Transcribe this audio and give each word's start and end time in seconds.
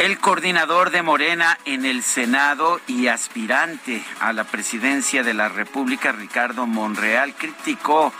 El 0.00 0.18
coordinador 0.18 0.90
de 0.92 1.02
Morena 1.02 1.58
en 1.66 1.84
el 1.84 2.02
Senado 2.02 2.80
y 2.86 3.08
aspirante 3.08 4.02
a 4.18 4.32
la 4.32 4.44
presidencia 4.44 5.22
de 5.22 5.34
la 5.34 5.50
República, 5.50 6.10
Ricardo 6.10 6.66
Monreal, 6.66 7.34
criticó 7.34 8.10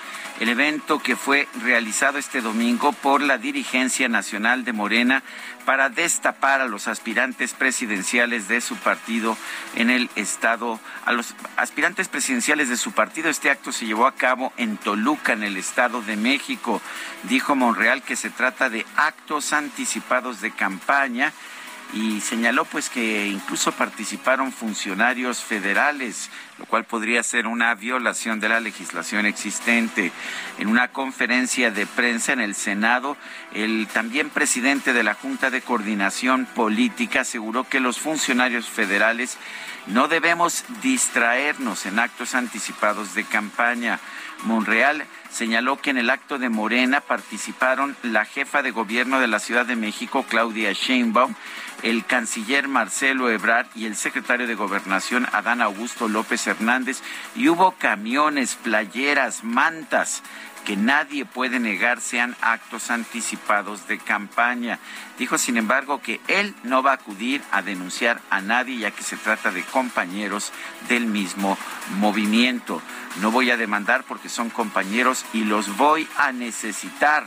el 0.40 0.50
evento 0.50 0.98
que 0.98 1.16
fue 1.16 1.48
realizado 1.62 2.18
este 2.18 2.42
domingo 2.42 2.92
por 2.92 3.22
la 3.22 3.38
dirigencia 3.38 4.10
nacional 4.10 4.62
de 4.66 4.74
Morena 4.74 5.22
para 5.64 5.88
destapar 5.88 6.60
a 6.60 6.66
los 6.66 6.86
aspirantes 6.86 7.54
presidenciales 7.54 8.46
de 8.46 8.60
su 8.60 8.76
partido 8.76 9.38
en 9.74 9.88
el 9.88 10.10
estado, 10.16 10.78
a 11.06 11.12
los 11.12 11.34
aspirantes 11.56 12.08
presidenciales 12.08 12.68
de 12.68 12.76
su 12.76 12.92
partido. 12.92 13.30
Este 13.30 13.50
acto 13.50 13.72
se 13.72 13.86
llevó 13.86 14.06
a 14.06 14.14
cabo 14.14 14.52
en 14.58 14.76
Toluca, 14.76 15.32
en 15.32 15.44
el 15.44 15.56
estado 15.56 16.02
de 16.02 16.16
México. 16.16 16.82
Dijo 17.22 17.56
Monreal 17.56 18.02
que 18.02 18.16
se 18.16 18.28
trata 18.28 18.68
de 18.68 18.84
actos 18.96 19.54
anticipados 19.54 20.42
de 20.42 20.50
campaña 20.50 21.32
y 21.92 22.20
señaló 22.20 22.64
pues 22.64 22.88
que 22.88 23.26
incluso 23.26 23.72
participaron 23.72 24.52
funcionarios 24.52 25.42
federales, 25.42 26.30
lo 26.58 26.66
cual 26.66 26.84
podría 26.84 27.22
ser 27.22 27.46
una 27.46 27.74
violación 27.74 28.38
de 28.38 28.48
la 28.48 28.60
legislación 28.60 29.26
existente. 29.26 30.12
En 30.58 30.68
una 30.68 30.88
conferencia 30.88 31.70
de 31.70 31.86
prensa 31.86 32.32
en 32.32 32.40
el 32.40 32.54
Senado, 32.54 33.16
el 33.52 33.88
también 33.92 34.30
presidente 34.30 34.92
de 34.92 35.02
la 35.02 35.14
Junta 35.14 35.50
de 35.50 35.62
Coordinación 35.62 36.46
Política 36.54 37.22
aseguró 37.22 37.64
que 37.64 37.80
los 37.80 37.98
funcionarios 37.98 38.66
federales 38.66 39.36
no 39.86 40.08
debemos 40.08 40.64
distraernos 40.82 41.86
en 41.86 41.98
actos 41.98 42.34
anticipados 42.34 43.14
de 43.14 43.24
campaña. 43.24 43.98
Monreal 44.44 45.04
señaló 45.30 45.80
que 45.80 45.90
en 45.90 45.98
el 45.98 46.10
acto 46.10 46.38
de 46.38 46.48
Morena 46.48 47.00
participaron 47.00 47.96
la 48.02 48.24
jefa 48.24 48.62
de 48.62 48.70
gobierno 48.70 49.20
de 49.20 49.26
la 49.26 49.38
Ciudad 49.38 49.66
de 49.66 49.76
México, 49.76 50.24
Claudia 50.28 50.72
Sheinbaum, 50.72 51.34
el 51.82 52.04
canciller 52.04 52.68
Marcelo 52.68 53.30
Ebrard 53.30 53.66
y 53.74 53.86
el 53.86 53.96
secretario 53.96 54.46
de 54.46 54.54
Gobernación, 54.54 55.26
Adán 55.32 55.62
Augusto 55.62 56.08
López 56.08 56.46
Hernández, 56.46 57.02
y 57.34 57.48
hubo 57.48 57.72
camiones, 57.72 58.56
playeras, 58.56 59.44
mantas 59.44 60.22
que 60.64 60.76
nadie 60.76 61.24
puede 61.24 61.58
negar 61.58 62.00
sean 62.00 62.36
actos 62.42 62.90
anticipados 62.90 63.88
de 63.88 63.98
campaña. 63.98 64.78
Dijo, 65.18 65.38
sin 65.38 65.56
embargo, 65.56 66.02
que 66.02 66.20
él 66.28 66.54
no 66.62 66.82
va 66.82 66.92
a 66.92 66.94
acudir 66.94 67.42
a 67.50 67.62
denunciar 67.62 68.20
a 68.30 68.40
nadie 68.40 68.78
ya 68.78 68.90
que 68.90 69.02
se 69.02 69.16
trata 69.16 69.50
de 69.50 69.62
compañeros 69.64 70.52
del 70.88 71.06
mismo 71.06 71.56
movimiento. 71.96 72.82
No 73.20 73.30
voy 73.30 73.50
a 73.50 73.56
demandar 73.56 74.04
porque 74.04 74.28
son 74.28 74.50
compañeros 74.50 75.24
y 75.32 75.44
los 75.44 75.76
voy 75.76 76.06
a 76.16 76.32
necesitar 76.32 77.26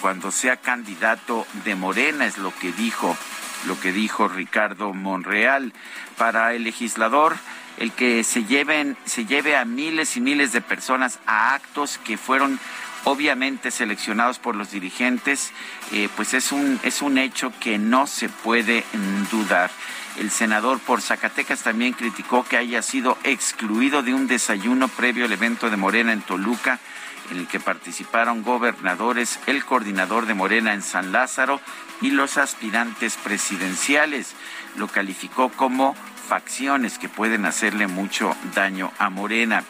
cuando 0.00 0.30
sea 0.30 0.56
candidato 0.56 1.46
de 1.64 1.74
Morena, 1.74 2.26
es 2.26 2.38
lo 2.38 2.54
que 2.54 2.72
dijo 2.72 3.16
lo 3.66 3.78
que 3.78 3.92
dijo 3.92 4.28
Ricardo 4.28 4.92
Monreal. 4.92 5.72
Para 6.16 6.54
el 6.54 6.64
legislador, 6.64 7.36
el 7.78 7.92
que 7.92 8.24
se 8.24 8.44
lleven, 8.44 8.96
se 9.04 9.26
lleve 9.26 9.56
a 9.56 9.64
miles 9.64 10.16
y 10.16 10.20
miles 10.20 10.52
de 10.52 10.60
personas 10.60 11.18
a 11.26 11.54
actos 11.54 11.98
que 11.98 12.16
fueron 12.16 12.58
obviamente 13.04 13.70
seleccionados 13.70 14.40
por 14.40 14.56
los 14.56 14.72
dirigentes, 14.72 15.52
eh, 15.92 16.08
pues 16.16 16.34
es 16.34 16.50
un, 16.50 16.80
es 16.82 17.02
un 17.02 17.18
hecho 17.18 17.52
que 17.60 17.78
no 17.78 18.08
se 18.08 18.28
puede 18.28 18.84
dudar. 19.30 19.70
El 20.18 20.30
senador 20.30 20.80
por 20.80 21.02
Zacatecas 21.02 21.62
también 21.62 21.92
criticó 21.92 22.44
que 22.44 22.56
haya 22.56 22.82
sido 22.82 23.16
excluido 23.22 24.02
de 24.02 24.14
un 24.14 24.26
desayuno 24.26 24.88
previo 24.88 25.26
al 25.26 25.32
evento 25.32 25.70
de 25.70 25.76
Morena 25.76 26.12
en 26.12 26.22
Toluca 26.22 26.80
en 27.30 27.38
el 27.38 27.46
que 27.46 27.60
participaron 27.60 28.42
gobernadores, 28.42 29.38
el 29.46 29.64
coordinador 29.64 30.26
de 30.26 30.34
Morena 30.34 30.74
en 30.74 30.82
San 30.82 31.12
Lázaro 31.12 31.60
y 32.00 32.10
los 32.10 32.38
aspirantes 32.38 33.16
presidenciales. 33.16 34.34
Lo 34.76 34.88
calificó 34.88 35.50
como 35.50 35.94
facciones 36.28 36.98
que 36.98 37.08
pueden 37.08 37.46
hacerle 37.46 37.86
mucho 37.86 38.36
daño 38.54 38.92
a 38.98 39.10
Morena. 39.10 39.64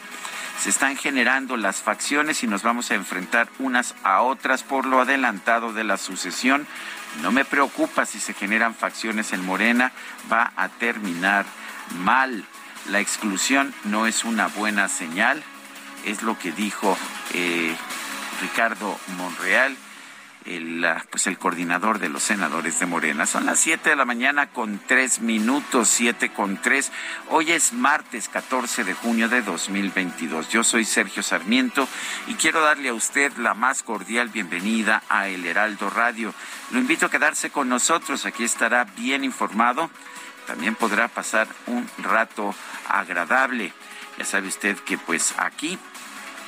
Se 0.62 0.70
están 0.70 0.96
generando 0.96 1.56
las 1.56 1.76
facciones 1.76 2.42
y 2.42 2.46
nos 2.46 2.62
vamos 2.62 2.90
a 2.90 2.94
enfrentar 2.94 3.48
unas 3.58 3.94
a 4.02 4.22
otras 4.22 4.62
por 4.62 4.86
lo 4.86 5.00
adelantado 5.00 5.72
de 5.72 5.84
la 5.84 5.98
sucesión. 5.98 6.66
No 7.22 7.30
me 7.30 7.44
preocupa 7.44 8.06
si 8.06 8.18
se 8.18 8.32
generan 8.32 8.74
facciones 8.74 9.32
en 9.32 9.44
Morena, 9.44 9.92
va 10.32 10.52
a 10.56 10.68
terminar 10.68 11.44
mal. 11.98 12.44
La 12.88 13.00
exclusión 13.00 13.74
no 13.84 14.06
es 14.06 14.24
una 14.24 14.46
buena 14.48 14.88
señal, 14.88 15.42
es 16.04 16.22
lo 16.22 16.38
que 16.38 16.52
dijo 16.52 16.96
eh, 17.34 17.74
Ricardo 18.40 18.98
Monreal 19.18 19.76
el, 20.46 20.86
pues 21.10 21.26
el 21.26 21.38
coordinador 21.38 21.98
de 21.98 22.08
los 22.08 22.22
senadores 22.22 22.78
de 22.78 22.86
Morena. 22.86 23.26
Son 23.26 23.46
las 23.46 23.58
7 23.60 23.90
de 23.90 23.96
la 23.96 24.04
mañana 24.04 24.50
con 24.50 24.80
3 24.86 25.20
minutos, 25.20 25.88
7 25.88 26.30
con 26.32 26.60
3. 26.60 26.92
Hoy 27.30 27.52
es 27.52 27.72
martes 27.72 28.28
14 28.28 28.84
de 28.84 28.94
junio 28.94 29.28
de 29.28 29.42
2022. 29.42 30.48
Yo 30.48 30.62
soy 30.64 30.84
Sergio 30.84 31.22
Sarmiento 31.22 31.88
y 32.28 32.34
quiero 32.34 32.60
darle 32.60 32.90
a 32.90 32.94
usted 32.94 33.36
la 33.38 33.54
más 33.54 33.82
cordial 33.82 34.28
bienvenida 34.28 35.02
a 35.08 35.28
El 35.28 35.44
Heraldo 35.44 35.90
Radio. 35.90 36.32
Lo 36.70 36.78
invito 36.78 37.06
a 37.06 37.10
quedarse 37.10 37.50
con 37.50 37.68
nosotros, 37.68 38.24
aquí 38.26 38.44
estará 38.44 38.84
bien 38.84 39.24
informado. 39.24 39.90
También 40.46 40.76
podrá 40.76 41.08
pasar 41.08 41.48
un 41.66 41.88
rato 41.98 42.54
agradable. 42.88 43.72
Ya 44.16 44.24
sabe 44.24 44.46
usted 44.46 44.76
que 44.78 44.96
pues 44.96 45.34
aquí, 45.38 45.76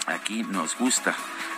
aquí 0.06 0.44
nos 0.44 0.76
gusta 0.78 1.16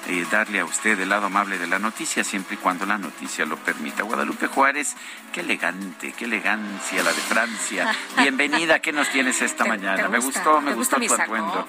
eh, 0.08 0.26
darle 0.30 0.60
a 0.60 0.64
usted 0.64 0.98
el 0.98 1.08
lado 1.08 1.26
amable 1.26 1.58
de 1.58 1.66
la 1.66 1.78
noticia, 1.78 2.24
siempre 2.24 2.54
y 2.54 2.58
cuando 2.58 2.86
la 2.86 2.98
noticia 2.98 3.44
lo 3.44 3.56
permita. 3.56 4.02
Guadalupe 4.02 4.46
Juárez, 4.46 4.96
qué 5.32 5.40
elegante, 5.40 6.12
qué 6.12 6.26
elegancia 6.26 7.02
la 7.02 7.12
de 7.12 7.20
Francia. 7.20 7.96
Bienvenida, 8.18 8.78
¿qué 8.80 8.92
nos 8.92 9.08
tienes 9.08 9.40
esta 9.42 9.64
mañana? 9.64 10.08
me 10.08 10.18
gustó, 10.18 10.60
me 10.60 10.74
gustó 10.74 10.96
tu 10.96 11.14
atuendo. 11.14 11.66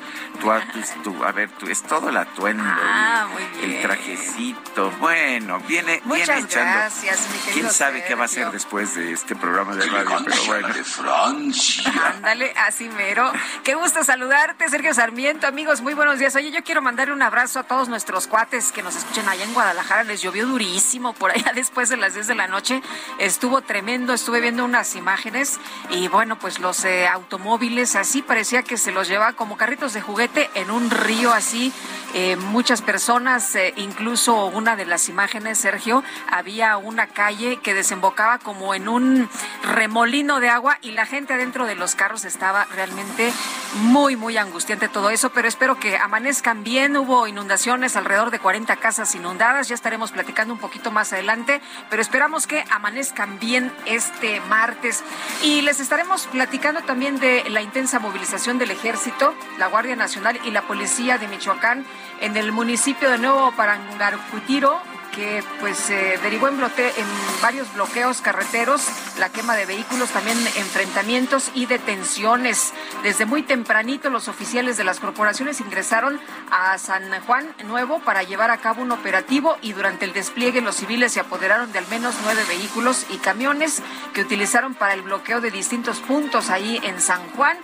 Tu, 1.03 1.23
a 1.23 1.31
ver, 1.31 1.49
tu, 1.51 1.67
es 1.67 1.81
todo 1.83 2.09
el 2.09 2.17
atuendo, 2.17 2.63
ah, 2.65 3.27
el, 3.63 3.81
trajecito. 3.81 4.91
Bueno, 4.99 5.59
viene, 5.67 6.01
viene 6.05 6.23
echando. 6.23 6.49
Gracias, 6.49 7.27
mi 7.31 7.53
¿Quién 7.53 7.69
sabe 7.71 8.03
qué 8.03 8.15
va 8.15 8.23
a 8.23 8.25
hacer 8.25 8.51
después 8.51 8.95
de 8.95 9.13
este 9.13 9.35
programa 9.35 9.75
de 9.75 9.85
radio? 9.85 10.17
Pero 10.25 10.45
bueno. 10.45 10.67
de 10.67 10.83
Francia. 10.83 11.91
Ándale, 12.15 12.53
así 12.57 12.89
mero. 12.89 13.31
Qué 13.63 13.75
gusto 13.75 14.03
saludarte, 14.03 14.69
Sergio 14.69 14.93
Sarmiento. 14.93 15.47
Amigos, 15.47 15.81
muy 15.81 15.93
buenos 15.93 16.19
días. 16.19 16.35
Oye, 16.35 16.51
yo 16.51 16.63
quiero 16.63 16.81
mandarle 16.81 17.13
un 17.13 17.21
abrazo 17.21 17.59
a 17.59 17.63
todos 17.63 17.87
nuestros 17.87 18.01
nuestros 18.01 18.25
cuates 18.25 18.71
que 18.71 18.81
nos 18.81 18.95
escuchan 18.95 19.29
allá 19.29 19.43
en 19.43 19.53
Guadalajara 19.53 20.03
les 20.03 20.23
llovió 20.23 20.47
durísimo 20.47 21.13
por 21.13 21.29
allá 21.29 21.51
después 21.55 21.87
de 21.87 21.97
las 21.97 22.15
10 22.15 22.25
de 22.25 22.33
la 22.35 22.47
noche. 22.47 22.81
Estuvo 23.19 23.50
tremendo, 23.59 24.13
estuve 24.13 24.39
viendo 24.39 24.63
unas 24.63 24.95
imágenes 24.95 25.59
y 25.89 26.07
bueno, 26.07 26.39
pues 26.39 26.59
los 26.59 26.85
eh, 26.85 27.09
automóviles 27.09 27.97
así 27.97 28.21
parecía 28.21 28.63
que 28.63 28.77
se 28.77 28.93
los 28.93 29.09
lleva 29.09 29.33
como 29.33 29.57
carritos 29.57 29.91
de 29.91 30.01
juguete 30.01 30.49
en 30.55 30.71
un 30.71 30.89
río 30.89 31.33
así. 31.33 31.73
Eh, 32.13 32.35
muchas 32.35 32.81
personas, 32.81 33.55
eh, 33.55 33.73
incluso 33.77 34.45
una 34.47 34.75
de 34.75 34.85
las 34.85 35.09
imágenes, 35.09 35.57
Sergio, 35.57 36.03
había 36.29 36.77
una 36.77 37.07
calle 37.07 37.57
que 37.57 37.73
desembocaba 37.73 38.37
como 38.37 38.73
en 38.73 38.87
un 38.87 39.29
remolino 39.63 40.39
de 40.39 40.49
agua 40.49 40.77
y 40.81 40.91
la 40.91 41.05
gente 41.05 41.33
adentro 41.33 41.65
de 41.65 41.75
los 41.75 41.95
carros 41.95 42.25
estaba 42.25 42.65
realmente 42.65 43.33
muy, 43.75 44.15
muy 44.15 44.37
angustiante 44.37 44.87
todo 44.87 45.09
eso, 45.09 45.31
pero 45.31 45.47
espero 45.47 45.79
que 45.79 45.97
amanezcan 45.97 46.63
bien. 46.63 46.95
Hubo 46.95 47.27
inundaciones, 47.27 47.95
alrededor 47.95 48.31
de 48.31 48.39
40 48.39 48.75
casas 48.77 49.15
inundadas, 49.15 49.67
ya 49.67 49.75
estaremos 49.75 50.11
platicando 50.11 50.53
un 50.53 50.59
poquito 50.59 50.91
más 50.91 51.13
adelante, 51.13 51.61
pero 51.89 52.01
esperamos 52.01 52.45
que 52.45 52.63
amanezcan 52.69 53.39
bien 53.41 53.73
este 53.85 54.39
martes. 54.41 55.03
Y 55.43 55.61
les 55.61 55.81
estaremos 55.81 56.27
platicando 56.27 56.81
también 56.81 57.19
de 57.19 57.43
la 57.49 57.61
intensa 57.61 57.99
movilización 57.99 58.57
del 58.57 58.71
ejército, 58.71 59.33
la 59.57 59.67
Guardia 59.67 59.97
Nacional 59.97 60.39
y 60.45 60.51
la 60.51 60.61
Policía 60.61 61.17
de 61.17 61.27
Michoacán 61.27 61.85
en 62.21 62.37
el 62.37 62.53
municipio 62.53 63.09
de 63.09 63.17
Nuevo 63.17 63.51
Parangarcutiro, 63.53 64.79
que 65.15 65.43
pues 65.59 65.89
derivó 66.23 66.47
en, 66.47 66.55
en 66.55 67.07
varios 67.41 67.73
bloqueos 67.73 68.21
carreteros, 68.21 68.87
la 69.19 69.29
quema 69.29 69.55
de 69.55 69.65
vehículos, 69.65 70.09
también 70.09 70.37
enfrentamientos 70.55 71.51
y 71.53 71.65
detenciones. 71.65 72.73
Desde 73.03 73.25
muy 73.25 73.43
tempranito 73.43 74.09
los 74.09 74.27
oficiales 74.27 74.77
de 74.77 74.83
las 74.83 74.99
corporaciones 74.99 75.59
ingresaron 75.61 76.19
a 76.49 76.77
San 76.77 77.03
Juan 77.25 77.53
Nuevo 77.65 77.99
para 77.99 78.23
llevar 78.23 78.51
a 78.51 78.57
cabo 78.57 78.81
un 78.81 78.91
operativo 78.91 79.57
y 79.61 79.73
durante 79.73 80.05
el 80.05 80.13
despliegue 80.13 80.61
los 80.61 80.75
civiles 80.75 81.11
se 81.11 81.19
apoderaron 81.19 81.71
de 81.71 81.79
al 81.79 81.87
menos 81.87 82.15
nueve 82.23 82.43
vehículos 82.47 83.05
y 83.09 83.17
camiones 83.17 83.81
que 84.13 84.21
utilizaron 84.21 84.75
para 84.75 84.93
el 84.93 85.01
bloqueo 85.01 85.41
de 85.41 85.51
distintos 85.51 85.99
puntos 85.99 86.49
ahí 86.49 86.79
en 86.83 87.01
San 87.01 87.21
Juan 87.31 87.57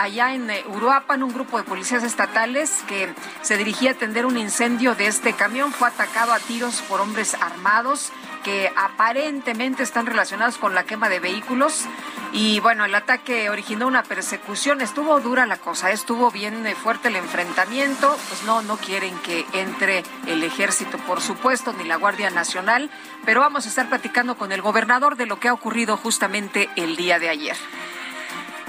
allá 0.00 0.34
en 0.34 0.50
eh, 0.50 0.64
Uruapan, 0.66 1.22
un 1.22 1.32
grupo 1.32 1.58
de 1.58 1.64
policías 1.64 2.02
estatales 2.02 2.82
que 2.88 3.14
se 3.42 3.56
dirigía 3.56 3.90
a 3.90 3.92
atender 3.92 4.24
un 4.24 4.38
incendio 4.38 4.94
de 4.94 5.06
este 5.06 5.34
camión. 5.34 5.72
Fue 5.72 5.88
atacado 5.88 6.32
a 6.32 6.38
tiros 6.38 6.80
por 6.82 7.00
hombres 7.00 7.34
armados 7.34 8.10
que 8.42 8.72
aparentemente 8.74 9.82
están 9.82 10.06
relacionados 10.06 10.56
con 10.56 10.74
la 10.74 10.84
quema 10.84 11.10
de 11.10 11.20
vehículos. 11.20 11.84
Y 12.32 12.60
bueno, 12.60 12.84
el 12.84 12.94
ataque 12.94 13.50
originó 13.50 13.86
una 13.86 14.02
persecución, 14.02 14.80
estuvo 14.80 15.20
dura 15.20 15.46
la 15.46 15.58
cosa, 15.58 15.90
estuvo 15.90 16.30
bien 16.30 16.66
eh, 16.66 16.74
fuerte 16.74 17.08
el 17.08 17.16
enfrentamiento, 17.16 18.16
pues 18.28 18.42
no, 18.44 18.62
no 18.62 18.78
quieren 18.78 19.16
que 19.18 19.44
entre 19.52 20.04
el 20.26 20.42
ejército, 20.44 20.96
por 20.98 21.20
supuesto, 21.20 21.72
ni 21.74 21.84
la 21.84 21.96
Guardia 21.96 22.30
Nacional, 22.30 22.88
pero 23.26 23.40
vamos 23.40 23.66
a 23.66 23.68
estar 23.68 23.88
platicando 23.88 24.38
con 24.38 24.52
el 24.52 24.62
gobernador 24.62 25.16
de 25.16 25.26
lo 25.26 25.38
que 25.40 25.48
ha 25.48 25.52
ocurrido 25.52 25.96
justamente 25.96 26.70
el 26.76 26.96
día 26.96 27.18
de 27.18 27.28
ayer. 27.28 27.56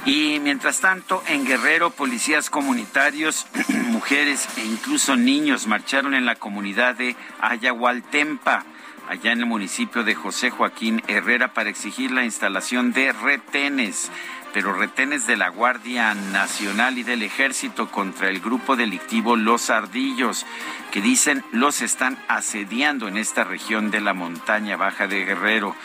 Y 0.05 0.39
mientras 0.39 0.81
tanto, 0.81 1.23
en 1.27 1.45
Guerrero, 1.45 1.91
policías 1.91 2.49
comunitarios, 2.49 3.45
mujeres 3.89 4.47
e 4.57 4.65
incluso 4.65 5.15
niños 5.15 5.67
marcharon 5.67 6.15
en 6.15 6.25
la 6.25 6.35
comunidad 6.35 6.95
de 6.95 7.15
Ayahualtempa, 7.39 8.65
allá 9.07 9.31
en 9.31 9.39
el 9.39 9.45
municipio 9.45 10.03
de 10.03 10.15
José 10.15 10.49
Joaquín 10.49 11.03
Herrera, 11.07 11.53
para 11.53 11.69
exigir 11.69 12.11
la 12.11 12.25
instalación 12.25 12.93
de 12.93 13.11
retenes 13.11 14.09
pero 14.53 14.73
retenes 14.73 15.27
de 15.27 15.37
la 15.37 15.49
Guardia 15.49 16.13
Nacional 16.13 16.97
y 16.97 17.03
del 17.03 17.23
Ejército 17.23 17.89
contra 17.89 18.29
el 18.29 18.39
grupo 18.39 18.75
delictivo 18.75 19.35
Los 19.35 19.69
Ardillos, 19.69 20.45
que 20.91 21.01
dicen 21.01 21.43
los 21.51 21.81
están 21.81 22.17
asediando 22.27 23.07
en 23.07 23.17
esta 23.17 23.43
región 23.43 23.91
de 23.91 24.01
la 24.01 24.13
montaña 24.13 24.75
baja 24.77 25.07
de 25.07 25.25
Guerrero. 25.25 25.75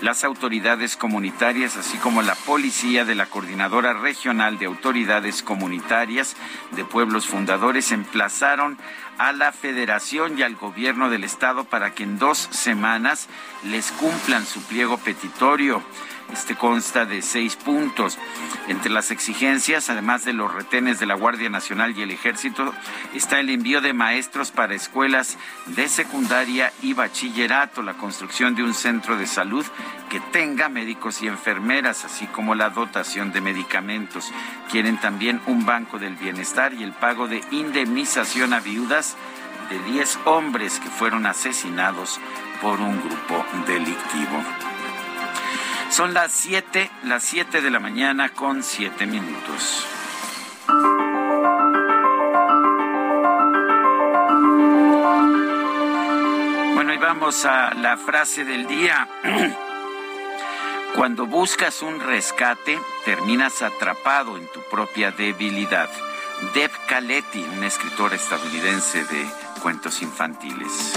Las 0.00 0.24
autoridades 0.24 0.96
comunitarias, 0.96 1.76
así 1.76 1.98
como 1.98 2.22
la 2.22 2.34
policía 2.34 3.04
de 3.04 3.14
la 3.14 3.26
Coordinadora 3.26 3.92
Regional 3.92 4.58
de 4.58 4.66
Autoridades 4.66 5.42
Comunitarias 5.42 6.36
de 6.72 6.84
Pueblos 6.84 7.26
Fundadores, 7.26 7.92
emplazaron 7.92 8.78
a 9.18 9.32
la 9.32 9.52
Federación 9.52 10.38
y 10.38 10.42
al 10.42 10.56
Gobierno 10.56 11.08
del 11.10 11.24
Estado 11.24 11.64
para 11.64 11.94
que 11.94 12.02
en 12.02 12.18
dos 12.18 12.48
semanas 12.50 13.28
les 13.64 13.90
cumplan 13.92 14.44
su 14.44 14.62
pliego 14.62 14.98
petitorio. 14.98 15.82
Este 16.32 16.56
consta 16.56 17.04
de 17.04 17.22
seis 17.22 17.56
puntos. 17.56 18.18
Entre 18.68 18.90
las 18.90 19.10
exigencias, 19.10 19.88
además 19.90 20.24
de 20.24 20.32
los 20.32 20.52
retenes 20.52 20.98
de 20.98 21.06
la 21.06 21.14
Guardia 21.14 21.48
Nacional 21.48 21.96
y 21.96 22.02
el 22.02 22.10
Ejército, 22.10 22.74
está 23.14 23.38
el 23.40 23.50
envío 23.50 23.80
de 23.80 23.92
maestros 23.92 24.50
para 24.50 24.74
escuelas 24.74 25.38
de 25.66 25.88
secundaria 25.88 26.72
y 26.82 26.94
bachillerato, 26.94 27.82
la 27.82 27.94
construcción 27.94 28.54
de 28.54 28.64
un 28.64 28.74
centro 28.74 29.16
de 29.16 29.26
salud 29.26 29.64
que 30.08 30.20
tenga 30.20 30.68
médicos 30.68 31.22
y 31.22 31.28
enfermeras, 31.28 32.04
así 32.04 32.26
como 32.26 32.54
la 32.54 32.70
dotación 32.70 33.32
de 33.32 33.40
medicamentos. 33.40 34.32
Quieren 34.70 35.00
también 35.00 35.40
un 35.46 35.64
banco 35.64 35.98
del 35.98 36.16
bienestar 36.16 36.74
y 36.74 36.82
el 36.82 36.92
pago 36.92 37.28
de 37.28 37.42
indemnización 37.52 38.52
a 38.52 38.60
viudas 38.60 39.16
de 39.70 39.78
10 39.92 40.20
hombres 40.26 40.80
que 40.80 40.88
fueron 40.88 41.26
asesinados 41.26 42.20
por 42.60 42.80
un 42.80 43.00
grupo 43.00 43.44
delictivo. 43.66 44.42
Son 45.90 46.12
las 46.12 46.32
7, 46.32 46.90
las 47.04 47.22
7 47.24 47.62
de 47.62 47.70
la 47.70 47.80
mañana 47.80 48.28
con 48.28 48.62
7 48.62 49.06
minutos. 49.06 49.86
Bueno, 56.74 56.92
y 56.92 56.98
vamos 56.98 57.44
a 57.46 57.72
la 57.74 57.96
frase 57.96 58.44
del 58.44 58.66
día. 58.66 59.08
Cuando 60.94 61.26
buscas 61.26 61.82
un 61.82 62.00
rescate, 62.00 62.78
terminas 63.04 63.62
atrapado 63.62 64.36
en 64.36 64.46
tu 64.48 64.60
propia 64.70 65.12
debilidad. 65.12 65.88
Deb 66.54 66.70
Caletti, 66.86 67.42
un 67.42 67.64
escritor 67.64 68.12
estadounidense 68.12 69.04
de 69.04 69.26
cuentos 69.62 70.02
infantiles. 70.02 70.92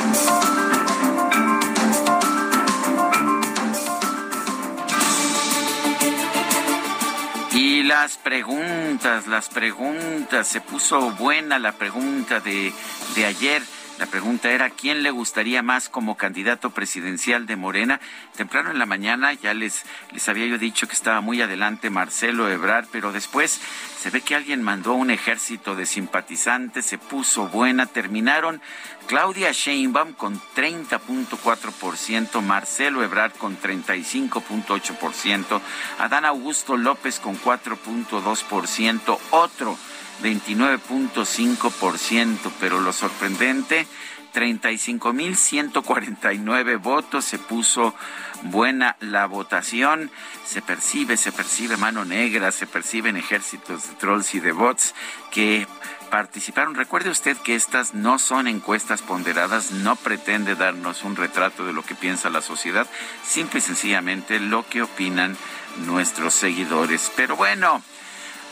Las 7.89 8.17
preguntas, 8.17 9.25
las 9.25 9.49
preguntas, 9.49 10.47
se 10.47 10.61
puso 10.61 11.09
buena 11.13 11.57
la 11.57 11.71
pregunta 11.71 12.39
de, 12.39 12.71
de 13.15 13.25
ayer. 13.25 13.63
La 13.99 14.05
pregunta 14.05 14.49
era, 14.49 14.69
¿quién 14.69 15.03
le 15.03 15.11
gustaría 15.11 15.61
más 15.61 15.89
como 15.89 16.15
candidato 16.15 16.69
presidencial 16.69 17.45
de 17.45 17.57
Morena? 17.57 17.99
Temprano 18.37 18.71
en 18.71 18.79
la 18.79 18.85
mañana 18.85 19.33
ya 19.33 19.53
les, 19.53 19.83
les 20.13 20.29
había 20.29 20.45
yo 20.45 20.57
dicho 20.57 20.87
que 20.87 20.93
estaba 20.93 21.19
muy 21.19 21.41
adelante 21.41 21.89
Marcelo 21.89 22.49
Ebrard, 22.49 22.87
pero 22.93 23.11
después 23.11 23.59
se 23.99 24.09
ve 24.09 24.21
que 24.21 24.35
alguien 24.35 24.63
mandó 24.63 24.93
un 24.93 25.11
ejército 25.11 25.75
de 25.75 25.85
simpatizantes, 25.85 26.85
se 26.85 26.97
puso 26.97 27.49
buena, 27.49 27.87
terminaron 27.87 28.61
Claudia 29.07 29.51
Sheinbaum 29.51 30.13
con 30.13 30.39
30.4%, 30.55 32.41
Marcelo 32.41 33.03
Ebrard 33.03 33.33
con 33.33 33.59
35.8%, 33.59 35.61
Adán 35.97 36.23
Augusto 36.23 36.77
López 36.77 37.19
con 37.19 37.37
4.2%, 37.37 39.17
otro 39.31 39.77
29.5%, 40.21 42.51
pero 42.59 42.79
lo 42.79 42.93
sorprendente, 42.93 43.87
35.149 44.33 46.81
votos, 46.81 47.25
se 47.25 47.37
puso 47.39 47.95
buena 48.43 48.95
la 48.99 49.25
votación, 49.25 50.11
se 50.45 50.61
percibe, 50.61 51.17
se 51.17 51.31
percibe 51.31 51.77
mano 51.77 52.05
negra, 52.05 52.51
se 52.51 52.67
perciben 52.67 53.17
ejércitos 53.17 53.89
de 53.89 53.95
trolls 53.95 54.35
y 54.35 54.39
de 54.39 54.51
bots 54.51 54.93
que 55.31 55.65
participaron. 56.09 56.75
Recuerde 56.75 57.09
usted 57.09 57.37
que 57.37 57.55
estas 57.55 57.93
no 57.93 58.19
son 58.19 58.47
encuestas 58.47 59.01
ponderadas, 59.01 59.71
no 59.71 59.95
pretende 59.95 60.55
darnos 60.55 61.03
un 61.03 61.15
retrato 61.15 61.65
de 61.65 61.73
lo 61.73 61.83
que 61.83 61.95
piensa 61.95 62.29
la 62.29 62.41
sociedad, 62.41 62.87
simple 63.23 63.59
y 63.59 63.61
sencillamente 63.61 64.39
lo 64.39 64.67
que 64.67 64.83
opinan 64.83 65.37
nuestros 65.85 66.33
seguidores. 66.33 67.11
Pero 67.15 67.35
bueno, 67.35 67.81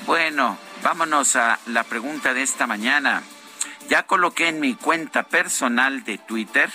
bueno, 0.05 0.57
vámonos 0.83 1.35
a 1.35 1.59
la 1.67 1.83
pregunta 1.83 2.33
de 2.33 2.41
esta 2.43 2.67
mañana. 2.67 3.23
Ya 3.89 4.03
coloqué 4.03 4.49
en 4.49 4.59
mi 4.59 4.75
cuenta 4.75 5.23
personal 5.23 6.03
de 6.03 6.17
Twitter, 6.17 6.69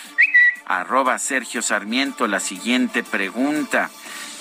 arroba 0.67 1.19
Sergio 1.19 1.61
Sarmiento, 1.63 2.27
la 2.27 2.41
siguiente 2.41 3.03
pregunta. 3.03 3.91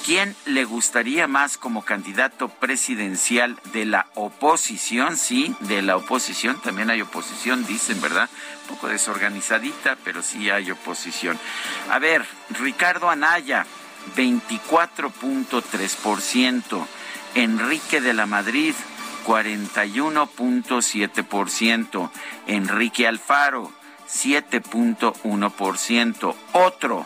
¿Quién 0.05 0.35
le 0.45 0.63
gustaría 0.65 1.27
más 1.27 1.57
como 1.57 1.83
candidato 1.83 2.49
presidencial 2.49 3.57
de 3.71 3.85
la 3.85 4.07
oposición? 4.15 5.15
Sí, 5.15 5.55
de 5.59 5.83
la 5.83 5.95
oposición. 5.95 6.59
También 6.61 6.89
hay 6.89 7.01
oposición, 7.01 7.67
dicen, 7.67 8.01
¿verdad? 8.01 8.27
Un 8.63 8.69
poco 8.75 8.87
desorganizadita, 8.87 9.97
pero 10.03 10.23
sí 10.23 10.49
hay 10.49 10.71
oposición. 10.71 11.39
A 11.89 11.99
ver, 11.99 12.25
Ricardo 12.49 13.11
Anaya, 13.11 13.67
24.3%. 14.15 16.87
Enrique 17.35 18.01
de 18.01 18.13
la 18.13 18.25
Madrid, 18.25 18.73
41.7%. 19.25 22.09
Enrique 22.47 23.07
Alfaro, 23.07 23.71
7.1%. 24.07 26.35
Otro 26.53 27.05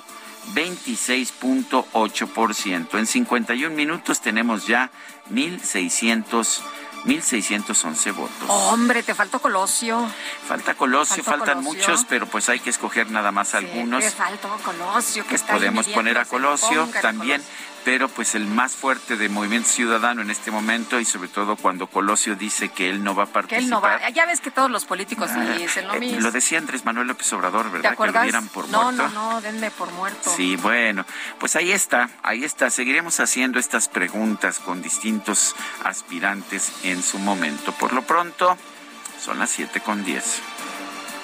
26.8%. 0.53 2.99
En 2.99 3.07
51 3.07 3.75
minutos 3.75 4.21
tenemos 4.21 4.67
ya 4.67 4.91
1.600 5.31 6.61
1.611 7.05 8.15
votos. 8.15 8.33
Hombre, 8.47 9.03
te 9.03 9.13
faltó 9.13 9.39
Colosio. 9.39 10.09
Falta 10.47 10.73
Colosio, 10.73 11.23
faltan 11.23 11.63
muchos, 11.63 12.03
pero 12.09 12.25
pues 12.25 12.49
hay 12.49 12.59
que 12.59 12.71
escoger 12.71 13.11
nada 13.11 13.31
más 13.31 13.53
algunos. 13.53 14.03
Te 14.03 14.09
faltó 14.09 14.49
Colosio. 14.63 15.23
Que 15.23 15.29
pues 15.29 15.43
podemos 15.43 15.87
poner 15.87 16.17
a 16.17 16.25
Colosio 16.25 16.89
también 17.01 17.43
pero 17.85 18.09
pues 18.09 18.33
el 18.33 18.47
más 18.47 18.75
fuerte 18.75 19.15
de 19.15 19.29
Movimiento 19.29 19.69
Ciudadano 19.69 20.23
en 20.23 20.31
este 20.31 20.49
momento 20.49 20.99
y 20.99 21.05
sobre 21.05 21.29
todo 21.29 21.55
cuando 21.55 21.85
Colosio 21.85 22.35
dice 22.35 22.69
que 22.69 22.89
él 22.89 23.03
no 23.03 23.13
va 23.13 23.23
a 23.23 23.25
participar. 23.27 23.59
Que 23.59 23.63
él 23.63 23.69
no 23.69 23.79
va. 23.79 24.09
Ya 24.09 24.25
ves 24.25 24.41
que 24.41 24.49
todos 24.49 24.71
los 24.71 24.85
políticos 24.85 25.29
ah, 25.31 25.55
dicen 25.55 25.87
lo 25.87 25.93
eh, 25.93 25.99
mismo. 25.99 26.21
Lo 26.21 26.31
decía 26.31 26.57
Andrés 26.57 26.83
Manuel 26.83 27.07
López 27.07 27.31
Obrador, 27.33 27.65
¿verdad? 27.71 27.89
¿Te 27.89 27.93
acuerdas? 27.93 28.23
Que 28.23 28.31
lo 28.31 28.41
dieran 28.41 28.47
por 28.47 28.67
no, 28.69 28.91
muerto. 28.91 29.07
No, 29.09 29.33
no, 29.33 29.41
denme 29.41 29.69
por 29.69 29.91
muerto. 29.91 30.33
Sí, 30.35 30.55
bueno, 30.55 31.05
pues 31.39 31.55
ahí 31.55 31.71
está, 31.71 32.09
ahí 32.23 32.43
está. 32.43 32.71
Seguiremos 32.71 33.19
haciendo 33.19 33.59
estas 33.59 33.87
preguntas 33.87 34.57
con 34.57 34.81
distintos 34.81 35.55
aspirantes 35.83 36.73
en 36.83 37.03
su 37.03 37.19
momento. 37.19 37.71
Por 37.73 37.93
lo 37.93 38.01
pronto, 38.01 38.57
son 39.23 39.37
las 39.37 39.51
7 39.51 39.79
con 39.81 40.03
10. 40.03 40.41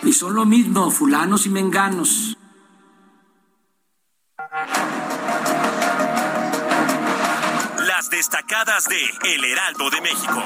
Y 0.04 0.14
son 0.14 0.36
lo 0.36 0.46
mismo, 0.46 0.92
fulanos 0.92 1.48
y 1.48 1.50
menganos 1.50 2.38
destacadas 8.12 8.90
de 8.90 9.04
El 9.24 9.46
Heraldo 9.46 9.90
de 9.90 10.02
México. 10.02 10.44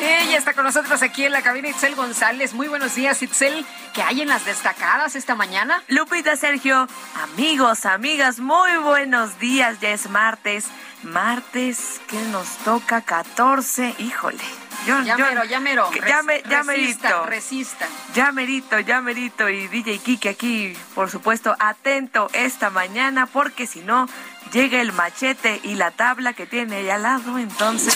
Ella 0.00 0.38
está 0.38 0.54
con 0.54 0.64
nosotros 0.64 1.02
aquí 1.02 1.26
en 1.26 1.32
la 1.32 1.42
cabina 1.42 1.68
Itzel 1.68 1.94
González. 1.94 2.54
Muy 2.54 2.66
buenos 2.66 2.94
días, 2.94 3.22
Itzel. 3.22 3.66
¿Qué 3.92 4.02
hay 4.02 4.22
en 4.22 4.28
las 4.28 4.46
destacadas 4.46 5.14
esta 5.14 5.34
mañana? 5.34 5.82
Lupita, 5.88 6.34
Sergio, 6.34 6.88
amigos, 7.22 7.84
amigas, 7.84 8.40
muy 8.40 8.74
buenos 8.78 9.38
días. 9.38 9.78
Ya 9.80 9.90
es 9.90 10.08
martes. 10.08 10.66
Martes 11.02 12.00
que 12.08 12.20
nos 12.32 12.56
toca 12.64 13.02
14. 13.02 13.94
Híjole 13.98 14.61
ya 14.86 15.16
mero, 15.16 15.44
ya 15.44 15.60
mero. 15.60 15.90
ya, 16.06 16.22
me, 16.22 16.42
ya 16.48 16.62
merito. 16.64 17.26
Resista. 17.26 17.86
Ya 18.14 18.32
merito, 18.32 18.78
ya 18.80 19.00
merito. 19.00 19.48
Y 19.48 19.68
DJ 19.68 19.98
Kike 19.98 20.28
aquí, 20.28 20.76
por 20.94 21.10
supuesto, 21.10 21.54
atento 21.58 22.28
esta 22.32 22.70
mañana, 22.70 23.26
porque 23.26 23.66
si 23.66 23.80
no, 23.80 24.08
llega 24.52 24.80
el 24.80 24.92
machete 24.92 25.60
y 25.62 25.74
la 25.74 25.90
tabla 25.90 26.32
que 26.32 26.46
tiene 26.46 26.76
ahí 26.76 26.90
al 26.90 27.02
lado. 27.02 27.38
Entonces, 27.38 27.94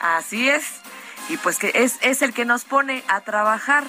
así 0.00 0.48
es. 0.48 0.64
Y 1.28 1.36
pues 1.36 1.58
que 1.58 1.72
es, 1.74 1.98
es 2.00 2.22
el 2.22 2.32
que 2.32 2.44
nos 2.44 2.64
pone 2.64 3.04
a 3.08 3.20
trabajar 3.20 3.84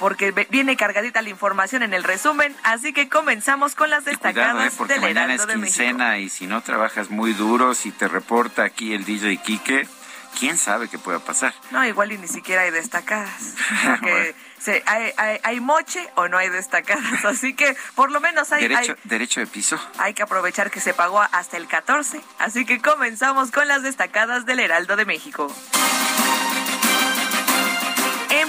porque 0.00 0.32
viene 0.48 0.76
cargadita 0.76 1.20
la 1.20 1.28
información 1.28 1.82
en 1.82 1.92
el 1.92 2.02
resumen, 2.02 2.56
así 2.64 2.94
que 2.94 3.10
comenzamos 3.10 3.74
con 3.74 3.90
las 3.90 4.06
destacadas 4.06 4.52
cuidado, 4.52 4.68
eh, 4.68 4.72
porque 4.78 4.98
mañana 4.98 5.34
es 5.34 5.44
quincena 5.44 6.18
y 6.18 6.30
si 6.30 6.46
no 6.46 6.62
trabajas 6.62 7.10
muy 7.10 7.34
duro, 7.34 7.74
si 7.74 7.92
te 7.92 8.08
reporta 8.08 8.64
aquí 8.64 8.94
el 8.94 9.04
DJ 9.04 9.36
Quique, 9.36 9.86
quién 10.38 10.58
sabe 10.58 10.88
qué 10.88 10.98
pueda 10.98 11.18
pasar. 11.18 11.54
No, 11.70 11.84
igual 11.84 12.12
y 12.12 12.18
ni 12.18 12.28
siquiera 12.28 12.62
hay 12.62 12.70
destacadas. 12.70 13.54
Porque 13.84 14.34
hay, 14.86 15.12
hay, 15.42 15.60
moche 15.60 16.08
o 16.16 16.28
no 16.28 16.38
hay 16.38 16.48
destacadas. 16.48 17.24
Así 17.24 17.54
que 17.54 17.76
por 17.94 18.10
lo 18.10 18.20
menos 18.20 18.52
hay 18.52 18.68
derecho, 18.68 18.96
derecho 19.04 19.40
de 19.40 19.46
piso. 19.46 19.78
Hay 19.98 20.14
que 20.14 20.22
aprovechar 20.22 20.70
que 20.70 20.80
se 20.80 20.94
pagó 20.94 21.20
hasta 21.20 21.56
el 21.56 21.66
14. 21.66 22.20
Así 22.38 22.64
que 22.64 22.80
comenzamos 22.80 23.50
con 23.50 23.68
las 23.68 23.82
destacadas 23.82 24.46
del 24.46 24.60
Heraldo 24.60 24.96
de 24.96 25.04
México. 25.04 25.52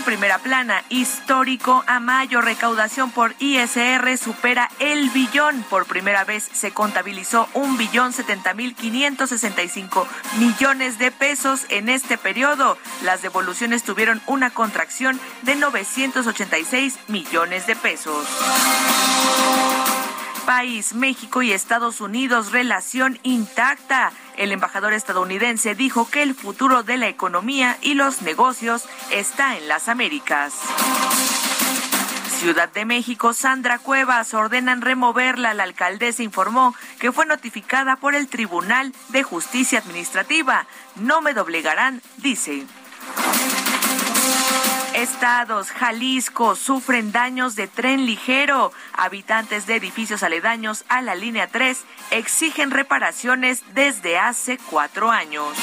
Primera 0.05 0.39
plana, 0.39 0.83
histórico 0.89 1.83
a 1.87 1.99
mayo, 1.99 2.41
recaudación 2.41 3.11
por 3.11 3.35
ISR 3.39 4.17
supera 4.17 4.69
el 4.79 5.09
billón. 5.11 5.63
Por 5.69 5.85
primera 5.85 6.23
vez 6.23 6.49
se 6.51 6.71
contabilizó 6.71 7.47
un 7.53 7.77
billón 7.77 8.11
setenta 8.11 8.53
mil 8.53 8.75
quinientos 8.75 9.29
sesenta 9.29 9.63
y 9.63 9.69
cinco 9.69 10.07
millones 10.39 10.97
de 10.97 11.11
pesos 11.11 11.65
en 11.69 11.87
este 11.87 12.17
periodo. 12.17 12.77
Las 13.03 13.21
devoluciones 13.21 13.83
tuvieron 13.83 14.21
una 14.27 14.49
contracción 14.49 15.19
de 15.43 15.55
986 15.55 16.97
millones 17.07 17.67
de 17.67 17.75
pesos 17.75 18.27
país, 20.41 20.93
México 20.93 21.41
y 21.41 21.53
Estados 21.53 22.01
Unidos, 22.01 22.51
relación 22.51 23.19
intacta. 23.23 24.11
El 24.37 24.51
embajador 24.51 24.93
estadounidense 24.93 25.75
dijo 25.75 26.09
que 26.09 26.23
el 26.23 26.35
futuro 26.35 26.83
de 26.83 26.97
la 26.97 27.07
economía 27.07 27.77
y 27.81 27.93
los 27.93 28.21
negocios 28.21 28.85
está 29.11 29.57
en 29.57 29.67
las 29.67 29.87
Américas. 29.89 30.53
Ciudad 32.39 32.69
de 32.69 32.85
México, 32.85 33.33
Sandra 33.33 33.77
Cuevas 33.77 34.33
ordenan 34.33 34.81
removerla. 34.81 35.53
La 35.53 35.61
alcaldesa 35.61 36.23
informó 36.23 36.73
que 36.99 37.11
fue 37.11 37.27
notificada 37.27 37.97
por 37.97 38.15
el 38.15 38.27
Tribunal 38.27 38.93
de 39.09 39.21
Justicia 39.21 39.77
Administrativa. 39.77 40.65
No 40.95 41.21
me 41.21 41.35
doblegarán, 41.35 42.01
dice. 42.17 42.65
Estados, 45.01 45.71
Jalisco, 45.71 46.55
sufren 46.55 47.11
daños 47.11 47.55
de 47.55 47.67
tren 47.67 48.05
ligero. 48.05 48.71
Habitantes 48.93 49.65
de 49.65 49.75
edificios 49.75 50.21
aledaños 50.21 50.85
a 50.89 51.01
la 51.01 51.15
línea 51.15 51.47
3 51.47 51.83
exigen 52.11 52.69
reparaciones 52.69 53.63
desde 53.73 54.19
hace 54.19 54.59
cuatro 54.69 55.09
años. 55.09 55.57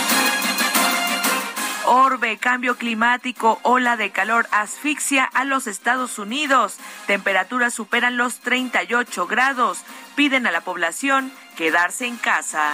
Orbe, 1.87 2.37
cambio 2.39 2.77
climático, 2.77 3.61
ola 3.63 3.97
de 3.97 4.11
calor 4.11 4.49
asfixia 4.51 5.25
a 5.25 5.45
los 5.45 5.69
Estados 5.69 6.19
Unidos. 6.19 6.77
Temperaturas 7.07 7.73
superan 7.73 8.17
los 8.17 8.41
38 8.41 9.29
grados. 9.29 9.85
Piden 10.17 10.49
a 10.49 10.51
la 10.51 10.63
población 10.63 11.31
quedarse 11.57 12.07
en 12.07 12.17
casa. 12.17 12.73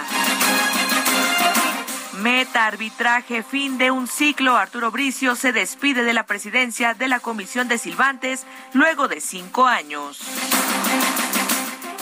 Meta 2.25 2.65
arbitraje, 2.65 3.43
fin 3.43 3.77
de 3.77 3.91
un 3.91 4.07
ciclo. 4.07 4.57
Arturo 4.57 4.89
Bricio 4.89 5.35
se 5.35 5.51
despide 5.51 6.03
de 6.03 6.15
la 6.15 6.25
presidencia 6.25 6.95
de 6.95 7.07
la 7.07 7.19
Comisión 7.19 7.67
de 7.67 7.77
Silvantes 7.77 8.47
luego 8.73 9.07
de 9.07 9.21
cinco 9.21 9.67
años. 9.67 10.21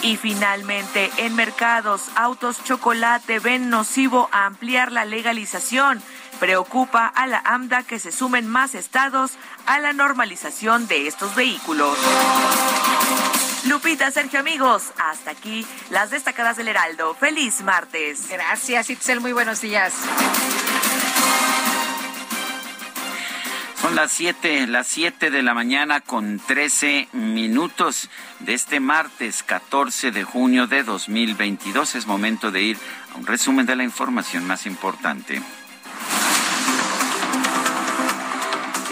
Y 0.02 0.16
finalmente, 0.16 1.12
en 1.18 1.36
mercados, 1.36 2.10
autos 2.16 2.64
chocolate 2.64 3.40
ven 3.40 3.70
nocivo 3.70 4.30
a 4.32 4.46
ampliar 4.46 4.94
la 4.94 5.04
legalización. 5.04 6.02
Preocupa 6.40 7.08
a 7.08 7.28
la 7.28 7.40
AMDA 7.46 7.84
que 7.84 8.00
se 8.00 8.12
sumen 8.12 8.48
más 8.48 8.76
estados 8.76 9.32
a 9.66 9.80
la 9.80 9.94
normalización 9.94 10.88
de 10.88 11.08
estos 11.08 11.36
vehículos. 11.36 11.98
Lupita, 13.66 14.12
Sergio, 14.12 14.42
amigos, 14.42 14.92
hasta 14.98 15.32
aquí 15.32 15.66
las 15.90 16.10
destacadas 16.10 16.58
del 16.58 16.68
Heraldo. 16.68 17.14
Feliz 17.14 17.62
martes. 17.62 18.28
Gracias, 18.30 18.90
Itzel. 18.90 19.22
Muy 19.22 19.32
buenos 19.32 19.62
días. 19.62 19.94
Son 23.84 23.96
las 23.96 24.12
7, 24.14 24.68
las 24.68 24.88
7 24.88 25.30
de 25.30 25.44
la 25.44 25.54
mañana 25.54 26.00
con 26.02 26.40
13 26.40 27.10
minutos 27.12 28.10
de 28.40 28.54
este 28.54 28.80
martes 28.80 29.44
14 29.44 30.12
de 30.12 30.24
junio 30.24 30.68
de 30.68 30.84
2022. 30.84 31.96
Es 31.96 32.08
momento 32.08 32.50
de 32.50 32.62
ir 32.62 32.78
a 33.14 33.18
un 33.18 33.26
resumen 33.26 33.66
de 33.66 33.76
la 33.76 33.84
información 33.84 34.46
más 34.48 34.66
importante. 34.66 35.42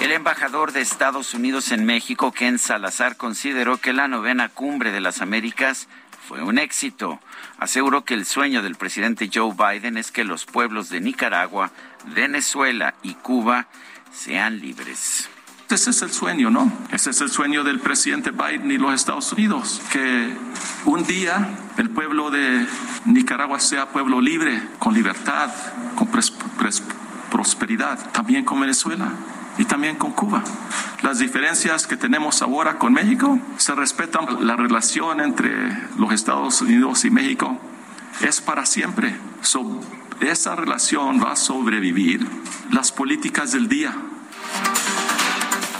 El 0.01 0.11
embajador 0.13 0.71
de 0.71 0.81
Estados 0.81 1.35
Unidos 1.35 1.71
en 1.71 1.85
México, 1.85 2.31
Ken 2.31 2.57
Salazar, 2.57 3.17
consideró 3.17 3.77
que 3.77 3.93
la 3.93 4.07
novena 4.07 4.49
cumbre 4.49 4.91
de 4.91 4.99
las 4.99 5.21
Américas 5.21 5.87
fue 6.27 6.41
un 6.41 6.57
éxito. 6.57 7.19
Aseguró 7.59 8.03
que 8.03 8.15
el 8.15 8.25
sueño 8.25 8.63
del 8.63 8.77
presidente 8.77 9.29
Joe 9.31 9.53
Biden 9.53 9.97
es 9.97 10.11
que 10.11 10.23
los 10.23 10.47
pueblos 10.47 10.89
de 10.89 11.01
Nicaragua, 11.01 11.69
Venezuela 12.15 12.95
y 13.03 13.13
Cuba 13.13 13.67
sean 14.11 14.59
libres. 14.59 15.29
Ese 15.69 15.91
es 15.91 16.01
el 16.01 16.11
sueño, 16.11 16.49
¿no? 16.49 16.73
Ese 16.91 17.11
es 17.11 17.21
el 17.21 17.29
sueño 17.29 17.63
del 17.63 17.79
presidente 17.79 18.31
Biden 18.31 18.71
y 18.71 18.79
los 18.79 18.95
Estados 18.95 19.31
Unidos, 19.31 19.83
que 19.91 20.35
un 20.85 21.05
día 21.05 21.47
el 21.77 21.91
pueblo 21.91 22.31
de 22.31 22.65
Nicaragua 23.05 23.59
sea 23.59 23.89
pueblo 23.89 24.19
libre, 24.19 24.63
con 24.79 24.95
libertad, 24.95 25.51
con 25.95 26.09
prosperidad, 27.29 28.11
también 28.11 28.43
con 28.43 28.59
Venezuela 28.59 29.11
y 29.61 29.65
también 29.65 29.95
con 29.95 30.11
Cuba. 30.11 30.43
Las 31.03 31.19
diferencias 31.19 31.85
que 31.85 31.95
tenemos 31.95 32.41
ahora 32.41 32.79
con 32.79 32.93
México 32.93 33.37
se 33.57 33.75
respetan. 33.75 34.47
La 34.47 34.55
relación 34.55 35.21
entre 35.21 35.71
los 35.97 36.11
Estados 36.11 36.61
Unidos 36.61 37.05
y 37.05 37.11
México 37.11 37.59
es 38.21 38.41
para 38.41 38.65
siempre. 38.65 39.15
esa 40.19 40.55
relación 40.55 41.23
va 41.23 41.33
a 41.33 41.35
sobrevivir 41.35 42.27
las 42.71 42.91
políticas 42.91 43.51
del 43.51 43.67
día. 43.67 43.93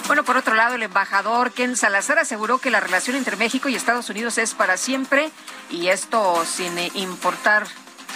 Bueno, 0.06 0.24
por 0.24 0.38
otro 0.38 0.54
lado, 0.54 0.76
el 0.76 0.84
embajador 0.84 1.52
Ken 1.52 1.76
Salazar 1.76 2.20
aseguró 2.20 2.60
que 2.60 2.70
la 2.70 2.82
relación 2.82 3.16
entre 3.16 3.36
México 3.36 3.68
y 3.68 3.76
Estados 3.76 4.12
Unidos 4.12 4.38
es 4.38 4.54
para 4.54 4.78
siempre 4.78 5.32
y 5.72 5.88
esto 5.88 6.44
sin 6.46 6.78
importar 6.94 7.66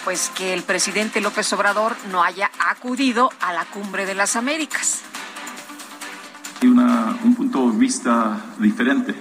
pues 0.03 0.29
que 0.35 0.53
el 0.53 0.61
presidente 0.61 1.21
López 1.21 1.51
Obrador 1.53 1.95
no 2.11 2.23
haya 2.23 2.51
acudido 2.59 3.31
a 3.39 3.51
la 3.53 3.65
cumbre 3.65 4.05
de 4.05 4.13
las 4.13 4.35
Américas. 4.35 5.01
Hay 6.65 6.71
un 6.71 7.35
punto 7.35 7.69
de 7.69 7.77
vista 7.77 8.43
diferente 8.57 9.13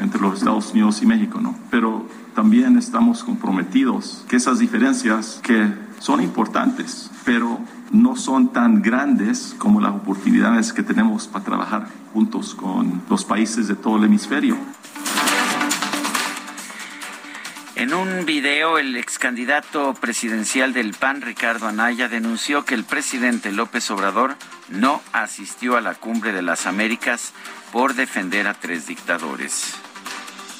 entre 0.00 0.20
los 0.20 0.38
Estados 0.38 0.72
Unidos 0.72 1.00
y 1.02 1.06
México, 1.06 1.40
¿no? 1.40 1.54
Pero 1.70 2.04
también 2.34 2.76
estamos 2.76 3.22
comprometidos 3.22 4.24
que 4.28 4.34
esas 4.34 4.58
diferencias 4.58 5.38
que 5.40 5.72
son 6.00 6.20
importantes, 6.20 7.08
pero 7.24 7.60
no 7.92 8.16
son 8.16 8.48
tan 8.48 8.82
grandes 8.82 9.54
como 9.56 9.80
las 9.80 9.92
oportunidades 9.92 10.72
que 10.72 10.82
tenemos 10.82 11.28
para 11.28 11.44
trabajar 11.44 11.86
juntos 12.12 12.56
con 12.56 13.02
los 13.08 13.24
países 13.24 13.68
de 13.68 13.76
todo 13.76 13.96
el 13.96 14.04
hemisferio. 14.04 14.56
En 17.80 17.94
un 17.94 18.26
video, 18.26 18.76
el 18.76 18.94
ex 18.98 19.18
candidato 19.18 19.94
presidencial 19.94 20.74
del 20.74 20.92
PAN, 20.92 21.22
Ricardo 21.22 21.66
Anaya, 21.66 22.10
denunció 22.10 22.66
que 22.66 22.74
el 22.74 22.84
presidente 22.84 23.52
López 23.52 23.90
Obrador 23.90 24.36
no 24.68 25.00
asistió 25.14 25.78
a 25.78 25.80
la 25.80 25.94
cumbre 25.94 26.32
de 26.32 26.42
las 26.42 26.66
Américas 26.66 27.32
por 27.72 27.94
defender 27.94 28.48
a 28.48 28.52
tres 28.52 28.86
dictadores. 28.86 29.76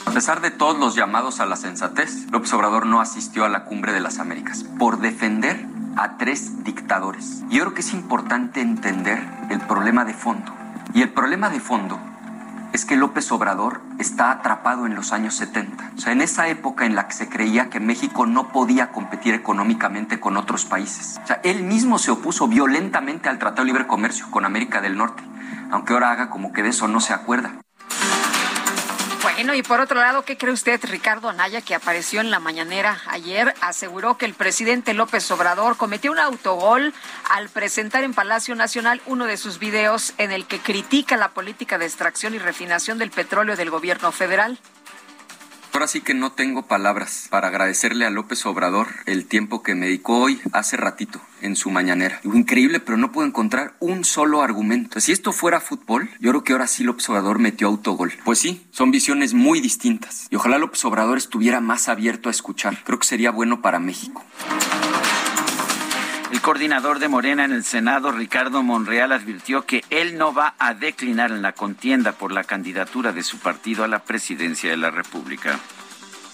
A 0.07 0.12
pesar 0.12 0.41
de 0.41 0.50
todos 0.50 0.79
los 0.79 0.95
llamados 0.95 1.41
a 1.41 1.47
la 1.47 1.57
sensatez, 1.57 2.31
López 2.31 2.55
Obrador 2.55 2.87
no 2.87 3.03
asistió 3.03 3.45
a 3.45 3.50
la 3.50 3.65
cumbre 3.65 3.93
de 3.93 4.00
las 4.00 4.19
Américas 4.19 4.65
por 4.79 5.00
defender 5.00 5.67
a 5.99 6.17
tres 6.17 6.65
dictadores. 6.65 7.43
Yo 7.50 7.61
creo 7.65 7.75
que 7.75 7.83
es 7.83 7.93
importante 7.93 8.62
entender 8.62 9.23
el 9.50 9.61
problema 9.61 10.07
de 10.07 10.15
fondo. 10.15 10.55
Y 10.95 11.03
el 11.03 11.11
problema 11.11 11.50
de 11.50 11.61
fondo 11.61 12.00
es 12.73 12.85
que 12.85 12.97
López 12.97 13.31
Obrador 13.33 13.81
está 13.99 14.31
atrapado 14.31 14.87
en 14.87 14.95
los 14.95 15.12
años 15.12 15.35
70. 15.35 15.93
O 15.97 16.00
sea, 16.00 16.12
en 16.12 16.21
esa 16.21 16.49
época 16.49 16.87
en 16.87 16.95
la 16.95 17.07
que 17.09 17.15
se 17.15 17.29
creía 17.29 17.69
que 17.69 17.81
México 17.81 18.27
no 18.27 18.49
podía 18.49 18.93
competir 18.93 19.35
económicamente 19.35 20.21
con 20.21 20.37
otros 20.37 20.65
países. 20.65 21.21
O 21.23 21.27
sea, 21.27 21.41
él 21.43 21.62
mismo 21.62 21.99
se 21.99 22.11
opuso 22.11 22.49
violentamente 22.49 23.29
al 23.29 23.39
Tratado 23.39 23.62
de 23.62 23.73
Libre 23.73 23.87
Comercio 23.87 24.31
con 24.31 24.45
América 24.45 24.81
del 24.81 24.97
Norte, 24.97 25.23
aunque 25.71 25.93
ahora 25.93 26.12
haga 26.12 26.31
como 26.31 26.53
que 26.53 26.62
de 26.62 26.71
eso 26.71 26.89
no 26.89 27.00
se 27.00 27.12
acuerda. 27.12 27.53
Bueno, 29.23 29.55
y 29.55 29.62
por 29.62 29.81
otro 29.81 30.00
lado, 30.00 30.25
¿qué 30.25 30.39
cree 30.39 30.53
usted? 30.53 30.81
Ricardo 30.83 31.29
Anaya, 31.29 31.61
que 31.61 31.75
apareció 31.75 32.23
en 32.23 32.31
la 32.31 32.39
mañanera 32.39 33.03
ayer, 33.07 33.55
aseguró 33.61 34.17
que 34.17 34.25
el 34.25 34.33
presidente 34.33 34.95
López 34.95 35.31
Obrador 35.31 35.77
cometió 35.77 36.11
un 36.11 36.19
autogol 36.19 36.95
al 37.29 37.50
presentar 37.50 38.03
en 38.03 38.15
Palacio 38.15 38.55
Nacional 38.55 39.03
uno 39.05 39.27
de 39.27 39.37
sus 39.37 39.59
videos 39.59 40.15
en 40.17 40.33
el 40.33 40.47
que 40.47 40.59
critica 40.59 41.19
la 41.19 41.33
política 41.33 41.77
de 41.77 41.85
extracción 41.85 42.35
y 42.35 42.39
refinación 42.39 42.97
del 42.97 43.11
petróleo 43.11 43.57
del 43.57 43.69
gobierno 43.69 44.11
federal. 44.11 44.59
Ahora 45.73 45.87
sí 45.87 46.00
que 46.03 46.15
no 46.15 46.33
tengo 46.33 46.67
palabras 46.67 47.29
para 47.31 47.49
agradecerle 47.49 48.05
a 48.05 48.11
López 48.11 48.45
Obrador 48.45 48.89
el 49.07 49.25
tiempo 49.25 49.62
que 49.62 49.75
me 49.75 49.87
dedicó 49.87 50.19
hoy, 50.19 50.41
hace 50.53 50.77
ratito, 50.77 51.21
en 51.41 51.57
su 51.57 51.71
mañanera. 51.71 52.21
increíble, 52.25 52.81
pero 52.81 52.99
no 52.99 53.12
puedo 53.12 53.27
encontrar 53.27 53.75
un 53.81 54.05
solo 54.05 54.43
argumento. 54.43 55.00
Si 55.00 55.12
esto 55.12 55.33
fuera 55.33 55.61
fútbol, 55.61 56.11
yo 56.21 56.33
creo 56.33 56.45
que 56.45 56.53
ahora 56.53 56.67
sí 56.67 56.85
López 56.85 57.09
Obrador 57.09 57.39
metió 57.39 57.69
autogol. 57.69 58.12
Pues 58.25 58.41
sí, 58.41 58.67
son 58.73 58.91
visiones 58.91 59.33
muy 59.33 59.61
distintas. 59.61 60.27
Y 60.29 60.37
ojalá 60.37 60.59
López 60.59 60.85
Obrador 60.85 61.17
estuviera 61.17 61.61
más 61.61 61.89
abierto 61.89 62.29
a 62.29 62.33
escuchar. 62.33 62.83
Creo 62.85 62.99
que 62.99 63.07
sería 63.07 63.31
bueno 63.31 63.62
para 63.62 63.79
México. 63.79 64.25
El 66.31 66.41
coordinador 66.43 67.01
de 67.01 67.09
Morena 67.09 67.45
en 67.45 67.51
el 67.51 67.65
Senado, 67.65 68.13
Ricardo 68.13 68.63
Monreal, 68.63 69.11
advirtió 69.11 69.67
que 69.67 69.83
él 69.91 70.17
no 70.17 70.33
va 70.33 70.55
a 70.61 70.75
declinar 70.75 71.33
en 71.33 71.43
la 71.43 71.53
contienda 71.55 72.13
por 72.13 72.31
la 72.31 72.45
candidatura 72.45 73.13
de 73.13 73.25
su 73.25 73.39
partido 73.39 73.83
a 73.83 73.89
la 73.89 74.05
presidencia 74.05 74.71
de 74.71 74.77
la 74.77 74.93
República. 74.93 75.59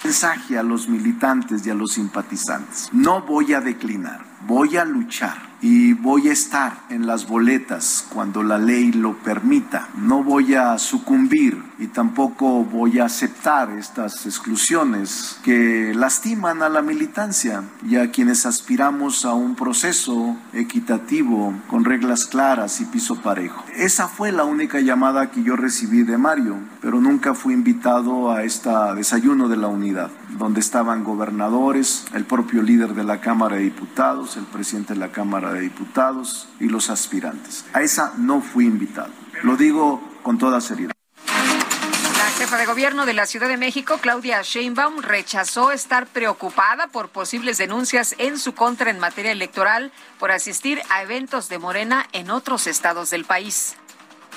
Mensaje 0.04 0.58
a 0.58 0.62
los 0.62 0.88
militantes 0.88 1.66
y 1.66 1.70
a 1.70 1.74
los 1.74 1.94
simpatizantes. 1.94 2.90
No 2.92 3.22
voy 3.22 3.54
a 3.54 3.62
declinar, 3.62 4.20
voy 4.42 4.76
a 4.76 4.84
luchar 4.84 5.56
y 5.62 5.94
voy 5.94 6.28
a 6.28 6.32
estar 6.32 6.84
en 6.90 7.06
las 7.06 7.26
boletas 7.26 8.06
cuando 8.12 8.42
la 8.42 8.58
ley 8.58 8.92
lo 8.92 9.16
permita. 9.16 9.88
No 9.96 10.22
voy 10.22 10.54
a 10.54 10.78
sucumbir 10.78 11.60
y 11.78 11.88
tampoco 11.88 12.64
voy 12.64 12.98
a 12.98 13.04
aceptar 13.04 13.70
estas 13.70 14.26
exclusiones 14.26 15.38
que 15.42 15.92
lastiman 15.94 16.62
a 16.62 16.68
la 16.68 16.82
militancia 16.82 17.64
y 17.86 17.96
a 17.96 18.10
quienes 18.10 18.46
aspiramos 18.46 19.24
a 19.24 19.34
un 19.34 19.54
proceso 19.54 20.36
equitativo 20.52 21.54
con 21.68 21.84
reglas 21.84 22.26
claras 22.26 22.80
y 22.80 22.86
piso 22.86 23.20
parejo. 23.20 23.64
Esa 23.76 24.08
fue 24.08 24.32
la 24.32 24.44
única 24.44 24.80
llamada 24.80 25.30
que 25.30 25.42
yo 25.42 25.56
recibí 25.56 26.02
de 26.02 26.18
Mario, 26.18 26.56
pero 26.80 27.00
nunca 27.00 27.34
fui 27.34 27.54
invitado 27.54 28.32
a 28.32 28.42
este 28.42 28.70
desayuno 28.96 29.48
de 29.48 29.56
la 29.56 29.68
unidad, 29.68 30.10
donde 30.38 30.60
estaban 30.60 31.04
gobernadores, 31.04 32.06
el 32.14 32.24
propio 32.24 32.62
líder 32.62 32.94
de 32.94 33.04
la 33.04 33.20
Cámara 33.20 33.56
de 33.56 33.62
Diputados, 33.62 34.36
el 34.36 34.44
presidente 34.44 34.94
de 34.94 35.00
la 35.00 35.12
Cámara 35.12 35.52
de 35.52 35.60
Diputados 35.60 36.48
y 36.58 36.68
los 36.68 36.90
aspirantes. 36.90 37.64
A 37.72 37.82
esa 37.82 38.14
no 38.16 38.40
fui 38.40 38.64
invitado. 38.64 39.10
Lo 39.42 39.56
digo 39.56 40.00
con 40.22 40.38
toda 40.38 40.60
seriedad. 40.60 40.95
Jefa 42.36 42.58
de 42.58 42.66
gobierno 42.66 43.06
de 43.06 43.14
la 43.14 43.24
Ciudad 43.24 43.48
de 43.48 43.56
México, 43.56 43.96
Claudia 43.98 44.42
Sheinbaum, 44.42 45.00
rechazó 45.00 45.72
estar 45.72 46.06
preocupada 46.06 46.86
por 46.88 47.08
posibles 47.08 47.56
denuncias 47.56 48.14
en 48.18 48.38
su 48.38 48.54
contra 48.54 48.90
en 48.90 48.98
materia 48.98 49.32
electoral 49.32 49.90
por 50.18 50.30
asistir 50.30 50.82
a 50.90 51.00
eventos 51.00 51.48
de 51.48 51.58
Morena 51.58 52.06
en 52.12 52.30
otros 52.30 52.66
estados 52.66 53.08
del 53.08 53.24
país. 53.24 53.76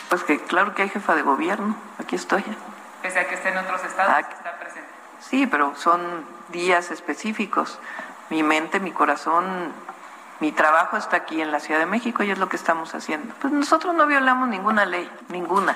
Pues 0.08 0.24
que 0.24 0.40
claro 0.40 0.74
que 0.76 0.84
hay 0.84 0.90
jefa 0.90 1.14
de 1.14 1.24
gobierno, 1.24 1.76
aquí 1.98 2.16
estoy. 2.16 2.44
Pese 3.02 3.20
a 3.20 3.28
que 3.28 3.36
esté 3.36 3.50
en 3.50 3.58
otros 3.58 3.84
estados, 3.84 4.14
ah, 4.16 4.20
está 4.22 4.58
presente. 4.58 4.88
Sí, 5.20 5.46
pero 5.46 5.76
son 5.76 6.26
días 6.54 6.92
específicos. 6.92 7.80
Mi 8.30 8.44
mente, 8.44 8.80
mi 8.80 8.92
corazón 8.92 9.74
mi 10.40 10.54
trabajo 10.54 10.96
está 10.96 11.18
aquí 11.18 11.42
en 11.42 11.52
la 11.52 11.60
Ciudad 11.60 11.82
de 11.82 11.86
México 11.86 12.24
y 12.24 12.32
es 12.32 12.38
lo 12.38 12.48
que 12.48 12.56
estamos 12.56 12.96
haciendo. 12.96 13.34
Pues 13.42 13.52
nosotros 13.52 13.94
no 13.94 14.08
violamos 14.08 14.48
ninguna 14.48 14.86
ley, 14.86 15.10
ninguna. 15.28 15.76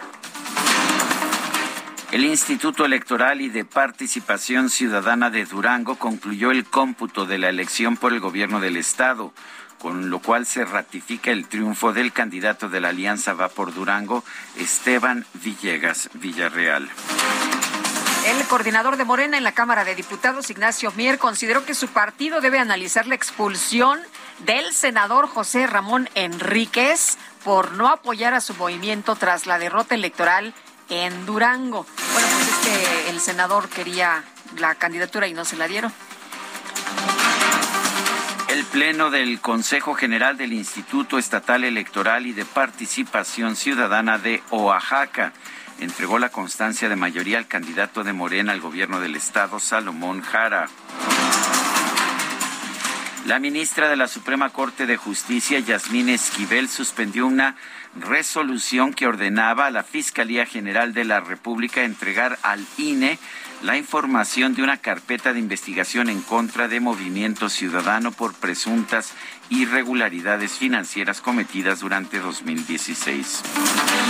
El 2.13 2.25
Instituto 2.25 2.85
Electoral 2.85 3.41
y 3.41 3.49
de 3.49 3.65
Participación 3.65 4.69
Ciudadana 4.69 5.31
de 5.31 5.45
Durango 5.45 5.95
concluyó 5.95 6.51
el 6.51 6.63
cómputo 6.63 7.25
de 7.25 7.39
la 7.39 7.49
elección 7.49 7.97
por 7.97 8.13
el 8.13 8.19
gobierno 8.19 8.59
del 8.59 8.77
Estado, 8.77 9.33
con 9.79 10.11
lo 10.11 10.19
cual 10.19 10.45
se 10.45 10.63
ratifica 10.63 11.31
el 11.31 11.47
triunfo 11.47 11.91
del 11.91 12.13
candidato 12.13 12.69
de 12.69 12.81
la 12.81 12.89
Alianza 12.89 13.33
Va 13.33 13.49
por 13.49 13.73
Durango, 13.73 14.23
Esteban 14.57 15.25
Villegas 15.43 16.11
Villarreal. 16.13 16.87
El 18.27 18.45
coordinador 18.45 18.97
de 18.97 19.05
Morena 19.05 19.39
en 19.39 19.43
la 19.43 19.53
Cámara 19.53 19.83
de 19.83 19.95
Diputados, 19.95 20.51
Ignacio 20.51 20.91
Mier, 20.91 21.17
consideró 21.17 21.65
que 21.65 21.73
su 21.73 21.87
partido 21.87 22.41
debe 22.41 22.59
analizar 22.59 23.07
la 23.07 23.15
expulsión 23.15 23.99
del 24.45 24.71
senador 24.71 25.27
José 25.27 25.65
Ramón 25.65 26.07
Enríquez 26.13 27.17
por 27.43 27.71
no 27.71 27.87
apoyar 27.87 28.35
a 28.35 28.41
su 28.41 28.53
movimiento 28.53 29.15
tras 29.15 29.47
la 29.47 29.57
derrota 29.57 29.95
electoral 29.95 30.53
en 30.89 31.25
Durango. 31.25 31.85
Bueno, 32.13 32.27
pues 32.31 32.47
es 32.47 32.55
que 32.67 33.09
el 33.09 33.19
senador 33.19 33.69
quería 33.69 34.23
la 34.57 34.75
candidatura 34.75 35.27
y 35.27 35.33
no 35.33 35.45
se 35.45 35.57
la 35.57 35.67
dieron. 35.67 35.91
El 38.49 38.65
Pleno 38.65 39.09
del 39.09 39.39
Consejo 39.39 39.95
General 39.95 40.37
del 40.37 40.53
Instituto 40.53 41.17
Estatal 41.17 41.63
Electoral 41.63 42.27
y 42.27 42.33
de 42.33 42.45
Participación 42.45 43.55
Ciudadana 43.55 44.19
de 44.19 44.43
Oaxaca 44.51 45.33
entregó 45.79 46.19
la 46.19 46.29
constancia 46.29 46.87
de 46.87 46.95
mayoría 46.95 47.39
al 47.39 47.47
candidato 47.47 48.03
de 48.03 48.13
Morena 48.13 48.51
al 48.51 48.61
gobierno 48.61 48.99
del 48.99 49.15
estado, 49.15 49.59
Salomón 49.59 50.21
Jara. 50.21 50.67
La 53.25 53.39
ministra 53.39 53.89
de 53.89 53.95
la 53.95 54.07
Suprema 54.07 54.49
Corte 54.49 54.85
de 54.85 54.97
Justicia, 54.97 55.59
Yasmín 55.59 56.09
Esquivel, 56.09 56.67
suspendió 56.67 57.25
una 57.25 57.55
resolución 57.95 58.93
que 58.93 59.07
ordenaba 59.07 59.67
a 59.67 59.71
la 59.71 59.83
Fiscalía 59.83 60.45
General 60.45 60.93
de 60.93 61.05
la 61.05 61.19
República 61.19 61.83
entregar 61.83 62.39
al 62.41 62.65
INE 62.77 63.19
la 63.61 63.77
información 63.77 64.55
de 64.55 64.63
una 64.63 64.77
carpeta 64.77 65.31
de 65.31 65.39
investigación 65.39 66.09
en 66.09 66.21
contra 66.21 66.67
de 66.67 66.79
Movimiento 66.79 67.49
Ciudadano 67.49 68.11
por 68.11 68.33
presuntas 68.33 69.13
irregularidades 69.53 70.53
financieras 70.53 71.21
cometidas 71.21 71.79
durante 71.79 72.19
2016. 72.19 73.43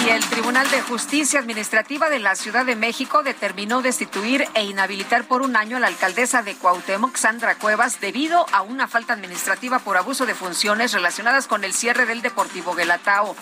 Y 0.06 0.10
el 0.10 0.24
Tribunal 0.26 0.70
de 0.72 0.82
Justicia 0.82 1.40
Administrativa 1.40 2.10
de 2.10 2.20
la 2.20 2.36
Ciudad 2.36 2.66
de 2.66 2.76
México 2.76 3.24
determinó 3.24 3.82
destituir 3.82 4.46
e 4.54 4.64
inhabilitar 4.64 5.26
por 5.26 5.42
un 5.42 5.56
año 5.56 5.78
a 5.78 5.80
la 5.82 5.88
alcaldesa 5.88 6.44
de 6.44 6.56
Cuauhtémoc, 6.56 7.18
Sandra 7.18 7.56
Cuevas, 7.56 8.00
debido 8.00 8.46
a 8.54 8.62
una 8.62 8.88
falta 8.88 9.14
administrativa 9.14 9.80
por 9.80 9.98
abuso 9.98 10.26
de 10.26 10.34
funciones 10.34 10.94
relacionadas 10.94 11.48
con 11.48 11.64
el 11.64 11.74
cierre 11.74 12.06
del 12.06 12.22
Deportivo 12.22 12.74
Guelatao. 12.74 13.36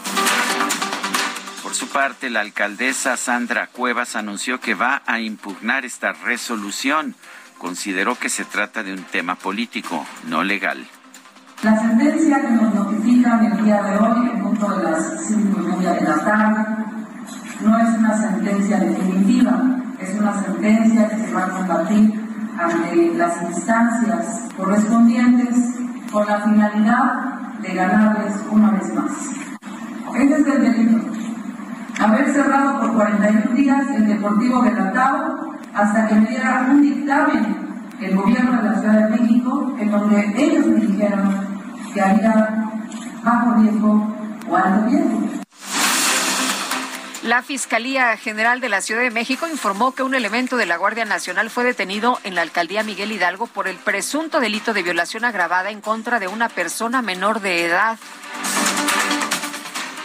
Por 1.61 1.75
su 1.75 1.87
parte, 1.87 2.31
la 2.31 2.41
alcaldesa 2.41 3.15
Sandra 3.15 3.67
Cuevas 3.67 4.15
anunció 4.15 4.59
que 4.59 4.73
va 4.73 5.03
a 5.05 5.19
impugnar 5.19 5.85
esta 5.85 6.13
resolución. 6.13 7.15
Consideró 7.59 8.17
que 8.17 8.29
se 8.29 8.43
trata 8.43 8.81
de 8.81 8.91
un 8.91 9.03
tema 9.03 9.35
político, 9.35 10.07
no 10.23 10.43
legal. 10.43 10.87
La 11.63 11.77
sentencia 11.77 12.41
que 12.41 12.53
nos 12.53 12.73
notifican 12.73 13.45
el 13.45 13.63
día 13.63 13.83
de 13.83 13.97
hoy, 13.99 14.31
en 14.33 14.41
punto 14.41 14.67
de 14.67 14.83
las 14.83 15.27
cinco 15.27 15.59
y 15.61 15.71
media 15.71 15.93
de 15.93 16.01
la 16.01 16.17
tarde, 16.25 16.65
no 17.63 17.77
es 17.77 17.97
una 17.99 18.17
sentencia 18.17 18.79
definitiva, 18.79 19.61
es 19.99 20.19
una 20.19 20.41
sentencia 20.41 21.07
que 21.07 21.17
se 21.17 21.31
va 21.31 21.45
a 21.45 21.49
combatir 21.49 22.19
ante 22.57 23.13
las 23.15 23.39
instancias 23.43 24.49
correspondientes 24.57 25.75
con 26.11 26.25
la 26.25 26.39
finalidad 26.39 27.13
de 27.61 27.75
ganarles 27.75 28.33
una 28.49 28.71
vez 28.71 28.95
más. 28.95 29.11
Este 30.17 30.33
es 30.33 30.47
el 30.47 30.61
delito. 30.63 31.11
Haber 31.99 32.33
cerrado 32.33 32.79
por 32.79 32.93
41 32.93 33.55
días 33.55 33.87
el 33.95 34.07
Deportivo 34.07 34.63
Belatao 34.63 35.57
hasta 35.75 36.07
que 36.07 36.15
me 36.15 36.25
diera 36.25 36.69
un 36.71 36.81
dictamen 36.81 37.71
el 38.01 38.15
gobierno 38.15 38.63
de 38.63 38.63
la 38.63 38.79
Ciudad 38.79 39.09
de 39.09 39.21
México 39.21 39.75
en 39.79 39.91
donde 39.91 40.33
ellos 40.35 40.65
me 40.65 40.79
dijeron 40.87 41.50
que 41.93 42.01
había 42.01 42.69
bajo 43.23 43.53
riesgo 43.55 44.15
o 44.49 44.55
alto 44.55 44.85
riesgo. 44.87 45.41
La 47.23 47.43
Fiscalía 47.43 48.17
General 48.17 48.59
de 48.61 48.69
la 48.69 48.81
Ciudad 48.81 49.01
de 49.01 49.11
México 49.11 49.47
informó 49.47 49.93
que 49.93 50.01
un 50.01 50.15
elemento 50.15 50.57
de 50.57 50.65
la 50.65 50.77
Guardia 50.77 51.05
Nacional 51.05 51.51
fue 51.51 51.63
detenido 51.63 52.19
en 52.23 52.33
la 52.33 52.41
alcaldía 52.41 52.81
Miguel 52.81 53.11
Hidalgo 53.11 53.45
por 53.45 53.67
el 53.67 53.75
presunto 53.75 54.39
delito 54.39 54.73
de 54.73 54.81
violación 54.81 55.23
agravada 55.23 55.69
en 55.69 55.81
contra 55.81 56.19
de 56.19 56.27
una 56.27 56.49
persona 56.49 57.03
menor 57.03 57.39
de 57.41 57.65
edad. 57.65 57.99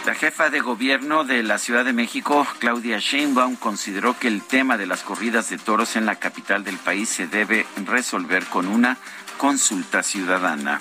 La 0.05 0.13
jefa 0.13 0.51
de 0.51 0.59
gobierno 0.59 1.23
de 1.23 1.41
la 1.41 1.57
Ciudad 1.57 1.83
de 1.83 1.91
México, 1.91 2.45
Claudia 2.59 2.99
Sheinbaum, 2.99 3.55
consideró 3.55 4.17
que 4.17 4.27
el 4.27 4.43
tema 4.43 4.77
de 4.77 4.85
las 4.85 5.01
corridas 5.01 5.49
de 5.49 5.57
toros 5.57 5.95
en 5.95 6.05
la 6.05 6.15
capital 6.15 6.63
del 6.63 6.77
país 6.77 7.09
se 7.09 7.27
debe 7.27 7.65
resolver 7.83 8.45
con 8.45 8.67
una 8.67 8.97
consulta 9.37 10.03
ciudadana. 10.03 10.79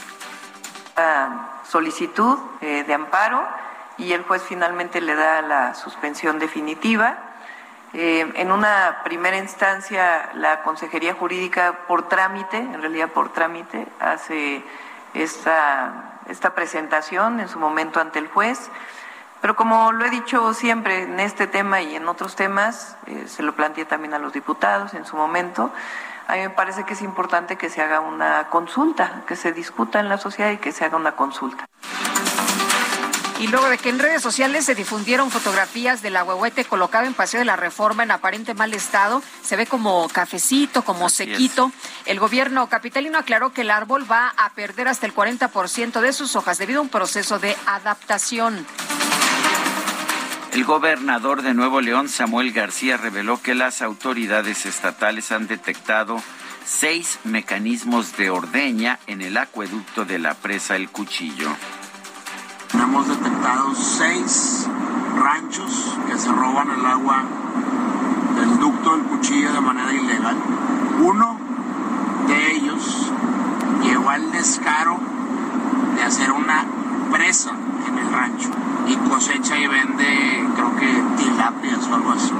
Solicitud 1.64 2.38
eh, 2.60 2.84
de 2.86 2.94
amparo 2.94 3.46
y 3.98 4.12
el 4.12 4.22
juez 4.22 4.42
finalmente 4.42 5.00
le 5.00 5.14
da 5.14 5.42
la 5.42 5.74
suspensión 5.74 6.38
definitiva. 6.38 7.16
Eh, 7.92 8.30
en 8.34 8.52
una 8.52 9.02
primera 9.04 9.38
instancia, 9.38 10.30
la 10.34 10.62
Consejería 10.62 11.14
Jurídica, 11.14 11.80
por 11.88 12.08
trámite, 12.08 12.58
en 12.58 12.80
realidad 12.80 13.08
por 13.08 13.32
trámite, 13.32 13.86
hace 14.00 14.62
esta, 15.14 16.20
esta 16.28 16.54
presentación 16.54 17.40
en 17.40 17.48
su 17.48 17.58
momento 17.58 18.00
ante 18.00 18.18
el 18.18 18.28
juez. 18.28 18.70
Pero 19.40 19.54
como 19.54 19.92
lo 19.92 20.04
he 20.04 20.10
dicho 20.10 20.52
siempre 20.54 21.02
en 21.02 21.20
este 21.20 21.46
tema 21.46 21.80
y 21.80 21.94
en 21.94 22.08
otros 22.08 22.36
temas, 22.36 22.96
eh, 23.06 23.24
se 23.28 23.42
lo 23.42 23.54
planteé 23.54 23.84
también 23.84 24.14
a 24.14 24.18
los 24.18 24.32
diputados 24.32 24.94
en 24.94 25.06
su 25.06 25.16
momento, 25.16 25.70
a 26.26 26.34
mí 26.34 26.40
me 26.40 26.50
parece 26.50 26.84
que 26.84 26.94
es 26.94 27.02
importante 27.02 27.56
que 27.56 27.70
se 27.70 27.82
haga 27.82 28.00
una 28.00 28.48
consulta, 28.48 29.22
que 29.26 29.36
se 29.36 29.52
discuta 29.52 30.00
en 30.00 30.08
la 30.08 30.18
sociedad 30.18 30.50
y 30.50 30.58
que 30.58 30.72
se 30.72 30.84
haga 30.84 30.96
una 30.96 31.12
consulta. 31.12 31.66
Y 33.38 33.48
luego 33.48 33.68
de 33.68 33.76
que 33.76 33.90
en 33.90 33.98
redes 33.98 34.22
sociales 34.22 34.64
se 34.64 34.74
difundieron 34.74 35.30
fotografías 35.30 36.00
del 36.00 36.16
ahuehuete 36.16 36.64
colocado 36.64 37.06
en 37.06 37.12
Paseo 37.12 37.40
de 37.40 37.44
la 37.44 37.56
Reforma 37.56 38.02
en 38.02 38.10
aparente 38.10 38.54
mal 38.54 38.72
estado, 38.72 39.22
se 39.42 39.56
ve 39.56 39.66
como 39.66 40.08
cafecito, 40.08 40.82
como 40.82 41.10
sequito. 41.10 41.70
El 42.06 42.18
gobierno 42.18 42.66
capitalino 42.68 43.18
aclaró 43.18 43.52
que 43.52 43.60
el 43.60 43.70
árbol 43.70 44.10
va 44.10 44.32
a 44.38 44.50
perder 44.54 44.88
hasta 44.88 45.04
el 45.04 45.14
40% 45.14 46.00
de 46.00 46.12
sus 46.14 46.34
hojas 46.34 46.56
debido 46.56 46.80
a 46.80 46.82
un 46.82 46.88
proceso 46.88 47.38
de 47.38 47.54
adaptación. 47.66 48.66
El 50.56 50.64
gobernador 50.64 51.42
de 51.42 51.52
Nuevo 51.52 51.82
León, 51.82 52.08
Samuel 52.08 52.50
García, 52.50 52.96
reveló 52.96 53.42
que 53.42 53.54
las 53.54 53.82
autoridades 53.82 54.64
estatales 54.64 55.30
han 55.30 55.46
detectado 55.46 56.16
seis 56.64 57.18
mecanismos 57.24 58.16
de 58.16 58.30
ordeña 58.30 58.98
en 59.06 59.20
el 59.20 59.36
acueducto 59.36 60.06
de 60.06 60.18
la 60.18 60.32
presa 60.32 60.74
El 60.74 60.88
Cuchillo. 60.88 61.50
Hemos 62.72 63.06
detectado 63.06 63.74
seis 63.74 64.66
ranchos 65.14 65.94
que 66.08 66.16
se 66.16 66.32
roban 66.32 66.70
el 66.70 66.86
agua 66.86 67.22
del 68.38 68.58
ducto 68.58 68.96
del 68.96 69.04
cuchillo 69.08 69.52
de 69.52 69.60
manera 69.60 69.92
ilegal. 69.92 70.38
Uno 71.02 71.38
de 72.28 72.52
ellos 72.52 73.12
llegó 73.82 74.08
al 74.08 74.32
descaro 74.32 74.98
de 75.96 76.02
hacer 76.02 76.32
una 76.32 76.64
presa 77.10 77.50
en 77.88 77.98
el 77.98 78.12
rancho 78.12 78.50
y 78.86 78.96
cosecha 79.08 79.58
y 79.58 79.66
vende 79.66 80.48
creo 80.54 80.76
que 80.76 81.22
tilapias 81.22 81.86
o 81.88 81.94
algo 81.94 82.12
así. 82.12 82.32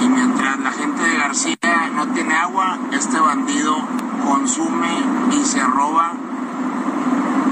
Y 0.00 0.08
mientras 0.08 0.58
la 0.58 0.72
gente 0.72 1.02
de 1.02 1.16
García 1.16 1.56
no 1.94 2.08
tiene 2.08 2.34
agua, 2.34 2.78
este 2.92 3.18
bandido 3.20 3.76
consume 4.26 4.88
y 5.32 5.44
se 5.44 5.62
roba 5.62 6.12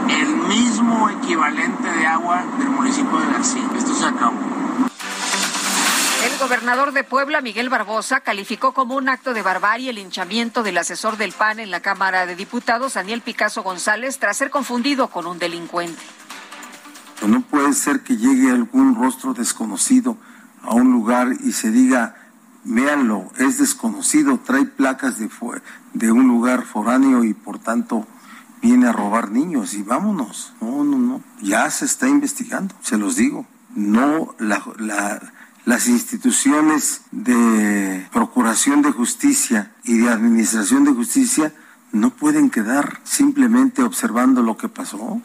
el 0.09 0.37
mismo 0.49 1.09
equivalente 1.11 1.89
de 1.89 2.07
agua 2.07 2.45
del 2.59 2.71
municipio 2.71 3.19
de 3.19 3.33
García. 3.33 3.63
Esto 3.77 3.95
se 3.95 4.07
acabó. 4.07 4.37
El 6.25 6.39
gobernador 6.39 6.93
de 6.93 7.03
Puebla, 7.05 7.41
Miguel 7.41 7.71
Barbosa, 7.71 8.21
calificó 8.21 8.73
como 8.73 8.97
un 8.97 9.09
acto 9.09 9.33
de 9.33 9.43
barbarie 9.43 9.91
el 9.91 9.99
hinchamiento 9.99 10.63
del 10.63 10.77
asesor 10.77 11.17
del 11.17 11.33
PAN 11.33 11.61
en 11.61 11.71
la 11.71 11.81
Cámara 11.81 12.27
de 12.27 12.37
Diputados, 12.37 12.95
Daniel 12.95 13.23
Picasso 13.23 13.63
González, 13.63 14.19
tras 14.19 14.37
ser 14.37 14.51
confundido 14.51 15.09
con 15.09 15.27
un 15.27 15.39
delincuente. 15.39 16.03
No 17.27 17.43
puede 17.43 17.73
ser 17.75 18.03
que 18.03 18.17
llegue 18.17 18.51
algún 18.51 18.95
rostro 18.95 19.35
desconocido 19.35 20.17
a 20.63 20.75
un 20.75 20.91
lugar 20.91 21.37
y 21.45 21.53
se 21.53 21.71
diga, 21.71 22.17
véanlo, 22.65 23.31
es 23.39 23.59
desconocido, 23.59 24.39
trae 24.39 24.65
placas 24.65 25.19
de, 25.19 25.29
de 25.95 26.13
un 26.13 26.27
lugar 26.29 26.65
foráneo 26.65 27.25
y 27.25 27.35
por 27.35 27.59
tanto 27.59 28.07
viene 28.63 28.87
a 28.87 28.93
robar 28.93 29.31
niños 29.31 29.75
y 29.75 29.83
vámonos. 29.83 30.53
No, 30.61 30.85
no, 30.85 30.99
no. 30.99 31.23
Ya 31.43 31.71
se 31.71 31.85
está 31.85 32.09
investigando, 32.09 32.75
se 32.83 32.99
los 32.99 33.17
digo. 33.17 33.47
No, 33.75 34.35
las 34.39 35.89
instituciones 35.89 37.03
de 37.13 38.07
procuración 38.13 38.83
de 38.83 38.93
justicia 38.93 39.73
y 39.85 39.99
de 39.99 40.09
administración 40.09 40.85
de 40.85 40.93
justicia 40.93 41.53
no 41.93 42.11
pueden 42.11 42.51
quedar 42.51 43.01
simplemente 43.05 43.83
observando 43.83 44.43
lo 44.43 44.57
que 44.57 44.69
pasó. 44.69 45.21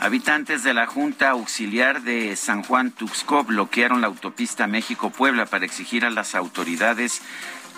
Habitantes 0.00 0.62
de 0.62 0.72
la 0.72 0.86
Junta 0.86 1.28
Auxiliar 1.28 2.00
de 2.00 2.34
San 2.34 2.62
Juan 2.62 2.90
Tuxco 2.90 3.44
bloquearon 3.44 4.00
la 4.00 4.06
autopista 4.06 4.66
México-Puebla 4.66 5.44
para 5.44 5.66
exigir 5.66 6.06
a 6.06 6.10
las 6.10 6.34
autoridades 6.34 7.20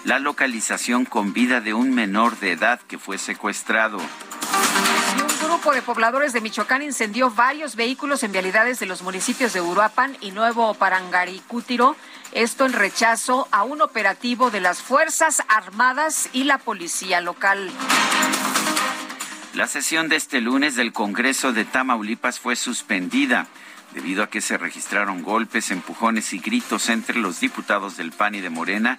la 0.05 0.21
localización 0.21 1.05
con 1.05 1.33
vida 1.33 1.61
de 1.61 1.75
un 1.75 1.93
menor 1.93 2.39
de 2.39 2.53
edad 2.53 2.81
que 2.87 2.97
fue 2.97 3.19
secuestrado. 3.19 3.99
un 3.99 5.49
grupo 5.49 5.73
de 5.73 5.83
pobladores 5.83 6.33
de 6.33 6.41
Michoacán 6.41 6.83
incendió 6.83 7.29
varios 7.29 7.75
vehículos 7.75 8.23
en 8.23 8.31
vialidades 8.31 8.79
de 8.79 8.87
los 8.87 9.03
municipios 9.03 9.53
de 9.53 9.61
Uruapan 9.61 10.17
y 10.21 10.31
Nuevo 10.31 10.75
Parangaricútiro. 10.75 11.97
Esto 12.31 12.67
en 12.67 12.73
rechazo 12.73 13.49
a 13.51 13.65
un 13.65 13.83
operativo 13.83 14.53
de 14.53 14.61
las 14.61 14.81
Fuerzas 14.81 15.43
Armadas 15.49 16.29
y 16.33 16.45
la 16.45 16.59
Policía 16.59 17.21
Local. 17.21 17.69
La 19.55 19.67
sesión 19.67 20.09
de 20.09 20.17
este 20.17 20.41
lunes 20.41 20.77
del 20.77 20.95
Congreso 20.95 21.53
de 21.53 21.67
Tamaulipas 21.67 22.41
fue 22.41 22.57
suspendida 22.57 23.47
debido 23.93 24.23
a 24.23 24.31
que 24.31 24.41
se 24.41 24.57
registraron 24.57 25.23
golpes, 25.23 25.71
empujones 25.71 26.33
y 26.33 26.39
gritos 26.39 26.89
entre 26.89 27.19
los 27.19 27.39
diputados 27.41 27.99
del 27.99 28.13
PAN 28.13 28.35
y 28.35 28.41
de 28.41 28.49
Morena 28.49 28.99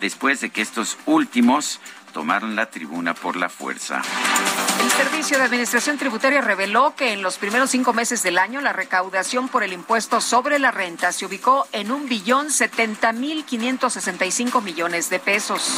después 0.00 0.40
de 0.40 0.48
que 0.48 0.62
estos 0.62 0.96
últimos 1.04 1.80
tomaron 2.14 2.56
la 2.56 2.70
tribuna 2.70 3.12
por 3.12 3.36
la 3.36 3.50
fuerza. 3.50 4.00
El 4.82 4.90
Servicio 4.90 5.36
de 5.36 5.44
Administración 5.44 5.98
Tributaria 5.98 6.40
reveló 6.40 6.94
que 6.96 7.12
en 7.12 7.20
los 7.20 7.36
primeros 7.36 7.70
cinco 7.70 7.92
meses 7.92 8.22
del 8.22 8.38
año 8.38 8.62
la 8.62 8.72
recaudación 8.72 9.48
por 9.48 9.62
el 9.62 9.74
impuesto 9.74 10.22
sobre 10.22 10.58
la 10.58 10.70
renta 10.70 11.12
se 11.12 11.26
ubicó 11.26 11.68
en 11.72 11.92
un 11.92 12.08
billón 12.08 12.50
setenta 12.50 13.12
mil 13.12 13.44
quinientos 13.44 13.92
sesenta 13.92 14.24
y 14.24 14.32
cinco 14.32 14.62
millones 14.62 15.10
de 15.10 15.18
pesos. 15.18 15.76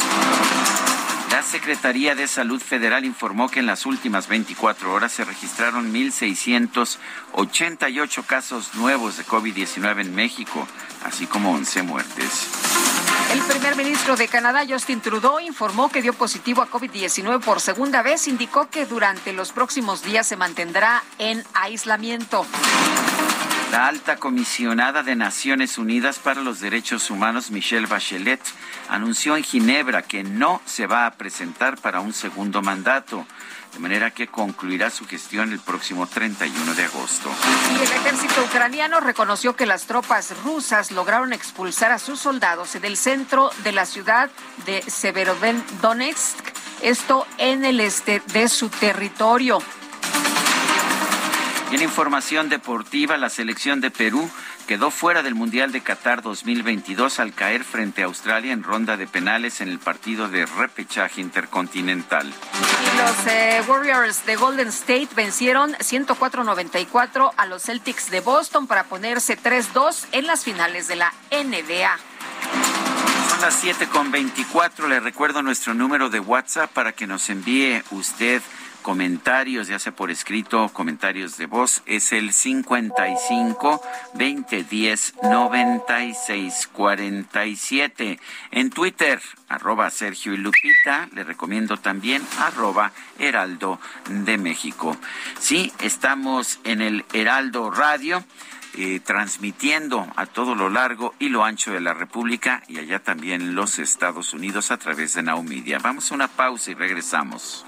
La 1.33 1.41
Secretaría 1.41 2.13
de 2.13 2.27
Salud 2.27 2.61
Federal 2.61 3.05
informó 3.05 3.49
que 3.49 3.59
en 3.59 3.65
las 3.65 3.87
últimas 3.87 4.27
24 4.27 4.93
horas 4.93 5.13
se 5.13 5.25
registraron 5.25 5.91
1.688 5.91 8.25
casos 8.27 8.75
nuevos 8.75 9.17
de 9.17 9.25
COVID-19 9.25 10.01
en 10.01 10.13
México, 10.13 10.67
así 11.03 11.25
como 11.25 11.51
11 11.53 11.81
muertes. 11.81 12.49
El 13.31 13.41
primer 13.41 13.75
ministro 13.75 14.15
de 14.15 14.27
Canadá, 14.27 14.63
Justin 14.69 15.01
Trudeau, 15.01 15.39
informó 15.39 15.89
que 15.89 16.03
dio 16.03 16.13
positivo 16.13 16.61
a 16.61 16.69
COVID-19 16.69 17.39
por 17.39 17.59
segunda 17.59 18.03
vez. 18.03 18.27
Indicó 18.27 18.69
que 18.69 18.85
durante 18.85 19.33
los 19.33 19.53
próximos 19.53 20.03
días 20.03 20.27
se 20.27 20.35
mantendrá 20.35 21.03
en 21.17 21.43
aislamiento. 21.55 22.45
La 23.71 23.87
alta 23.87 24.17
comisionada 24.17 25.01
de 25.01 25.15
Naciones 25.15 25.79
Unidas 25.79 26.19
para 26.19 26.43
los 26.43 26.59
Derechos 26.59 27.09
Humanos, 27.09 27.49
Michelle 27.49 27.87
Bachelet, 27.87 28.39
anunció 28.89 29.37
en 29.37 29.43
Ginebra 29.43 30.01
que 30.01 30.23
no 30.23 30.61
se 30.65 30.87
va 30.87 31.05
a 31.05 31.11
presentar 31.11 31.77
para 31.79 31.99
un 31.99 32.13
segundo 32.13 32.61
mandato, 32.61 33.25
de 33.73 33.79
manera 33.79 34.11
que 34.11 34.27
concluirá 34.27 34.89
su 34.89 35.05
gestión 35.07 35.51
el 35.51 35.59
próximo 35.59 36.05
31 36.05 36.75
de 36.75 36.83
agosto. 36.83 37.29
Y 37.71 37.75
el 37.77 37.91
ejército 37.91 38.43
ucraniano 38.45 38.99
reconoció 38.99 39.55
que 39.55 39.65
las 39.65 39.85
tropas 39.85 40.35
rusas 40.43 40.91
lograron 40.91 41.33
expulsar 41.33 41.91
a 41.91 41.99
sus 41.99 42.19
soldados 42.19 42.73
del 42.79 42.97
centro 42.97 43.49
de 43.63 43.71
la 43.71 43.85
ciudad 43.85 44.29
de 44.65 44.81
Severodonetsk, 44.81 46.37
esto 46.81 47.25
en 47.37 47.65
el 47.65 47.79
este 47.79 48.21
de 48.33 48.47
su 48.47 48.69
territorio. 48.69 49.59
Y 51.73 51.77
en 51.77 51.81
información 51.81 52.49
deportiva, 52.49 53.17
la 53.17 53.31
selección 53.31 53.81
de 53.81 53.89
Perú 53.89 54.29
quedó 54.67 54.91
fuera 54.91 55.23
del 55.23 55.33
Mundial 55.33 55.71
de 55.71 55.81
Qatar 55.81 56.21
2022 56.21 57.19
al 57.19 57.33
caer 57.33 57.63
frente 57.63 58.03
a 58.03 58.05
Australia 58.05 58.53
en 58.53 58.61
ronda 58.61 58.95
de 58.95 59.07
penales 59.07 59.59
en 59.59 59.69
el 59.69 59.79
partido 59.79 60.29
de 60.29 60.45
repechaje 60.45 61.19
intercontinental. 61.19 62.27
Y 62.27 62.97
los 62.97 63.25
eh, 63.25 63.63
Warriors 63.67 64.23
de 64.27 64.35
Golden 64.35 64.67
State 64.67 65.09
vencieron 65.15 65.73
104-94 65.73 67.31
a 67.35 67.45
los 67.47 67.63
Celtics 67.63 68.11
de 68.11 68.19
Boston 68.19 68.67
para 68.67 68.83
ponerse 68.83 69.35
3-2 69.35 70.05
en 70.11 70.27
las 70.27 70.43
finales 70.43 70.87
de 70.87 70.97
la 70.97 71.11
NBA. 71.31 71.97
Son 73.31 73.41
las 73.41 73.55
7 73.55 73.87
con 73.87 74.11
24. 74.11 74.87
Le 74.87 74.99
recuerdo 74.99 75.41
nuestro 75.41 75.73
número 75.73 76.11
de 76.11 76.19
WhatsApp 76.19 76.71
para 76.71 76.91
que 76.91 77.07
nos 77.07 77.31
envíe 77.31 77.81
usted 77.89 78.43
comentarios, 78.83 79.67
ya 79.67 79.79
sea 79.79 79.95
por 79.95 80.11
escrito, 80.11 80.69
comentarios 80.73 81.37
de 81.37 81.47
voz, 81.47 81.81
es 81.87 82.11
el 82.11 82.31
55 82.31 83.81
2010 84.13 85.15
96 85.23 86.69
47. 86.71 88.19
En 88.51 88.69
Twitter, 88.69 89.19
arroba 89.49 89.89
Sergio 89.89 90.33
y 90.33 90.37
Lupita, 90.37 91.09
le 91.13 91.23
recomiendo 91.23 91.77
también 91.77 92.21
arroba 92.37 92.91
Heraldo 93.17 93.79
de 94.09 94.37
México. 94.37 94.95
Sí, 95.39 95.73
estamos 95.79 96.59
en 96.63 96.81
el 96.81 97.05
Heraldo 97.13 97.71
Radio. 97.71 98.23
Eh, 98.75 98.99
transmitiendo 99.05 100.11
a 100.15 100.25
todo 100.25 100.55
lo 100.55 100.67
largo 100.67 101.13
y 101.19 101.29
lo 101.29 101.43
ancho 101.43 101.71
de 101.71 101.79
la 101.79 101.93
República 101.93 102.63
y 102.67 102.79
allá 102.79 102.97
también 102.97 103.53
los 103.53 103.77
Estados 103.77 104.33
Unidos 104.33 104.71
a 104.71 104.77
través 104.77 105.13
de 105.13 105.21
Naumedia. 105.21 105.77
Vamos 105.77 106.11
a 106.11 106.15
una 106.15 106.27
pausa 106.27 106.71
y 106.71 106.73
regresamos. 106.73 107.67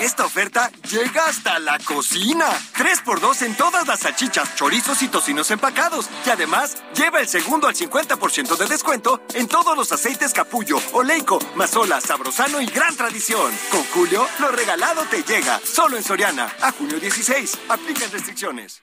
Esta 0.00 0.24
oferta 0.24 0.70
llega 0.90 1.26
hasta 1.26 1.58
la 1.58 1.78
cocina. 1.78 2.46
3x2 2.74 3.42
en 3.42 3.54
todas 3.54 3.86
las 3.86 4.00
salchichas, 4.00 4.54
chorizos 4.56 5.02
y 5.02 5.08
tocinos 5.08 5.50
empacados. 5.50 6.08
Y 6.24 6.30
además, 6.30 6.82
lleva 6.96 7.20
el 7.20 7.28
segundo 7.28 7.68
al 7.68 7.74
50% 7.74 8.56
de 8.56 8.66
descuento 8.66 9.20
en 9.34 9.46
todos 9.46 9.76
los 9.76 9.92
aceites 9.92 10.32
capullo, 10.32 10.78
oleico, 10.92 11.38
mazola, 11.54 12.00
sabrosano 12.00 12.62
y 12.62 12.66
gran 12.66 12.96
tradición. 12.96 13.52
Con 13.70 13.84
Julio, 13.92 14.26
lo 14.38 14.50
regalado 14.50 15.04
te 15.04 15.22
llega. 15.22 15.60
Solo 15.62 15.98
en 15.98 16.02
Soriana. 16.02 16.50
A 16.62 16.72
junio 16.72 16.98
16. 16.98 17.58
Aplican 17.68 18.10
restricciones. 18.10 18.82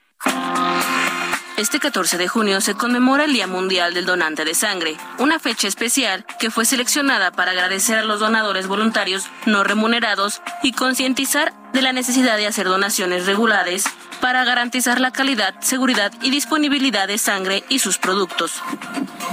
Este 1.58 1.80
14 1.80 2.18
de 2.18 2.28
junio 2.28 2.60
se 2.60 2.74
conmemora 2.74 3.24
el 3.24 3.32
Día 3.32 3.48
Mundial 3.48 3.92
del 3.92 4.06
Donante 4.06 4.44
de 4.44 4.54
Sangre, 4.54 4.96
una 5.18 5.40
fecha 5.40 5.66
especial 5.66 6.24
que 6.38 6.52
fue 6.52 6.64
seleccionada 6.64 7.32
para 7.32 7.50
agradecer 7.50 7.98
a 7.98 8.04
los 8.04 8.20
donadores 8.20 8.68
voluntarios 8.68 9.26
no 9.44 9.64
remunerados 9.64 10.40
y 10.62 10.70
concientizar 10.70 11.52
de 11.72 11.82
la 11.82 11.92
necesidad 11.92 12.36
de 12.36 12.46
hacer 12.46 12.66
donaciones 12.66 13.26
regulares 13.26 13.84
para 14.20 14.44
garantizar 14.44 15.00
la 15.00 15.10
calidad, 15.10 15.54
seguridad 15.60 16.12
y 16.22 16.30
disponibilidad 16.30 17.06
de 17.06 17.18
sangre 17.18 17.64
y 17.68 17.78
sus 17.78 17.98
productos. 17.98 18.62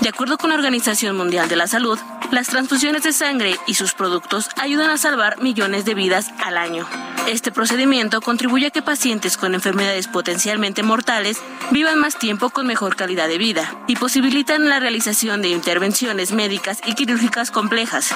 De 0.01 0.09
acuerdo 0.09 0.37
con 0.37 0.49
la 0.49 0.55
Organización 0.55 1.17
Mundial 1.17 1.49
de 1.49 1.55
la 1.55 1.67
Salud, 1.67 1.99
las 2.31 2.47
transfusiones 2.47 3.03
de 3.03 3.13
sangre 3.13 3.55
y 3.67 3.75
sus 3.75 3.93
productos 3.93 4.49
ayudan 4.57 4.89
a 4.89 4.97
salvar 4.97 5.41
millones 5.41 5.85
de 5.85 5.93
vidas 5.93 6.31
al 6.43 6.57
año. 6.57 6.87
Este 7.27 7.51
procedimiento 7.51 8.21
contribuye 8.21 8.67
a 8.67 8.71
que 8.71 8.81
pacientes 8.81 9.37
con 9.37 9.55
enfermedades 9.55 10.07
potencialmente 10.07 10.83
mortales 10.83 11.39
vivan 11.71 11.99
más 11.99 12.19
tiempo 12.19 12.51
con 12.51 12.67
mejor 12.67 12.95
calidad 12.95 13.27
de 13.27 13.39
vida 13.39 13.73
y 13.87 13.95
posibilitan 13.95 14.69
la 14.69 14.79
realización 14.79 15.41
de 15.41 15.49
intervenciones 15.49 16.31
médicas 16.31 16.79
y 16.85 16.93
quirúrgicas 16.93 17.49
complejas. 17.49 18.13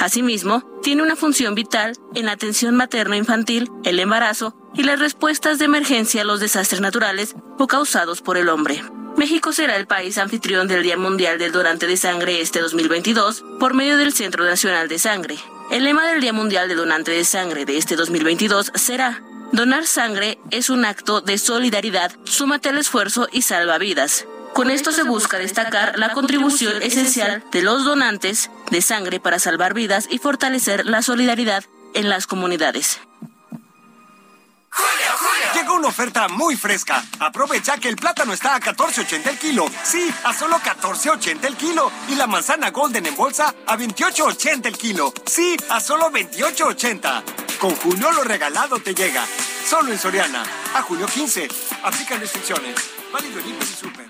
Asimismo, 0.00 0.64
tiene 0.82 1.02
una 1.02 1.14
función 1.14 1.54
vital 1.54 1.92
en 2.14 2.24
la 2.24 2.32
atención 2.32 2.74
materno-infantil, 2.74 3.70
el 3.84 4.00
embarazo 4.00 4.56
y 4.74 4.82
las 4.82 4.98
respuestas 4.98 5.58
de 5.58 5.66
emergencia 5.66 6.22
a 6.22 6.24
los 6.24 6.40
desastres 6.40 6.80
naturales 6.80 7.36
o 7.58 7.66
causados 7.66 8.22
por 8.22 8.38
el 8.38 8.48
hombre. 8.48 8.82
México 9.18 9.52
será 9.52 9.76
el 9.76 9.86
país 9.86 10.16
anfitrión 10.16 10.68
del 10.68 10.82
Día 10.82 10.96
Mundial 10.96 11.38
del 11.38 11.52
Donante 11.52 11.86
de 11.86 11.98
Sangre 11.98 12.40
este 12.40 12.60
2022 12.60 13.44
por 13.60 13.74
medio 13.74 13.98
del 13.98 14.14
Centro 14.14 14.42
Nacional 14.42 14.88
de 14.88 14.98
Sangre. 14.98 15.36
El 15.70 15.84
lema 15.84 16.06
del 16.06 16.22
Día 16.22 16.32
Mundial 16.32 16.68
del 16.68 16.78
Donante 16.78 17.10
de 17.10 17.24
Sangre 17.26 17.66
de 17.66 17.76
este 17.76 17.94
2022 17.94 18.72
será 18.76 19.22
Donar 19.52 19.86
sangre 19.86 20.38
es 20.50 20.70
un 20.70 20.86
acto 20.86 21.20
de 21.20 21.36
solidaridad, 21.36 22.12
súmate 22.24 22.70
al 22.70 22.78
esfuerzo 22.78 23.28
y 23.32 23.42
salva 23.42 23.76
vidas. 23.76 24.26
Con 24.54 24.70
esto 24.70 24.92
se 24.92 25.04
busca 25.04 25.38
destacar 25.38 25.98
la 25.98 26.12
contribución 26.12 26.82
esencial 26.82 27.42
de 27.52 27.62
los 27.62 27.84
donantes 27.84 28.50
de 28.70 28.82
sangre 28.82 29.20
para 29.20 29.38
salvar 29.38 29.74
vidas 29.74 30.06
y 30.10 30.18
fortalecer 30.18 30.86
la 30.86 31.02
solidaridad 31.02 31.64
en 31.94 32.08
las 32.08 32.26
comunidades. 32.26 33.00
Llegó 35.54 35.74
una 35.74 35.88
oferta 35.88 36.28
muy 36.28 36.56
fresca. 36.56 37.04
Aprovecha 37.18 37.78
que 37.78 37.88
el 37.88 37.96
plátano 37.96 38.32
está 38.32 38.54
a 38.54 38.60
14.80 38.60 39.26
el 39.28 39.38
kilo. 39.38 39.66
Sí, 39.82 40.12
a 40.24 40.32
solo 40.32 40.58
14.80 40.58 41.44
el 41.44 41.56
kilo. 41.56 41.90
Y 42.08 42.14
la 42.14 42.26
manzana 42.26 42.70
golden 42.70 43.06
en 43.06 43.16
bolsa 43.16 43.54
a 43.66 43.76
28.80 43.76 44.66
el 44.66 44.78
kilo. 44.78 45.12
Sí, 45.26 45.56
a 45.68 45.80
solo 45.80 46.10
28.80. 46.10 47.22
Con 47.58 47.74
Julio 47.76 48.12
lo 48.12 48.24
regalado 48.24 48.78
te 48.78 48.94
llega. 48.94 49.24
Solo 49.68 49.92
en 49.92 49.98
Soriana. 49.98 50.42
A 50.74 50.82
julio 50.82 51.06
15. 51.06 51.48
Aplican 51.82 52.20
restricciones. 52.20 52.76
Válido 53.12 53.40
en 53.40 53.48
y 53.48 53.66
Super. 53.66 54.09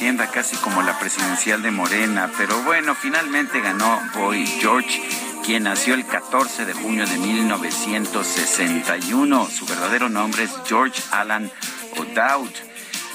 contienda 0.00 0.30
casi 0.30 0.56
como 0.56 0.80
la 0.80 0.98
presidencial 0.98 1.60
de 1.60 1.70
Morena, 1.70 2.32
pero 2.38 2.62
bueno, 2.62 2.94
finalmente 2.94 3.60
ganó 3.60 4.00
Boy 4.14 4.46
George 4.46 5.02
quien 5.44 5.64
nació 5.64 5.92
el 5.92 6.06
14 6.06 6.64
de 6.64 6.72
junio 6.72 7.06
de 7.06 7.18
1961. 7.18 9.50
Su 9.50 9.66
verdadero 9.66 10.08
nombre 10.08 10.44
es 10.44 10.52
George 10.64 11.02
Alan 11.10 11.52
O'Dowd 11.98 12.48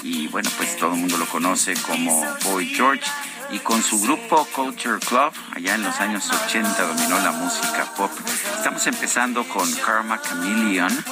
y 0.04 0.28
bueno, 0.28 0.48
pues 0.56 0.76
todo 0.76 0.92
el 0.92 1.00
mundo 1.00 1.18
lo 1.18 1.26
conoce 1.26 1.74
como 1.74 2.24
Boy 2.44 2.68
George 2.68 3.02
y 3.50 3.58
con 3.58 3.82
su 3.82 4.00
grupo 4.00 4.46
Culture 4.54 5.00
Club, 5.00 5.32
allá 5.56 5.74
en 5.74 5.82
los 5.82 5.98
años 5.98 6.30
80 6.30 6.86
dominó 6.86 7.18
la 7.18 7.32
música 7.32 7.92
pop. 7.96 8.12
Estamos 8.58 8.86
empezando 8.86 9.42
con 9.48 9.68
Karma 9.72 10.22
Chameleon 10.22 11.04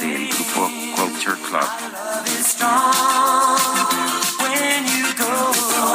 del 0.00 0.28
grupo 0.28 0.68
Culture 0.96 1.36
Club. 1.48 1.68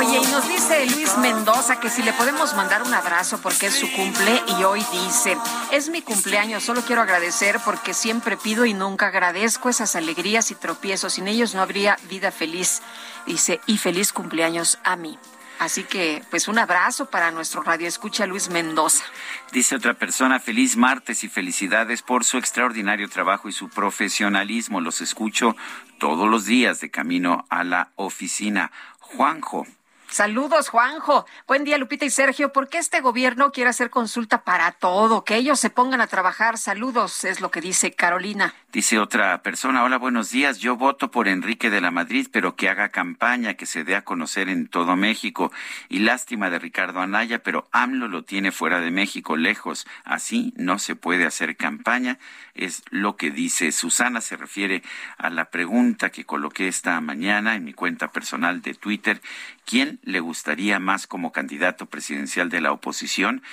Oye, 0.06 0.18
y 0.18 0.32
nos 0.32 0.48
dice 0.50 0.86
Luis 0.88 1.18
Mendoza 1.18 1.80
que 1.80 1.90
si 1.90 2.04
le 2.04 2.12
podemos 2.12 2.54
mandar 2.56 2.84
un 2.84 2.94
abrazo 2.94 3.40
porque 3.42 3.68
es 3.68 3.76
su 3.76 3.90
cumple 3.94 4.42
y 4.60 4.64
hoy 4.64 4.86
dice, 4.92 5.38
es 5.72 5.88
mi 5.88 6.02
cumpleaños, 6.02 6.64
solo 6.64 6.82
quiero 6.82 7.02
agradecer 7.02 7.62
porque 7.64 7.94
siempre 7.94 8.36
pido 8.36 8.66
y 8.66 8.74
nunca 8.74 9.08
agradezco 9.08 9.70
esas 9.70 9.96
alegrías 9.96 10.52
y 10.52 10.56
tropiezos, 10.56 11.14
sin 11.14 11.30
ellos 11.30 11.56
no 11.56 11.62
habría 11.62 11.98
vida 12.10 12.32
feliz. 12.32 12.82
Dice, 13.26 13.62
y 13.66 13.78
feliz 13.78 14.12
cumpleaños 14.12 14.78
a 14.84 14.98
mí. 14.98 15.18
Así 15.60 15.86
que, 15.86 16.22
pues 16.30 16.50
un 16.50 16.60
abrazo 16.60 17.10
para 17.10 17.32
nuestro 17.32 17.62
radio 17.62 17.88
escucha 17.88 18.26
Luis 18.26 18.50
Mendoza. 18.50 19.06
Dice 19.54 19.78
otra 19.78 19.94
persona, 19.94 20.42
feliz 20.42 20.76
martes 20.76 21.24
y 21.24 21.30
felicidades 21.30 22.02
por 22.02 22.26
su 22.26 22.38
extraordinario 22.38 23.08
trabajo 23.08 23.48
y 23.48 23.54
su 23.54 23.70
profesionalismo. 23.70 24.82
Los 24.82 25.00
escucho 25.00 25.56
todos 26.00 26.28
los 26.28 26.44
días 26.46 26.82
de 26.82 26.92
camino 26.92 27.46
a 27.50 27.64
la 27.64 27.92
oficina. 27.96 28.72
Juanjo. 29.00 29.66
Saludos, 30.14 30.70
Juanjo. 30.70 31.26
Buen 31.48 31.64
día, 31.64 31.80
Lupita 31.80 32.06
y 32.06 32.12
Sergio. 32.12 32.54
¿Por 32.54 32.70
qué 32.70 32.78
este 32.78 33.02
gobierno 33.02 33.52
quiere 33.52 33.72
hacer 33.72 33.90
consulta 33.90 34.44
para 34.44 34.72
todo? 34.72 35.24
Que 35.24 35.38
ellos 35.38 35.60
se 35.60 35.72
pongan 35.72 36.02
a 36.02 36.08
trabajar. 36.08 36.60
Saludos, 36.60 37.24
es 37.26 37.42
lo 37.42 37.50
que 37.50 37.62
dice 37.62 37.94
Carolina. 37.94 38.54
Dice 38.74 38.98
otra 38.98 39.44
persona, 39.44 39.84
hola, 39.84 40.00
buenos 40.00 40.32
días. 40.32 40.58
Yo 40.58 40.76
voto 40.76 41.12
por 41.12 41.28
Enrique 41.28 41.70
de 41.70 41.80
la 41.80 41.92
Madrid, 41.92 42.26
pero 42.32 42.56
que 42.56 42.70
haga 42.70 42.90
campaña, 42.90 43.54
que 43.54 43.68
se 43.68 43.84
dé 43.84 43.96
a 43.96 44.04
conocer 44.04 44.50
en 44.50 44.68
todo 44.68 44.96
México. 44.96 45.52
Y 45.90 46.00
lástima 46.00 46.50
de 46.50 46.58
Ricardo 46.58 47.00
Anaya, 47.00 47.44
pero 47.44 47.70
AMLO 47.72 48.08
lo 48.08 48.24
tiene 48.24 48.52
fuera 48.52 48.80
de 48.80 48.90
México, 48.90 49.38
lejos. 49.38 49.86
Así 50.06 50.56
no 50.58 50.80
se 50.80 50.96
puede 50.96 51.28
hacer 51.28 51.56
campaña, 51.56 52.18
es 52.56 52.82
lo 52.90 53.16
que 53.16 53.30
dice 53.30 53.72
Susana. 53.72 54.22
Se 54.22 54.38
refiere 54.38 54.82
a 55.20 55.30
la 55.30 55.52
pregunta 55.52 56.10
que 56.10 56.26
coloqué 56.26 56.68
esta 56.68 57.00
mañana 57.00 57.54
en 57.54 57.66
mi 57.66 57.74
cuenta 57.74 58.12
personal 58.12 58.64
de 58.64 58.74
Twitter. 58.74 59.22
¿Quién 59.66 60.00
le 60.02 60.20
gustaría 60.20 60.80
más 60.80 61.06
como 61.06 61.32
candidato 61.32 61.86
presidencial 61.86 62.50
de 62.50 62.60
la 62.60 62.72
oposición? 62.72 63.44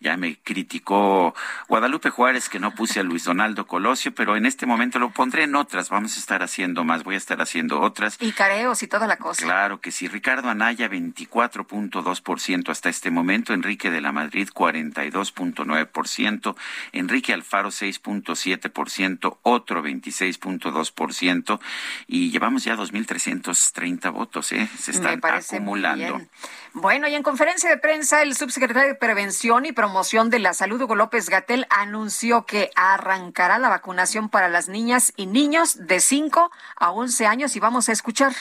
Ya 0.00 0.16
me 0.16 0.38
criticó 0.38 1.34
Guadalupe 1.68 2.08
Juárez 2.08 2.48
que 2.48 2.58
no 2.58 2.74
puse 2.74 2.98
a 3.00 3.02
Luis 3.02 3.24
Donaldo 3.24 3.66
Colosio, 3.66 4.14
pero 4.14 4.36
en 4.36 4.46
este 4.46 4.69
momento 4.70 4.98
lo 4.98 5.10
pondré 5.10 5.44
en 5.44 5.54
otras. 5.54 5.90
Vamos 5.90 6.16
a 6.16 6.20
estar 6.20 6.42
haciendo 6.42 6.84
más, 6.84 7.04
voy 7.04 7.16
a 7.16 7.18
estar 7.18 7.42
haciendo 7.42 7.80
otras. 7.80 8.16
Y 8.20 8.32
careos 8.32 8.82
y 8.82 8.86
toda 8.86 9.06
la 9.06 9.16
cosa. 9.16 9.44
Claro 9.44 9.80
que 9.80 9.92
sí. 9.92 10.08
Ricardo 10.08 10.48
Anaya, 10.48 10.88
24.2% 10.88 12.70
hasta 12.70 12.88
este 12.88 13.10
momento. 13.10 13.52
Enrique 13.52 13.90
de 13.90 14.00
la 14.00 14.12
Madrid, 14.12 14.48
42.9%. 14.54 16.56
Enrique 16.92 17.32
Alfaro, 17.32 17.70
6.7%. 17.70 19.38
Otro, 19.42 19.82
26.2%. 19.82 21.60
Y 22.06 22.30
llevamos 22.30 22.64
ya 22.64 22.76
2.330 22.76 24.12
votos, 24.12 24.52
¿eh? 24.52 24.68
Se 24.78 24.92
están 24.92 25.20
acumulando. 25.22 26.20
Bueno, 26.72 27.08
y 27.08 27.16
en 27.16 27.24
conferencia 27.24 27.68
de 27.68 27.78
prensa, 27.78 28.22
el 28.22 28.36
subsecretario 28.36 28.90
de 28.90 28.94
Prevención 28.94 29.66
y 29.66 29.72
Promoción 29.72 30.30
de 30.30 30.38
la 30.38 30.54
Salud, 30.54 30.80
Hugo 30.80 30.94
López 30.94 31.28
Gatel, 31.28 31.66
anunció 31.68 32.46
que 32.46 32.70
arrancará 32.76 33.58
la 33.58 33.68
vacunación 33.68 34.28
para 34.28 34.48
las 34.48 34.68
niñas 34.68 35.12
y 35.16 35.26
niños 35.26 35.88
de 35.88 35.98
5 35.98 36.52
a 36.76 36.90
11 36.92 37.26
años 37.26 37.56
y 37.56 37.60
vamos 37.60 37.88
a 37.88 37.92
escuchar. 37.92 38.32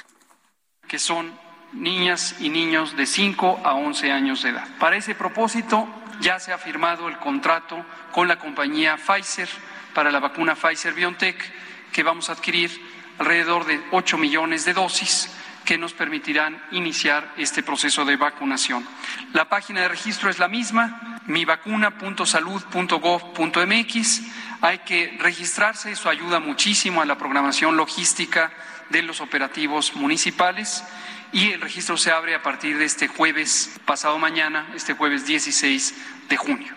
Que 0.88 1.00
son 1.00 1.34
niñas 1.74 2.36
y 2.40 2.50
niños 2.50 2.96
de 2.96 3.08
5 3.08 3.62
a 3.64 3.74
11 3.74 4.12
años 4.12 4.44
de 4.44 4.50
edad. 4.50 4.68
Para 4.80 4.98
ese 4.98 5.16
propósito, 5.16 5.88
ya 6.22 6.40
se 6.40 6.54
ha 6.54 6.60
firmado 6.60 7.08
el 7.08 7.18
contrato 7.18 7.84
con 8.12 8.28
la 8.28 8.38
compañía 8.38 8.98
Pfizer 8.98 9.50
para 9.96 10.12
la 10.12 10.20
vacuna 10.20 10.54
Pfizer 10.54 10.94
BioNTech, 10.94 11.92
que 11.92 12.04
vamos 12.04 12.30
a 12.30 12.34
adquirir 12.34 12.70
alrededor 13.18 13.66
de 13.66 13.82
8 13.92 14.20
millones 14.20 14.66
de 14.66 14.74
dosis 14.74 15.32
que 15.70 15.78
nos 15.78 15.94
permitirán 15.94 16.60
iniciar 16.72 17.32
este 17.38 17.62
proceso 17.62 18.04
de 18.04 18.16
vacunación. 18.16 18.88
La 19.34 19.50
página 19.50 19.82
de 19.82 19.90
registro 19.90 20.32
es 20.32 20.40
la 20.40 20.48
misma, 20.48 21.22
mivacuna.salud.gov.mx. 21.28 24.22
Hay 24.62 24.80
que 24.80 25.16
registrarse, 25.20 25.92
eso 25.92 26.10
ayuda 26.10 26.40
muchísimo 26.40 27.04
a 27.04 27.06
la 27.06 27.20
programación 27.20 27.78
logística 27.78 28.52
de 28.90 29.04
los 29.04 29.22
operativos 29.22 29.96
municipales 29.96 30.84
y 31.32 31.52
el 31.52 31.62
registro 31.62 31.98
se 31.98 32.10
abre 32.10 32.34
a 32.34 32.42
partir 32.42 32.80
de 32.80 32.86
este 32.86 33.08
jueves, 33.08 33.80
pasado 33.86 34.18
mañana, 34.18 34.72
este 34.76 34.96
jueves 34.96 35.28
16 35.28 35.94
de 36.30 36.36
junio. 36.36 36.74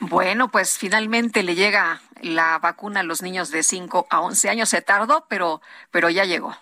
Bueno, 0.00 0.50
pues 0.50 0.78
finalmente 0.78 1.42
le 1.42 1.56
llega 1.56 2.00
la 2.22 2.58
vacuna 2.58 3.00
a 3.00 3.02
los 3.02 3.20
niños 3.20 3.50
de 3.50 3.62
5 3.62 4.06
a 4.08 4.20
11 4.20 4.48
años. 4.48 4.70
Se 4.70 4.80
tardó, 4.80 5.26
pero, 5.28 5.60
pero 5.90 6.08
ya 6.08 6.24
llegó. 6.24 6.56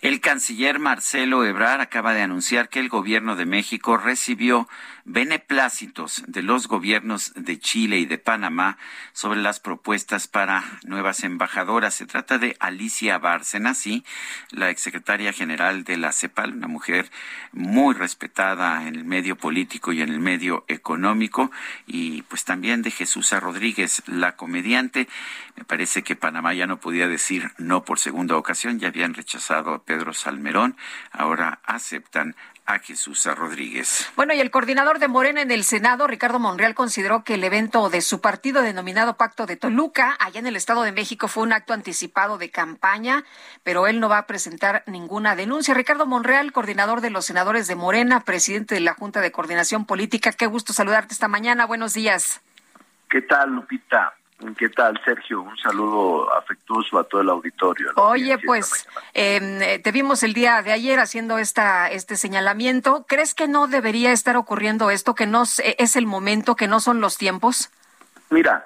El 0.00 0.22
canciller 0.22 0.78
Marcelo 0.78 1.44
Ebrard 1.44 1.82
acaba 1.82 2.14
de 2.14 2.22
anunciar 2.22 2.70
que 2.70 2.80
el 2.80 2.88
gobierno 2.88 3.36
de 3.36 3.44
México 3.44 3.98
recibió 3.98 4.66
beneplácitos 5.12 6.22
de 6.28 6.42
los 6.42 6.68
gobiernos 6.68 7.32
de 7.34 7.58
Chile 7.58 7.98
y 7.98 8.06
de 8.06 8.18
Panamá 8.18 8.78
sobre 9.12 9.40
las 9.40 9.58
propuestas 9.58 10.28
para 10.28 10.62
nuevas 10.84 11.24
embajadoras. 11.24 11.94
Se 11.94 12.06
trata 12.06 12.38
de 12.38 12.56
Alicia 12.60 13.18
Bárcena, 13.18 13.74
sí, 13.74 14.04
la 14.50 14.70
exsecretaria 14.70 15.32
general 15.32 15.82
de 15.82 15.96
la 15.96 16.12
CEPAL, 16.12 16.54
una 16.54 16.68
mujer 16.68 17.10
muy 17.52 17.94
respetada 17.94 18.86
en 18.86 18.94
el 18.94 19.04
medio 19.04 19.36
político 19.36 19.92
y 19.92 20.00
en 20.00 20.10
el 20.10 20.20
medio 20.20 20.64
económico, 20.68 21.50
y 21.86 22.22
pues 22.22 22.44
también 22.44 22.82
de 22.82 22.92
Jesús 22.92 23.32
Rodríguez, 23.32 24.02
la 24.06 24.36
comediante. 24.36 25.08
Me 25.56 25.64
parece 25.64 26.02
que 26.02 26.16
Panamá 26.16 26.54
ya 26.54 26.66
no 26.66 26.78
podía 26.78 27.08
decir 27.08 27.50
no 27.58 27.84
por 27.84 27.98
segunda 27.98 28.36
ocasión, 28.36 28.78
ya 28.78 28.88
habían 28.88 29.14
rechazado 29.14 29.74
a 29.74 29.82
Pedro 29.82 30.12
Salmerón, 30.12 30.76
ahora 31.10 31.60
aceptan 31.64 32.36
a 32.70 32.78
Jesús 32.78 33.26
Rodríguez. 33.26 34.10
Bueno, 34.14 34.32
y 34.32 34.40
el 34.40 34.50
coordinador 34.50 35.00
de 35.00 35.08
Morena 35.08 35.42
en 35.42 35.50
el 35.50 35.64
Senado, 35.64 36.06
Ricardo 36.06 36.38
Monreal, 36.38 36.74
consideró 36.74 37.24
que 37.24 37.34
el 37.34 37.44
evento 37.44 37.90
de 37.90 38.00
su 38.00 38.20
partido 38.20 38.62
denominado 38.62 39.16
Pacto 39.16 39.46
de 39.46 39.56
Toluca, 39.56 40.16
allá 40.20 40.38
en 40.38 40.46
el 40.46 40.56
Estado 40.56 40.82
de 40.82 40.92
México, 40.92 41.26
fue 41.26 41.42
un 41.42 41.52
acto 41.52 41.72
anticipado 41.72 42.38
de 42.38 42.50
campaña, 42.50 43.24
pero 43.64 43.88
él 43.88 43.98
no 43.98 44.08
va 44.08 44.18
a 44.18 44.26
presentar 44.26 44.84
ninguna 44.86 45.34
denuncia. 45.34 45.74
Ricardo 45.74 46.06
Monreal, 46.06 46.52
coordinador 46.52 47.00
de 47.00 47.10
los 47.10 47.24
senadores 47.24 47.66
de 47.66 47.74
Morena, 47.74 48.20
presidente 48.20 48.76
de 48.76 48.80
la 48.80 48.94
Junta 48.94 49.20
de 49.20 49.32
Coordinación 49.32 49.84
Política, 49.84 50.32
qué 50.32 50.46
gusto 50.46 50.72
saludarte 50.72 51.12
esta 51.12 51.28
mañana. 51.28 51.66
Buenos 51.66 51.94
días. 51.94 52.40
¿Qué 53.08 53.22
tal, 53.22 53.50
Lupita? 53.50 54.14
¿Qué 54.56 54.70
tal, 54.70 54.98
Sergio? 55.04 55.42
Un 55.42 55.56
saludo 55.58 56.34
afectuoso 56.34 56.98
a 56.98 57.04
todo 57.04 57.20
el 57.20 57.28
auditorio. 57.28 57.90
Oye, 57.96 58.38
pues 58.38 58.88
eh, 59.12 59.80
te 59.84 59.92
vimos 59.92 60.22
el 60.22 60.32
día 60.32 60.62
de 60.62 60.72
ayer 60.72 60.98
haciendo 60.98 61.36
esta 61.38 61.90
este 61.90 62.16
señalamiento. 62.16 63.04
¿Crees 63.06 63.34
que 63.34 63.48
no 63.48 63.66
debería 63.66 64.12
estar 64.12 64.36
ocurriendo 64.36 64.90
esto, 64.90 65.14
que 65.14 65.26
no 65.26 65.42
es 65.42 65.96
el 65.96 66.06
momento, 66.06 66.56
que 66.56 66.68
no 66.68 66.80
son 66.80 67.00
los 67.00 67.18
tiempos? 67.18 67.70
Mira, 68.30 68.64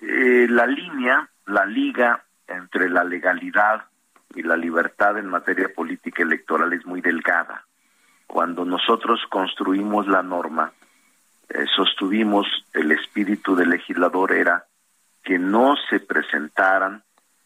eh, 0.00 0.46
la 0.48 0.66
línea, 0.66 1.28
la 1.46 1.66
liga 1.66 2.24
entre 2.48 2.90
la 2.90 3.04
legalidad 3.04 3.84
y 4.34 4.42
la 4.42 4.56
libertad 4.56 5.18
en 5.18 5.26
materia 5.26 5.72
política 5.72 6.22
electoral 6.22 6.72
es 6.72 6.84
muy 6.84 7.00
delgada. 7.00 7.64
Cuando 8.26 8.64
nosotros 8.64 9.20
construimos 9.30 10.08
la 10.08 10.22
norma, 10.22 10.72
eh, 11.48 11.66
sostuvimos 11.76 12.46
el 12.72 12.90
espíritu 12.90 13.54
del 13.54 13.70
legislador 13.70 14.32
era 14.32 14.64
que 15.22 15.38
no 15.38 15.74
se 15.88 16.00
presentaran 16.00 17.02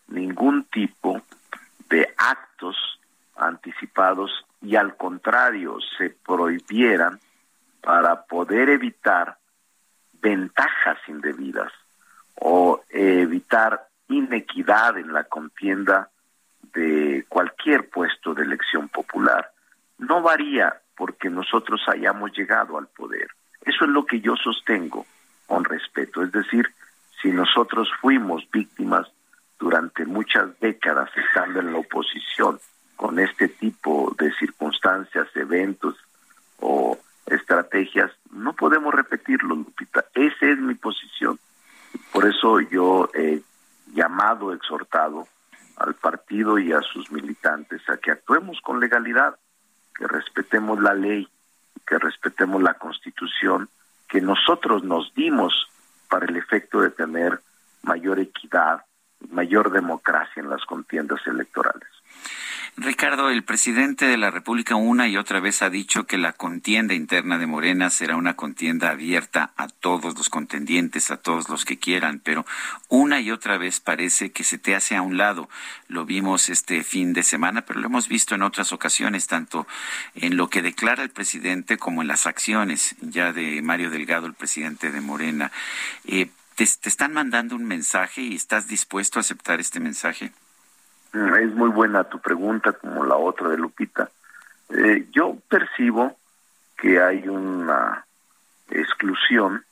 ningún 0.08 0.64
tipo 0.64 1.20
de 1.88 2.12
actos 2.16 2.76
anticipados 3.36 4.44
y 4.62 4.76
al 4.76 4.96
contrario 4.96 5.78
se 5.96 6.10
prohibieran 6.10 7.20
para 7.82 8.22
poder 8.22 8.70
evitar 8.70 9.36
ventajas 10.20 10.98
indebidas 11.08 11.72
o 12.34 12.82
evitar 12.90 13.88
inequidad 14.08 14.98
en 14.98 15.12
la 15.12 15.24
contienda 15.24 16.10
de 16.72 17.24
cualquier 17.28 17.88
puesto 17.88 18.34
de 18.34 18.42
elección 18.42 18.88
popular. 18.88 19.50
No 19.98 20.22
varía 20.22 20.80
porque 20.96 21.30
nosotros 21.30 21.80
hayamos 21.86 22.32
llegado 22.36 22.78
al 22.78 22.88
poder. 22.88 23.28
Eso 23.62 23.84
es 23.84 23.90
lo 23.90 24.04
que 24.04 24.20
yo 24.20 24.36
sostengo 24.36 25.06
con 25.46 25.64
respeto. 25.64 26.22
Es 26.22 26.32
decir, 26.32 26.66
si 27.26 27.32
nosotros 27.32 27.88
fuimos 28.00 28.48
víctimas 28.52 29.08
durante 29.58 30.04
muchas 30.04 30.48
décadas 30.60 31.10
estando 31.16 31.58
en 31.58 31.72
la 31.72 31.80
oposición 31.80 32.60
con 32.94 33.18
este 33.18 33.48
tipo 33.48 34.14
de 34.16 34.32
circunstancias, 34.34 35.26
eventos 35.34 35.96
o 36.60 36.96
estrategias, 37.26 38.12
no 38.30 38.52
podemos 38.52 38.94
repetirlo, 38.94 39.56
Lupita. 39.56 40.04
Esa 40.14 40.46
es 40.46 40.58
mi 40.58 40.76
posición. 40.76 41.36
Por 42.12 42.28
eso 42.28 42.60
yo 42.60 43.10
he 43.12 43.42
llamado, 43.92 44.52
exhortado 44.52 45.26
al 45.78 45.94
partido 45.94 46.60
y 46.60 46.72
a 46.72 46.80
sus 46.82 47.10
militantes 47.10 47.82
a 47.88 47.96
que 47.96 48.12
actuemos 48.12 48.60
con 48.60 48.78
legalidad, 48.78 49.34
que 49.96 50.06
respetemos 50.06 50.80
la 50.80 50.94
ley, 50.94 51.26
que 51.84 51.98
respetemos 51.98 52.62
la 52.62 52.74
constitución, 52.74 53.68
que 54.08 54.20
nosotros 54.20 54.84
nos 54.84 55.12
dimos 55.14 55.66
para 56.08 56.26
el 56.26 56.36
efecto 56.36 56.80
de 56.80 56.90
tener 56.90 57.40
mayor 57.82 58.18
equidad, 58.18 58.82
mayor 59.30 59.70
democracia 59.70 60.42
en 60.42 60.50
las 60.50 60.64
contiendas 60.64 61.20
electorales. 61.26 61.88
Ricardo, 62.78 63.30
el 63.30 63.42
presidente 63.42 64.04
de 64.04 64.18
la 64.18 64.30
República 64.30 64.74
una 64.74 65.08
y 65.08 65.16
otra 65.16 65.40
vez 65.40 65.62
ha 65.62 65.70
dicho 65.70 66.06
que 66.06 66.18
la 66.18 66.34
contienda 66.34 66.92
interna 66.92 67.38
de 67.38 67.46
Morena 67.46 67.88
será 67.88 68.16
una 68.16 68.36
contienda 68.36 68.90
abierta 68.90 69.54
a 69.56 69.68
todos 69.68 70.14
los 70.14 70.28
contendientes, 70.28 71.10
a 71.10 71.16
todos 71.16 71.48
los 71.48 71.64
que 71.64 71.78
quieran, 71.78 72.20
pero 72.22 72.44
una 72.88 73.22
y 73.22 73.30
otra 73.30 73.56
vez 73.56 73.80
parece 73.80 74.30
que 74.30 74.44
se 74.44 74.58
te 74.58 74.74
hace 74.74 74.94
a 74.94 75.00
un 75.00 75.16
lado. 75.16 75.48
Lo 75.88 76.04
vimos 76.04 76.50
este 76.50 76.84
fin 76.84 77.14
de 77.14 77.22
semana, 77.22 77.62
pero 77.62 77.80
lo 77.80 77.86
hemos 77.86 78.08
visto 78.08 78.34
en 78.34 78.42
otras 78.42 78.74
ocasiones, 78.74 79.26
tanto 79.26 79.66
en 80.14 80.36
lo 80.36 80.50
que 80.50 80.60
declara 80.60 81.02
el 81.02 81.10
presidente 81.10 81.78
como 81.78 82.02
en 82.02 82.08
las 82.08 82.26
acciones 82.26 82.94
ya 83.00 83.32
de 83.32 83.62
Mario 83.62 83.88
Delgado, 83.88 84.26
el 84.26 84.34
presidente 84.34 84.90
de 84.92 85.00
Morena. 85.00 85.50
Eh, 86.04 86.28
te, 86.56 86.66
te 86.66 86.88
están 86.90 87.14
mandando 87.14 87.56
un 87.56 87.64
mensaje 87.64 88.20
y 88.20 88.34
estás 88.34 88.68
dispuesto 88.68 89.18
a 89.18 89.20
aceptar 89.20 89.60
este 89.60 89.80
mensaje? 89.80 90.30
Mm, 91.16 91.34
Es 91.34 91.54
muy 91.54 91.70
buena 91.70 92.04
tu 92.04 92.18
pregunta, 92.18 92.72
como 92.72 93.04
la 93.06 93.16
otra 93.16 93.48
de 93.48 93.56
Lupita. 93.56 94.10
Eh, 94.68 95.06
yo 95.12 95.36
percibo 95.48 96.14
que 96.76 97.00
hay 97.00 97.26
una 97.26 98.04
exclusión. 98.68 99.64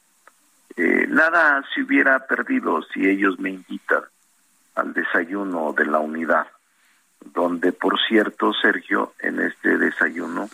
Eh, 0.74 1.06
nada 1.06 1.62
se 1.74 1.82
hubiera 1.82 2.26
perdido 2.26 2.82
si 2.84 3.06
ellos 3.06 3.38
me 3.38 3.50
invitan 3.50 4.04
al 4.74 4.94
desayuno 4.94 5.74
de 5.74 5.84
la 5.84 5.98
unidad, 5.98 6.46
donde, 7.20 7.72
por 7.72 7.98
cierto, 8.08 8.54
Sergio, 8.54 9.12
en 9.18 9.40
este 9.40 9.76
desayuno 9.76 10.48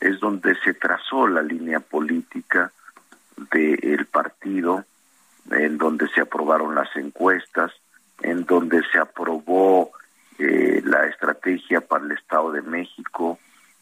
es 0.00 0.18
donde 0.18 0.56
se 0.56 0.74
trazó 0.74 1.28
la 1.28 1.42
línea 1.42 1.78
política 1.78 2.72
del 3.52 4.06
partido, 4.06 4.84
en 5.50 5.78
donde 5.78 6.08
se 6.08 6.22
aprobaron 6.22 6.74
las 6.74 6.94
encuestas, 6.96 7.72
en 8.20 8.44
donde 8.44 8.82
se 8.90 8.98
aprobó 8.98 9.92
eh, 10.38 10.82
la 10.84 11.06
estrategia 11.06 11.80
para 11.80 12.04
el 12.04 12.12
Estado 12.12 12.52
de 12.52 12.62
México 12.62 13.38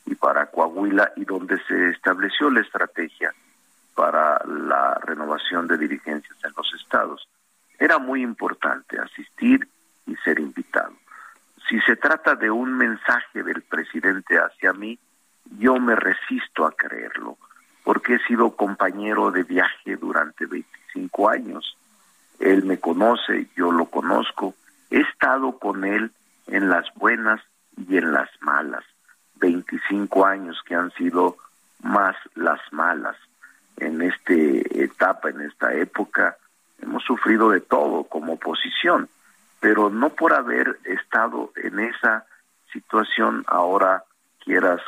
y 0.06 0.14
para 0.14 0.46
Coahuila 0.46 1.12
y 1.16 1.24
donde 1.24 1.58
se 1.64 1.90
estableció 1.90 2.50
la 2.50 2.60
estrategia 2.60 3.34
para 3.94 4.42
la 4.46 4.94
renovación 5.04 5.68
de 5.68 5.78
dirigencias 5.78 6.36
en 6.44 6.52
los 6.56 6.72
estados. 6.80 7.28
Era 7.78 7.98
muy 7.98 8.22
importante 8.22 8.98
asistir 8.98 9.68
y 10.06 10.16
ser 10.16 10.38
invitado. 10.40 10.92
Si 11.68 11.80
se 11.80 11.96
trata 11.96 12.34
de 12.34 12.50
un 12.50 12.76
mensaje 12.76 13.42
del 13.42 13.62
presidente 13.62 14.36
hacia 14.36 14.72
mí, 14.72 14.98
yo 15.58 15.76
me 15.76 15.96
resisto 15.96 16.66
a 16.66 16.72
creerlo, 16.72 17.38
porque 17.84 18.14
he 18.14 18.18
sido 18.20 18.56
compañero 18.56 19.30
de 19.30 19.42
viaje 19.42 19.96
durante 19.96 20.46
25 20.46 21.28
años. 21.28 21.76
Él 22.38 22.64
me 22.64 22.78
conoce, 22.78 23.48
yo 23.56 23.72
lo 23.72 23.86
conozco, 23.86 24.54
he 24.90 25.00
estado 25.00 25.58
con 25.58 25.84
él 25.84 26.12
en 26.46 26.68
las 26.68 26.86
buenas 26.94 27.40
y 27.76 27.96
en 27.96 28.12
las 28.12 28.28
malas. 28.40 28.84
25 29.36 30.24
años 30.24 30.60
que 30.64 30.74
han 30.74 30.90
sido 30.92 31.36
más 31.82 32.16
las 32.34 32.60
malas. 32.70 33.16
En 33.76 34.02
esta 34.02 34.32
etapa, 34.34 35.30
en 35.30 35.40
esta 35.40 35.74
época, 35.74 36.36
hemos 36.80 37.02
sufrido 37.04 37.50
de 37.50 37.60
todo 37.60 38.04
como 38.04 38.34
oposición, 38.34 39.08
pero 39.60 39.90
no 39.90 40.10
por 40.10 40.32
haber 40.32 40.78
estado 40.84 41.52
en 41.56 41.80
esa 41.80 42.26
situación 42.72 43.44
ahora 43.46 44.04
quieras 44.44 44.80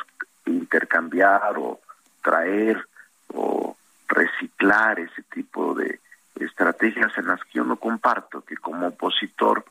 intercambiar 0.45 1.57
o 1.57 1.79
traer 2.21 2.87
o 3.33 3.75
reciclar 4.07 4.99
ese 4.99 5.23
tipo 5.23 5.73
de 5.73 5.99
estrategias 6.35 7.17
en 7.17 7.27
las 7.27 7.41
que 7.43 7.59
yo 7.59 7.63
no 7.63 7.77
comparto, 7.77 8.41
que 8.41 8.57
como 8.57 8.87
opositor 8.87 9.65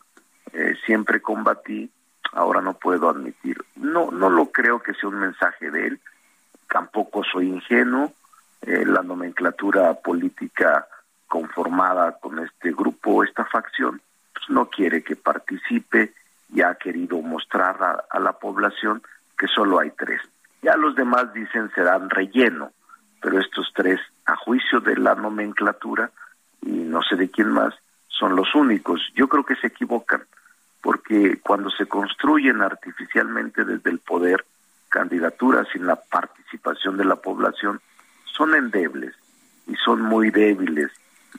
eh, 0.55 0.75
siempre 0.87 1.21
combatí, 1.21 1.91
ahora 2.33 2.61
no 2.63 2.75
puedo 2.75 3.11
admitir. 3.11 3.59
No, 3.77 4.11
no 4.11 4.31
lo 4.31 4.47
creo 4.47 4.81
que 4.81 4.95
sea 4.95 5.11
un 5.11 5.21
mensaje 5.21 5.71
de 5.71 5.89
él, 5.89 6.01
tampoco 6.69 7.23
soy 7.23 7.49
ingenuo, 7.49 8.13
eh, 8.63 8.85
la 8.87 9.03
nomenclatura 9.03 9.93
política 9.95 10.87
conformada 11.29 12.19
con 12.19 12.39
este 12.39 12.73
grupo, 12.73 13.23
esta 13.23 13.45
facción, 13.45 14.01
pues 14.33 14.49
no 14.49 14.67
quiere 14.71 15.03
que 15.03 15.17
participe 15.17 16.15
y 16.53 16.63
ha 16.63 16.75
querido 16.77 17.21
mostrar 17.21 17.83
a, 17.83 18.05
a 18.09 18.19
la 18.21 18.33
población 18.33 19.03
que 19.37 19.49
solo 19.49 19.81
hay 19.81 19.91
tres. 19.91 20.21
Ya 20.63 20.77
los 20.77 20.95
demás 20.95 21.33
dicen 21.35 21.71
serán 21.75 22.09
relleno, 22.09 22.73
pero 23.21 23.39
estos 23.39 23.71
tres, 23.75 24.01
a 24.27 24.37
juicio 24.37 24.81
de 24.81 24.97
la 24.97 25.15
nomenclatura, 25.15 26.11
y 26.63 26.71
no 26.71 27.03
sé 27.03 27.17
de 27.17 27.31
quién 27.31 27.51
más, 27.51 27.75
son 28.09 28.37
los 28.37 28.55
únicos. 28.55 29.01
Yo 29.15 29.29
creo 29.29 29.45
que 29.45 29.57
se 29.57 29.67
equivocan, 29.67 30.23
porque 30.85 31.41
cuando 31.43 31.71
se 31.71 31.87
construyen 31.87 32.61
artificialmente 32.61 33.65
desde 33.65 33.89
el 33.89 34.01
poder 34.01 34.45
candidaturas 34.91 35.67
sin 35.73 35.87
la 35.87 35.97
participación 35.97 36.99
de 36.99 37.07
la 37.07 37.17
población, 37.17 37.81
son 38.27 38.55
endebles 38.55 39.15
y 39.67 39.77
son 39.77 40.03
muy 40.03 40.29
débiles, 40.31 40.91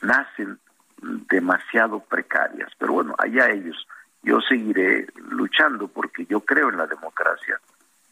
nacen 0.02 0.58
demasiado 1.30 2.00
precarias. 2.00 2.72
Pero 2.80 2.94
bueno, 2.94 3.14
allá 3.20 3.52
ellos. 3.52 3.88
Yo 4.24 4.42
seguiré 4.42 5.06
luchando 5.30 5.88
porque 5.90 6.26
yo 6.26 6.40
creo 6.40 6.70
en 6.70 6.78
la 6.78 6.88
democracia 6.88 7.62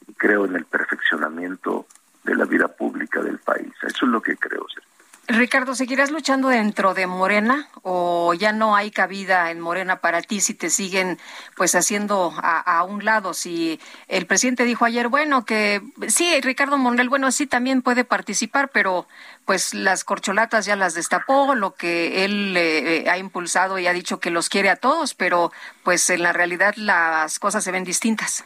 y 0.07 0.13
creo 0.13 0.45
en 0.45 0.55
el 0.55 0.65
perfeccionamiento 0.65 1.87
de 2.23 2.35
la 2.35 2.45
vida 2.45 2.67
pública 2.67 3.23
del 3.23 3.39
país. 3.39 3.73
Eso 3.81 4.05
es 4.05 4.11
lo 4.11 4.21
que 4.21 4.37
creo. 4.37 4.67
Sergio. 4.69 5.02
Ricardo, 5.27 5.73
¿seguirás 5.73 6.11
luchando 6.11 6.49
dentro 6.49 6.93
de 6.93 7.07
Morena 7.07 7.69
o 7.81 8.33
ya 8.33 8.51
no 8.51 8.75
hay 8.75 8.91
cabida 8.91 9.51
en 9.51 9.61
Morena 9.61 9.97
para 9.97 10.21
ti 10.21 10.41
si 10.41 10.53
te 10.53 10.69
siguen 10.69 11.17
pues 11.55 11.75
haciendo 11.75 12.33
a, 12.35 12.59
a, 12.59 12.83
un 12.83 13.05
lado? 13.05 13.33
Si 13.33 13.79
el 14.09 14.25
presidente 14.25 14.65
dijo 14.65 14.83
ayer, 14.83 15.07
bueno, 15.07 15.45
que 15.45 15.81
sí, 16.07 16.29
Ricardo 16.41 16.77
Monreal, 16.77 17.07
bueno, 17.07 17.31
sí 17.31 17.47
también 17.47 17.81
puede 17.81 18.03
participar, 18.03 18.69
pero 18.73 19.07
pues 19.45 19.73
las 19.73 20.03
corcholatas 20.03 20.65
ya 20.65 20.75
las 20.75 20.93
destapó, 20.93 21.55
lo 21.55 21.73
que 21.73 22.25
él 22.25 22.53
eh, 22.57 23.05
ha 23.09 23.17
impulsado 23.17 23.79
y 23.79 23.87
ha 23.87 23.93
dicho 23.93 24.19
que 24.19 24.29
los 24.29 24.49
quiere 24.49 24.69
a 24.69 24.75
todos, 24.75 25.13
pero 25.13 25.53
pues 25.83 26.09
en 26.09 26.21
la 26.21 26.33
realidad 26.33 26.75
las 26.75 27.39
cosas 27.39 27.63
se 27.63 27.71
ven 27.71 27.85
distintas. 27.85 28.43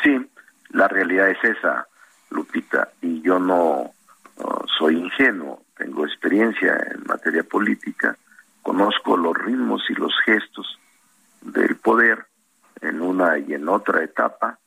Sí, 0.00 0.16
la 0.68 0.86
realidad 0.86 1.28
es 1.28 1.42
esa, 1.42 1.88
Lupita, 2.30 2.90
y 3.02 3.20
yo 3.20 3.40
no 3.40 3.92
uh, 4.36 4.68
soy 4.78 4.96
ingenuo 4.96 5.63
tengo 5.76 6.06
experiencia 6.06 6.76
en 6.92 7.04
materia 7.06 7.42
política, 7.42 8.16
conozco 8.62 9.16
los 9.16 9.36
ritmos 9.36 9.82
y 9.88 9.94
los 9.94 10.12
gestos 10.24 10.78
del 11.40 11.76
poder 11.76 12.26
en 12.80 13.00
una 13.00 13.38
y 13.38 13.54
en 13.54 13.68
otra 13.68 14.02
etapa 14.02 14.58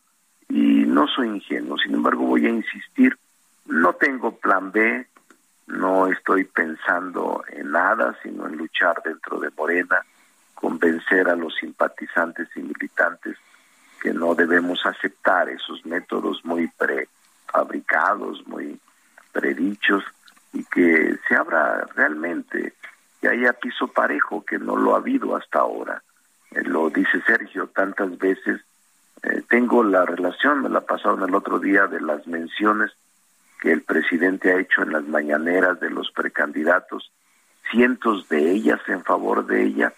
y 0.49 0.85
no 0.85 1.07
soy 1.07 1.27
ingenuo, 1.27 1.77
sin 1.77 1.95
embargo 1.95 2.23
voy 2.23 2.45
a 2.45 2.49
insistir, 2.49 3.17
no 3.65 3.93
tengo 3.93 4.37
plan 4.37 4.71
B, 4.71 5.07
no 5.67 6.07
estoy 6.07 6.45
pensando 6.45 7.43
en 7.49 7.71
nada, 7.71 8.17
sino 8.23 8.47
en 8.47 8.57
luchar 8.57 9.01
dentro 9.03 9.39
de 9.39 9.49
Morena, 9.57 10.01
convencer 10.53 11.27
a 11.27 11.35
los 11.35 11.55
simpatizantes 11.55 12.47
y 12.55 12.61
militantes 12.61 13.37
que 14.01 14.13
no 14.13 14.35
debemos 14.35 14.85
aceptar 14.85 15.49
esos 15.49 15.85
métodos 15.85 16.43
muy 16.45 16.67
prefabricados, 16.77 18.45
muy 18.47 18.79
predichos, 19.31 20.03
y 20.53 20.63
que 20.65 21.17
se 21.27 21.35
abra 21.35 21.87
realmente, 21.95 22.73
que 23.21 23.29
haya 23.29 23.53
piso 23.53 23.87
parejo, 23.87 24.43
que 24.45 24.59
no 24.59 24.75
lo 24.75 24.95
ha 24.95 24.97
habido 24.97 25.35
hasta 25.35 25.59
ahora. 25.59 26.01
Eh, 26.51 26.63
lo 26.63 26.89
dice 26.89 27.21
Sergio 27.25 27.67
tantas 27.67 28.17
veces. 28.17 28.61
Eh, 29.23 29.43
tengo 29.49 29.83
la 29.83 30.05
relación, 30.05 30.61
me 30.61 30.69
la 30.69 30.81
pasaron 30.81 31.23
el 31.23 31.35
otro 31.35 31.59
día, 31.59 31.87
de 31.87 32.01
las 32.01 32.25
menciones 32.27 32.91
que 33.61 33.71
el 33.71 33.81
presidente 33.81 34.53
ha 34.53 34.59
hecho 34.59 34.83
en 34.83 34.93
las 34.93 35.03
mañaneras 35.03 35.79
de 35.79 35.89
los 35.89 36.11
precandidatos, 36.11 37.11
cientos 37.71 38.29
de 38.29 38.51
ellas 38.51 38.79
en 38.87 39.03
favor 39.03 39.45
de 39.45 39.63
ella, 39.63 39.93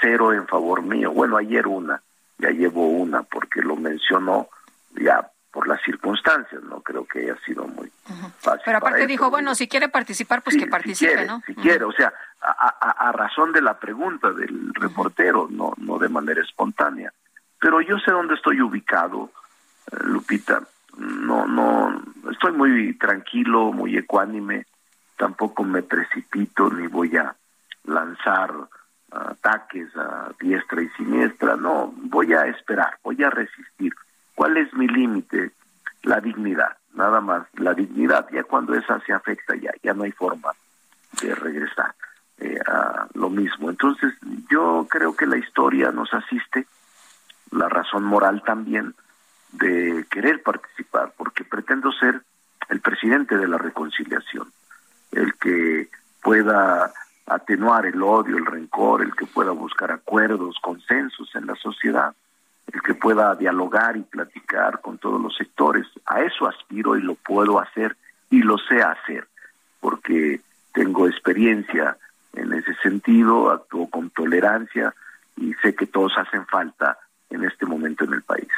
cero 0.00 0.32
en 0.32 0.46
favor 0.46 0.82
mío. 0.82 1.12
Bueno, 1.12 1.36
ayer 1.36 1.66
una, 1.66 2.02
ya 2.38 2.50
llevo 2.50 2.88
una 2.88 3.22
porque 3.22 3.60
lo 3.60 3.76
mencionó 3.76 4.48
ya 4.94 5.30
por 5.52 5.68
las 5.68 5.80
circunstancias, 5.82 6.62
no 6.64 6.80
creo 6.80 7.04
que 7.04 7.20
haya 7.20 7.36
sido 7.44 7.66
muy 7.66 7.92
fácil. 8.38 8.62
Pero 8.64 8.78
aparte 8.78 9.06
dijo, 9.06 9.30
bueno, 9.30 9.54
si 9.54 9.68
quiere 9.68 9.88
participar, 9.88 10.42
pues 10.42 10.54
sí, 10.54 10.60
que 10.60 10.66
participe, 10.66 11.10
si 11.10 11.14
quiere, 11.14 11.26
¿no? 11.26 11.42
Si 11.46 11.54
quiere, 11.54 11.84
o 11.84 11.92
sea, 11.92 12.12
a, 12.40 12.50
a, 12.50 12.90
a, 13.08 13.12
razón 13.12 13.52
de 13.52 13.60
la 13.60 13.78
pregunta 13.78 14.32
del 14.32 14.72
reportero, 14.74 15.48
no, 15.50 15.74
no 15.76 15.98
de 15.98 16.08
manera 16.08 16.42
espontánea. 16.42 17.12
Pero 17.60 17.80
yo 17.82 17.98
sé 17.98 18.10
dónde 18.10 18.34
estoy 18.34 18.60
ubicado, 18.62 19.30
eh, 19.92 19.96
Lupita. 20.04 20.62
No, 20.96 21.46
no, 21.46 22.02
estoy 22.30 22.52
muy 22.52 22.94
tranquilo, 22.94 23.72
muy 23.72 23.96
ecuánime. 23.96 24.66
Tampoco 25.16 25.64
me 25.64 25.82
precipito 25.82 26.70
ni 26.70 26.86
voy 26.86 27.16
a 27.16 27.34
lanzar 27.84 28.52
ataques 29.10 29.94
a 29.96 30.32
diestra 30.40 30.82
y 30.82 30.88
siniestra. 30.90 31.56
No, 31.56 31.92
voy 31.94 32.32
a 32.32 32.46
esperar, 32.46 32.98
voy 33.02 33.22
a 33.22 33.30
resistir. 33.30 33.92
¿Cuál 34.42 34.56
es 34.56 34.74
mi 34.74 34.88
límite? 34.88 35.52
La 36.02 36.20
dignidad, 36.20 36.76
nada 36.94 37.20
más, 37.20 37.46
la 37.58 37.74
dignidad. 37.74 38.26
Ya 38.32 38.42
cuando 38.42 38.74
esa 38.74 38.98
se 39.06 39.12
afecta, 39.12 39.54
ya, 39.54 39.70
ya 39.84 39.94
no 39.94 40.02
hay 40.02 40.10
forma 40.10 40.50
de 41.22 41.32
regresar 41.32 41.94
eh, 42.38 42.58
a 42.66 43.06
lo 43.14 43.30
mismo. 43.30 43.70
Entonces, 43.70 44.12
yo 44.50 44.84
creo 44.90 45.14
que 45.14 45.26
la 45.26 45.36
historia 45.36 45.92
nos 45.92 46.12
asiste, 46.12 46.66
la 47.52 47.68
razón 47.68 48.02
moral 48.02 48.42
también, 48.44 48.96
de 49.52 50.06
querer 50.10 50.42
participar, 50.42 51.12
porque 51.16 51.44
pretendo 51.44 51.92
ser 51.92 52.20
el 52.68 52.80
presidente 52.80 53.36
de 53.36 53.46
la 53.46 53.58
reconciliación, 53.58 54.50
el 55.12 55.34
que 55.34 55.88
pueda 56.20 56.92
atenuar 57.26 57.86
el 57.86 58.02
odio, 58.02 58.38
el 58.38 58.46
rencor, 58.46 59.02
el 59.02 59.14
que 59.14 59.26
pueda 59.26 59.52
buscar 59.52 59.92
acuerdos, 59.92 60.56
consensos 60.60 61.32
en 61.36 61.46
la 61.46 61.54
sociedad, 61.54 62.12
el 62.70 62.82
que 62.82 62.94
pueda 62.94 63.34
dialogar 63.34 63.96
y 63.96 64.02
platicar 64.02 64.80
con 64.80 64.98
todos 64.98 65.20
los 65.20 65.36
sectores. 65.36 65.86
A 66.06 66.20
eso 66.22 66.46
aspiro 66.46 66.96
y 66.96 67.02
lo 67.02 67.14
puedo 67.14 67.60
hacer 67.60 67.96
y 68.30 68.42
lo 68.42 68.58
sé 68.58 68.82
hacer, 68.82 69.28
porque 69.80 70.40
tengo 70.72 71.06
experiencia 71.06 71.96
en 72.32 72.52
ese 72.52 72.74
sentido, 72.76 73.50
actúo 73.50 73.90
con 73.90 74.10
tolerancia 74.10 74.94
y 75.36 75.52
sé 75.62 75.74
que 75.74 75.86
todos 75.86 76.12
hacen 76.16 76.46
falta 76.46 76.98
en 77.30 77.44
este 77.44 77.66
momento 77.66 78.04
en 78.04 78.14
el 78.14 78.22
país. 78.22 78.48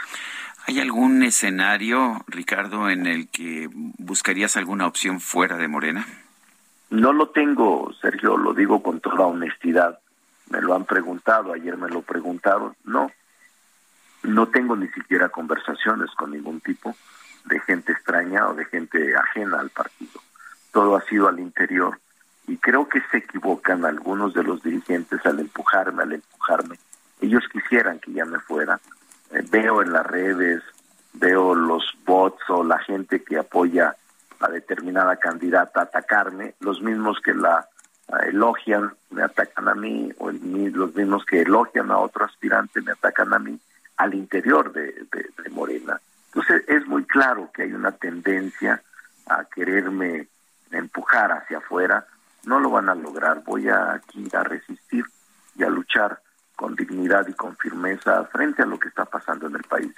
¿Hay 0.66 0.80
algún 0.80 1.22
escenario, 1.22 2.24
Ricardo, 2.26 2.88
en 2.88 3.06
el 3.06 3.28
que 3.28 3.68
buscarías 3.98 4.56
alguna 4.56 4.86
opción 4.86 5.20
fuera 5.20 5.56
de 5.56 5.68
Morena? 5.68 6.06
No 6.90 7.12
lo 7.12 7.28
tengo, 7.28 7.92
Sergio, 8.00 8.36
lo 8.36 8.54
digo 8.54 8.82
con 8.82 9.00
toda 9.00 9.26
honestidad. 9.26 9.98
Me 10.48 10.60
lo 10.60 10.74
han 10.74 10.84
preguntado, 10.84 11.52
ayer 11.52 11.76
me 11.76 11.88
lo 11.88 12.02
preguntaron. 12.02 12.74
No, 12.84 13.10
no 14.24 14.48
tengo 14.48 14.76
ni 14.76 14.88
siquiera 14.88 15.28
conversaciones 15.28 16.10
con 16.12 16.32
ningún 16.32 16.60
tipo 16.60 16.94
de 17.44 17.60
gente 17.60 17.92
extraña 17.92 18.48
o 18.48 18.54
de 18.54 18.64
gente 18.64 19.14
ajena 19.16 19.60
al 19.60 19.70
partido. 19.70 20.20
Todo 20.72 20.96
ha 20.96 21.02
sido 21.02 21.28
al 21.28 21.38
interior 21.38 21.98
y 22.46 22.56
creo 22.56 22.88
que 22.88 23.00
se 23.10 23.18
equivocan 23.18 23.84
algunos 23.84 24.34
de 24.34 24.42
los 24.42 24.62
dirigentes 24.62 25.24
al 25.24 25.40
empujarme, 25.40 26.02
al 26.02 26.12
empujarme. 26.14 26.78
Ellos 27.20 27.44
quisieran 27.52 28.00
que 28.00 28.12
ya 28.12 28.24
me 28.24 28.38
fuera. 28.38 28.80
Eh, 29.30 29.44
veo 29.50 29.82
en 29.82 29.92
las 29.92 30.06
redes, 30.06 30.62
veo 31.12 31.54
los 31.54 31.84
bots 32.04 32.42
o 32.48 32.64
la 32.64 32.78
gente 32.78 33.22
que 33.22 33.38
apoya 33.38 33.94
a 34.40 34.48
determinada 34.48 35.16
candidata 35.16 35.82
atacarme, 35.82 36.54
los 36.60 36.82
mismos 36.82 37.18
que 37.20 37.34
la 37.34 37.66
elogian 38.26 38.92
me 39.10 39.22
atacan 39.22 39.68
a 39.68 39.74
mí, 39.74 40.12
o 40.18 40.28
el, 40.28 40.72
los 40.72 40.94
mismos 40.94 41.24
que 41.24 41.42
elogian 41.42 41.90
a 41.90 41.98
otro 41.98 42.24
aspirante 42.24 42.82
me 42.82 42.92
atacan 42.92 43.32
a 43.32 43.38
mí 43.38 43.58
al 43.96 44.14
interior 44.14 44.72
de, 44.72 45.06
Morena. 45.50 46.00
Entonces 46.26 46.64
es 46.68 46.86
muy 46.86 47.04
claro 47.04 47.50
que 47.52 47.62
hay 47.62 47.72
una 47.72 47.92
tendencia 47.92 48.82
a 49.26 49.44
quererme 49.44 50.28
empujar 50.70 51.30
hacia 51.32 51.58
afuera, 51.58 52.06
no 52.44 52.58
lo 52.58 52.70
van 52.70 52.88
a 52.88 52.94
lograr, 52.94 53.42
voy 53.44 53.68
a 53.68 53.92
aquí 53.92 54.28
a 54.32 54.42
resistir 54.42 55.04
y 55.56 55.62
a 55.62 55.68
luchar 55.68 56.20
con 56.56 56.74
dignidad 56.74 57.26
y 57.28 57.32
con 57.34 57.56
firmeza 57.56 58.24
frente 58.24 58.62
a 58.62 58.66
lo 58.66 58.78
que 58.78 58.88
está 58.88 59.04
pasando 59.04 59.46
en 59.46 59.56
el 59.56 59.62
país. 59.62 59.94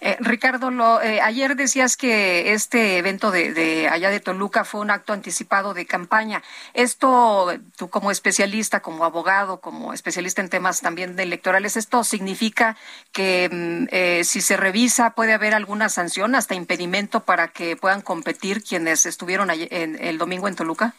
Eh, 0.00 0.16
Ricardo, 0.20 0.70
lo, 0.70 1.00
eh, 1.00 1.20
ayer 1.20 1.56
decías 1.56 1.96
que 1.96 2.52
este 2.52 2.98
evento 2.98 3.30
de, 3.30 3.88
allá 3.90 4.10
de 4.10 4.20
Toluca 4.20 4.64
fue 4.64 4.80
un 4.80 4.90
acto 4.90 5.12
anticipado 5.12 5.74
de 5.74 5.86
campaña. 5.86 6.42
Esto, 6.74 7.52
tú 7.76 7.90
como 7.90 8.10
especialista, 8.10 8.80
como 8.80 9.04
abogado, 9.04 9.60
como 9.60 9.92
especialista 9.92 10.40
en 10.40 10.50
temas 10.50 10.80
también 10.80 11.16
de 11.16 11.24
electorales, 11.24 11.76
¿esto 11.76 12.04
significa 12.04 12.76
que 13.12 13.48
mm, 13.50 13.88
eh, 13.90 14.24
si 14.24 14.40
se 14.40 14.56
revisa 14.56 15.10
puede 15.10 15.32
haber 15.32 15.54
alguna 15.54 15.88
sanción, 15.88 16.34
hasta 16.34 16.54
impedimento 16.54 17.20
para 17.20 17.48
que 17.48 17.76
puedan 17.76 18.02
competir 18.02 18.62
quienes 18.62 19.06
estuvieron 19.06 19.50
en, 19.50 19.96
el 20.00 20.18
domingo 20.18 20.48
en 20.48 20.56
Toluca? 20.56 20.94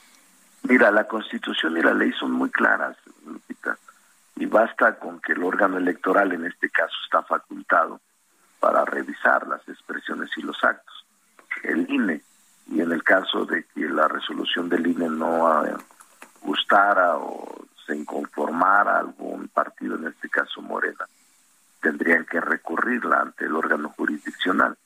Mira, 0.63 0.91
la 0.91 1.07
Constitución 1.07 1.77
y 1.77 1.81
la 1.81 1.93
ley 1.93 2.11
son 2.19 2.31
muy 2.31 2.49
claras, 2.49 2.97
Lupita, 3.25 3.77
y 4.35 4.45
basta 4.45 4.95
con 4.95 5.21
que 5.21 5.31
el 5.31 5.43
órgano 5.43 5.77
electoral, 5.77 6.33
en 6.33 6.45
este 6.45 6.69
caso, 6.69 6.93
está 7.05 7.23
facultado 7.23 8.01
para 8.59 8.85
revisar 8.85 9.47
las 9.47 9.67
expresiones 9.67 10.29
y 10.37 10.41
los 10.41 10.61
actos. 10.63 11.05
El 11.63 11.89
INE, 11.89 12.21
y 12.67 12.81
en 12.81 12.91
el 12.91 13.03
caso 13.03 13.45
de 13.45 13.63
que 13.63 13.87
la 13.87 14.07
resolución 14.07 14.69
del 14.69 14.85
INE 14.85 15.09
no 15.09 15.63
gustara 16.41 17.17
o 17.17 17.65
se 17.85 17.95
inconformara 17.95 18.99
algún 18.99 19.47
partido, 19.47 19.95
en 19.95 20.07
este 20.07 20.29
caso 20.29 20.61
Morena, 20.61 21.05
tendrían 21.81 22.25
que 22.25 22.39
recurrirla 22.39 23.21
ante 23.21 23.45
el 23.45 23.55
órgano 23.55 23.89
jurisdiccional. 23.89 24.77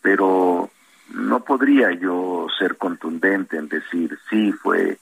Pero 0.00 0.70
no 1.10 1.40
podría 1.40 1.92
yo 1.92 2.46
ser 2.58 2.76
contundente 2.76 3.56
en 3.56 3.68
decir 3.68 4.18
sí 4.30 4.52
fue 4.52 4.98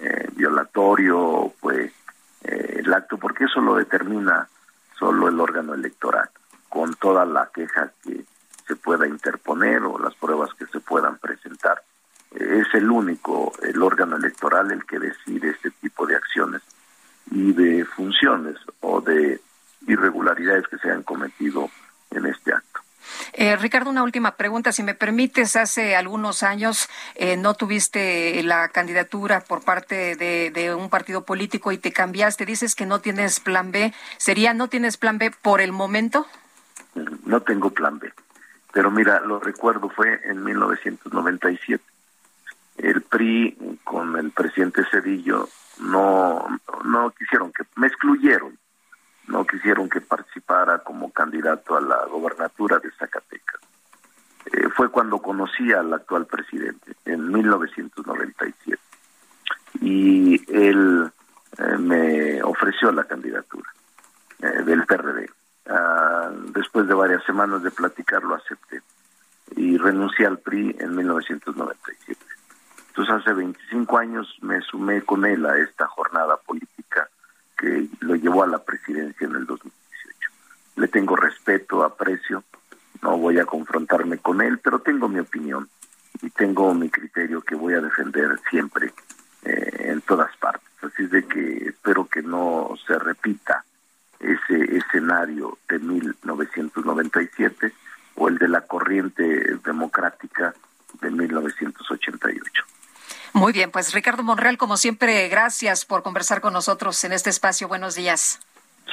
eh, 0.00 0.28
violatorio, 0.32 1.52
fue 1.60 1.92
eh, 2.44 2.74
el 2.78 2.92
acto, 2.92 3.16
porque 3.16 3.44
eso 3.44 3.60
lo 3.60 3.76
determina 3.76 4.48
solo 4.98 5.28
el 5.28 5.40
órgano 5.40 5.74
electoral 5.74 6.28
con 6.74 6.92
toda 6.94 7.24
la 7.24 7.50
queja 7.54 7.92
que 8.02 8.24
se 8.66 8.74
pueda 8.74 9.06
interponer 9.06 9.84
o 9.84 9.96
las 9.96 10.12
pruebas 10.16 10.50
que 10.54 10.66
se 10.66 10.80
puedan 10.80 11.18
presentar. 11.18 11.80
Es 12.32 12.66
el 12.74 12.90
único, 12.90 13.52
el 13.62 13.80
órgano 13.80 14.16
electoral, 14.16 14.72
el 14.72 14.84
que 14.84 14.98
decide 14.98 15.50
este 15.50 15.70
tipo 15.70 16.04
de 16.04 16.16
acciones 16.16 16.62
y 17.30 17.52
de 17.52 17.84
funciones 17.84 18.56
o 18.80 19.00
de 19.00 19.40
irregularidades 19.86 20.66
que 20.66 20.78
se 20.78 20.90
han 20.90 21.04
cometido 21.04 21.70
en 22.10 22.26
este 22.26 22.52
acto. 22.52 22.80
Eh, 23.34 23.54
Ricardo, 23.54 23.90
una 23.90 24.02
última 24.02 24.32
pregunta, 24.36 24.72
si 24.72 24.82
me 24.82 24.94
permites. 24.94 25.54
Hace 25.54 25.94
algunos 25.94 26.42
años 26.42 26.88
eh, 27.14 27.36
no 27.36 27.54
tuviste 27.54 28.42
la 28.42 28.70
candidatura 28.70 29.42
por 29.42 29.62
parte 29.62 30.16
de, 30.16 30.74
un 30.74 30.90
partido 30.90 31.24
político 31.24 31.70
y 31.70 31.78
te 31.78 31.92
cambiaste. 31.92 32.44
Dices 32.46 32.74
que 32.74 32.84
no 32.84 33.00
tienes 33.00 33.38
plan 33.38 33.70
B. 33.70 33.94
¿Sería 34.16 34.54
no 34.54 34.66
tienes 34.66 34.96
plan 34.96 35.18
B 35.18 35.30
por 35.30 35.60
el 35.60 35.70
momento? 35.70 36.26
No 37.26 37.40
tengo 37.40 37.70
plan 37.70 37.98
B. 37.98 38.12
Pero 38.72 38.90
mira, 38.90 39.20
lo 39.20 39.38
recuerdo, 39.38 39.88
fue 39.88 40.20
en 40.24 40.42
1997. 40.42 41.82
El 42.78 43.02
PRI 43.02 43.78
con 43.84 44.16
el 44.16 44.32
presidente 44.32 44.84
Cedillo 44.90 45.48
no, 45.80 46.44
no 46.84 47.10
quisieron 47.10 47.52
que, 47.52 47.64
me 47.76 47.86
excluyeron, 47.86 48.58
no 49.28 49.46
quisieron 49.46 49.88
que 49.88 50.00
participara 50.00 50.80
como 50.80 51.12
candidato 51.12 51.76
a 51.76 51.80
la 51.80 52.04
gobernatura 52.06 52.78
de 52.78 52.90
Zacatecas. 52.92 53.60
Eh, 54.46 54.68
fue 54.74 54.90
cuando 54.90 55.18
conocí 55.18 55.72
al 55.72 55.92
actual 55.94 56.26
presidente, 56.26 56.96
en 57.04 57.30
1997. 57.30 58.80
Y 59.80 60.52
él 60.52 61.10
eh, 61.58 61.78
me 61.78 62.42
ofreció 62.42 62.92
la 62.92 63.04
candidatura 63.04 63.70
eh, 64.40 64.62
del 64.64 64.84
PRD. 64.84 65.30
Uh, 65.66 66.52
después 66.52 66.86
de 66.86 66.94
varias 66.94 67.24
semanas 67.24 67.62
de 67.62 67.70
platicar 67.70 68.22
lo 68.22 68.34
acepté 68.34 68.82
y 69.56 69.78
renuncié 69.78 70.26
al 70.26 70.38
PRI 70.38 70.76
en 70.78 70.94
1997. 70.94 72.20
Entonces 72.88 73.14
hace 73.14 73.32
25 73.32 73.98
años 73.98 74.36
me 74.42 74.60
sumé 74.60 75.02
con 75.02 75.24
él 75.24 75.46
a 75.46 75.58
esta 75.58 75.86
jornada 75.86 76.36
política 76.36 77.08
que 77.56 77.88
lo 78.00 78.14
llevó 78.14 78.42
a 78.42 78.46
la 78.46 78.58
presidencia 78.58 79.26
en 79.26 79.36
el 79.36 79.46
2018. 79.46 80.30
Le 80.76 80.88
tengo 80.88 81.16
respeto, 81.16 81.82
aprecio, 81.82 82.44
no 83.02 83.16
voy 83.18 83.38
a 83.38 83.46
confrontarme 83.46 84.18
con 84.18 84.40
él, 84.42 84.58
pero 84.58 84.80
tengo 84.80 85.08
mi 85.08 85.20
opinión 85.20 85.68
y 86.22 86.30
tengo 86.30 86.72
mi 86.74 86.90
criterio 86.90 87.40
que 87.40 87.54
voy 87.54 87.74
a 87.74 87.80
defender 87.80 88.38
siempre 88.50 88.92
eh, 89.44 89.86
en 89.90 90.00
todas 90.02 90.34
partes. 90.36 90.68
Así 90.82 91.04
es 91.04 91.10
de 91.10 91.24
que 91.26 91.68
espero 91.68 92.06
que 92.06 92.22
no 92.22 92.74
se 92.86 92.98
repita 92.98 93.64
ese 94.20 94.76
escenario 94.76 95.58
de 95.68 95.78
1997 95.78 97.72
o 98.16 98.28
el 98.28 98.38
de 98.38 98.48
la 98.48 98.62
corriente 98.62 99.56
democrática 99.64 100.54
de 101.00 101.10
1988. 101.10 102.64
Muy 103.44 103.52
bien, 103.52 103.70
pues 103.70 103.92
Ricardo 103.92 104.22
Monreal, 104.22 104.56
como 104.56 104.78
siempre, 104.78 105.28
gracias 105.28 105.84
por 105.84 106.02
conversar 106.02 106.40
con 106.40 106.54
nosotros 106.54 107.04
en 107.04 107.12
este 107.12 107.28
espacio. 107.28 107.68
Buenos 107.68 107.94
días. 107.94 108.40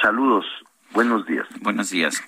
Saludos, 0.02 0.44
buenos 0.90 1.24
días. 1.24 1.46
Buenos 1.62 1.88
días. 1.88 2.22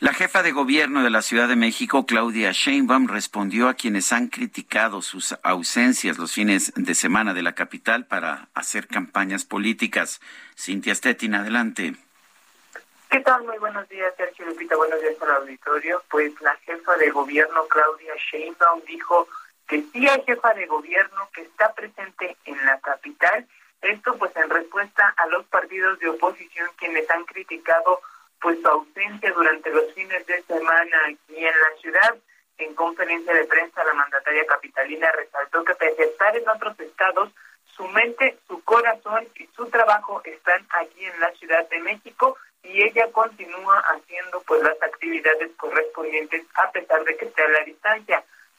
La 0.00 0.12
jefa 0.12 0.42
de 0.42 0.52
gobierno 0.52 1.02
de 1.02 1.08
la 1.08 1.22
Ciudad 1.22 1.48
de 1.48 1.56
México, 1.56 2.04
Claudia 2.04 2.52
Sheinbaum, 2.52 3.08
respondió 3.08 3.70
a 3.70 3.72
quienes 3.72 4.12
han 4.12 4.28
criticado 4.28 5.00
sus 5.00 5.34
ausencias 5.42 6.18
los 6.18 6.32
fines 6.32 6.74
de 6.76 6.94
semana 6.94 7.32
de 7.32 7.40
la 7.40 7.54
capital 7.54 8.04
para 8.04 8.48
hacer 8.52 8.86
campañas 8.86 9.46
políticas. 9.46 10.20
Cintia 10.58 10.94
Stettin, 10.94 11.36
adelante. 11.36 11.96
¿Qué 13.08 13.20
tal? 13.20 13.44
Muy 13.44 13.56
buenos 13.56 13.88
días, 13.88 14.12
Sergio 14.18 14.44
Lupita. 14.44 14.76
Buenos 14.76 15.00
días 15.00 15.14
al 15.22 15.30
auditorio. 15.36 16.02
Pues 16.10 16.38
la 16.42 16.54
jefa 16.66 16.98
de 16.98 17.10
gobierno, 17.10 17.66
Claudia 17.68 18.12
Sheinbaum, 18.30 18.82
dijo 18.86 19.26
que 19.70 19.84
sí 19.92 20.08
hay 20.08 20.20
jefa 20.24 20.52
de 20.54 20.66
gobierno 20.66 21.28
que 21.32 21.42
está 21.42 21.72
presente 21.72 22.36
en 22.44 22.66
la 22.66 22.80
capital. 22.80 23.46
Esto 23.80 24.18
pues 24.18 24.34
en 24.34 24.50
respuesta 24.50 25.14
a 25.16 25.26
los 25.28 25.46
partidos 25.46 25.96
de 26.00 26.08
oposición 26.08 26.68
quienes 26.76 27.08
han 27.08 27.24
criticado 27.24 28.00
pues 28.40 28.60
su 28.60 28.68
ausencia 28.68 29.30
durante 29.30 29.70
los 29.70 29.94
fines 29.94 30.26
de 30.26 30.42
semana 30.42 30.96
aquí 31.06 31.36
en 31.36 31.44
la 31.44 31.80
ciudad. 31.80 32.16
En 32.58 32.74
conferencia 32.74 33.32
de 33.32 33.44
prensa, 33.44 33.84
la 33.84 33.94
mandataria 33.94 34.44
capitalina 34.44 35.12
resaltó 35.12 35.64
que 35.64 35.74
pese 35.76 36.02
a 36.02 36.06
estar 36.06 36.36
en 36.36 36.48
otros 36.48 36.78
estados, 36.80 37.30
su 37.76 37.86
mente, 37.88 38.38
su 38.48 38.60
corazón 38.64 39.28
y 39.36 39.46
su 39.54 39.66
trabajo 39.66 40.20
están 40.24 40.66
aquí 40.70 41.04
en 41.04 41.20
la 41.20 41.30
Ciudad 41.36 41.66
de 41.68 41.78
México 41.78 42.36
y 42.64 42.82
ella 42.82 43.06
continúa 43.12 43.78
haciendo 43.94 44.42
pues 44.48 44.62
las 44.64 44.82
actividades 44.82 45.52
correspondientes 45.56 46.44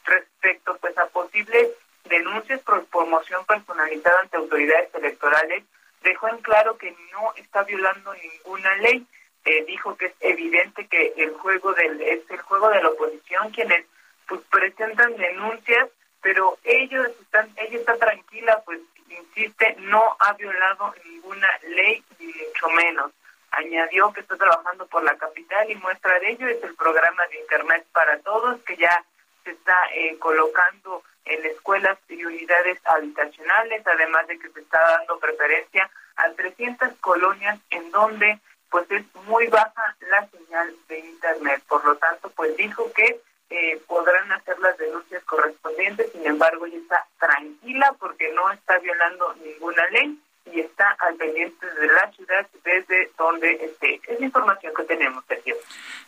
respecto 0.05 0.77
pues 0.77 0.97
a 0.97 1.05
posibles 1.07 1.69
denuncias 2.05 2.59
por 2.61 2.85
promoción 2.85 3.45
personalizada 3.45 4.21
ante 4.21 4.37
autoridades 4.37 4.93
electorales, 4.95 5.63
dejó 6.03 6.27
en 6.29 6.37
claro 6.39 6.77
que 6.77 6.91
no 7.11 7.33
está 7.35 7.63
violando 7.63 8.13
ninguna 8.13 8.75
ley. 8.77 9.05
Eh, 9.43 9.65
dijo 9.65 9.95
que 9.97 10.07
es 10.07 10.13
evidente 10.19 10.87
que 10.87 11.13
el 11.17 11.31
juego 11.33 11.73
del 11.73 11.99
es 12.01 12.29
el 12.29 12.41
juego 12.41 12.69
de 12.69 12.81
la 12.83 12.89
oposición 12.89 13.49
quienes 13.51 13.85
pues 14.27 14.41
presentan 14.51 15.17
denuncias, 15.17 15.89
pero 16.21 16.57
ellos 16.63 17.07
están 17.21 17.49
ella 17.57 17.79
está 17.79 17.97
tranquila, 17.97 18.61
pues 18.65 18.79
insiste 19.09 19.75
no 19.79 20.15
ha 20.19 20.33
violado 20.33 20.93
ninguna 21.05 21.47
ley 21.67 22.03
ni 22.19 22.27
mucho 22.27 22.69
menos. 22.69 23.11
Añadió 23.51 24.13
que 24.13 24.21
está 24.21 24.37
trabajando 24.37 24.85
por 24.87 25.03
la 25.03 25.17
capital 25.17 25.69
y 25.69 25.75
muestra 25.75 26.19
de 26.19 26.31
ello 26.31 26.47
es 26.47 26.63
el 26.63 26.75
programa 26.75 27.25
de 27.27 27.39
internet 27.39 27.85
para 27.91 28.19
todos 28.19 28.61
que 28.61 28.77
ya 28.77 29.03
se 29.43 29.51
está 29.51 29.75
eh, 29.93 30.17
colocando 30.19 31.03
en 31.25 31.45
escuelas 31.45 31.97
y 32.09 32.23
unidades 32.23 32.79
habitacionales, 32.85 33.85
además 33.85 34.27
de 34.27 34.39
que 34.39 34.49
se 34.49 34.61
está 34.61 34.79
dando 34.97 35.19
preferencia 35.19 35.89
a 36.15 36.31
300 36.31 36.93
colonias 36.99 37.59
en 37.69 37.91
donde 37.91 38.39
pues 38.69 38.89
es 38.89 39.03
muy 39.27 39.47
baja 39.47 39.95
la 40.09 40.27
señal 40.29 40.73
de 40.87 40.99
Internet. 40.99 41.61
Por 41.67 41.83
lo 41.85 41.95
tanto, 41.97 42.31
pues 42.31 42.55
dijo 42.55 42.91
que 42.93 43.19
eh, 43.49 43.81
podrán 43.85 44.31
hacer 44.31 44.57
las 44.59 44.77
denuncias 44.77 45.23
correspondientes, 45.25 46.09
sin 46.13 46.25
embargo, 46.25 46.65
ella 46.65 46.77
está 46.77 47.05
tranquila 47.19 47.93
porque 47.99 48.31
no 48.31 48.49
está 48.51 48.79
violando 48.79 49.35
ninguna 49.43 49.85
ley 49.89 50.17
y 50.45 50.61
está 50.61 50.95
al 50.99 51.15
pendiente 51.15 51.65
de 51.65 51.87
la 51.87 52.11
ciudad 52.13 52.47
desde 52.63 53.11
donde 53.17 53.51
esté. 53.65 54.01
Es 54.07 54.19
la 54.19 54.25
información 54.25 54.73
que 54.73 54.83
tenemos, 54.83 55.23
Sergio. 55.27 55.55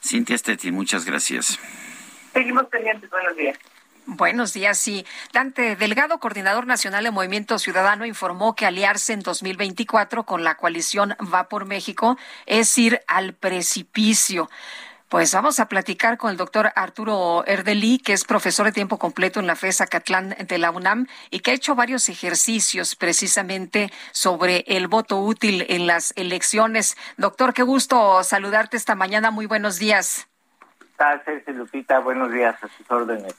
Cintia 0.01 0.37
Stetti, 0.37 0.71
muchas 0.71 1.03
gracias. 1.05 1.59
Seguimos 2.33 2.65
pendientes. 2.65 3.09
Buenos 3.09 3.35
días. 3.37 3.57
Buenos 4.05 4.53
días, 4.53 4.77
sí. 4.77 5.05
Dante 5.31 5.77
Delgado, 5.77 6.19
coordinador 6.19 6.67
nacional 6.67 7.05
de 7.05 7.11
Movimiento 7.11 7.57
Ciudadano, 7.57 8.05
informó 8.05 8.53
que 8.53 8.65
aliarse 8.65 9.13
en 9.13 9.21
2024 9.21 10.25
con 10.25 10.43
la 10.43 10.55
coalición 10.55 11.15
Va 11.33 11.47
por 11.47 11.65
México 11.65 12.17
es 12.45 12.77
ir 12.77 13.01
al 13.07 13.33
precipicio. 13.33 14.49
Pues 15.07 15.31
vamos 15.31 15.59
a 15.59 15.69
platicar 15.69 16.17
con 16.17 16.31
el 16.31 16.37
doctor 16.37 16.73
Arturo 16.75 17.45
Erdeli, 17.45 17.99
que 17.99 18.13
es 18.13 18.25
profesor 18.25 18.65
de 18.65 18.71
tiempo 18.71 18.97
completo 18.97 19.39
en 19.39 19.47
la 19.47 19.55
FES 19.55 19.81
Acatlán 19.81 20.35
de 20.39 20.57
la 20.57 20.71
UNAM 20.71 21.07
y 21.29 21.39
que 21.39 21.51
ha 21.51 21.53
hecho 21.53 21.75
varios 21.75 22.09
ejercicios 22.09 22.95
precisamente 22.95 23.91
sobre 24.11 24.65
el 24.67 24.87
voto 24.87 25.19
útil 25.19 25.65
en 25.69 25.87
las 25.87 26.13
elecciones. 26.17 26.97
Doctor, 27.15 27.53
qué 27.53 27.61
gusto 27.61 28.21
saludarte 28.23 28.75
esta 28.75 28.95
mañana. 28.95 29.29
Muy 29.29 29.45
buenos 29.45 29.77
días. 29.77 30.27
Buenos 31.99 32.31
días, 32.31 32.55
a 32.63 32.67
sus 32.67 32.89
órdenes. 32.89 33.35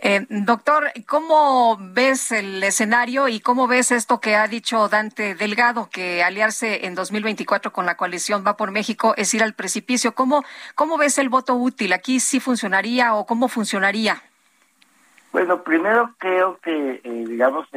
Eh, 0.00 0.26
doctor, 0.28 0.92
¿cómo 1.08 1.76
ves 1.80 2.30
el 2.30 2.62
escenario 2.62 3.26
y 3.26 3.40
cómo 3.40 3.66
ves 3.66 3.90
esto 3.90 4.20
que 4.20 4.36
ha 4.36 4.46
dicho 4.46 4.88
Dante 4.88 5.34
Delgado, 5.34 5.90
que 5.90 6.22
aliarse 6.22 6.86
en 6.86 6.94
2024 6.94 7.72
con 7.72 7.84
la 7.84 7.96
coalición 7.96 8.44
Va 8.46 8.56
por 8.56 8.70
México 8.70 9.14
es 9.16 9.34
ir 9.34 9.42
al 9.42 9.54
precipicio? 9.54 10.14
¿Cómo, 10.14 10.44
cómo 10.76 10.98
ves 10.98 11.18
el 11.18 11.28
voto 11.28 11.56
útil? 11.56 11.92
¿Aquí 11.92 12.20
sí 12.20 12.38
funcionaría 12.38 13.14
o 13.14 13.26
cómo 13.26 13.48
funcionaría? 13.48 14.22
Bueno, 15.30 15.62
primero 15.62 16.14
creo 16.18 16.58
que, 16.62 17.00
eh, 17.04 17.24
digamos, 17.28 17.68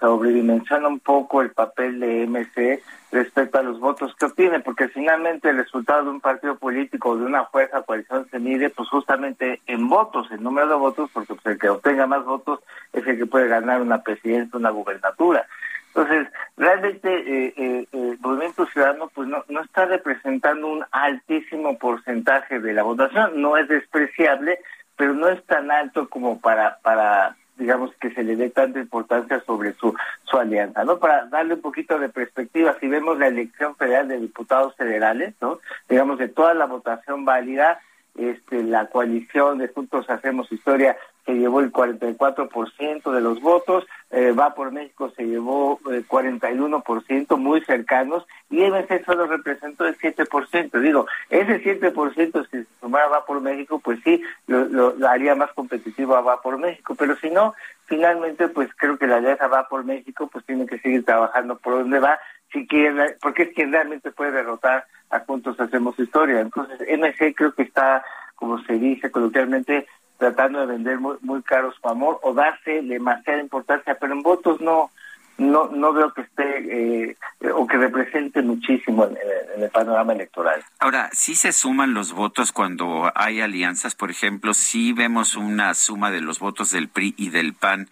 sobredimensiona 0.00 0.88
un 0.88 1.00
poco 1.00 1.42
el 1.42 1.50
papel 1.50 2.00
de 2.00 2.26
MC 2.26 2.82
respecto 3.12 3.58
a 3.58 3.62
los 3.62 3.78
votos 3.78 4.14
que 4.16 4.24
obtiene, 4.24 4.60
porque 4.60 4.88
finalmente 4.88 5.50
el 5.50 5.58
resultado 5.58 6.04
de 6.04 6.10
un 6.10 6.20
partido 6.20 6.56
político 6.56 7.10
o 7.10 7.16
de 7.16 7.26
una 7.26 7.44
fuerza 7.44 7.82
coalición 7.82 8.26
se 8.30 8.38
mide 8.38 8.70
pues 8.70 8.88
justamente 8.88 9.60
en 9.66 9.88
votos, 9.88 10.30
en 10.30 10.42
número 10.42 10.68
de 10.68 10.74
votos, 10.76 11.10
porque 11.12 11.34
pues, 11.34 11.46
el 11.46 11.58
que 11.58 11.68
obtenga 11.68 12.06
más 12.06 12.24
votos 12.24 12.60
es 12.92 13.06
el 13.06 13.18
que 13.18 13.26
puede 13.26 13.48
ganar 13.48 13.82
una 13.82 14.02
presidencia, 14.02 14.58
una 14.58 14.70
gubernatura. 14.70 15.46
Entonces, 15.88 16.28
realmente 16.56 17.08
eh, 17.08 17.54
eh, 17.56 17.86
el 17.92 18.18
Movimiento 18.20 18.66
Ciudadano 18.66 19.10
pues 19.14 19.26
no, 19.28 19.44
no 19.48 19.62
está 19.62 19.86
representando 19.86 20.68
un 20.68 20.84
altísimo 20.92 21.76
porcentaje 21.78 22.60
de 22.60 22.72
la 22.72 22.82
votación, 22.82 23.40
no 23.40 23.56
es 23.56 23.68
despreciable, 23.68 24.58
pero 24.98 25.14
no 25.14 25.28
es 25.28 25.42
tan 25.44 25.70
alto 25.70 26.10
como 26.10 26.40
para 26.40 26.78
para 26.82 27.36
digamos 27.56 27.92
que 28.00 28.10
se 28.10 28.22
le 28.22 28.36
dé 28.36 28.50
tanta 28.50 28.78
importancia 28.78 29.40
sobre 29.46 29.72
su 29.74 29.94
su 30.24 30.36
alianza, 30.36 30.84
¿no? 30.84 30.98
Para 30.98 31.24
darle 31.26 31.54
un 31.54 31.62
poquito 31.62 31.98
de 31.98 32.10
perspectiva, 32.10 32.76
si 32.78 32.88
vemos 32.88 33.18
la 33.18 33.28
elección 33.28 33.74
federal 33.76 34.08
de 34.08 34.18
diputados 34.18 34.76
federales, 34.76 35.34
¿no? 35.40 35.58
Digamos 35.88 36.18
de 36.18 36.28
toda 36.28 36.52
la 36.52 36.66
votación 36.66 37.24
válida, 37.24 37.80
este 38.16 38.62
la 38.62 38.86
coalición 38.86 39.58
de 39.58 39.68
Juntos 39.68 40.10
Hacemos 40.10 40.52
Historia 40.52 40.96
se 41.28 41.34
llevó 41.34 41.60
el 41.60 41.70
44% 41.70 43.12
de 43.12 43.20
los 43.20 43.42
votos, 43.42 43.86
eh, 44.10 44.32
Va 44.32 44.54
por 44.54 44.72
México 44.72 45.12
se 45.14 45.26
llevó 45.26 45.78
eh, 45.92 46.02
41%, 46.08 47.36
muy 47.36 47.60
cercanos, 47.60 48.26
y 48.48 48.62
MC 48.62 49.04
solo 49.04 49.26
representó 49.26 49.84
el 49.84 49.98
7%. 49.98 50.80
Digo, 50.80 51.06
ese 51.28 51.62
7% 51.62 52.44
si 52.46 52.64
se 52.64 52.66
sumara 52.80 53.08
Va 53.08 53.26
por 53.26 53.42
México, 53.42 53.78
pues 53.78 54.00
sí, 54.04 54.22
lo, 54.46 54.64
lo, 54.64 54.94
lo 54.96 55.06
haría 55.06 55.34
más 55.34 55.52
competitivo 55.52 56.16
a 56.16 56.22
Va 56.22 56.40
por 56.40 56.56
México, 56.56 56.94
pero 56.98 57.14
si 57.16 57.28
no, 57.28 57.52
finalmente, 57.84 58.48
pues 58.48 58.70
creo 58.74 58.96
que 58.96 59.06
la 59.06 59.16
alianza 59.16 59.48
Va 59.48 59.68
por 59.68 59.84
México, 59.84 60.30
pues 60.32 60.46
tiene 60.46 60.64
que 60.64 60.78
seguir 60.78 61.04
trabajando 61.04 61.58
por 61.58 61.74
donde 61.74 61.98
va, 61.98 62.18
si 62.54 62.66
quiere, 62.66 63.18
porque 63.20 63.42
es 63.42 63.54
quien 63.54 63.70
realmente 63.70 64.12
puede 64.12 64.32
derrotar 64.32 64.86
a 65.10 65.20
Juntos 65.20 65.60
Hacemos 65.60 65.98
Historia. 65.98 66.40
Entonces, 66.40 66.80
MC 66.88 67.34
creo 67.34 67.52
que 67.52 67.64
está, 67.64 68.02
como 68.34 68.62
se 68.62 68.78
dice 68.78 69.10
coloquialmente, 69.10 69.86
tratando 70.18 70.60
de 70.60 70.66
vender 70.66 70.98
muy, 70.98 71.16
muy 71.22 71.42
caro 71.42 71.72
su 71.72 71.88
amor 71.88 72.18
o 72.22 72.34
darse 72.34 72.82
demasiada 72.82 73.40
importancia, 73.40 73.96
pero 73.98 74.12
en 74.12 74.22
votos 74.22 74.60
no 74.60 74.90
no 75.38 75.68
no 75.68 75.92
veo 75.92 76.12
que 76.12 76.22
esté 76.22 77.10
eh, 77.10 77.16
o 77.54 77.66
que 77.66 77.76
represente 77.76 78.42
muchísimo 78.42 79.04
en, 79.04 79.16
el 79.62 79.70
panorama 79.70 80.12
electoral. 80.12 80.62
Ahora, 80.80 81.10
sí 81.12 81.34
se 81.34 81.52
suman 81.52 81.94
los 81.94 82.12
votos 82.12 82.52
cuando 82.52 83.10
hay 83.14 83.40
alianzas, 83.40 83.94
por 83.94 84.10
ejemplo, 84.10 84.54
sí 84.54 84.92
vemos 84.92 85.36
una 85.36 85.74
suma 85.74 86.10
de 86.10 86.20
los 86.20 86.40
votos 86.40 86.70
del 86.70 86.88
PRI 86.88 87.14
y 87.16 87.30
del 87.30 87.54
PAN 87.54 87.88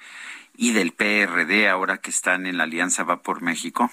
y 0.57 0.73
del 0.73 0.93
PRD 0.93 1.69
ahora 1.69 1.99
que 1.99 2.11
están 2.11 2.47
en 2.47 2.59
la 2.59 2.65
alianza 2.65 3.05
Va 3.05 3.19
por 3.19 3.43
México. 3.43 3.91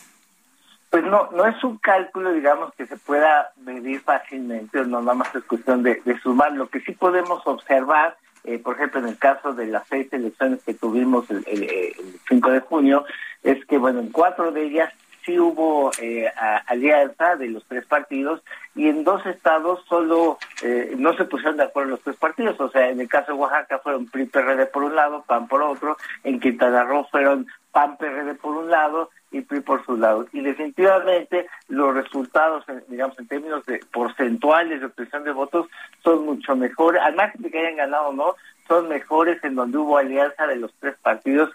Pues 0.94 1.06
no, 1.06 1.28
no 1.32 1.48
es 1.48 1.64
un 1.64 1.80
cálculo, 1.80 2.32
digamos, 2.34 2.72
que 2.76 2.86
se 2.86 2.98
pueda 2.98 3.52
medir 3.66 4.00
fácilmente, 4.02 4.86
no 4.86 5.02
nada 5.02 5.16
más 5.16 5.34
es 5.34 5.44
cuestión 5.46 5.82
de, 5.82 6.00
de 6.06 6.20
sumar. 6.20 6.52
Lo 6.52 6.70
que 6.70 6.82
sí 6.82 6.92
podemos 6.92 7.42
observar 7.48 8.16
eh, 8.44 8.60
por 8.60 8.76
ejemplo, 8.76 9.00
en 9.00 9.08
el 9.08 9.18
caso 9.18 9.54
de 9.54 9.66
las 9.66 9.88
seis 9.88 10.12
elecciones 10.14 10.62
que 10.64 10.76
tuvimos 10.76 11.28
el, 11.32 11.44
el, 11.48 11.64
el 11.64 12.20
5 12.30 12.52
de 12.52 12.60
junio, 12.60 13.06
es 13.42 13.66
que, 13.66 13.80
bueno, 13.80 14.02
en 14.02 14.12
cuatro 14.12 14.52
de 14.52 14.66
ellas 14.66 14.94
sí 15.26 15.40
hubo 15.40 15.90
eh, 16.00 16.30
alianza 16.68 17.38
de 17.38 17.48
los 17.48 17.66
tres 17.66 17.86
partidos 17.86 18.44
y 18.76 18.88
en 18.88 19.04
dos 19.04 19.26
estados 19.26 19.84
solo 19.88 20.38
eh, 20.62 20.94
no 20.98 21.16
se 21.16 21.26
pusieron 21.26 21.58
de 21.58 21.64
acuerdo 21.64 21.92
los 21.92 22.02
tres 22.02 22.18
partidos. 22.18 22.60
O 22.60 22.70
sea, 22.70 22.90
en 22.90 23.00
el 23.00 23.08
caso 23.08 23.32
de 23.32 23.38
Oaxaca 23.40 23.80
fueron 23.80 24.06
PRI-PRD 24.08 24.68
por 24.68 24.84
un 24.84 24.96
lado, 24.96 25.24
PAN 25.26 25.48
por 25.48 25.64
otro, 25.64 25.98
en 26.24 26.40
Quintana 26.40 26.84
Roo 26.84 27.08
fueron 27.10 27.48
PAN-PRD 27.72 28.36
por 28.36 28.56
un 28.56 28.70
lado 28.70 29.10
y 29.34 29.42
PRI 29.42 29.62
por 29.62 29.86
su 29.86 29.98
lado. 29.98 30.28
Y 30.32 30.42
definitivamente 30.42 31.48
los 31.68 31.94
resultados, 31.94 32.64
digamos, 32.88 33.18
en 33.20 33.28
términos 33.28 33.66
de 33.66 33.82
porcentuales 33.92 34.80
de 34.80 34.86
obtención 34.86 35.24
de 35.24 35.32
votos, 35.32 35.68
son 36.04 36.26
mucho 36.26 36.56
mejores, 36.56 37.02
margen 37.16 37.42
de 37.42 37.52
que 37.52 37.60
hayan 37.60 37.76
ganado 37.76 38.10
o 38.10 38.14
no, 38.14 38.36
son 38.68 38.88
mejores 38.88 39.44
en 39.44 39.56
donde 39.56 39.78
hubo 39.78 39.98
alianza 39.98 40.48
de 40.48 40.56
los 40.56 40.74
tres 40.80 40.96
partidos 41.02 41.50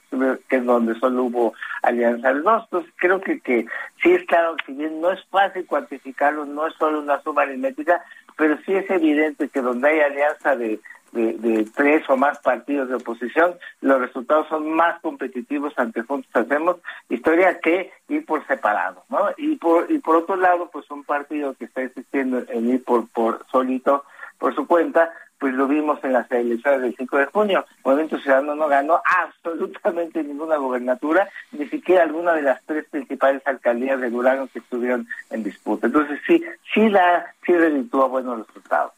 que 0.49 0.57
en 0.57 0.67
donde 0.67 0.95
solo 0.99 1.25
hubo 1.25 1.55
alianza 1.83 2.35
de 2.35 2.41
dos. 2.41 2.65
Entonces 2.65 2.93
creo 2.97 3.21
que, 3.21 3.41
que 3.41 3.67
sí 4.03 4.13
es 4.13 4.25
claro, 4.27 4.57
si 4.67 4.73
bien 4.73 5.01
no 5.01 5.11
es 5.13 5.25
fácil 5.31 5.67
cuantificarlo, 5.67 6.45
no 6.45 6.67
es 6.67 6.75
solo 6.75 7.01
una 7.01 7.21
suma 7.23 7.43
aritmética, 7.43 8.03
pero 8.37 8.59
sí 8.67 8.75
es 8.75 8.89
evidente 8.91 9.49
que 9.49 9.61
donde 9.61 9.89
hay 9.89 10.01
alianza 10.01 10.55
de 10.55 10.81
de, 11.13 11.35
de, 11.35 11.65
tres 11.75 12.09
o 12.09 12.17
más 12.17 12.39
partidos 12.39 12.89
de 12.89 12.97
oposición, 12.97 13.55
los 13.81 14.01
resultados 14.01 14.49
son 14.49 14.71
más 14.71 15.01
competitivos 15.01 15.73
ante 15.77 16.03
Juntos 16.03 16.31
Hacemos 16.35 16.77
Historia 17.09 17.61
que 17.61 17.91
ir 18.09 18.25
por 18.27 18.47
separado, 18.47 19.05
¿no? 19.09 19.31
Y 19.37 19.57
por 19.57 19.91
y 19.91 19.99
por 19.99 20.17
otro 20.17 20.37
lado, 20.37 20.71
pues 20.73 20.91
un 20.91 21.05
partido 21.05 21.55
que 21.55 21.67
está 21.67 21.83
insistiendo 21.83 22.43
en 22.49 22.71
ir 22.71 22.85
por 22.85 23.09
por 23.09 23.45
solito 23.51 24.05
por 24.39 24.55
su 24.55 24.67
cuenta, 24.67 25.13
pues 25.39 25.55
lo 25.55 25.69
vimos 25.69 26.03
en 26.03 26.13
las 26.13 26.31
elecciones 26.31 26.83
del 26.83 26.97
5 26.97 27.19
de 27.19 27.27
junio. 27.27 27.65
Movimiento 27.85 28.19
Ciudadano 28.19 28.55
no 28.55 28.69
ganó 28.69 29.01
absolutamente 29.05 30.23
ninguna 30.23 30.57
gobernatura, 30.57 31.29
ni 31.53 31.67
siquiera 31.69 32.03
alguna 32.03 32.33
de 32.35 32.43
las 32.43 32.63
tres 32.65 32.87
principales 32.91 33.43
alcaldías 33.47 34.01
de 34.01 34.11
Durango 34.11 34.49
que 34.49 34.59
estuvieron 34.59 35.07
en 35.31 35.45
disputa. 35.45 35.87
Entonces 35.87 36.21
sí, 36.27 36.43
sí 36.75 36.89
da, 36.91 37.33
sí 37.45 37.53
reditúa 37.53 38.07
buenos 38.07 38.47
resultados. 38.47 38.93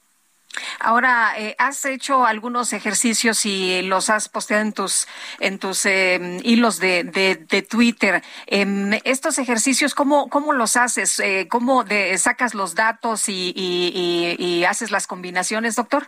Ahora, 0.80 1.38
eh, 1.38 1.54
has 1.58 1.84
hecho 1.84 2.24
algunos 2.24 2.72
ejercicios 2.72 3.44
y 3.44 3.82
los 3.82 4.08
has 4.08 4.30
posteado 4.30 4.62
en 4.62 4.72
tus, 4.72 5.06
en 5.38 5.58
tus 5.58 5.84
eh, 5.84 6.40
hilos 6.42 6.80
de, 6.80 7.04
de, 7.04 7.36
de 7.36 7.62
Twitter. 7.62 8.22
Eh, 8.46 9.00
estos 9.04 9.38
ejercicios, 9.38 9.94
¿cómo, 9.94 10.28
cómo 10.30 10.54
los 10.54 10.76
haces? 10.76 11.20
Eh, 11.20 11.48
¿Cómo 11.50 11.84
de, 11.84 12.16
sacas 12.16 12.54
los 12.54 12.74
datos 12.74 13.28
y, 13.28 13.52
y, 13.54 14.36
y, 14.38 14.42
y 14.42 14.64
haces 14.64 14.90
las 14.90 15.06
combinaciones, 15.06 15.76
doctor? 15.76 16.06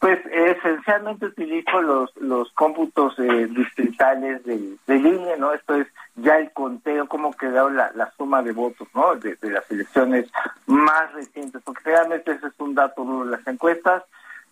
Pues 0.00 0.18
esencialmente 0.26 1.26
utilizo 1.26 1.80
los 1.80 2.14
los 2.16 2.52
cómputos 2.52 3.18
eh, 3.18 3.46
distritales 3.48 4.44
del 4.44 4.78
del 4.86 5.06
INE, 5.06 5.36
¿no? 5.38 5.52
Esto 5.54 5.74
es 5.76 5.86
ya 6.16 6.38
el 6.38 6.50
conteo, 6.52 7.06
cómo 7.08 7.32
quedó 7.32 7.68
la, 7.70 7.92
la 7.94 8.10
suma 8.16 8.42
de 8.42 8.52
votos, 8.52 8.88
¿no? 8.94 9.14
De, 9.16 9.36
de 9.36 9.50
las 9.50 9.70
elecciones 9.70 10.30
más 10.66 11.12
recientes, 11.12 11.60
porque 11.62 11.82
realmente 11.84 12.32
ese 12.32 12.46
es 12.46 12.54
un 12.58 12.74
dato 12.74 13.04
duro. 13.04 13.24
Las 13.28 13.46
encuestas, 13.46 14.02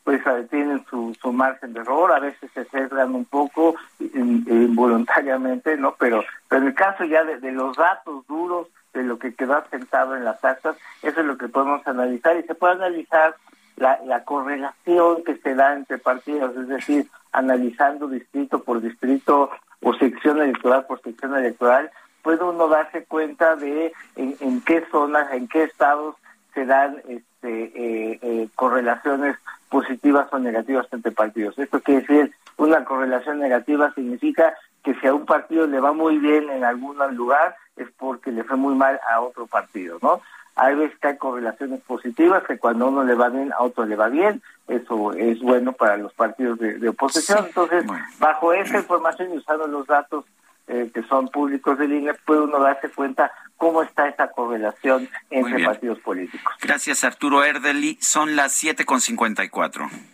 pues 0.04 0.20
eh, 0.26 0.46
tienen 0.50 0.84
su, 0.90 1.16
su 1.20 1.32
margen 1.32 1.72
de 1.72 1.80
error, 1.80 2.12
a 2.12 2.20
veces 2.20 2.50
se 2.52 2.64
sesgan 2.66 3.14
un 3.14 3.24
poco 3.24 3.74
in- 3.98 4.44
involuntariamente, 4.46 5.76
¿no? 5.76 5.94
Pero, 5.98 6.22
pero 6.48 6.62
en 6.62 6.68
el 6.68 6.74
caso 6.74 7.04
ya 7.04 7.24
de, 7.24 7.52
los 7.52 7.76
datos 7.76 8.26
duros, 8.26 8.68
de 8.92 9.02
lo 9.02 9.18
que 9.18 9.34
quedó 9.34 9.56
asentado 9.56 10.14
en 10.16 10.24
las 10.24 10.44
actas, 10.44 10.76
eso 11.02 11.20
es 11.20 11.26
lo 11.26 11.36
que 11.38 11.48
podemos 11.48 11.86
analizar 11.86 12.36
y 12.36 12.42
se 12.42 12.54
puede 12.54 12.74
analizar 12.74 13.34
la, 13.76 13.98
la 14.04 14.22
correlación 14.24 15.24
que 15.24 15.36
se 15.38 15.54
da 15.54 15.72
entre 15.74 15.98
partidos, 15.98 16.56
es 16.56 16.68
decir, 16.68 17.08
analizando 17.32 18.06
distrito 18.06 18.62
por 18.62 18.80
distrito 18.80 19.50
o 19.84 19.94
sección 19.94 20.40
electoral 20.40 20.86
por 20.86 21.00
sección 21.02 21.36
electoral, 21.36 21.90
puede 22.22 22.42
uno 22.42 22.68
darse 22.68 23.04
cuenta 23.04 23.54
de 23.54 23.92
en, 24.16 24.62
qué 24.62 24.82
zonas, 24.90 25.30
en 25.32 25.46
qué 25.46 25.64
estados 25.64 26.16
se 26.54 26.64
dan 26.64 26.96
este, 27.06 27.64
eh, 27.64 28.18
eh, 28.22 28.48
correlaciones 28.54 29.36
positivas 29.68 30.26
o 30.32 30.38
negativas 30.38 30.86
entre 30.90 31.12
partidos. 31.12 31.58
Esto 31.58 31.80
quiere 31.80 32.00
decir, 32.00 32.34
una 32.56 32.84
correlación 32.84 33.40
negativa 33.40 33.92
significa 33.94 34.54
que 34.82 34.94
si 34.94 35.06
a 35.06 35.14
un 35.14 35.26
partido 35.26 35.66
le 35.66 35.80
va 35.80 35.92
muy 35.92 36.18
bien 36.18 36.48
en 36.48 36.64
algún 36.64 36.96
lugar 37.14 37.54
es 37.76 37.88
porque 37.98 38.32
le 38.32 38.44
fue 38.44 38.56
muy 38.56 38.74
mal 38.74 38.98
a 39.10 39.20
otro 39.20 39.46
partido, 39.46 39.98
¿no? 40.00 40.22
Hay 40.56 40.74
veces 40.76 40.98
que 41.00 41.08
hay 41.08 41.16
correlaciones 41.16 41.80
positivas, 41.82 42.44
que 42.44 42.58
cuando 42.58 42.86
a 42.86 42.88
uno 42.88 43.04
le 43.04 43.14
va 43.14 43.28
bien, 43.28 43.52
a 43.52 43.62
otro 43.62 43.86
le 43.86 43.96
va 43.96 44.08
bien. 44.08 44.42
Eso 44.68 45.12
es 45.12 45.40
bueno 45.40 45.72
para 45.72 45.96
los 45.96 46.12
partidos 46.14 46.58
de, 46.58 46.78
de 46.78 46.88
oposición. 46.88 47.44
Entonces, 47.46 47.84
bajo 48.18 48.52
esa 48.52 48.78
información 48.78 49.34
y 49.34 49.38
usando 49.38 49.66
los 49.66 49.86
datos 49.86 50.24
eh, 50.66 50.90
que 50.94 51.02
son 51.02 51.28
públicos 51.28 51.78
de 51.78 51.88
línea, 51.88 52.14
puede 52.24 52.40
uno 52.40 52.58
darse 52.58 52.88
cuenta 52.88 53.30
cómo 53.58 53.82
está 53.82 54.08
esa 54.08 54.28
correlación 54.28 55.08
entre 55.30 55.64
partidos 55.64 55.98
políticos. 56.00 56.54
Gracias, 56.62 57.04
Arturo 57.04 57.44
Erdeli. 57.44 57.98
Son 58.00 58.34
las 58.36 58.62
7.54. 58.62 60.13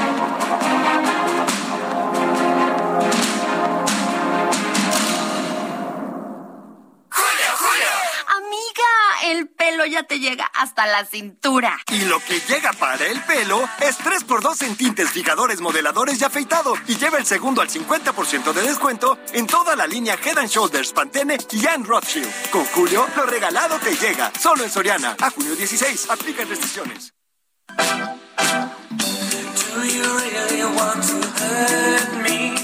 El 9.21 9.47
pelo 9.49 9.85
ya 9.85 10.03
te 10.03 10.19
llega 10.19 10.45
hasta 10.45 10.85
la 10.87 11.05
cintura. 11.05 11.77
Y 11.87 12.05
lo 12.05 12.19
que 12.19 12.39
llega 12.39 12.71
para 12.73 13.05
el 13.05 13.21
pelo 13.21 13.63
es 13.79 13.99
3x2 13.99 14.65
en 14.65 14.75
tintes, 14.75 15.09
fijadores, 15.11 15.61
modeladores 15.61 16.19
y 16.19 16.23
afeitado. 16.23 16.73
Y 16.87 16.97
lleva 16.97 17.17
el 17.17 17.25
segundo 17.25 17.61
al 17.61 17.69
50% 17.69 18.53
de 18.53 18.61
descuento 18.63 19.17
en 19.33 19.47
toda 19.47 19.75
la 19.75 19.87
línea 19.87 20.17
Head 20.23 20.39
and 20.39 20.49
Shoulders, 20.49 20.93
Pantene 20.93 21.37
y 21.51 21.67
Anne 21.67 21.85
Rothschild. 21.85 22.29
Con 22.51 22.65
Julio, 22.65 23.07
lo 23.15 23.23
regalado 23.25 23.77
te 23.79 23.95
llega. 23.95 24.31
Solo 24.39 24.63
en 24.63 24.69
Soriana. 24.69 25.15
A 25.19 25.29
junio 25.29 25.55
16. 25.55 26.09
Aplican 26.09 26.49
restricciones. 26.49 27.13
Do 29.73 29.87
you 29.87 30.03
really 30.03 30.63
want 30.75 31.01
to 31.03 31.17
hurt 31.39 32.13
me? 32.21 32.55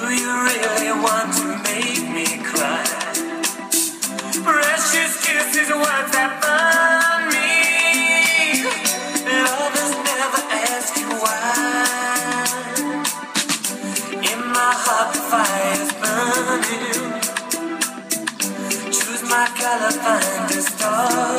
Do 0.00 0.10
you 0.10 0.30
really 0.42 0.92
want 0.92 1.32
to 1.34 1.44
make 1.64 2.02
me 2.10 2.38
cry? 2.44 3.03
Color, 19.64 19.90
find 19.92 20.50
a 20.50 20.62
star. 20.62 21.33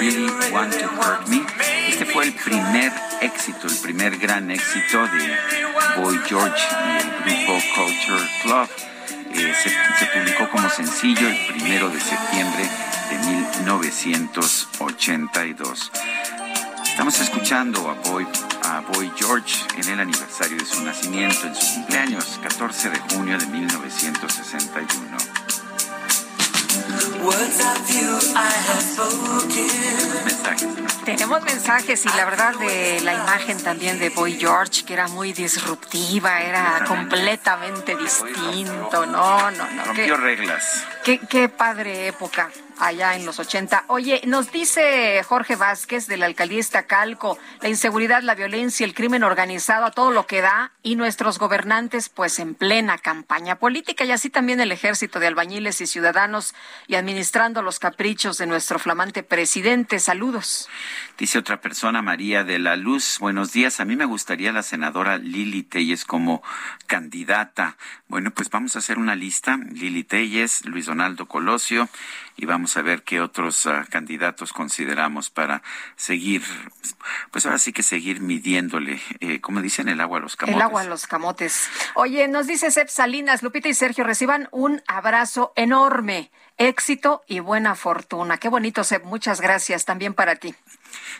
Really 0.00 0.32
want 0.50 0.72
to 0.72 0.88
hurt 0.88 1.28
me? 1.28 1.44
Este 1.88 2.06
fue 2.06 2.24
el 2.24 2.32
primer 2.32 2.90
éxito, 3.20 3.66
el 3.66 3.76
primer 3.76 4.16
gran 4.16 4.50
éxito 4.50 5.06
de 5.06 5.36
Boy 6.00 6.18
George 6.26 6.62
y 6.88 6.92
el 6.96 7.10
grupo 7.22 7.60
Culture 7.74 8.26
Club. 8.42 8.66
Eh, 9.32 9.54
se, 9.62 9.68
se 9.68 10.06
publicó 10.06 10.50
como 10.50 10.68
sencillo 10.70 11.28
el 11.28 11.36
primero 11.46 11.88
de 11.90 12.00
septiembre 12.00 12.68
de 13.10 13.18
1982. 13.18 15.92
Estamos 16.84 17.20
escuchando 17.20 17.90
a 17.90 17.94
Boy, 18.10 18.26
a 18.64 18.80
Boy 18.80 19.12
George 19.16 19.66
en 19.78 19.88
el 19.88 20.00
aniversario 20.00 20.56
de 20.56 20.64
su 20.64 20.82
nacimiento, 20.82 21.46
en 21.46 21.54
su 21.54 21.74
cumpleaños, 21.74 22.40
14 22.42 22.90
de 22.90 22.98
junio 22.98 23.38
de 23.38 23.46
1961. 23.46 25.19
Tenemos 31.04 31.42
mensajes 31.42 32.04
y 32.04 32.08
la 32.08 32.24
verdad 32.24 32.54
de 32.54 33.00
la 33.00 33.14
imagen 33.14 33.60
también 33.62 33.98
de 33.98 34.10
Boy 34.10 34.38
George, 34.38 34.84
que 34.84 34.92
era 34.92 35.08
muy 35.08 35.32
disruptiva, 35.32 36.40
era 36.40 36.84
completamente 36.86 37.96
distinto. 37.96 39.06
No, 39.06 39.50
no, 39.50 39.70
no. 39.70 39.84
Rompió 39.86 40.16
reglas. 40.16 40.84
Qué, 41.18 41.48
padre 41.48 42.06
época 42.06 42.50
allá 42.78 43.14
en 43.14 43.26
los 43.26 43.38
80. 43.38 43.84
Oye, 43.88 44.22
nos 44.26 44.50
dice 44.50 45.22
Jorge 45.22 45.54
Vázquez 45.54 46.06
de 46.06 46.16
la 46.16 46.30
Iztacalco, 46.30 47.38
la 47.60 47.68
inseguridad, 47.68 48.22
la 48.22 48.34
violencia, 48.34 48.86
el 48.86 48.94
crimen 48.94 49.22
organizado, 49.22 49.84
a 49.84 49.90
todo 49.90 50.10
lo 50.10 50.26
que 50.26 50.40
da, 50.40 50.72
y 50.82 50.96
nuestros 50.96 51.38
gobernantes 51.38 52.08
pues 52.08 52.38
en 52.38 52.54
plena 52.54 52.96
campaña 52.98 53.56
política, 53.56 54.04
y 54.04 54.12
así 54.12 54.30
también 54.30 54.60
el 54.60 54.72
ejército 54.72 55.20
de 55.20 55.26
albañiles 55.26 55.80
y 55.80 55.86
ciudadanos, 55.86 56.54
y 56.86 56.94
administrando 56.94 57.60
los 57.60 57.78
caprichos 57.78 58.38
de 58.38 58.46
nuestro 58.46 58.78
flamante 58.78 59.22
presidente. 59.22 59.98
Saludos. 59.98 60.68
Dice 61.20 61.38
otra 61.38 61.60
persona, 61.60 62.00
María 62.00 62.44
de 62.44 62.58
la 62.58 62.76
Luz. 62.76 63.18
Buenos 63.18 63.52
días. 63.52 63.78
A 63.78 63.84
mí 63.84 63.94
me 63.94 64.06
gustaría 64.06 64.52
la 64.52 64.62
senadora 64.62 65.18
Lili 65.18 65.62
Telles 65.62 66.06
como 66.06 66.42
candidata. 66.86 67.76
Bueno, 68.08 68.30
pues 68.30 68.48
vamos 68.48 68.74
a 68.74 68.78
hacer 68.78 68.98
una 68.98 69.14
lista. 69.14 69.58
Lili 69.70 70.02
Telles, 70.02 70.64
Luis 70.64 70.86
Donaldo 70.86 71.28
Colosio 71.28 71.90
y 72.38 72.46
vamos 72.46 72.78
a 72.78 72.82
ver 72.82 73.02
qué 73.02 73.20
otros 73.20 73.66
ah, 73.66 73.84
candidatos 73.90 74.54
consideramos 74.54 75.28
para 75.28 75.62
seguir, 75.94 76.42
pues 77.30 77.44
ahora 77.44 77.58
sí 77.58 77.74
que 77.74 77.82
seguir 77.82 78.22
midiéndole, 78.22 78.98
eh, 79.20 79.42
como 79.42 79.60
dicen, 79.60 79.90
el 79.90 80.00
agua 80.00 80.20
a 80.20 80.22
los 80.22 80.36
camotes. 80.36 80.56
El 80.56 80.62
agua 80.62 80.80
a 80.80 80.84
los 80.84 81.06
camotes. 81.06 81.68
Oye, 81.96 82.28
nos 82.28 82.46
dice 82.46 82.70
Sep 82.70 82.88
Salinas, 82.88 83.42
Lupita 83.42 83.68
y 83.68 83.74
Sergio, 83.74 84.04
reciban 84.04 84.48
un 84.52 84.82
abrazo 84.86 85.52
enorme, 85.54 86.30
éxito 86.56 87.22
y 87.26 87.40
buena 87.40 87.74
fortuna. 87.74 88.38
Qué 88.38 88.48
bonito, 88.48 88.84
Sep. 88.84 89.04
Muchas 89.04 89.42
gracias 89.42 89.84
también 89.84 90.14
para 90.14 90.36
ti. 90.36 90.54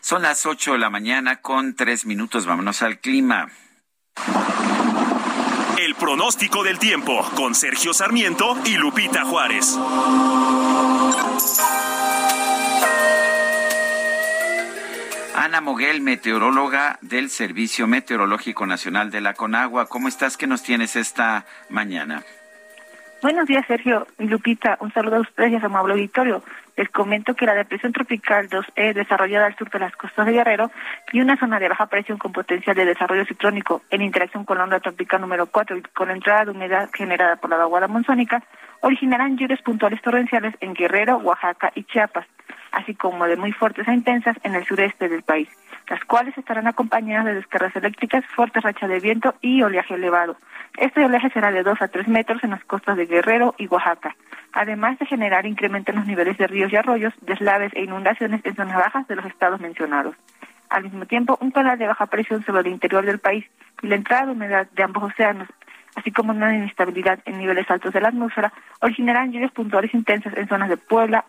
Son 0.00 0.22
las 0.22 0.46
8 0.46 0.72
de 0.72 0.78
la 0.78 0.90
mañana 0.90 1.36
con 1.36 1.74
tres 1.74 2.06
minutos. 2.06 2.46
Vámonos 2.46 2.82
al 2.82 2.98
clima. 2.98 3.48
El 5.78 5.94
pronóstico 5.94 6.62
del 6.62 6.78
tiempo 6.78 7.22
con 7.34 7.54
Sergio 7.54 7.92
Sarmiento 7.92 8.56
y 8.64 8.76
Lupita 8.76 9.24
Juárez. 9.24 9.78
Ana 15.36 15.60
Moguel, 15.60 16.00
meteoróloga 16.00 16.98
del 17.00 17.30
Servicio 17.30 17.86
Meteorológico 17.86 18.66
Nacional 18.66 19.10
de 19.10 19.20
la 19.20 19.34
Conagua. 19.34 19.86
¿Cómo 19.86 20.08
estás? 20.08 20.36
¿Qué 20.36 20.46
nos 20.46 20.62
tienes 20.62 20.96
esta 20.96 21.46
mañana? 21.68 22.22
Buenos 23.22 23.46
días, 23.46 23.66
Sergio 23.66 24.06
y 24.18 24.28
Lupita. 24.28 24.78
Un 24.80 24.94
saludo 24.94 25.16
a 25.16 25.20
ustedes 25.20 25.52
y 25.52 25.56
a 25.56 25.60
su 25.60 25.66
amable 25.66 25.92
auditorio. 25.92 26.42
Les 26.74 26.88
comento 26.88 27.34
que 27.34 27.44
la 27.44 27.52
depresión 27.52 27.92
tropical 27.92 28.48
2E, 28.48 28.94
desarrollada 28.94 29.44
al 29.44 29.56
sur 29.58 29.68
de 29.68 29.78
las 29.78 29.94
costas 29.94 30.24
de 30.24 30.32
Guerrero, 30.32 30.70
y 31.12 31.20
una 31.20 31.36
zona 31.36 31.58
de 31.58 31.68
baja 31.68 31.84
presión 31.84 32.16
con 32.16 32.32
potencial 32.32 32.74
de 32.74 32.86
desarrollo 32.86 33.26
ciclónico 33.26 33.82
en 33.90 34.00
interacción 34.00 34.46
con 34.46 34.56
la 34.56 34.64
onda 34.64 34.80
tropical 34.80 35.20
número 35.20 35.44
4 35.44 35.76
y 35.76 35.82
con 35.82 36.08
la 36.08 36.14
entrada 36.14 36.46
de 36.46 36.52
humedad 36.52 36.88
generada 36.94 37.36
por 37.36 37.50
la 37.50 37.58
vaguada 37.58 37.88
monzónica, 37.88 38.42
originarán 38.80 39.36
lluvias 39.36 39.60
puntuales 39.60 40.00
torrenciales 40.00 40.54
en 40.60 40.72
Guerrero, 40.72 41.18
Oaxaca 41.18 41.72
y 41.74 41.84
Chiapas, 41.84 42.26
así 42.72 42.94
como 42.94 43.26
de 43.26 43.36
muy 43.36 43.52
fuertes 43.52 43.86
e 43.88 43.92
intensas 43.92 44.36
en 44.42 44.54
el 44.54 44.64
sureste 44.64 45.08
del 45.08 45.22
país, 45.22 45.48
las 45.88 46.04
cuales 46.04 46.36
estarán 46.38 46.66
acompañadas 46.66 47.26
de 47.26 47.34
descargas 47.34 47.74
eléctricas, 47.76 48.24
fuertes 48.26 48.62
rachas 48.62 48.88
de 48.88 49.00
viento 49.00 49.34
y 49.40 49.62
oleaje 49.62 49.94
elevado. 49.94 50.36
Este 50.76 51.04
oleaje 51.04 51.30
será 51.30 51.50
de 51.50 51.62
2 51.62 51.82
a 51.82 51.88
3 51.88 52.08
metros 52.08 52.42
en 52.44 52.50
las 52.50 52.64
costas 52.64 52.96
de 52.96 53.06
Guerrero 53.06 53.54
y 53.58 53.66
Oaxaca, 53.66 54.16
además 54.52 54.98
de 54.98 55.06
generar 55.06 55.46
incremento 55.46 55.90
en 55.90 55.98
los 55.98 56.06
niveles 56.06 56.38
de 56.38 56.46
ríos 56.46 56.72
y 56.72 56.76
arroyos, 56.76 57.14
deslaves 57.22 57.72
e 57.74 57.82
inundaciones 57.82 58.40
en 58.44 58.54
zonas 58.54 58.76
bajas 58.76 59.08
de 59.08 59.16
los 59.16 59.26
estados 59.26 59.60
mencionados. 59.60 60.14
Al 60.68 60.84
mismo 60.84 61.04
tiempo, 61.06 61.36
un 61.40 61.50
canal 61.50 61.78
de 61.78 61.88
baja 61.88 62.06
presión 62.06 62.44
sobre 62.44 62.60
el 62.60 62.68
interior 62.68 63.04
del 63.04 63.18
país 63.18 63.44
y 63.82 63.88
la 63.88 63.96
entrada 63.96 64.26
de 64.26 64.32
humedad 64.32 64.68
de 64.70 64.82
ambos 64.84 65.02
océanos, 65.02 65.48
así 65.96 66.12
como 66.12 66.30
una 66.30 66.54
inestabilidad 66.54 67.18
en 67.24 67.38
niveles 67.38 67.68
altos 67.68 67.92
de 67.92 68.00
la 68.00 68.08
atmósfera, 68.08 68.52
originarán 68.80 69.32
lluvias 69.32 69.50
puntuales 69.50 69.92
intensas 69.92 70.36
en 70.36 70.46
zonas 70.46 70.68
de 70.68 70.76
Puebla, 70.76 71.24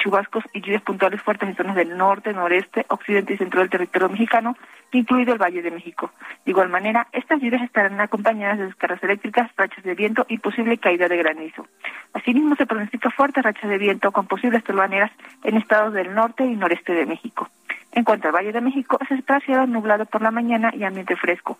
chubascos 0.00 0.44
y 0.52 0.60
lluvias 0.60 0.82
puntuales 0.82 1.22
fuertes 1.22 1.48
en 1.48 1.56
zonas 1.56 1.76
del 1.76 1.96
norte, 1.96 2.32
noreste, 2.32 2.86
occidente 2.88 3.34
y 3.34 3.36
centro 3.36 3.60
del 3.60 3.70
territorio 3.70 4.08
mexicano, 4.08 4.56
incluido 4.92 5.32
el 5.32 5.38
Valle 5.38 5.62
de 5.62 5.70
México. 5.70 6.10
De 6.44 6.50
igual 6.50 6.68
manera, 6.68 7.06
estas 7.12 7.40
lluvias 7.40 7.62
estarán 7.62 8.00
acompañadas 8.00 8.58
de 8.58 8.66
descargas 8.66 9.02
eléctricas, 9.02 9.50
rachas 9.56 9.84
de 9.84 9.94
viento 9.94 10.24
y 10.28 10.38
posible 10.38 10.78
caída 10.78 11.06
de 11.08 11.16
granizo. 11.16 11.66
Asimismo, 12.14 12.56
se 12.56 12.66
pronostica 12.66 13.10
fuertes 13.10 13.44
rachas 13.44 13.70
de 13.70 13.78
viento 13.78 14.10
con 14.10 14.26
posibles 14.26 14.64
torbaneras 14.64 15.12
en 15.44 15.56
estados 15.56 15.92
del 15.92 16.14
norte 16.14 16.44
y 16.44 16.56
noreste 16.56 16.92
de 16.92 17.06
México. 17.06 17.48
En 17.92 18.04
cuanto 18.04 18.28
al 18.28 18.34
Valle 18.34 18.52
de 18.52 18.60
México, 18.60 18.98
se 19.08 19.14
espera 19.14 19.40
cielo 19.40 19.66
nublado 19.66 20.06
por 20.06 20.22
la 20.22 20.30
mañana 20.30 20.72
y 20.74 20.84
ambiente 20.84 21.16
fresco. 21.16 21.58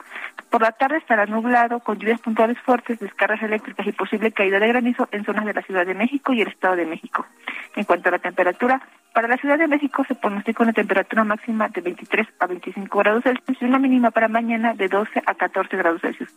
Por 0.48 0.62
la 0.62 0.70
tarde 0.72 0.98
estará 0.98 1.26
nublado 1.26 1.80
con 1.80 1.98
lluvias 1.98 2.20
puntuales 2.20 2.58
fuertes, 2.60 3.00
descargas 3.00 3.42
eléctricas 3.42 3.86
y 3.86 3.92
posible 3.92 4.30
caída 4.30 4.60
de 4.60 4.68
granizo 4.68 5.08
en 5.10 5.24
zonas 5.24 5.44
de 5.44 5.54
la 5.54 5.62
Ciudad 5.62 5.84
de 5.84 5.94
México 5.94 6.32
y 6.32 6.42
el 6.42 6.48
Estado 6.48 6.76
de 6.76 6.86
México. 6.86 7.26
En 7.74 7.84
cuanto 7.84 8.08
a 8.08 8.12
la 8.12 8.18
temperatura, 8.20 8.80
para 9.12 9.26
la 9.26 9.36
Ciudad 9.38 9.58
de 9.58 9.66
México 9.66 10.04
se 10.06 10.14
pronostica 10.14 10.62
una 10.62 10.72
temperatura 10.72 11.24
máxima 11.24 11.68
de 11.68 11.80
23 11.80 12.28
a 12.38 12.46
25 12.46 12.98
grados 12.98 13.24
Celsius 13.24 13.60
y 13.60 13.64
una 13.64 13.80
mínima 13.80 14.12
para 14.12 14.28
mañana 14.28 14.72
de 14.74 14.86
12 14.86 15.22
a 15.26 15.34
14 15.34 15.76
grados 15.76 16.00
Celsius. 16.00 16.32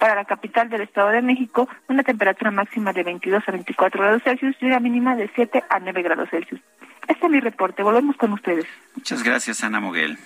Para 0.00 0.16
la 0.16 0.24
capital 0.24 0.68
del 0.68 0.80
Estado 0.80 1.10
de 1.10 1.22
México, 1.22 1.68
una 1.88 2.02
temperatura 2.02 2.50
máxima 2.50 2.92
de 2.92 3.04
22 3.04 3.48
a 3.48 3.52
24 3.52 4.00
grados 4.00 4.22
Celsius 4.24 4.56
y 4.60 4.66
una 4.66 4.80
mínima 4.80 5.14
de 5.14 5.30
7 5.32 5.62
a 5.68 5.78
9 5.78 6.02
grados 6.02 6.28
Celsius. 6.30 6.60
Este 7.08 7.26
es 7.26 7.32
mi 7.32 7.40
reporte. 7.40 7.82
Volvemos 7.82 8.16
con 8.16 8.32
ustedes. 8.32 8.66
Muchas 8.94 9.22
gracias, 9.22 9.64
Ana 9.64 9.80
Moguel. 9.80 10.18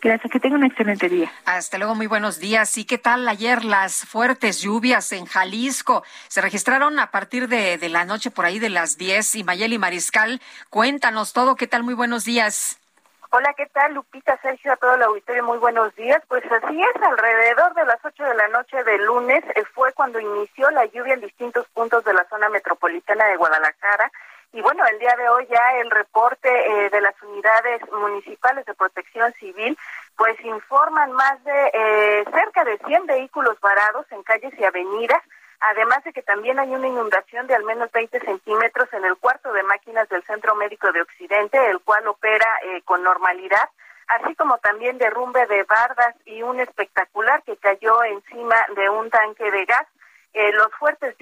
Gracias, 0.00 0.30
que 0.30 0.38
tengan 0.38 0.60
un 0.60 0.66
excelente 0.66 1.08
día. 1.08 1.30
Hasta 1.44 1.76
luego, 1.76 1.94
muy 1.94 2.06
buenos 2.06 2.38
días. 2.38 2.78
¿Y 2.78 2.84
qué 2.84 2.98
tal 2.98 3.28
ayer 3.28 3.64
las 3.64 4.06
fuertes 4.06 4.60
lluvias 4.60 5.10
en 5.12 5.26
Jalisco? 5.26 6.04
Se 6.28 6.40
registraron 6.40 7.00
a 7.00 7.10
partir 7.10 7.48
de, 7.48 7.78
de 7.78 7.88
la 7.88 8.04
noche 8.04 8.30
por 8.30 8.44
ahí 8.44 8.60
de 8.60 8.70
las 8.70 8.96
10 8.96 9.34
y 9.36 9.44
Mayeli 9.44 9.76
Mariscal, 9.76 10.40
cuéntanos 10.70 11.32
todo. 11.32 11.56
¿Qué 11.56 11.66
tal? 11.66 11.82
Muy 11.82 11.94
buenos 11.94 12.24
días. 12.24 12.78
Hola, 13.30 13.52
¿qué 13.54 13.66
tal? 13.66 13.92
Lupita, 13.92 14.38
Sergio, 14.40 14.72
a 14.72 14.76
todo 14.76 14.94
el 14.94 15.02
auditorio, 15.02 15.44
muy 15.44 15.58
buenos 15.58 15.94
días. 15.96 16.22
Pues 16.28 16.42
así 16.50 16.80
es, 16.80 17.02
alrededor 17.02 17.74
de 17.74 17.84
las 17.84 17.98
8 18.02 18.24
de 18.24 18.34
la 18.34 18.48
noche 18.48 18.82
del 18.84 19.04
lunes 19.04 19.44
eh, 19.54 19.64
fue 19.74 19.92
cuando 19.92 20.18
inició 20.18 20.70
la 20.70 20.86
lluvia 20.86 21.12
en 21.12 21.20
distintos 21.20 21.66
puntos 21.74 22.02
de 22.04 22.14
la 22.14 22.24
zona 22.30 22.48
metropolitana 22.48 23.26
de 23.26 23.36
Guadalajara. 23.36 24.10
Y 24.58 24.60
bueno, 24.60 24.84
el 24.86 24.98
día 24.98 25.14
de 25.16 25.28
hoy 25.28 25.46
ya 25.48 25.78
el 25.80 25.88
reporte 25.88 26.48
eh, 26.48 26.90
de 26.90 27.00
las 27.00 27.14
unidades 27.22 27.80
municipales 27.92 28.66
de 28.66 28.74
protección 28.74 29.32
civil 29.34 29.78
pues 30.16 30.34
informan 30.44 31.12
más 31.12 31.44
de 31.44 31.70
eh, 31.72 32.24
cerca 32.34 32.64
de 32.64 32.76
100 32.78 33.06
vehículos 33.06 33.60
varados 33.60 34.04
en 34.10 34.20
calles 34.24 34.52
y 34.58 34.64
avenidas, 34.64 35.22
además 35.60 36.02
de 36.02 36.12
que 36.12 36.24
también 36.24 36.58
hay 36.58 36.74
una 36.74 36.88
inundación 36.88 37.46
de 37.46 37.54
al 37.54 37.62
menos 37.62 37.92
20 37.92 38.18
centímetros 38.18 38.92
en 38.94 39.04
el 39.04 39.16
cuarto 39.18 39.52
de 39.52 39.62
máquinas 39.62 40.08
del 40.08 40.24
Centro 40.24 40.56
Médico 40.56 40.90
de 40.90 41.02
Occidente, 41.02 41.70
el 41.70 41.78
cual 41.78 42.08
opera 42.08 42.58
eh, 42.64 42.82
con 42.82 43.04
normalidad, 43.04 43.70
así 44.08 44.34
como 44.34 44.58
también 44.58 44.98
derrumbe 44.98 45.46
de 45.46 45.62
bardas 45.62 46.16
y 46.24 46.42
un 46.42 46.58
espectacular 46.58 47.44
que 47.44 47.56
cayó 47.58 48.02
encima 48.02 48.56
de 48.74 48.90
un 48.90 49.08
tanque 49.08 49.52
de 49.52 49.64
gas. 49.66 49.86
Eh, 50.34 50.50
los 50.50 50.74
fuertes 50.74 51.16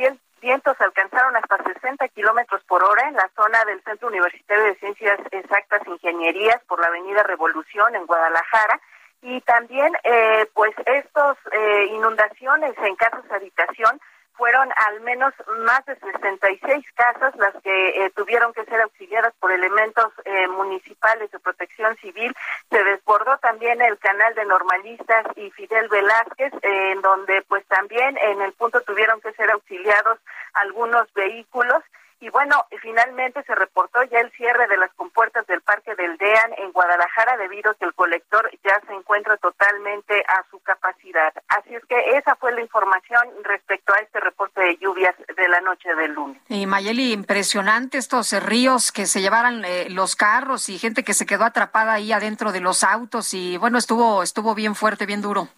vientos 0.47 0.81
alcanzaron 0.81 1.35
hasta 1.35 1.57
60 1.57 2.07
kilómetros 2.11 2.63
por 2.69 2.85
hora 2.85 3.09
en 3.09 3.17
la 3.17 3.29
zona 3.35 3.65
del 3.65 3.83
Centro 3.83 4.07
Universitario 4.07 4.63
de 4.63 4.77
Ciencias 4.77 5.19
Exactas 5.33 5.83
e 5.85 5.91
Ingenierías 5.91 6.63
por 6.69 6.79
la 6.81 6.87
Avenida 6.87 7.25
Revolución 7.25 7.97
en 7.97 8.07
Guadalajara. 8.07 8.81
Y 9.23 9.41
también, 9.41 9.93
eh, 10.05 10.47
pues, 10.55 10.73
estos 10.87 11.37
eh, 11.51 11.87
inundaciones 11.91 12.75
en 12.79 12.95
casas 12.95 13.29
de 13.29 13.35
habitación 13.35 14.01
fueron 14.37 14.69
al 14.87 15.01
menos 15.01 15.33
más 15.65 15.85
de 15.87 15.97
66 15.97 16.85
casas 16.95 17.35
las 17.37 17.55
que 17.63 17.89
eh, 18.05 18.11
tuvieron 18.15 18.53
que 18.53 18.65
ser 18.65 18.81
auxiliadas 18.81 19.35
por 19.41 19.51
elementos 19.51 20.13
eh, 20.25 20.47
municipales 20.49 21.31
de 21.31 21.39
protección 21.39 21.97
civil. 21.97 22.35
Se 22.71 22.85
desbordó 22.85 23.39
también 23.39 23.81
el 23.81 23.99
canal 23.99 24.35
de 24.35 24.45
normalistas 24.45 25.27
y 25.37 25.51
Fidel 25.51 25.89
Velázquez, 25.89 26.53
eh, 26.63 26.93
en 26.93 27.03
donde 27.03 27.43
pues 27.49 27.67
también 27.67 28.17
en 28.19 28.43
el 28.43 28.53
punto 28.53 28.81
tuvieron 28.83 29.21
que 29.21 29.33
ser 29.33 29.51
auxiliados 29.51 30.19
algunos 30.55 31.13
vehículos. 31.15 31.83
Y 32.21 32.31
bueno, 32.31 32.65
finalmente 32.81 33.43
se 33.45 33.55
reportó 33.55 34.03
ya 34.05 34.21
el 34.21 34.31
cierre 34.33 34.67
de 34.69 34.79
las 34.79 34.93
compuertas 34.95 35.47
del 35.47 35.61
Parque 35.61 35.95
del 35.95 36.17
DEAN 36.17 36.55
en 36.59 36.73
Guadalajara 36.73 37.37
debido 37.37 37.71
a 37.71 37.75
que 37.75 37.85
el 37.85 37.95
colector 37.95 38.51
ya 38.65 38.81
se 38.87 38.95
encuentra 38.95 39.37
totalmente 39.37 40.25
a 40.27 40.45
su 40.51 40.59
capacidad. 40.61 41.33
Así 41.49 41.75
es 41.75 41.85
que 41.85 42.17
esa 42.17 42.35
fue 42.37 42.53
la 42.53 42.63
información 42.63 43.29
respecto 43.43 43.93
a 43.93 43.99
este 43.99 44.21
reporte 44.21 44.61
de 44.61 44.77
lluvias 44.79 45.15
de 45.37 45.49
la 45.49 45.61
noche 45.61 45.95
del 45.95 46.13
lunes. 46.13 46.41
Y 46.49 46.67
Mayeli, 46.67 47.13
impresionante 47.13 47.99
estos 47.99 48.33
eh, 48.33 48.41
ríos 48.41 48.93
que 48.93 49.07
se 49.07 49.21
llevaran 49.21 49.65
eh, 49.65 49.89
los 49.91 50.17
carros 50.17 50.69
y 50.69 50.79
gente 50.79 51.05
que 51.05 51.15
se 51.15 51.27
quedó 51.27 51.45
atrapada 51.45 51.95
ahí 51.95 52.13
adentro 52.13 52.53
de 52.53 52.61
los 52.61 52.83
autos 52.83 53.35
y 53.35 53.59
bueno, 53.59 53.79
estuvo 53.79 54.23
estuvo 54.23 54.55
bien 54.55 54.75
fuerte, 54.75 55.07
bien 55.07 55.21
duro. 55.21 55.49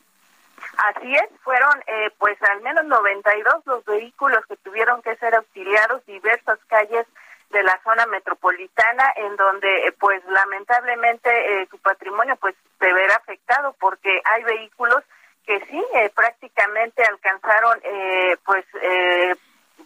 Así 0.79 1.13
es, 1.13 1.29
fueron 1.43 1.83
eh, 1.89 2.11
pues 2.19 2.41
al 2.41 2.61
menos 2.61 2.85
92 2.85 3.67
los 3.67 3.85
vehículos 3.85 4.47
que 4.47 4.57
tuvieron 4.59 5.03
que 5.03 5.17
ser 5.17 5.35
auxiliados, 5.35 6.07
diversas 6.07 6.59
calles 6.69 7.05
de 7.51 7.65
la 7.65 7.81
zona 7.83 8.07
metropolitana 8.07 9.13
en 9.17 9.35
donde 9.37 9.89
eh, 9.89 9.93
pues 9.99 10.25
lamentablemente 10.27 11.31
eh, 11.31 11.67
su 11.69 11.79
patrimonio 11.79 12.37
pues 12.37 12.55
se 12.79 12.93
verá 12.93 13.17
afectado 13.17 13.75
porque 13.81 14.21
hay 14.25 14.45
vehículos 14.45 15.03
que 15.45 15.59
sí 15.67 15.85
eh, 15.95 16.11
prácticamente 16.15 17.03
alcanzaron 17.03 17.81
eh, 17.83 18.37
pues 18.45 18.65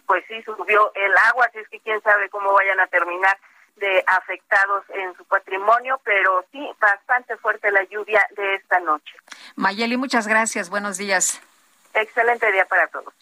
pues 0.05 0.23
sí 0.27 0.43
subió 0.43 0.91
el 0.93 1.17
agua 1.29 1.45
así 1.45 1.57
es 1.57 1.69
que 1.69 1.79
quién 1.79 2.01
sabe 2.01 2.29
cómo 2.29 2.53
vayan 2.53 2.79
a 2.79 2.87
terminar 2.87 3.35
de 3.77 4.03
afectados 4.07 4.83
en 4.89 5.15
su 5.15 5.25
patrimonio, 5.25 5.99
pero 6.03 6.45
sí 6.51 6.59
bastante 6.79 7.35
fuerte 7.37 7.71
la 7.71 7.83
lluvia 7.83 8.25
de 8.35 8.55
esta 8.55 8.79
noche. 8.79 9.15
Mayeli, 9.55 9.97
muchas 9.97 10.27
gracias. 10.27 10.69
Buenos 10.69 10.97
días. 10.97 11.41
Excelente 11.93 12.51
día 12.51 12.65
para 12.65 12.87
todos. 12.87 13.13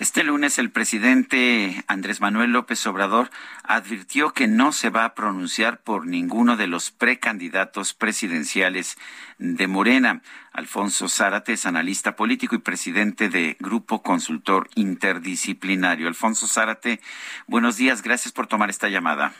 Este 0.00 0.24
lunes 0.24 0.58
el 0.58 0.70
presidente 0.70 1.84
Andrés 1.86 2.22
Manuel 2.22 2.52
López 2.52 2.86
Obrador 2.86 3.28
advirtió 3.64 4.32
que 4.32 4.48
no 4.48 4.72
se 4.72 4.88
va 4.88 5.04
a 5.04 5.14
pronunciar 5.14 5.82
por 5.82 6.06
ninguno 6.06 6.56
de 6.56 6.66
los 6.66 6.90
precandidatos 6.90 7.92
presidenciales 7.92 8.96
de 9.36 9.66
Morena. 9.66 10.22
Alfonso 10.52 11.06
Zárate 11.06 11.52
es 11.52 11.66
analista 11.66 12.16
político 12.16 12.54
y 12.54 12.60
presidente 12.60 13.28
de 13.28 13.58
Grupo 13.60 14.02
Consultor 14.02 14.70
Interdisciplinario. 14.74 16.08
Alfonso 16.08 16.48
Zárate, 16.48 17.02
buenos 17.46 17.76
días, 17.76 18.00
gracias 18.00 18.32
por 18.32 18.46
tomar 18.46 18.70
esta 18.70 18.88
llamada. 18.88 19.34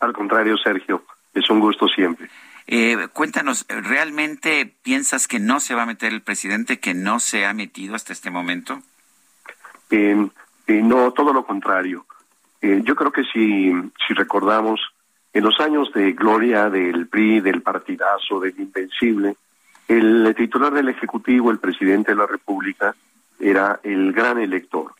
Al 0.00 0.12
contrario, 0.12 0.56
Sergio, 0.56 1.04
es 1.34 1.48
un 1.50 1.60
gusto 1.60 1.88
siempre. 1.88 2.28
Eh, 2.66 3.08
cuéntanos, 3.12 3.66
¿realmente 3.68 4.74
piensas 4.82 5.26
que 5.26 5.38
no 5.38 5.60
se 5.60 5.74
va 5.74 5.82
a 5.82 5.86
meter 5.86 6.12
el 6.12 6.22
presidente, 6.22 6.80
que 6.80 6.94
no 6.94 7.18
se 7.18 7.46
ha 7.46 7.54
metido 7.54 7.94
hasta 7.94 8.12
este 8.12 8.30
momento? 8.30 8.82
Eh, 9.90 10.28
eh, 10.66 10.82
no, 10.82 11.12
todo 11.12 11.32
lo 11.32 11.44
contrario. 11.44 12.04
Eh, 12.60 12.82
yo 12.84 12.94
creo 12.94 13.10
que 13.10 13.24
si, 13.24 13.72
si 14.06 14.14
recordamos, 14.14 14.80
en 15.32 15.44
los 15.44 15.58
años 15.60 15.92
de 15.92 16.12
gloria 16.12 16.68
del 16.68 17.06
PRI, 17.06 17.40
del 17.40 17.62
partidazo, 17.62 18.40
del 18.40 18.58
Invencible, 18.58 19.36
el 19.86 20.34
titular 20.36 20.72
del 20.72 20.90
Ejecutivo, 20.90 21.50
el 21.50 21.58
presidente 21.58 22.12
de 22.12 22.18
la 22.18 22.26
República, 22.26 22.94
era 23.40 23.80
el 23.82 24.12
gran 24.12 24.38
elector. 24.38 24.92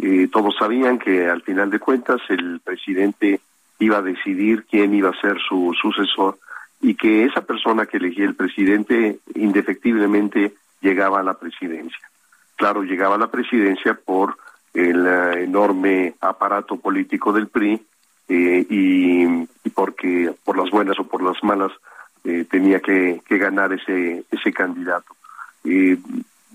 Eh, 0.00 0.28
todos 0.30 0.54
sabían 0.56 0.98
que 0.98 1.28
al 1.28 1.42
final 1.42 1.70
de 1.70 1.78
cuentas 1.78 2.20
el 2.28 2.60
presidente 2.60 3.40
iba 3.78 3.98
a 3.98 4.02
decidir 4.02 4.64
quién 4.70 4.94
iba 4.94 5.10
a 5.10 5.20
ser 5.20 5.38
su 5.48 5.74
sucesor 5.80 6.38
y 6.80 6.94
que 6.94 7.24
esa 7.24 7.42
persona 7.42 7.86
que 7.86 7.96
elegía 7.96 8.24
el 8.24 8.34
presidente 8.34 9.18
indefectiblemente 9.34 10.54
llegaba 10.80 11.20
a 11.20 11.22
la 11.22 11.34
presidencia. 11.34 12.10
Claro, 12.56 12.82
llegaba 12.82 13.16
a 13.16 13.18
la 13.18 13.30
presidencia 13.30 13.94
por 13.94 14.36
el 14.72 15.06
eh, 15.06 15.44
enorme 15.44 16.14
aparato 16.20 16.76
político 16.76 17.32
del 17.32 17.48
PRI 17.48 17.80
eh, 18.28 18.66
y, 18.68 19.46
porque 19.74 20.34
por 20.44 20.56
las 20.56 20.70
buenas 20.70 20.98
o 20.98 21.04
por 21.04 21.22
las 21.22 21.42
malas 21.42 21.72
eh, 22.24 22.44
tenía 22.50 22.80
que, 22.80 23.20
ganar 23.28 23.72
ese 23.72 24.24
ese 24.30 24.52
candidato. 24.52 25.14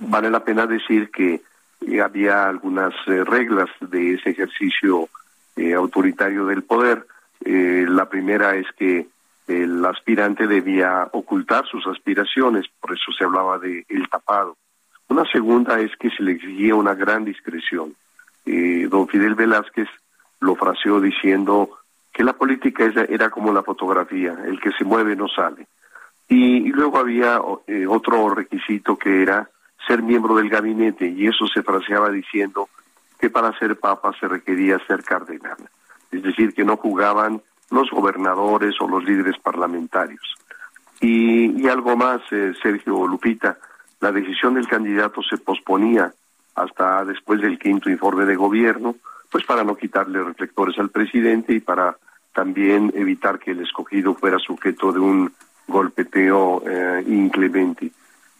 Vale 0.03 0.31
la 0.31 0.43
pena 0.43 0.65
decir 0.65 1.11
que 1.11 1.41
había 2.01 2.47
algunas 2.47 2.93
reglas 3.05 3.69
de 3.79 4.15
ese 4.15 4.31
ejercicio 4.31 5.09
autoritario 5.75 6.45
del 6.45 6.63
poder. 6.63 7.05
Eh, 7.43 7.85
la 7.87 8.07
primera 8.09 8.55
es 8.55 8.67
que 8.77 9.07
el 9.47 9.83
aspirante 9.85 10.47
debía 10.47 11.09
ocultar 11.11 11.65
sus 11.65 11.85
aspiraciones, 11.87 12.65
por 12.79 12.93
eso 12.93 13.11
se 13.17 13.23
hablaba 13.23 13.57
de 13.57 13.85
el 13.89 14.07
tapado. 14.09 14.57
Una 15.09 15.25
segunda 15.25 15.79
es 15.79 15.91
que 15.97 16.09
se 16.09 16.23
le 16.23 16.33
exigía 16.33 16.75
una 16.75 16.93
gran 16.93 17.25
discreción. 17.25 17.95
Eh, 18.45 18.87
don 18.89 19.07
Fidel 19.07 19.35
Velázquez 19.35 19.89
lo 20.39 20.55
fraseó 20.55 21.01
diciendo 21.01 21.69
que 22.13 22.23
la 22.23 22.33
política 22.33 22.89
era, 23.09 23.29
como 23.29 23.53
la 23.53 23.63
fotografía, 23.63 24.37
el 24.45 24.59
que 24.59 24.71
se 24.71 24.83
mueve 24.83 25.15
no 25.15 25.27
sale. 25.27 25.67
Y, 26.27 26.67
y 26.67 26.69
luego 26.69 26.97
había 26.97 27.41
eh, 27.67 27.85
otro 27.87 28.29
requisito 28.33 28.97
que 28.97 29.21
era 29.21 29.49
ser 29.85 30.01
miembro 30.01 30.35
del 30.35 30.49
gabinete 30.49 31.07
y 31.07 31.27
eso 31.27 31.47
se 31.47 31.63
fraseaba 31.63 32.09
diciendo 32.09 32.69
que 33.19 33.29
para 33.29 33.57
ser 33.57 33.77
papa 33.79 34.13
se 34.19 34.27
requería 34.27 34.79
ser 34.87 35.03
cardenal. 35.03 35.57
Es 36.11 36.23
decir, 36.23 36.53
que 36.53 36.63
no 36.63 36.77
jugaban 36.77 37.41
los 37.69 37.89
gobernadores 37.89 38.75
o 38.81 38.87
los 38.87 39.03
líderes 39.03 39.37
parlamentarios. 39.39 40.35
Y, 40.99 41.67
algo 41.67 41.95
más, 41.95 42.21
eh, 42.31 42.53
Sergio 42.61 43.07
Lupita, 43.07 43.57
la 43.99 44.11
decisión 44.11 44.53
del 44.53 44.67
candidato 44.67 45.21
se 45.23 45.37
posponía 45.37 46.13
hasta 46.55 47.05
después 47.05 47.41
del 47.41 47.57
quinto 47.57 47.89
informe 47.89 48.25
de 48.25 48.35
gobierno, 48.35 48.95
pues 49.31 49.45
para 49.45 49.63
no 49.63 49.75
quitarle 49.75 50.23
reflectores 50.23 50.77
al 50.77 50.89
presidente 50.89 51.53
y 51.53 51.59
para 51.59 51.97
también 52.33 52.91
evitar 52.95 53.39
que 53.39 53.51
el 53.51 53.61
escogido 53.61 54.13
fuera 54.13 54.37
sujeto 54.37 54.91
de 54.91 54.99
un 54.99 55.33
golpeteo 55.67 56.63
eh, 56.67 57.03
inclemente. 57.07 57.91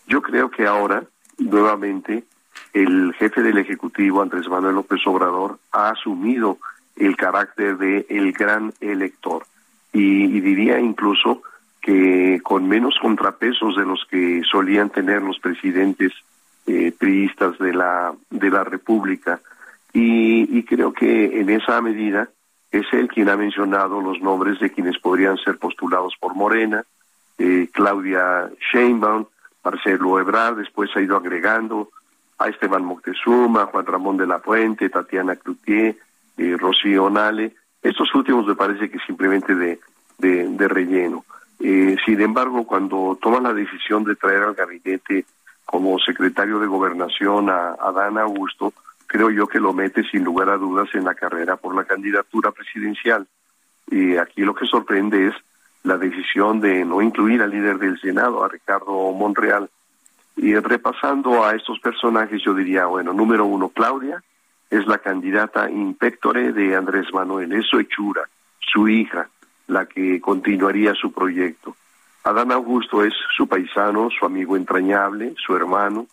Yo 0.07 0.22
creo 0.22 0.51
que 0.51 0.67
ahora, 0.67 1.03
nuevamente, 1.38 2.26
el 2.74 3.13
jefe 3.13 3.41
del 3.41 3.57
Ejecutivo, 3.57 4.22
Andrés 4.22 4.47
Manuel 4.47 4.76
López 4.76 4.99
Obrador, 5.05 5.59
ha 5.72 5.89
asumido 5.89 6.57
el 6.96 7.16
carácter 7.16 7.78
de 7.78 8.06
el 8.10 8.32
gran 8.34 8.74
elector. 8.80 9.44
Y, 9.94 10.26
y 10.38 10.42
diría 10.42 10.80
incluso 10.80 11.42
que 11.82 12.39
con 12.44 12.68
menos 12.68 12.98
contrapesos 13.02 13.76
de 13.76 13.86
los 13.86 14.06
que 14.10 14.42
solían 14.50 14.89
tener 14.89 15.22
los 15.22 15.39
presidentes 15.39 16.14
eh, 16.68 16.94
priistas 16.98 17.58
de 17.58 17.74
la 17.74 18.14
de 18.30 18.50
la 18.50 18.64
República. 18.64 19.42
Y, 19.94 20.58
y 20.58 20.64
creo 20.64 20.94
que 20.94 21.42
en 21.42 21.50
esa 21.50 21.82
medida 21.82 22.30
es 22.72 22.86
él 22.94 23.10
quien 23.10 23.30
ha 23.30 23.36
mencionado 23.36 24.00
los 24.00 24.22
nombres 24.22 24.60
de 24.60 24.72
quienes 24.72 24.98
podrían 25.00 25.38
ser 25.38 25.58
postulados 25.58 26.14
por 26.20 26.36
Morena, 26.36 26.86
eh, 27.38 27.68
Claudia 27.74 28.50
Sheinbaum, 28.72 29.26
Marcelo 29.64 30.20
Ebrard, 30.20 30.58
después 30.58 30.89
ha 30.96 31.02
ido 31.02 31.18
agregando 31.18 31.89
a 32.38 32.48
Esteban 32.48 32.86
Moctezuma, 32.86 33.66
Juan 33.66 33.86
Ramón 33.86 34.18
de 34.18 34.28
la 34.28 34.39
Fuente, 34.39 34.89
Tatiana 34.89 35.36
Cloutier, 35.36 35.98
eh, 36.38 36.56
Rocío 36.58 37.10
Nale. 37.10 37.56
Estos 37.82 38.14
últimos 38.14 38.46
me 38.46 38.56
parece 38.56 38.90
que 38.90 39.00
simplemente 39.00 39.56
de, 39.56 39.80
de, 40.20 40.68
relleno. 40.68 41.26
Eh, 41.60 41.96
sin 42.06 42.22
embargo, 42.22 42.66
cuando 42.66 43.18
toman 43.22 43.44
la 43.44 43.54
decisión 43.54 44.04
de 44.04 44.16
traer 44.16 44.44
al 44.44 44.54
gabinete 44.54 45.26
como 45.66 45.98
secretario 46.00 46.60
de 46.60 46.68
Gobernación 46.68 47.50
a, 47.50 47.76
a 47.80 47.92
Dan 47.92 48.18
Augusto, 48.18 48.74
creo 49.08 49.30
yo 49.30 49.48
que 49.48 49.60
lo 49.60 49.74
mete 49.74 50.04
sin 50.04 50.24
lugar 50.24 50.50
a 50.50 50.58
dudas 50.58 50.90
en 50.94 51.06
la 51.06 51.16
carrera 51.16 51.56
por 51.56 51.76
la 51.76 51.86
candidatura 51.86 52.52
presidencial. 52.52 53.28
Y 53.90 54.18
aquí 54.18 54.42
lo 54.42 54.54
que 54.54 54.66
sorprende 54.66 55.28
es 55.28 55.36
la 55.84 55.98
decisión 55.98 56.62
de 56.62 56.86
no 56.86 57.02
incluir 57.02 57.42
al 57.42 57.52
líder 57.52 57.80
del 57.80 58.00
Senado, 58.00 58.44
a 58.44 58.48
Ricardo 58.48 59.12
Monreal. 59.12 59.70
Y 60.38 60.56
repasando 60.56 61.44
a 61.44 61.56
estos 61.56 61.80
personajes, 61.80 62.42
yo 62.44 62.54
diría, 62.54 62.86
bueno, 62.86 63.14
número 63.14 63.46
uno, 63.46 63.70
Claudia 63.70 64.24
es 64.72 64.88
la 64.88 64.99
candidata 64.99 65.69
impectore 65.69 66.53
de 66.53 66.76
Andrés 66.76 67.07
Manuel, 67.13 67.51
es 67.51 67.65
su 67.67 67.78
hechura, 67.78 68.22
su 68.59 68.88
hija, 68.88 69.28
la 69.67 69.86
que 69.86 70.22
continuaría 70.22 70.93
su 70.93 71.11
proyecto. 71.11 71.76
Adán 72.24 72.53
Augusto 72.53 73.03
es 73.03 73.13
su 73.36 73.47
paisano, 73.47 74.09
su 74.17 74.26
amigo 74.26 74.55
entrañable, 74.55 75.36
su 75.45 75.55
hermano, 75.55 76.07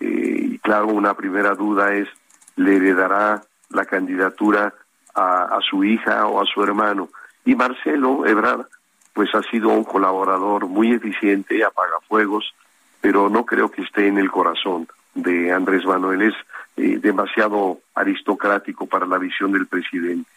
eh, 0.00 0.48
y 0.52 0.58
claro, 0.58 0.86
una 0.86 1.12
primera 1.12 1.54
duda 1.54 1.92
es, 1.92 2.08
¿le 2.56 2.76
heredará 2.76 3.42
la 3.68 3.84
candidatura 3.84 4.72
a, 5.14 5.58
su 5.68 5.84
hija 5.84 6.26
o 6.26 6.40
a 6.40 6.46
su 6.46 6.62
hermano? 6.62 7.10
Y 7.44 7.54
Marcelo 7.54 8.26
Ebrard, 8.26 8.64
pues 9.12 9.34
ha 9.34 9.42
sido 9.42 9.68
un 9.68 9.84
colaborador 9.84 10.66
muy 10.66 10.92
eficiente, 10.92 11.62
apagafuegos, 11.62 12.54
pero 13.02 13.28
no 13.28 13.44
creo 13.44 13.70
que 13.70 13.82
esté 13.82 14.06
en 14.06 14.16
el 14.16 14.30
corazón 14.30 14.88
de 15.14 15.52
Andrés 15.52 15.84
Manuel, 15.84 16.22
es 16.22 16.34
eh, 16.76 16.98
demasiado 16.98 17.80
aristocrático 17.94 18.86
para 18.86 19.06
la 19.06 19.18
visión 19.18 19.52
del 19.52 19.66
presidente. 19.66 20.30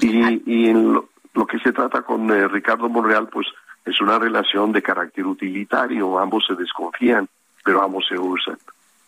Y, 0.00 0.42
y 0.46 0.68
en 0.68 0.92
lo, 0.92 1.08
lo 1.34 1.46
que 1.46 1.58
se 1.60 1.72
trata 1.72 2.02
con 2.02 2.30
eh, 2.30 2.46
Ricardo 2.48 2.88
Monreal, 2.88 3.28
pues 3.28 3.46
es 3.84 4.00
una 4.00 4.18
relación 4.18 4.72
de 4.72 4.82
carácter 4.82 5.26
utilitario, 5.26 6.18
ambos 6.18 6.44
se 6.46 6.54
desconfían, 6.54 7.28
pero 7.64 7.82
ambos 7.82 8.04
se 8.08 8.18
usan. 8.18 8.58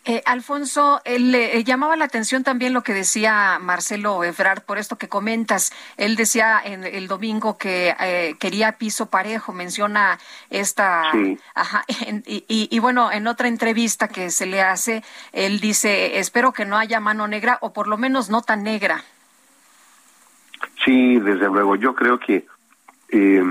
Eh, 0.07 0.21
Alfonso, 0.25 1.01
eh, 1.03 1.17
le 1.17 1.57
eh, 1.57 1.63
llamaba 1.63 1.95
la 1.95 2.05
atención 2.05 2.43
también 2.43 2.73
lo 2.73 2.83
que 2.83 2.93
decía 2.93 3.57
Marcelo 3.59 4.23
Ebrard, 4.23 4.61
por 4.61 4.77
esto 4.77 4.97
que 4.99 5.09
comentas. 5.09 5.71
Él 5.97 6.15
decía 6.15 6.61
en 6.63 6.83
el 6.83 7.07
domingo 7.07 7.57
que 7.57 7.95
eh, 7.99 8.35
quería 8.39 8.73
piso 8.73 9.07
parejo, 9.09 9.51
menciona 9.51 10.19
esta. 10.51 11.11
Sí. 11.11 11.39
Ajá, 11.55 11.83
en- 12.05 12.23
y, 12.27 12.45
y- 12.47 12.67
y 12.69 12.79
bueno, 12.79 13.11
en 13.11 13.25
otra 13.25 13.47
entrevista 13.47 14.07
que 14.07 14.29
se 14.29 14.45
le 14.45 14.61
hace, 14.61 15.03
él 15.33 15.59
dice: 15.59 16.19
Espero 16.19 16.53
que 16.53 16.65
no 16.65 16.77
haya 16.77 16.99
mano 16.99 17.27
negra, 17.27 17.57
o 17.61 17.73
por 17.73 17.87
lo 17.87 17.97
menos 17.97 18.29
no 18.29 18.43
tan 18.43 18.61
negra. 18.61 19.03
Sí, 20.83 21.19
desde 21.19 21.47
luego. 21.47 21.75
Yo 21.77 21.95
creo 21.95 22.19
que 22.19 22.45
eh, 23.09 23.43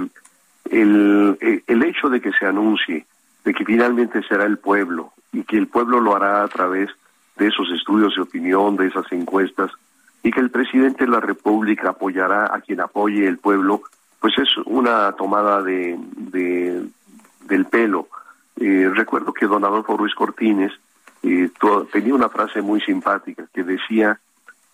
el, 0.71 1.63
el 1.67 1.83
hecho 1.83 2.09
de 2.09 2.21
que 2.21 2.31
se 2.33 2.47
anuncie 2.47 3.07
de 3.45 3.53
que 3.55 3.65
finalmente 3.65 4.23
será 4.29 4.45
el 4.45 4.59
pueblo 4.59 5.13
y 5.35 5.43
que 5.43 5.59
el 5.59 5.67
pueblo 5.67 6.01
lo 6.01 6.15
hará 6.15 6.45
a 6.45 6.49
través 6.49 6.91
de 7.37 7.49
esos 7.49 7.69
estudios 7.73 8.15
de 8.15 8.23
opinión, 8.23 8.77
de 8.77 8.87
esas 8.87 9.11
encuestas, 9.13 9.71
y 10.23 10.31
que 10.31 10.41
el 10.41 10.51
presidente 10.51 11.05
de 11.05 11.11
la 11.11 11.21
República 11.21 11.91
apoyará 11.91 12.55
a 12.55 12.61
quien 12.61 12.81
apoye 12.81 13.27
el 13.27 13.39
pueblo, 13.39 13.83
pues 14.21 14.39
es 14.39 14.49
una 14.65 15.13
tomada 15.13 15.63
de, 15.63 15.99
de 16.17 16.87
del 17.47 17.67
pelo. 17.67 18.09
Eh, 18.59 18.91
recuerdo 18.95 19.35
que 19.35 19.47
don 19.47 19.65
Adolfo 19.65 19.97
Ruiz 19.97 20.15
Cortines 20.15 20.73
eh, 21.23 21.51
tenía 21.93 22.15
una 22.15 22.29
frase 22.29 22.63
muy 22.63 22.81
simpática 22.81 23.47
que 23.53 23.65
decía 23.65 24.19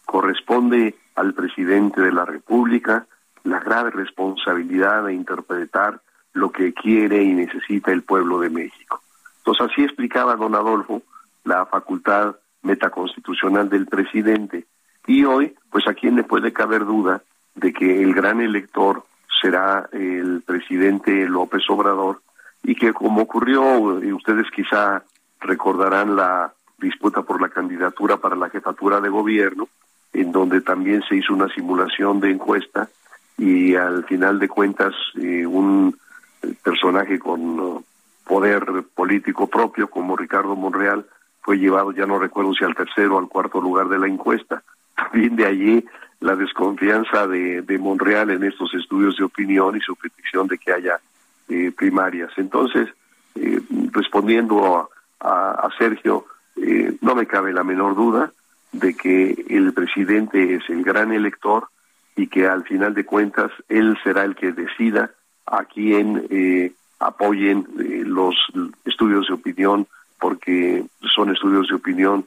corresponde 0.04 0.96
al 1.14 1.34
presidente 1.34 2.00
de 2.00 2.12
la 2.12 2.24
República 2.24 3.06
la 3.44 3.60
grave 3.60 3.90
responsabilidad 3.90 5.04
de 5.04 5.14
interpretar 5.14 6.00
lo 6.34 6.52
que 6.52 6.74
quiere 6.74 7.22
y 7.22 7.32
necesita 7.32 7.90
el 7.90 8.02
pueblo 8.02 8.38
de 8.38 8.50
México. 8.50 9.02
Entonces 9.40 9.68
así 9.70 9.82
explicaba 9.82 10.36
don 10.36 10.54
Adolfo 10.54 11.02
la 11.44 11.66
facultad 11.66 12.36
metaconstitucional 12.62 13.68
del 13.68 13.86
presidente. 13.86 14.66
Y 15.06 15.24
hoy, 15.24 15.54
pues 15.70 15.86
a 15.88 15.94
quién 15.94 16.16
le 16.16 16.24
puede 16.24 16.52
caber 16.52 16.84
duda 16.84 17.22
de 17.54 17.72
que 17.72 18.02
el 18.02 18.14
gran 18.14 18.40
elector 18.40 19.04
será 19.40 19.88
el 19.92 20.42
presidente 20.42 21.26
López 21.26 21.62
Obrador 21.68 22.20
y 22.62 22.74
que 22.74 22.92
como 22.92 23.22
ocurrió, 23.22 24.02
y 24.04 24.12
ustedes 24.12 24.46
quizá 24.54 25.02
recordarán 25.40 26.16
la 26.16 26.52
disputa 26.78 27.22
por 27.22 27.40
la 27.40 27.48
candidatura 27.48 28.18
para 28.18 28.36
la 28.36 28.50
jefatura 28.50 29.00
de 29.00 29.08
gobierno, 29.08 29.68
en 30.12 30.32
donde 30.32 30.60
también 30.60 31.02
se 31.08 31.16
hizo 31.16 31.32
una 31.32 31.48
simulación 31.48 32.20
de 32.20 32.30
encuesta 32.30 32.88
y 33.38 33.74
al 33.74 34.04
final 34.04 34.38
de 34.38 34.48
cuentas 34.48 34.94
eh, 35.16 35.46
un 35.46 35.96
personaje 36.62 37.18
con 37.18 37.84
poder 38.24 38.84
político 38.94 39.48
propio 39.48 39.88
como 39.88 40.16
Ricardo 40.16 40.56
Monreal 40.56 41.06
fue 41.42 41.58
llevado, 41.58 41.92
ya 41.92 42.06
no 42.06 42.18
recuerdo 42.18 42.54
si 42.54 42.64
al 42.64 42.74
tercero 42.74 43.16
o 43.16 43.18
al 43.18 43.28
cuarto 43.28 43.60
lugar 43.60 43.88
de 43.88 43.98
la 43.98 44.06
encuesta. 44.06 44.62
También 44.94 45.36
de 45.36 45.46
allí 45.46 45.84
la 46.20 46.36
desconfianza 46.36 47.26
de, 47.26 47.62
de 47.62 47.78
Monreal 47.78 48.30
en 48.30 48.44
estos 48.44 48.74
estudios 48.74 49.16
de 49.16 49.24
opinión 49.24 49.76
y 49.76 49.80
su 49.80 49.96
petición 49.96 50.46
de 50.46 50.58
que 50.58 50.72
haya 50.72 51.00
eh, 51.48 51.72
primarias. 51.76 52.30
Entonces, 52.36 52.88
eh, 53.34 53.60
respondiendo 53.92 54.90
a, 55.20 55.68
Sergio, 55.78 56.26
eh, 56.56 56.96
no 57.00 57.14
me 57.14 57.26
cabe 57.26 57.52
la 57.52 57.64
menor 57.64 57.94
duda 57.94 58.32
de 58.72 58.94
que 58.94 59.44
el 59.48 59.72
presidente 59.72 60.54
es 60.54 60.68
el 60.68 60.82
gran 60.82 61.12
elector 61.12 61.68
y 62.16 62.26
que 62.26 62.46
al 62.46 62.64
final 62.64 62.94
de 62.94 63.04
cuentas 63.04 63.50
él 63.68 63.98
será 64.02 64.24
el 64.24 64.34
que 64.34 64.52
decida 64.52 65.10
a 65.46 65.64
quién 65.64 66.26
eh, 66.30 66.72
apoyen 67.00 67.66
eh, 67.78 68.02
los 68.06 68.36
estudios 68.84 69.26
de 69.26 69.34
opinión, 69.34 69.86
porque 70.20 70.84
son 71.14 71.30
estudios 71.30 71.68
de 71.68 71.74
opinión 71.74 72.26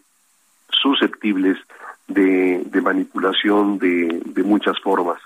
susceptibles 0.69 1.57
de, 2.07 2.81
manipulación 2.83 3.77
de, 3.77 4.21
de, 4.25 4.43
muchas 4.43 4.79
formas. 4.81 5.19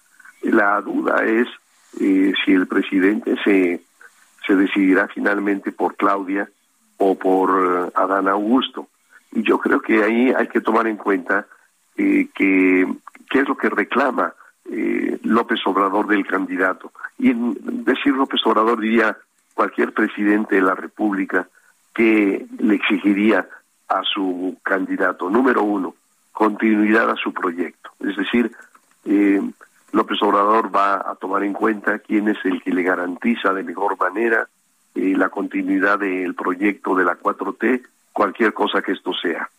La 0.43 0.79
duda 0.81 1.25
es 1.25 1.47
eh, 1.99 2.33
si 2.45 2.51
el 2.51 2.67
presidente 2.67 3.35
se, 3.43 3.81
se 4.45 4.55
decidirá 4.55 5.07
finalmente 5.07 5.71
por 5.71 5.95
Claudia 5.95 6.49
o 6.97 7.15
por 7.15 7.49
uh, 7.51 7.91
Adán 7.95 8.27
Augusto. 8.27 8.87
Y 9.31 9.43
yo 9.43 9.59
creo 9.59 9.81
que 9.81 10.03
ahí 10.03 10.31
hay 10.31 10.47
que 10.47 10.61
tomar 10.61 10.87
en 10.87 10.97
cuenta 10.97 11.47
eh, 11.95 12.27
que 12.33 12.87
qué 13.29 13.39
es 13.39 13.47
lo 13.47 13.57
que 13.57 13.69
reclama 13.69 14.33
eh, 14.69 15.19
López 15.23 15.59
Obrador 15.65 16.07
del 16.07 16.25
candidato. 16.25 16.91
Y 17.17 17.31
en 17.31 17.57
decir 17.85 18.13
López 18.13 18.41
Obrador 18.45 18.79
diría 18.79 19.17
cualquier 19.57 19.91
presidente 19.91 20.55
de 20.55 20.61
la 20.61 20.75
República 20.75 21.47
que 21.95 22.45
le 22.59 22.75
exigiría 22.75 23.47
a 23.89 24.03
su 24.03 24.55
candidato, 24.61 25.31
número 25.31 25.63
uno, 25.63 25.95
continuidad 26.31 27.09
a 27.09 27.15
su 27.15 27.33
proyecto. 27.33 27.89
Es 27.99 28.15
decir, 28.15 28.51
eh, 29.05 29.41
López 29.93 30.21
Obrador 30.21 30.73
va 30.73 31.09
a 31.09 31.15
tomar 31.15 31.43
en 31.43 31.53
cuenta 31.53 31.97
quién 31.97 32.27
es 32.27 32.37
el 32.45 32.61
que 32.61 32.71
le 32.71 32.83
garantiza 32.83 33.51
de 33.51 33.63
mejor 33.63 33.97
manera 33.97 34.47
eh, 34.93 35.15
la 35.17 35.29
continuidad 35.29 35.97
del 35.97 36.35
proyecto 36.35 36.93
de 36.93 37.05
la 37.05 37.17
4T, 37.17 37.81
cualquier 38.13 38.53
cosa 38.53 38.83
que 38.83 38.91
esto 38.91 39.11
sea. 39.13 39.49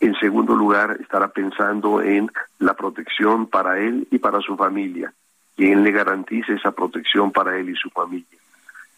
En 0.00 0.16
segundo 0.16 0.56
lugar, 0.56 0.98
estará 1.00 1.28
pensando 1.28 2.02
en 2.02 2.28
la 2.58 2.74
protección 2.74 3.46
para 3.46 3.78
él 3.78 4.08
y 4.10 4.18
para 4.18 4.40
su 4.40 4.56
familia, 4.56 5.12
quien 5.54 5.84
le 5.84 5.92
garantice 5.92 6.54
esa 6.54 6.72
protección 6.72 7.30
para 7.30 7.56
él 7.56 7.70
y 7.70 7.76
su 7.76 7.88
familia. 7.90 8.43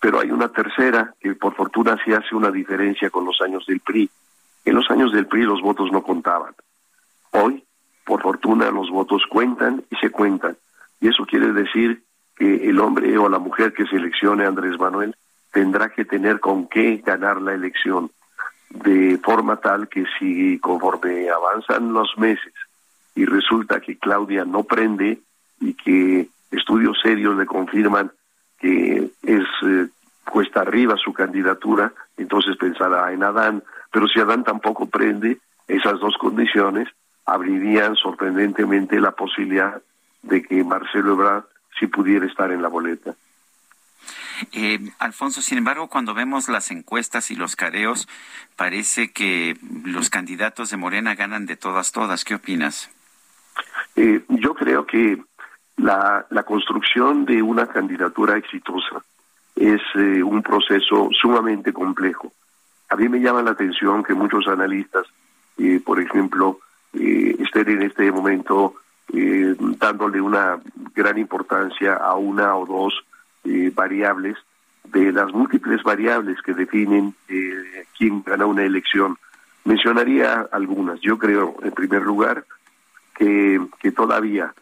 Pero 0.01 0.21
hay 0.21 0.31
una 0.31 0.49
tercera 0.49 1.15
que 1.21 1.35
por 1.35 1.55
fortuna 1.55 1.97
sí 2.05 2.13
hace 2.13 2.35
una 2.35 2.51
diferencia 2.51 3.11
con 3.11 3.25
los 3.25 3.41
años 3.41 3.65
del 3.67 3.81
PRI. 3.81 4.11
En 4.65 4.75
los 4.75 4.91
años 4.91 5.13
del 5.13 5.27
PRI 5.27 5.43
los 5.43 5.63
votos 5.63 5.91
no 5.93 6.03
contaban. 6.03 6.55
Hoy, 7.33 7.65
por 8.05 8.23
fortuna, 8.23 8.71
los 8.71 8.91
votos 8.91 9.23
cuentan 9.29 9.83
y 9.91 9.97
se 9.97 10.11
cuentan. 10.11 10.57
Y 11.01 11.09
eso 11.09 11.25
quiere 11.25 11.53
decir 11.53 12.03
que 12.37 12.69
el 12.69 12.79
hombre 12.81 13.17
o 13.19 13.29
la 13.29 13.39
mujer 13.39 13.73
que 13.73 13.87
seleccione 13.87 14.45
a 14.45 14.49
Andrés 14.49 14.79
Manuel 14.79 15.17
tendrá 15.53 15.89
que 15.89 16.05
tener 16.05 16.41
con 16.41 16.69
qué 16.69 16.99
ganar 16.99 17.41
la 17.41 17.55
elección 17.55 18.11
de 18.71 19.19
forma 19.23 19.57
tal 19.57 19.89
que 19.89 20.05
si 20.19 20.59
conforme 20.59 21.31
avanzan 21.31 21.93
los 21.93 22.17
meses 22.19 22.53
y 23.15 23.25
resulta 23.25 23.81
que 23.81 23.97
Claudia 23.97 24.45
no 24.45 24.65
prende 24.65 25.19
y 25.61 25.75
que 25.75 26.29
estudios 26.51 26.99
serios 27.03 27.37
le 27.37 27.47
confirman 27.47 28.13
que 28.59 29.11
es 29.23 29.45
eh, 29.63 29.89
cuesta 30.31 30.61
arriba 30.63 30.97
su 30.97 31.13
candidatura, 31.13 31.93
entonces 32.17 32.57
pensará 32.57 33.13
en 33.13 33.23
Adán, 33.23 33.63
pero 33.93 34.09
si 34.09 34.21
Adán 34.21 34.45
tampoco 34.45 34.87
prende, 34.87 35.39
esas 35.69 35.99
dos 36.01 36.17
condiciones 36.19 36.89
abrirían 37.25 37.97
sorprendentemente 37.97 39.01
la 39.01 39.13
posibilidad 39.13 39.81
de 40.23 40.43
que 40.43 40.63
Marcelo 40.65 41.15
Ebrard 41.15 41.45
sí 41.79 41.87
pudiera 41.87 42.27
estar 42.27 42.51
en 42.53 42.63
la 42.63 42.69
boleta. 42.69 43.15
Eh, 44.53 44.79
Alfonso, 44.99 45.41
sin 45.41 45.59
embargo, 45.59 45.89
cuando 45.89 46.15
vemos 46.15 46.49
las 46.49 46.71
encuestas 46.71 47.31
y 47.31 47.37
los 47.37 47.57
careos, 47.57 48.09
parece 48.55 49.11
que 49.11 49.57
los 49.85 50.11
candidatos 50.11 50.71
de 50.71 50.77
Morena 50.77 51.15
ganan 51.15 51.47
de 51.47 51.57
todas, 51.57 51.93
todas. 51.93 52.25
¿Qué 52.25 52.35
opinas? 52.35 52.91
Eh, 53.97 54.23
yo 54.29 54.55
creo 54.55 54.87
que 54.87 55.23
la, 55.77 56.27
la, 56.31 56.43
construcción 56.43 57.25
de 57.25 57.43
una 57.43 57.67
candidatura 57.67 58.37
exitosa 58.37 59.03
es 59.55 59.81
eh, 59.95 60.23
un 60.23 60.43
proceso 60.43 61.09
sumamente 61.13 61.73
complejo. 61.73 62.33
A 62.89 62.97
mí 62.97 63.09
me 63.09 63.21
llama 63.21 63.43
la 63.43 63.53
atención 63.53 64.03
que 64.03 64.15
muchos 64.15 64.47
analistas, 64.49 65.07
eh, 65.59 65.81
por 65.85 66.01
ejemplo, 66.01 66.61
eh, 66.93 67.37
estén 67.41 67.69
en 67.69 67.83
este 67.83 68.11
momento 68.11 68.75
dándole 69.79 70.21
una 70.21 70.59
gran 70.95 71.17
importancia 71.17 71.95
a 71.95 72.17
una 72.17 72.57
o 72.57 72.67
dos 72.67 73.05
eh, 73.45 73.71
variables 73.75 74.37
de 74.85 75.13
las 75.13 75.33
múltiples 75.33 75.83
variables 75.83 76.41
que 76.43 76.55
definen 76.55 77.15
eh, 77.29 77.87
quién 77.97 78.23
gana 78.25 78.47
una 78.47 78.65
elección. 78.65 79.17
Mencionaría 79.65 80.49
algunas. 80.51 81.01
Yo 81.01 81.19
creo, 81.19 81.57
en 81.63 81.73
primer 81.73 82.03
lugar, 82.03 82.45
que, 83.17 83.61
que 83.81 83.93
todavía 83.93 84.55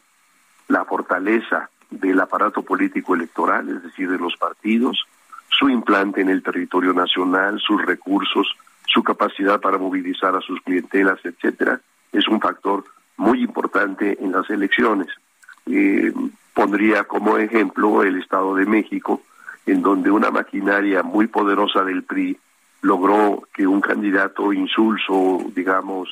la 0.68 0.84
fortaleza 0.84 1.68
del 1.90 2.20
aparato 2.20 2.62
político 2.62 3.14
electoral, 3.14 3.68
es 3.68 3.82
decir, 3.82 4.10
de 4.10 4.18
los 4.18 4.36
partidos, 4.36 5.04
su 5.48 5.68
implante 5.68 6.20
en 6.20 6.30
el 6.30 6.42
territorio 6.42 6.92
nacional, 6.92 7.60
sus 7.60 7.84
recursos, 7.84 8.56
su 8.86 9.02
capacidad 9.02 9.60
para 9.60 9.78
movilizar 9.78 10.34
a 10.34 10.40
sus 10.40 10.60
clientelas, 10.62 11.18
etcétera, 11.24 11.80
es 12.12 12.26
un 12.28 12.40
factor 12.40 12.84
muy 13.16 13.42
importante 13.42 14.18
en 14.20 14.32
las 14.32 14.48
elecciones. 14.50 15.08
Eh, 15.66 16.12
pondría 16.52 17.04
como 17.04 17.38
ejemplo 17.38 18.02
el 18.02 18.18
Estado 18.20 18.54
de 18.54 18.66
México, 18.66 19.22
en 19.66 19.82
donde 19.82 20.10
una 20.10 20.30
maquinaria 20.30 21.02
muy 21.02 21.26
poderosa 21.26 21.84
del 21.84 22.02
PRI 22.02 22.36
logró 22.82 23.42
que 23.54 23.66
un 23.66 23.80
candidato 23.80 24.52
insulso, 24.52 25.42
digamos, 25.54 26.08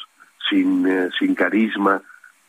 sin, 0.49 0.87
eh, 0.87 1.11
sin 1.19 1.35
carisma, 1.35 2.01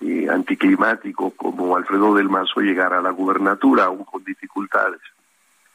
eh, 0.01 0.27
anticlimático, 0.29 1.31
como 1.31 1.75
Alfredo 1.75 2.13
del 2.15 2.29
Mazo, 2.29 2.61
llegara 2.61 2.99
a 2.99 3.01
la 3.01 3.11
gubernatura, 3.11 3.85
aún 3.85 4.03
con 4.03 4.23
dificultades. 4.23 5.01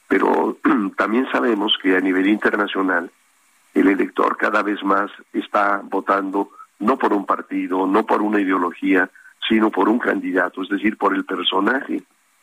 Pero 0.07 0.57
también 0.97 1.31
sabemos 1.31 1.79
que 1.83 1.97
a 1.97 2.01
nivel 2.01 2.29
internacional 2.29 3.11
el 3.75 3.89
elector 3.89 4.37
cada 4.37 4.63
vez 4.63 4.83
más 4.83 5.11
está 5.33 5.81
votando 5.85 6.51
no 6.81 6.97
por 6.97 7.13
un 7.13 7.27
partido, 7.27 7.87
no 7.87 8.05
por 8.07 8.23
una 8.23 8.41
ideología, 8.41 9.11
sino 9.49 9.71
por 9.71 9.89
un 9.89 9.99
candidato, 9.99 10.63
es 10.63 10.69
decir, 10.69 10.97
por 10.97 11.15
el 11.15 11.25
personaje 11.25 12.03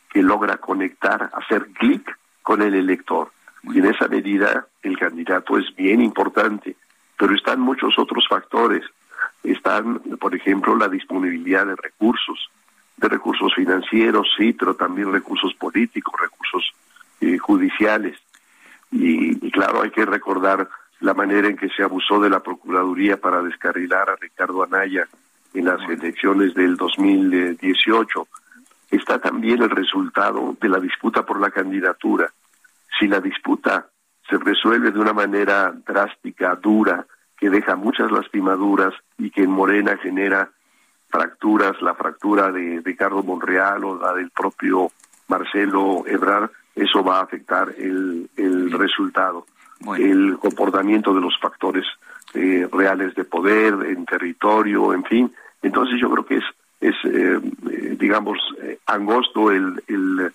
que 0.09 0.23
logra 0.23 0.57
conectar, 0.57 1.29
hacer 1.33 1.67
clic 1.67 2.17
con 2.41 2.61
el 2.61 2.75
elector. 2.75 3.31
Y 3.63 3.79
en 3.79 3.85
esa 3.85 4.07
medida 4.07 4.67
el 4.81 4.97
candidato 4.97 5.57
es 5.57 5.75
bien 5.75 6.01
importante, 6.01 6.75
pero 7.17 7.33
están 7.33 7.59
muchos 7.59 7.97
otros 7.97 8.25
factores. 8.27 8.83
Están, 9.45 9.99
por 10.19 10.35
ejemplo, 10.35 10.75
la 10.75 10.87
disponibilidad 10.87 11.65
de 11.65 11.75
recursos, 11.75 12.49
de 12.97 13.09
recursos 13.09 13.53
financieros, 13.53 14.27
sí, 14.37 14.53
pero 14.53 14.75
también 14.75 15.11
recursos 15.11 15.53
políticos, 15.53 16.13
recursos 16.19 16.73
eh, 17.21 17.37
judiciales. 17.37 18.17
Y, 18.91 19.45
y 19.45 19.51
claro, 19.51 19.81
hay 19.81 19.91
que 19.91 20.05
recordar 20.05 20.67
la 20.99 21.13
manera 21.13 21.47
en 21.47 21.57
que 21.57 21.69
se 21.69 21.83
abusó 21.83 22.19
de 22.19 22.29
la 22.29 22.39
Procuraduría 22.39 23.17
para 23.17 23.41
descarrilar 23.41 24.09
a 24.09 24.15
Ricardo 24.15 24.63
Anaya 24.63 25.07
en 25.53 25.65
las 25.65 25.81
elecciones 25.89 26.53
del 26.53 26.75
2018. 26.75 28.27
Está 28.91 29.19
también 29.19 29.61
el 29.61 29.69
resultado 29.69 30.55
de 30.59 30.69
la 30.69 30.79
disputa 30.79 31.25
por 31.25 31.39
la 31.39 31.51
candidatura. 31.51 32.31
Si 32.99 33.07
la 33.07 33.19
disputa 33.19 33.87
se 34.29 34.37
resuelve 34.37 34.91
de 34.91 34.99
una 34.99 35.13
manera 35.13 35.71
drástica, 35.85 36.55
dura, 36.55 37.05
que 37.37 37.49
deja 37.49 37.75
muchas 37.75 38.11
lastimaduras 38.11 38.93
y 39.17 39.29
que 39.29 39.43
en 39.43 39.51
Morena 39.51 39.97
genera 39.97 40.49
fracturas, 41.09 41.81
la 41.81 41.93
fractura 41.93 42.51
de 42.51 42.81
Ricardo 42.83 43.23
Monreal 43.23 43.83
o 43.85 43.97
la 43.99 44.13
del 44.13 44.31
propio 44.31 44.91
Marcelo 45.27 46.03
Ebrard, 46.07 46.49
eso 46.75 47.03
va 47.03 47.19
a 47.19 47.23
afectar 47.23 47.73
el, 47.77 48.29
el 48.35 48.71
resultado, 48.71 49.45
el 49.97 50.37
comportamiento 50.39 51.13
de 51.13 51.21
los 51.21 51.37
factores 51.39 51.85
eh, 52.33 52.67
reales 52.71 53.15
de 53.15 53.23
poder, 53.23 53.73
en 53.87 54.05
territorio, 54.05 54.93
en 54.93 55.03
fin. 55.05 55.33
Entonces 55.61 55.99
yo 55.99 56.09
creo 56.11 56.25
que 56.25 56.37
es, 56.37 56.43
es 56.81 56.95
eh, 57.05 57.39
eh, 57.71 57.95
digamos, 57.97 58.37
eh, 58.61 58.79
angosto 58.85 59.51
el, 59.51 59.81
el, 59.87 60.33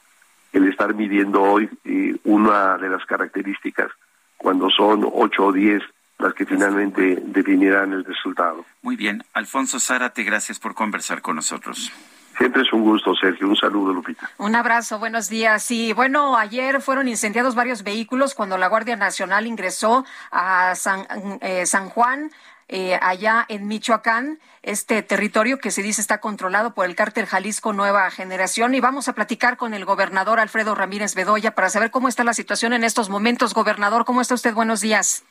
el 0.52 0.68
estar 0.68 0.94
midiendo 0.94 1.42
hoy 1.42 1.68
eh, 1.84 2.16
una 2.24 2.78
de 2.78 2.88
las 2.88 3.04
características 3.04 3.90
cuando 4.38 4.70
son 4.70 5.06
ocho 5.12 5.46
o 5.46 5.52
diez 5.52 5.82
las 6.20 6.34
que 6.34 6.46
finalmente 6.46 7.18
definirán 7.24 7.92
el 7.92 8.04
resultado. 8.04 8.64
Muy 8.82 8.96
bien. 8.96 9.22
Alfonso 9.32 9.80
Zárate, 9.80 10.22
gracias 10.22 10.58
por 10.58 10.74
conversar 10.74 11.22
con 11.22 11.36
nosotros. 11.36 11.92
Siempre 12.38 12.62
es 12.62 12.72
un 12.72 12.82
gusto, 12.82 13.14
Sergio. 13.14 13.48
Un 13.48 13.56
saludo, 13.56 13.92
Lupita. 13.92 14.30
Un 14.38 14.54
abrazo, 14.54 14.98
buenos 14.98 15.28
días. 15.28 15.70
Y 15.70 15.92
bueno, 15.92 16.36
ayer 16.36 16.80
fueron 16.80 17.06
incendiados 17.06 17.54
varios 17.54 17.82
vehículos 17.82 18.34
cuando 18.34 18.56
la 18.56 18.68
Guardia 18.68 18.96
Nacional 18.96 19.46
ingresó 19.46 20.06
a 20.30 20.74
San, 20.74 21.06
eh, 21.42 21.66
San 21.66 21.90
Juan. 21.90 22.30
eh, 22.72 22.96
allá 23.02 23.44
en 23.48 23.66
Michoacán, 23.66 24.38
este 24.62 25.02
territorio 25.02 25.58
que 25.58 25.72
se 25.72 25.82
dice 25.82 26.00
está 26.00 26.20
controlado 26.20 26.72
por 26.72 26.86
el 26.86 26.94
cártel 26.94 27.26
Jalisco 27.26 27.72
Nueva 27.72 28.08
Generación. 28.12 28.74
Y 28.76 28.80
vamos 28.80 29.08
a 29.08 29.12
platicar 29.12 29.56
con 29.56 29.74
el 29.74 29.84
gobernador 29.84 30.38
Alfredo 30.38 30.76
Ramírez 30.76 31.16
Bedoya 31.16 31.56
para 31.56 31.68
saber 31.68 31.90
cómo 31.90 32.06
está 32.08 32.22
la 32.22 32.32
situación 32.32 32.72
en 32.72 32.84
estos 32.84 33.08
momentos. 33.08 33.54
Gobernador, 33.54 34.04
¿cómo 34.04 34.20
está 34.20 34.34
usted? 34.34 34.54
Buenos 34.54 34.80
días. 34.80 35.24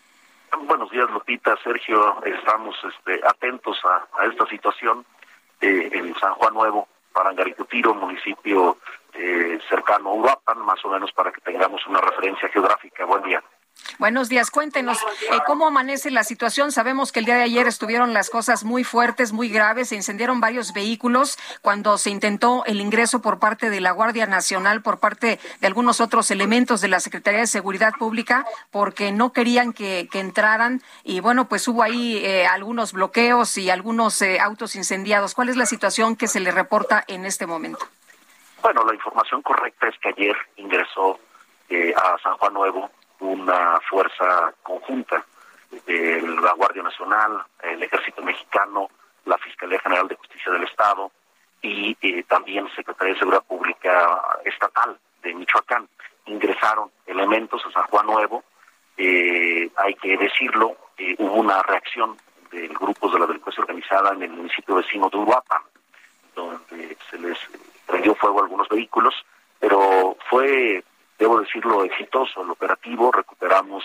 Buenos 0.57 0.89
días, 0.91 1.09
Lupita, 1.11 1.55
Sergio. 1.63 2.23
Estamos 2.23 2.75
este, 2.83 3.21
atentos 3.25 3.79
a, 3.85 4.25
esta 4.25 4.45
situación 4.47 5.05
eh, 5.61 5.89
en 5.91 6.15
San 6.15 6.33
Juan 6.35 6.53
Nuevo, 6.53 6.87
Parangaricutiro, 7.13 7.93
municipio 7.93 8.77
eh, 9.13 9.59
cercano 9.69 10.09
a 10.09 10.13
Uruapan, 10.13 10.59
más 10.59 10.83
o 10.85 10.89
menos 10.89 11.11
para 11.11 11.31
que 11.31 11.41
tengamos 11.41 11.85
una 11.87 12.01
referencia 12.01 12.49
geográfica. 12.49 13.05
Buen 13.05 13.23
día. 13.23 13.43
Buenos 13.99 14.29
días, 14.29 14.49
cuéntenos 14.49 14.97
eh, 15.01 15.39
cómo 15.45 15.67
amanece 15.67 16.09
la 16.09 16.23
situación. 16.23 16.71
Sabemos 16.71 17.11
que 17.11 17.19
el 17.19 17.25
día 17.25 17.35
de 17.35 17.43
ayer 17.43 17.67
estuvieron 17.67 18.13
las 18.13 18.29
cosas 18.29 18.63
muy 18.63 18.85
fuertes, 18.85 19.33
muy 19.33 19.49
graves, 19.49 19.89
se 19.89 19.95
incendiaron 19.95 20.39
varios 20.39 20.71
vehículos 20.71 21.37
cuando 21.61 21.97
se 21.97 22.09
intentó 22.09 22.63
el 22.65 22.79
ingreso 22.79 23.21
por 23.21 23.39
parte 23.39 23.69
de 23.69 23.81
la 23.81 23.91
Guardia 23.91 24.25
Nacional, 24.25 24.81
por 24.81 24.99
parte 24.99 25.39
de 25.59 25.67
algunos 25.67 25.99
otros 25.99 26.31
elementos 26.31 26.79
de 26.79 26.87
la 26.87 27.01
Secretaría 27.01 27.41
de 27.41 27.47
Seguridad 27.47 27.93
Pública, 27.99 28.45
porque 28.71 29.11
no 29.11 29.33
querían 29.33 29.73
que, 29.73 30.07
que 30.09 30.19
entraran 30.21 30.81
y 31.03 31.19
bueno, 31.19 31.49
pues 31.49 31.67
hubo 31.67 31.83
ahí 31.83 32.17
eh, 32.23 32.47
algunos 32.47 32.93
bloqueos 32.93 33.57
y 33.57 33.69
algunos 33.69 34.21
eh, 34.21 34.39
autos 34.39 34.77
incendiados. 34.77 35.35
¿Cuál 35.35 35.49
es 35.49 35.57
la 35.57 35.65
situación 35.65 36.15
que 36.15 36.27
se 36.27 36.39
le 36.39 36.51
reporta 36.51 37.03
en 37.07 37.25
este 37.25 37.45
momento? 37.47 37.85
Bueno, 38.61 38.85
la 38.85 38.93
información 38.93 39.41
correcta 39.41 39.87
es 39.87 39.97
que 39.99 40.09
ayer 40.09 40.35
ingresó 40.55 41.19
a 41.97 42.17
San 42.23 42.35
Juan 42.37 42.53
Nuevo 42.53 42.89
una 43.19 43.79
fuerza 43.89 44.53
conjunta 44.63 45.23
de 45.85 46.21
la 46.21 46.53
Guardia 46.53 46.83
Nacional, 46.83 47.43
el 47.63 47.83
Ejército 47.83 48.21
Mexicano, 48.21 48.89
la 49.25 49.37
Fiscalía 49.37 49.79
General 49.79 50.07
de 50.07 50.15
Justicia 50.15 50.51
del 50.51 50.63
Estado 50.63 51.11
y 51.61 51.95
eh, 52.01 52.23
también 52.23 52.67
Secretaría 52.75 53.13
de 53.13 53.19
Seguridad 53.19 53.43
Pública 53.43 54.21
Estatal 54.45 54.97
de 55.21 55.33
Michoacán. 55.33 55.87
Ingresaron 56.25 56.89
elementos 57.05 57.61
a 57.65 57.71
San 57.71 57.83
Juan 57.83 58.05
Nuevo. 58.05 58.43
Eh, 58.97 59.69
hay 59.75 59.95
que 59.95 60.17
decirlo, 60.17 60.75
eh, 60.97 61.15
hubo 61.17 61.35
una 61.35 61.61
reacción 61.63 62.17
de 62.51 62.67
grupos 62.67 63.13
de 63.13 63.19
la 63.19 63.27
delincuencia 63.27 63.61
organizada 63.61 64.13
en 64.13 64.23
el 64.23 64.31
municipio 64.31 64.75
vecino 64.75 65.09
de 65.09 65.17
Uruapan, 65.17 65.61
donde 66.35 66.97
se 67.09 67.17
les 67.19 67.37
prendió 67.85 68.15
fuego 68.15 68.39
a 68.39 68.43
algunos 68.43 68.67
vehículos, 68.67 69.13
pero 69.59 70.17
fue 70.29 70.83
debo 71.19 71.41
decirlo, 71.41 71.83
exitoso 71.83 72.41
el 72.41 72.49
operativo, 72.49 73.11
recuperamos 73.11 73.83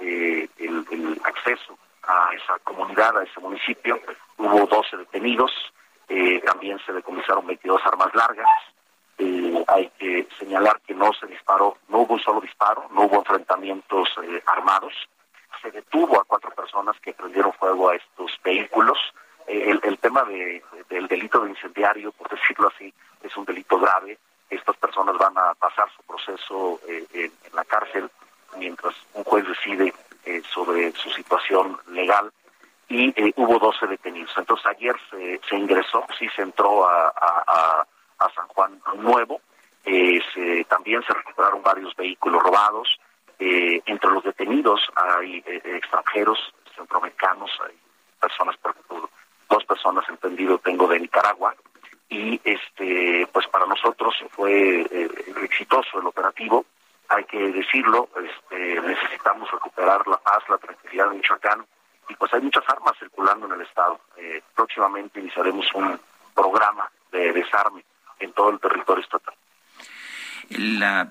eh, 0.00 0.48
el, 0.58 1.20
acceso 1.22 1.78
a 2.02 2.30
esa 2.34 2.58
comunidad, 2.64 3.18
a 3.18 3.22
ese 3.22 3.38
municipio, 3.38 4.00
hubo 4.38 4.66
12 4.66 4.96
detenidos, 4.96 5.52
eh, 6.08 6.40
también 6.40 6.78
se 6.84 6.92
decomisaron 6.92 7.46
22 7.46 7.80
armas 7.84 8.12
largas, 8.14 8.48
eh, 9.18 9.62
hay 9.68 9.90
que 9.98 10.26
señalar 10.38 10.80
que 10.80 10.94
no 10.94 11.12
se 11.12 11.26
disparó, 11.26 11.76
no 11.88 11.98
hubo 11.98 12.14
un 12.14 12.20
solo 12.20 12.40
disparo, 12.40 12.88
no 12.92 13.02
hubo 13.02 13.18
enfrentamientos 13.18 14.08
armados, 14.46 14.94
se 15.60 15.70
detuvo 15.70 16.18
a 16.18 16.24
cuatro 16.24 16.50
personas 16.52 16.98
que 17.00 17.12
prendieron 17.12 17.52
fuego 17.52 17.90
a 17.90 17.96
estos 17.96 18.32
vehículos, 18.42 18.98
el, 19.46 19.98
tema 19.98 20.22
de, 20.24 20.62
del 20.88 21.08
delito 21.08 21.40
de 21.40 21.50
incendiario, 21.50 22.12
por 22.12 22.28
decirlo 22.30 22.68
así, 22.68 22.94
es 23.22 23.36
un 23.36 23.44
delito 23.44 23.78
grave, 23.78 24.16
estas 24.50 24.76
personas 24.76 25.16
van 25.16 25.36
a 25.38 25.54
pasar 25.54 25.88
su 25.96 26.02
proceso 26.02 26.80
eh, 26.88 27.06
en, 27.14 27.32
la 27.54 27.64
cárcel 27.64 28.10
mientras 28.58 28.94
un 29.14 29.24
juez 29.24 29.46
decide 29.46 29.94
eh, 30.24 30.42
sobre 30.52 30.92
su 30.92 31.08
situación 31.10 31.78
legal 31.88 32.32
y 32.88 33.08
eh, 33.10 33.32
hubo 33.36 33.58
12 33.58 33.86
detenidos. 33.86 34.32
Entonces 34.36 34.66
ayer 34.66 34.96
se, 35.10 35.40
se 35.48 35.56
ingresó, 35.56 36.04
sí 36.18 36.28
se 36.34 36.42
entró 36.42 36.86
a, 36.86 37.86
San 38.34 38.46
Juan 38.48 38.80
Nuevo, 38.96 39.40
se, 39.82 40.64
también 40.68 41.02
se 41.02 41.12
recuperaron 41.12 41.62
varios 41.62 41.96
vehículos 41.96 42.42
robados, 42.42 43.00
entre 43.38 44.10
los 44.10 44.22
detenidos 44.22 44.80
hay 44.94 45.42
extranjeros, 45.46 46.38
centroamericanos, 46.76 47.50
hay 47.66 47.76
personas, 48.20 48.56
dos 49.48 49.64
personas 49.64 50.08
entendido 50.08 50.58
tengo 50.58 50.86
de 50.86 51.00
Nicaragua, 51.00 51.56
y 52.10 52.40
este 52.44 53.26
pues 53.32 53.46
para 53.46 53.66
nosotros 53.66 54.14
fue 54.30 54.82
eh, 54.82 55.08
exitoso 55.42 56.00
el 56.00 56.06
operativo. 56.06 56.66
Hay 57.08 57.24
que 57.24 57.38
decirlo 57.52 58.08
este, 58.16 58.80
necesitamos 58.80 59.50
recuperar 59.50 60.06
la 60.06 60.18
paz 60.18 60.42
la 60.48 60.58
tranquilidad 60.58 61.10
de 61.10 61.16
Michoacán 61.16 61.64
y 62.08 62.14
pues 62.16 62.34
hay 62.34 62.40
muchas 62.40 62.64
armas 62.68 62.98
circulando 62.98 63.46
en 63.46 63.52
el 63.52 63.62
estado. 63.62 64.00
Eh, 64.16 64.42
próximamente 64.54 65.20
iniciaremos 65.20 65.66
un 65.74 65.98
programa 66.34 66.90
de 67.12 67.32
desarme 67.32 67.84
en 68.18 68.32
todo 68.32 68.50
el 68.50 68.60
territorio 68.60 69.02
estatal. 69.02 69.34
La 70.50 71.08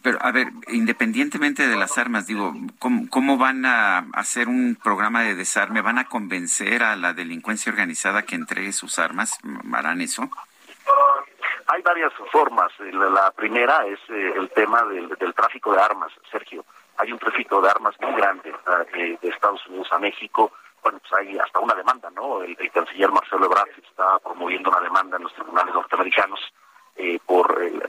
pero, 0.00 0.18
a 0.22 0.32
ver, 0.32 0.48
independientemente 0.68 1.66
de 1.66 1.76
las 1.76 1.98
armas, 1.98 2.26
digo, 2.26 2.54
¿cómo, 2.78 3.10
¿cómo, 3.10 3.36
van 3.36 3.66
a 3.66 4.06
hacer 4.14 4.48
un 4.48 4.78
programa 4.82 5.22
de 5.22 5.34
desarme? 5.34 5.82
¿Van 5.82 5.98
a 5.98 6.06
convencer 6.06 6.82
a 6.82 6.96
la 6.96 7.12
delincuencia 7.12 7.70
organizada 7.70 8.22
que 8.22 8.34
entregue 8.34 8.72
sus 8.72 8.98
armas? 8.98 9.38
¿Harán 9.72 10.00
eso? 10.00 10.30
Hay 11.66 11.82
varias 11.82 12.12
formas. 12.30 12.72
La 12.80 13.30
primera 13.32 13.86
es 13.86 13.98
eh, 14.08 14.32
el 14.34 14.48
tema 14.50 14.82
del, 14.84 15.08
del, 15.10 15.34
tráfico 15.34 15.74
de 15.74 15.82
armas, 15.82 16.10
Sergio. 16.30 16.64
Hay 16.96 17.12
un 17.12 17.18
tráfico 17.18 17.60
de 17.60 17.68
armas 17.68 17.94
muy 18.00 18.14
grande 18.14 18.54
eh, 18.94 19.18
de 19.20 19.28
Estados 19.28 19.64
Unidos 19.66 19.88
a 19.92 19.98
México. 19.98 20.52
Bueno, 20.82 20.98
pues 21.00 21.12
hay 21.20 21.38
hasta 21.38 21.60
una 21.60 21.74
demanda, 21.74 22.10
¿no? 22.10 22.42
El, 22.42 22.56
el 22.58 22.70
canciller 22.70 23.12
Marcelo 23.12 23.44
Ebrard 23.44 23.68
está 23.76 24.18
promoviendo 24.20 24.70
una 24.70 24.80
demanda 24.80 25.18
en 25.18 25.24
los 25.24 25.34
tribunales 25.34 25.74
norteamericanos 25.74 26.40
eh, 26.96 27.18
por 27.26 27.62
el, 27.62 27.82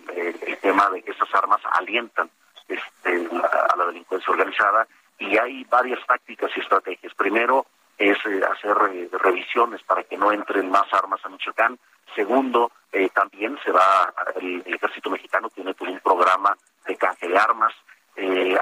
tema 0.62 0.90
de 0.92 1.02
que 1.02 1.12
estas 1.12 1.34
armas 1.36 1.60
alientan 1.74 2.30
este, 2.68 3.28
a 3.44 3.76
la 3.76 3.86
delincuencia 3.88 4.32
organizada 4.32 4.88
y 5.20 5.38
hay 5.38 5.64
varias 5.66 6.00
tácticas 6.06 6.52
y 6.56 6.62
estrategias. 6.62 7.14
Primero 7.16 7.66
es 7.98 8.18
eh, 8.26 8.42
hacer 8.50 8.76
eh, 8.92 9.10
revisiones 9.12 9.82
para 9.84 10.04
que 10.04 10.18
no 10.18 10.32
entren 10.32 10.70
más 10.70 10.92
armas 10.94 11.24
a 11.24 11.30
Michoacán. 11.30 11.78
Segundo, 12.16 12.72
eh, 12.92 13.10
también 13.10 13.58
se 13.64 13.72
va, 13.72 14.14
el, 14.36 14.64
ejército 14.66 15.10
mexicano 15.10 15.50
tiene 15.50 15.74
todo 15.74 15.90
un 15.90 16.00
programa 16.00 16.56
de 16.86 16.96
canje 16.96 17.28
de 17.28 17.38
armas. 17.38 17.74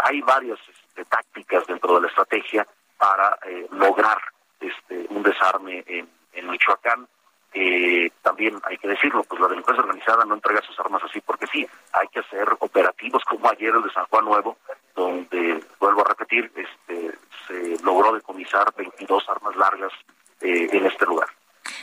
hay 0.03 0.21
varias 0.21 0.59
este, 0.69 1.05
tácticas 1.05 1.65
dentro 1.67 1.95
de 1.95 2.01
la 2.01 2.07
estrategia 2.07 2.65
para 2.97 3.37
lograr 3.71 4.19
este, 4.59 5.07
un 5.09 5.23
desarme 5.23 5.83
en 5.87 6.49
Michoacán. 6.49 7.07
Eh, 7.53 8.09
también 8.21 8.59
hay 8.63 8.77
que 8.77 8.87
decirlo, 8.87 9.23
pues 9.23 9.41
la 9.41 9.47
delincuencia 9.47 9.83
organizada 9.83 10.23
no 10.23 10.35
entrega 10.35 10.61
sus 10.61 10.79
armas 10.79 11.01
así 11.03 11.19
porque 11.21 11.47
sí, 11.47 11.67
hay 11.91 12.07
que 12.07 12.19
hacer 12.19 12.47
operativos 12.59 13.23
como 13.25 13.49
ayer 13.49 13.73
el 13.75 13.83
de 13.83 13.91
San 13.91 14.05
Juan 14.05 14.25
Nuevo, 14.25 14.57
donde, 14.95 15.61
vuelvo 15.79 16.01
a 16.01 16.09
repetir, 16.09 16.51
este, 16.55 17.17
se 17.47 17.83
logró 17.83 18.13
decomisar 18.13 18.73
22 18.75 19.27
armas 19.29 19.55
largas 19.57 19.91
eh, 20.39 20.69
en 20.71 20.85
este 20.85 21.05
lugar. 21.05 21.27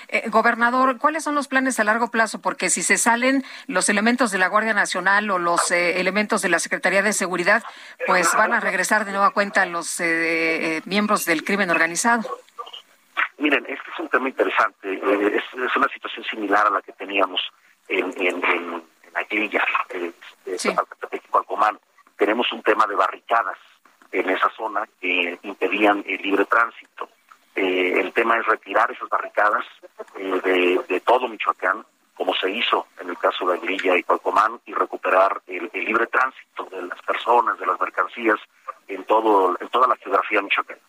Eh, 0.09 0.29
gobernador, 0.31 0.97
¿cuáles 0.99 1.25
son 1.25 1.35
los 1.35 1.49
planes 1.49 1.79
a 1.79 1.85
largo 1.85 2.11
plazo? 2.11 2.41
Porque 2.41 2.71
si 2.71 2.83
se 2.83 2.97
salen 2.97 3.45
los 3.67 3.91
elementos 3.91 4.31
de 4.31 4.39
la 4.39 4.49
Guardia 4.49 4.73
Nacional 4.73 5.31
o 5.31 5.39
los 5.39 5.71
eh, 5.71 6.01
elementos 6.01 6.41
de 6.41 6.49
la 6.49 6.59
Secretaría 6.59 7.03
de 7.03 7.13
Seguridad, 7.13 7.63
pues 8.07 8.33
van 8.35 8.55
a 8.55 8.61
regresar 8.61 9.05
de 9.05 9.13
nueva 9.13 9.31
cuenta 9.31 9.67
los 9.67 10.01
eh, 10.01 10.81
miembros 10.87 11.27
del 11.27 11.45
crimen 11.45 11.71
organizado. 11.71 12.23
Miren, 13.39 13.65
este 13.69 13.91
es 13.91 13.99
un 13.99 14.09
tema 14.09 14.29
interesante. 14.29 14.93
Eh, 14.93 15.37
es, 15.37 15.61
es, 15.61 15.77
una 15.77 15.89
situación 15.89 16.25
similar 16.25 16.67
a 16.67 16.71
la 16.71 16.83
que 16.83 16.93
teníamos 16.93 17.41
en, 17.89 18.07
en, 18.17 18.45
en, 18.45 18.75
en 18.75 19.17
Aguililla, 19.17 19.65
eh, 19.91 20.13
sí. 20.57 20.75
Alcomán. 21.33 21.79
Tenemos 22.17 22.53
un 22.53 22.63
tema 22.63 22.87
de 22.87 22.97
barricadas 22.97 23.59
en 24.13 24.29
esa 24.31 24.51
zona 24.51 24.89
que 25.01 25.39
impedían 25.43 26.05
el 26.07 26.21
libre 26.23 26.45
tránsito. 26.47 27.09
Eh, 27.55 28.01
el 28.01 28.13
tema 28.13 28.37
es 28.39 28.47
retirar 28.47 28.91
esas 28.91 29.09
barricadas 29.09 29.65
eh, 30.17 30.41
de, 30.45 30.81
de, 30.89 31.01
todo 31.01 31.29
Michoacán, 31.29 31.85
como 32.15 32.35
se 32.35 32.51
hizo 32.51 32.87
en 33.01 33.11
el 33.11 33.19
caso 33.19 33.47
de 33.47 33.55
Aguililla 33.55 33.97
y 33.97 34.03
Cualcomán, 34.03 34.61
y 34.67 34.75
recuperar 34.75 35.41
el, 35.47 35.71
el, 35.73 35.85
libre 35.85 36.07
tránsito 36.07 36.65
de 36.65 36.83
las 36.83 37.01
personas, 37.03 37.59
de 37.59 37.67
las 37.67 37.81
mercancías 37.81 38.39
en 38.87 39.05
todo 39.05 39.57
en 39.61 39.69
toda 39.69 39.87
la 39.87 39.97
geografía 39.97 40.41
michoacana. 40.41 40.81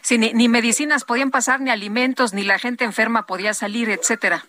Sí, 0.00 0.18
ni, 0.18 0.32
ni 0.32 0.48
medicinas 0.48 1.04
podían 1.04 1.30
pasar, 1.30 1.60
ni 1.60 1.70
alimentos, 1.70 2.34
ni 2.34 2.44
la 2.44 2.58
gente 2.58 2.84
enferma 2.84 3.26
podía 3.26 3.54
salir, 3.54 3.90
etcétera. 3.90 4.44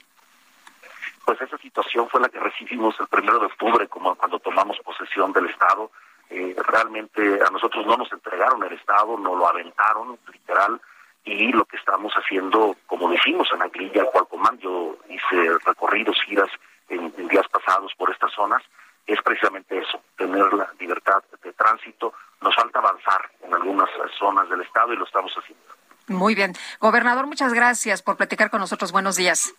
Pues 1.25 1.39
esa 1.41 1.57
situación 1.57 2.09
fue 2.09 2.21
la 2.21 2.29
que 2.29 2.39
recibimos 2.39 2.99
el 2.99 3.07
primero 3.07 3.39
de 3.39 3.45
octubre, 3.45 3.87
como 3.87 4.15
cuando 4.15 4.39
tomamos 4.39 4.77
posesión 4.79 5.31
del 5.33 5.47
Estado. 5.47 5.91
Eh, 6.29 6.55
realmente 6.67 7.39
a 7.45 7.51
nosotros 7.51 7.85
no 7.85 7.97
nos 7.97 8.11
entregaron 8.11 8.63
el 8.63 8.73
Estado, 8.73 9.17
nos 9.17 9.37
lo 9.37 9.47
aventaron, 9.47 10.17
literal, 10.31 10.81
y 11.23 11.51
lo 11.51 11.65
que 11.65 11.77
estamos 11.77 12.13
haciendo, 12.13 12.75
como 12.87 13.09
decimos 13.09 13.49
en 13.53 13.61
Aguililla, 13.61 14.05
cual 14.05 14.27
comando, 14.27 14.61
yo 14.61 14.97
hice 15.09 15.57
recorridos, 15.65 16.17
giras 16.25 16.49
en 16.89 17.13
días 17.27 17.47
pasados 17.49 17.93
por 17.95 18.11
estas 18.11 18.31
zonas, 18.33 18.63
es 19.05 19.21
precisamente 19.21 19.77
eso, 19.77 20.01
tener 20.17 20.53
la 20.53 20.71
libertad 20.79 21.23
de 21.43 21.53
tránsito. 21.53 22.13
Nos 22.41 22.55
falta 22.55 22.79
avanzar 22.79 23.31
en 23.43 23.53
algunas 23.53 23.89
zonas 24.17 24.49
del 24.49 24.61
Estado 24.61 24.93
y 24.93 24.97
lo 24.97 25.05
estamos 25.05 25.31
haciendo. 25.33 25.63
Muy 26.07 26.35
bien. 26.35 26.53
Gobernador, 26.79 27.27
muchas 27.27 27.53
gracias 27.53 28.01
por 28.01 28.17
platicar 28.17 28.49
con 28.49 28.59
nosotros. 28.59 28.91
Buenos 28.91 29.15
días. 29.15 29.53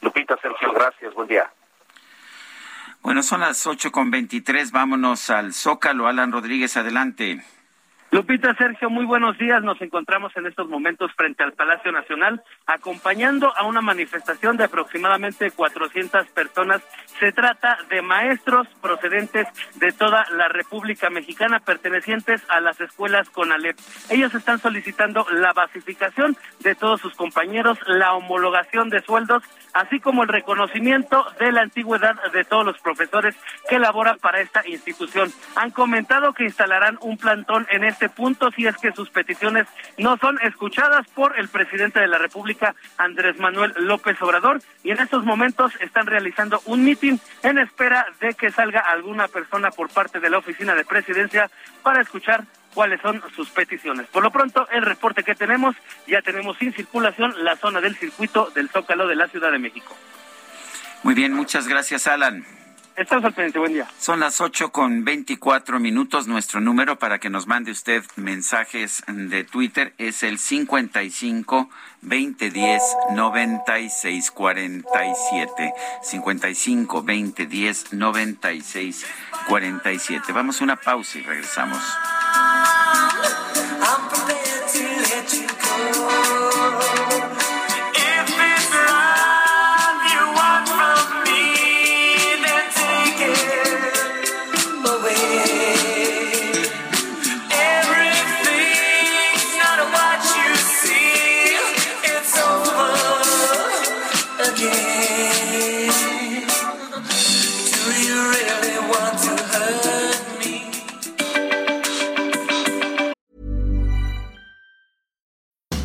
Lupita, 0.00 0.36
Sergio, 0.40 0.72
gracias, 0.72 1.14
buen 1.14 1.28
día. 1.28 1.50
Bueno, 3.00 3.22
son 3.22 3.40
las 3.40 3.66
ocho 3.66 3.90
con 3.90 4.10
veintitrés. 4.10 4.70
Vámonos 4.70 5.30
al 5.30 5.52
Zócalo. 5.52 6.06
Alan 6.06 6.32
Rodríguez, 6.32 6.76
adelante. 6.76 7.44
Lupita, 8.14 8.54
Sergio, 8.54 8.90
muy 8.90 9.04
buenos 9.06 9.36
días. 9.38 9.60
Nos 9.64 9.80
encontramos 9.82 10.30
en 10.36 10.46
estos 10.46 10.68
momentos 10.68 11.10
frente 11.16 11.42
al 11.42 11.52
Palacio 11.52 11.90
Nacional, 11.90 12.44
acompañando 12.64 13.52
a 13.56 13.66
una 13.66 13.80
manifestación 13.80 14.56
de 14.56 14.62
aproximadamente 14.62 15.50
400 15.50 16.28
personas. 16.28 16.80
Se 17.18 17.32
trata 17.32 17.76
de 17.90 18.02
maestros 18.02 18.68
procedentes 18.80 19.48
de 19.74 19.90
toda 19.90 20.26
la 20.30 20.46
República 20.46 21.10
Mexicana, 21.10 21.58
pertenecientes 21.58 22.40
a 22.50 22.60
las 22.60 22.80
escuelas 22.80 23.28
CONALEP. 23.30 23.76
Ellos 24.10 24.32
están 24.32 24.60
solicitando 24.60 25.26
la 25.32 25.52
basificación 25.52 26.36
de 26.60 26.76
todos 26.76 27.00
sus 27.00 27.16
compañeros, 27.16 27.80
la 27.88 28.14
homologación 28.14 28.90
de 28.90 29.00
sueldos, 29.00 29.42
así 29.72 29.98
como 29.98 30.22
el 30.22 30.28
reconocimiento 30.28 31.26
de 31.40 31.50
la 31.50 31.62
antigüedad 31.62 32.14
de 32.32 32.44
todos 32.44 32.64
los 32.64 32.78
profesores 32.78 33.34
que 33.68 33.80
laboran 33.80 34.18
para 34.20 34.40
esta 34.40 34.62
institución. 34.68 35.32
Han 35.56 35.72
comentado 35.72 36.32
que 36.32 36.44
instalarán 36.44 36.96
un 37.00 37.18
plantón 37.18 37.66
en 37.72 37.82
este 37.82 38.03
punto 38.08 38.50
si 38.50 38.66
es 38.66 38.76
que 38.76 38.92
sus 38.92 39.10
peticiones 39.10 39.66
no 39.98 40.16
son 40.16 40.38
escuchadas 40.42 41.06
por 41.08 41.38
el 41.38 41.48
presidente 41.48 42.00
de 42.00 42.08
la 42.08 42.18
República, 42.18 42.74
Andrés 42.98 43.38
Manuel 43.38 43.72
López 43.76 44.20
Obrador, 44.22 44.60
y 44.82 44.90
en 44.90 45.00
estos 45.00 45.24
momentos 45.24 45.72
están 45.80 46.06
realizando 46.06 46.60
un 46.66 46.84
mitin 46.84 47.20
en 47.42 47.58
espera 47.58 48.06
de 48.20 48.34
que 48.34 48.50
salga 48.50 48.80
alguna 48.80 49.28
persona 49.28 49.70
por 49.70 49.90
parte 49.90 50.20
de 50.20 50.30
la 50.30 50.38
oficina 50.38 50.74
de 50.74 50.84
presidencia 50.84 51.50
para 51.82 52.00
escuchar 52.00 52.44
cuáles 52.74 53.00
son 53.00 53.22
sus 53.34 53.48
peticiones. 53.50 54.06
Por 54.08 54.22
lo 54.22 54.30
pronto, 54.30 54.68
el 54.70 54.82
reporte 54.82 55.22
que 55.22 55.34
tenemos, 55.34 55.76
ya 56.06 56.20
tenemos 56.22 56.58
sin 56.58 56.72
circulación 56.72 57.32
la 57.44 57.56
zona 57.56 57.80
del 57.80 57.96
circuito 57.96 58.50
del 58.54 58.68
Zócalo 58.68 59.06
de 59.06 59.14
la 59.14 59.28
Ciudad 59.28 59.52
de 59.52 59.58
México. 59.58 59.96
Muy 61.02 61.14
bien, 61.14 61.32
muchas 61.32 61.68
gracias, 61.68 62.06
Alan. 62.06 62.44
Estamos 62.96 63.24
al 63.24 63.32
pendiente, 63.32 63.58
buen 63.58 63.72
día. 63.72 63.88
Son 63.98 64.20
las 64.20 64.40
ocho 64.40 64.70
con 64.70 65.04
veinticuatro 65.04 65.80
minutos. 65.80 66.28
Nuestro 66.28 66.60
número 66.60 66.96
para 66.96 67.18
que 67.18 67.28
nos 67.28 67.48
mande 67.48 67.72
usted 67.72 68.04
mensajes 68.14 69.02
de 69.08 69.42
Twitter 69.42 69.94
es 69.98 70.22
el 70.22 70.38
55 70.38 71.68
2010 72.02 72.82
96 73.12 74.30
47. 74.30 75.74
55 76.02 76.96
2010 77.02 77.92
96 77.94 79.06
47. 79.48 80.32
Vamos 80.32 80.60
a 80.60 80.64
una 80.64 80.76
pausa 80.76 81.18
y 81.18 81.22
regresamos. 81.22 81.82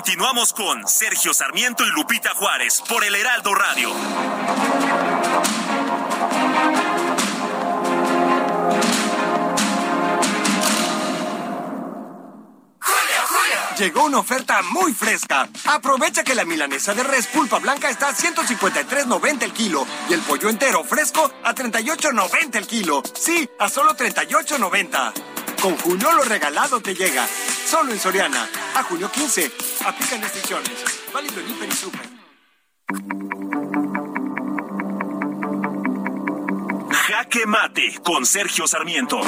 Continuamos 0.00 0.54
con 0.54 0.88
Sergio 0.88 1.34
Sarmiento 1.34 1.84
y 1.84 1.90
Lupita 1.90 2.30
Juárez 2.30 2.82
por 2.88 3.04
el 3.04 3.14
Heraldo 3.14 3.54
Radio. 3.54 3.90
Llegó 13.76 14.04
una 14.04 14.20
oferta 14.20 14.62
muy 14.62 14.94
fresca. 14.94 15.48
Aprovecha 15.66 16.24
que 16.24 16.34
la 16.34 16.46
milanesa 16.46 16.94
de 16.94 17.02
res 17.02 17.26
pulpa 17.26 17.58
blanca 17.58 17.90
está 17.90 18.08
a 18.08 18.14
153.90 18.14 19.42
el 19.42 19.52
kilo 19.52 19.86
y 20.08 20.14
el 20.14 20.20
pollo 20.20 20.48
entero 20.48 20.82
fresco 20.82 21.30
a 21.44 21.54
38.90 21.54 22.56
el 22.56 22.66
kilo. 22.66 23.02
Sí, 23.14 23.48
a 23.58 23.68
solo 23.68 23.94
38.90. 23.94 25.29
Con 25.60 25.76
Junio 25.76 26.10
lo 26.12 26.22
regalado 26.22 26.80
te 26.80 26.94
llega. 26.94 27.26
Solo 27.66 27.92
en 27.92 28.00
Soriana. 28.00 28.48
A 28.74 28.82
junio 28.82 29.10
15. 29.12 29.52
Aplican 29.84 30.22
restricciones. 30.22 30.72
Válido 31.12 31.38
en 31.40 31.50
Hiper 31.50 31.68
y 31.68 31.72
Super. 31.72 32.00
Jaque 36.90 37.44
Mate 37.46 38.00
con 38.02 38.24
Sergio 38.24 38.66
Sarmiento. 38.66 39.20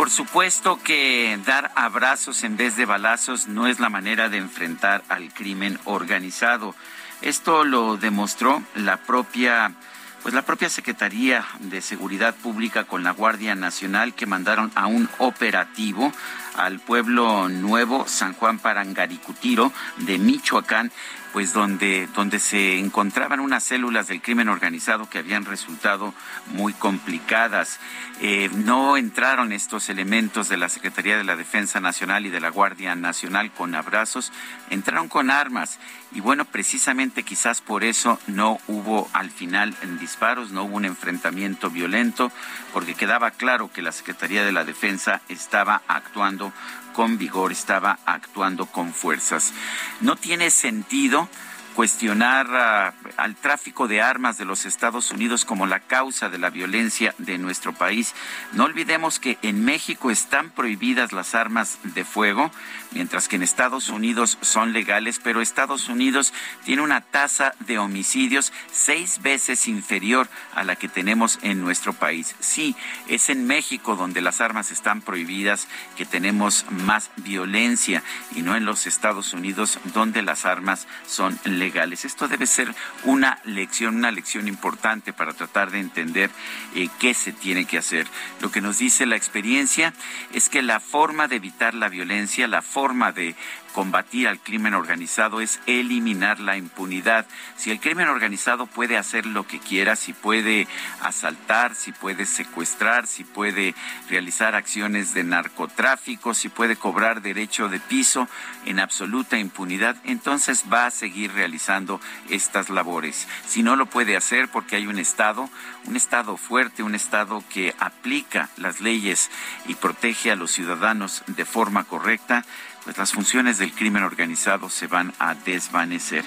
Por 0.00 0.08
supuesto 0.08 0.80
que 0.82 1.38
dar 1.44 1.72
abrazos 1.74 2.42
en 2.42 2.56
vez 2.56 2.74
de 2.74 2.86
balazos 2.86 3.48
no 3.48 3.66
es 3.66 3.80
la 3.80 3.90
manera 3.90 4.30
de 4.30 4.38
enfrentar 4.38 5.04
al 5.10 5.30
crimen 5.34 5.78
organizado. 5.84 6.74
Esto 7.20 7.64
lo 7.64 7.98
demostró 7.98 8.62
la 8.74 8.96
propia 8.96 9.74
pues 10.22 10.34
la 10.34 10.40
propia 10.40 10.70
Secretaría 10.70 11.46
de 11.58 11.82
Seguridad 11.82 12.34
Pública 12.34 12.84
con 12.84 13.04
la 13.04 13.10
Guardia 13.10 13.54
Nacional 13.54 14.14
que 14.14 14.24
mandaron 14.24 14.72
a 14.74 14.86
un 14.86 15.06
operativo 15.18 16.12
al 16.56 16.80
pueblo 16.80 17.50
nuevo 17.50 18.06
San 18.08 18.32
Juan 18.32 18.58
Parangaricutiro 18.58 19.70
de 19.98 20.18
Michoacán, 20.18 20.92
pues 21.32 21.52
donde, 21.52 22.08
donde 22.14 22.38
se 22.38 22.78
encontraban 22.78 23.40
unas 23.40 23.64
células 23.64 24.08
del 24.08 24.20
crimen 24.20 24.48
organizado 24.48 25.08
que 25.08 25.18
habían 25.18 25.44
resultado 25.44 26.14
muy 26.52 26.72
complicadas. 26.72 27.78
Eh, 28.20 28.50
no 28.52 28.96
entraron 28.96 29.52
estos 29.52 29.88
elementos 29.88 30.48
de 30.48 30.56
la 30.56 30.68
Secretaría 30.68 31.16
de 31.16 31.24
la 31.24 31.36
Defensa 31.36 31.80
Nacional 31.80 32.26
y 32.26 32.30
de 32.30 32.40
la 32.40 32.50
Guardia 32.50 32.94
Nacional 32.94 33.52
con 33.52 33.74
abrazos, 33.74 34.32
entraron 34.68 35.08
con 35.08 35.30
armas. 35.30 35.78
Y 36.12 36.20
bueno, 36.20 36.44
precisamente 36.44 37.22
quizás 37.22 37.60
por 37.60 37.84
eso 37.84 38.18
no 38.26 38.58
hubo 38.66 39.08
al 39.12 39.30
final 39.30 39.76
disparos, 40.00 40.50
no 40.50 40.64
hubo 40.64 40.76
un 40.76 40.84
enfrentamiento 40.84 41.70
violento, 41.70 42.32
porque 42.72 42.94
quedaba 42.94 43.30
claro 43.30 43.70
que 43.72 43.82
la 43.82 43.92
Secretaría 43.92 44.44
de 44.44 44.52
la 44.52 44.64
Defensa 44.64 45.20
estaba 45.28 45.82
actuando 45.86 46.52
con 46.92 47.18
vigor, 47.18 47.52
estaba 47.52 47.98
actuando 48.04 48.66
con 48.66 48.92
fuerzas. 48.92 49.52
No 50.00 50.16
tiene 50.16 50.50
sentido 50.50 51.28
cuestionar 51.74 52.46
uh, 52.46 53.08
al 53.16 53.36
tráfico 53.36 53.88
de 53.88 54.02
armas 54.02 54.36
de 54.36 54.44
los 54.44 54.66
Estados 54.66 55.10
Unidos 55.10 55.44
como 55.44 55.66
la 55.66 55.80
causa 55.80 56.28
de 56.28 56.38
la 56.38 56.50
violencia 56.50 57.14
de 57.18 57.38
nuestro 57.38 57.72
país. 57.72 58.14
No 58.52 58.64
olvidemos 58.64 59.18
que 59.18 59.38
en 59.42 59.64
México 59.64 60.10
están 60.10 60.50
prohibidas 60.50 61.12
las 61.12 61.34
armas 61.34 61.78
de 61.82 62.04
fuego, 62.04 62.50
mientras 62.92 63.28
que 63.28 63.36
en 63.36 63.42
Estados 63.42 63.88
Unidos 63.88 64.38
son 64.40 64.72
legales, 64.72 65.20
pero 65.22 65.40
Estados 65.40 65.88
Unidos 65.88 66.32
tiene 66.64 66.82
una 66.82 67.00
tasa 67.00 67.54
de 67.60 67.78
homicidios 67.78 68.52
seis 68.72 69.22
veces 69.22 69.68
inferior 69.68 70.28
a 70.54 70.64
la 70.64 70.76
que 70.76 70.88
tenemos 70.88 71.38
en 71.42 71.60
nuestro 71.60 71.92
país. 71.92 72.34
Sí, 72.40 72.74
es 73.08 73.30
en 73.30 73.46
México 73.46 73.96
donde 73.96 74.20
las 74.20 74.40
armas 74.40 74.70
están 74.70 75.02
prohibidas 75.02 75.68
que 75.96 76.04
tenemos 76.04 76.66
más 76.70 77.10
violencia 77.16 78.02
y 78.34 78.42
no 78.42 78.56
en 78.56 78.64
los 78.64 78.86
Estados 78.86 79.32
Unidos 79.32 79.78
donde 79.94 80.22
las 80.22 80.44
armas 80.44 80.86
son 81.06 81.38
legales. 81.44 82.04
Esto 82.04 82.28
debe 82.28 82.46
ser 82.46 82.74
una 83.04 83.40
lección, 83.44 83.96
una 83.96 84.10
lección 84.10 84.48
importante 84.48 85.12
para 85.12 85.32
tratar 85.32 85.70
de 85.70 85.80
entender 85.80 86.30
eh, 86.74 86.88
qué 86.98 87.14
se 87.14 87.32
tiene 87.32 87.66
que 87.66 87.78
hacer. 87.78 88.06
Lo 88.40 88.50
que 88.50 88.60
nos 88.60 88.78
dice 88.78 89.06
la 89.06 89.16
experiencia 89.16 89.92
es 90.32 90.48
que 90.48 90.62
la 90.62 90.80
forma 90.80 91.28
de 91.28 91.36
evitar 91.36 91.74
la 91.74 91.88
violencia, 91.88 92.48
la 92.48 92.62
forma 92.62 92.79
de 92.80 93.36
combatir 93.74 94.26
al 94.26 94.40
crimen 94.40 94.72
organizado 94.72 95.42
es 95.42 95.60
eliminar 95.66 96.40
la 96.40 96.56
impunidad. 96.56 97.26
Si 97.56 97.70
el 97.70 97.78
crimen 97.78 98.08
organizado 98.08 98.66
puede 98.66 98.96
hacer 98.96 99.26
lo 99.26 99.46
que 99.46 99.60
quiera, 99.60 99.96
si 99.96 100.14
puede 100.14 100.66
asaltar, 101.02 101.74
si 101.74 101.92
puede 101.92 102.24
secuestrar, 102.24 103.06
si 103.06 103.22
puede 103.22 103.74
realizar 104.08 104.54
acciones 104.54 105.12
de 105.12 105.24
narcotráfico, 105.24 106.32
si 106.32 106.48
puede 106.48 106.76
cobrar 106.76 107.20
derecho 107.20 107.68
de 107.68 107.80
piso 107.80 108.28
en 108.64 108.80
absoluta 108.80 109.38
impunidad, 109.38 109.96
entonces 110.04 110.64
va 110.72 110.86
a 110.86 110.90
seguir 110.90 111.32
realizando 111.32 112.00
estas 112.30 112.70
labores. 112.70 113.28
Si 113.46 113.62
no 113.62 113.76
lo 113.76 113.86
puede 113.86 114.16
hacer 114.16 114.48
porque 114.48 114.76
hay 114.76 114.86
un 114.86 114.98
Estado, 114.98 115.50
un 115.84 115.96
Estado 115.96 116.38
fuerte, 116.38 116.82
un 116.82 116.94
Estado 116.94 117.44
que 117.50 117.74
aplica 117.78 118.48
las 118.56 118.80
leyes 118.80 119.30
y 119.66 119.74
protege 119.74 120.30
a 120.30 120.36
los 120.36 120.50
ciudadanos 120.50 121.22
de 121.26 121.44
forma 121.44 121.84
correcta, 121.84 122.44
pues 122.84 122.96
las 122.98 123.12
funciones 123.12 123.58
del 123.58 123.72
crimen 123.72 124.02
organizado 124.02 124.70
se 124.70 124.86
van 124.86 125.12
a 125.18 125.34
desvanecer. 125.34 126.24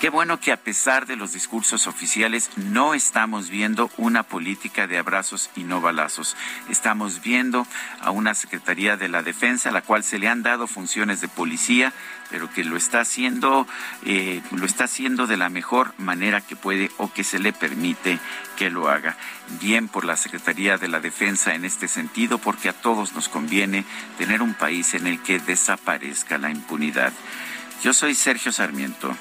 Qué 0.00 0.10
bueno 0.10 0.38
que 0.40 0.52
a 0.52 0.56
pesar 0.56 1.06
de 1.06 1.16
los 1.16 1.32
discursos 1.32 1.86
oficiales 1.86 2.50
no 2.56 2.94
estamos 2.94 3.48
viendo 3.48 3.90
una 3.96 4.22
política 4.22 4.86
de 4.86 4.98
abrazos 4.98 5.50
y 5.56 5.64
no 5.64 5.80
balazos. 5.80 6.36
Estamos 6.68 7.22
viendo 7.22 7.66
a 8.00 8.10
una 8.10 8.34
Secretaría 8.34 8.96
de 8.96 9.08
la 9.08 9.22
Defensa 9.22 9.68
a 9.68 9.72
la 9.72 9.82
cual 9.82 10.04
se 10.04 10.18
le 10.18 10.28
han 10.28 10.42
dado 10.42 10.66
funciones 10.66 11.20
de 11.20 11.28
policía, 11.28 11.92
pero 12.34 12.50
que 12.50 12.64
lo 12.64 12.76
está 12.76 12.98
haciendo, 12.98 13.64
eh, 14.04 14.42
lo 14.50 14.66
está 14.66 14.86
haciendo 14.86 15.28
de 15.28 15.36
la 15.36 15.50
mejor 15.50 15.94
manera 15.98 16.40
que 16.40 16.56
puede 16.56 16.90
o 16.96 17.12
que 17.12 17.22
se 17.22 17.38
le 17.38 17.52
permite 17.52 18.18
que 18.56 18.70
lo 18.70 18.88
haga. 18.88 19.16
Bien 19.60 19.86
por 19.86 20.04
la 20.04 20.16
Secretaría 20.16 20.76
de 20.76 20.88
la 20.88 20.98
Defensa 20.98 21.54
en 21.54 21.64
este 21.64 21.86
sentido, 21.86 22.38
porque 22.38 22.68
a 22.68 22.72
todos 22.72 23.14
nos 23.14 23.28
conviene 23.28 23.84
tener 24.18 24.42
un 24.42 24.54
país 24.54 24.94
en 24.94 25.06
el 25.06 25.22
que 25.22 25.38
desaparezca 25.38 26.36
la 26.36 26.50
impunidad. 26.50 27.12
Yo 27.84 27.94
soy 27.94 28.16
Sergio 28.16 28.50
Sarmiento 28.50 29.16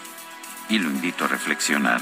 y 0.67 0.79
lo 0.79 0.89
invito 0.89 1.25
a 1.25 1.27
reflexionar. 1.27 2.01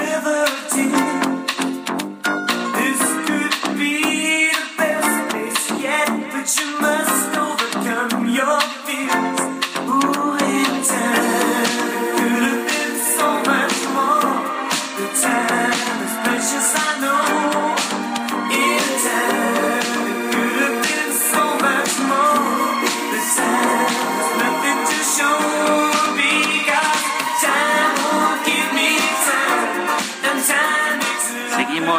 never 0.23 0.45
take 0.69 0.90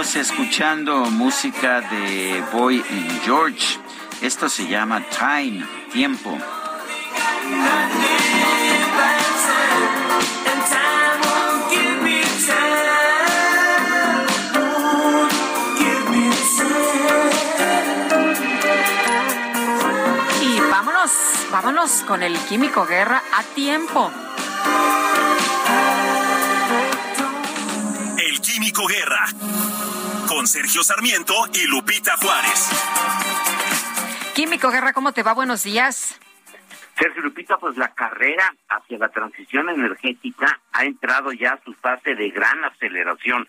Seguimos 0.03 0.31
escuchando 0.31 0.97
música 1.11 1.81
de 1.81 2.43
Boy 2.53 2.83
George. 3.25 3.79
Esto 4.21 4.49
se 4.49 4.67
llama 4.67 5.01
Time, 5.11 5.65
tiempo. 5.93 6.37
And. 7.51 7.93
Y 20.43 20.61
vámonos, 20.69 21.13
vámonos 21.53 21.93
con 22.09 22.25
el 22.25 22.37
Químico 22.47 22.85
Guerra 22.87 23.23
a 23.33 23.43
tiempo. 23.55 24.11
El 28.19 28.41
Químico 28.41 28.87
Guerra. 28.89 29.72
Con 30.33 30.47
Sergio 30.47 30.83
Sarmiento 30.83 31.35
y 31.53 31.67
Lupita 31.67 32.17
Juárez. 32.17 32.71
Químico 34.35 34.71
Guerra, 34.71 34.95
¿cómo 34.95 35.13
te 35.13 35.23
va? 35.23 35.35
Buenos 35.35 35.63
días. 35.63 36.19
Sergio 36.99 37.21
Lupita, 37.21 37.59
pues 37.59 37.77
la 37.77 37.93
carrera 37.93 38.51
hacia 38.71 38.97
la 38.97 39.11
transición 39.11 39.69
energética 39.69 40.59
ha 40.73 40.85
entrado 40.87 41.33
ya 41.33 41.53
a 41.53 41.61
su 41.63 41.75
fase 41.75 42.15
de 42.15 42.31
gran 42.31 42.65
aceleración. 42.65 43.47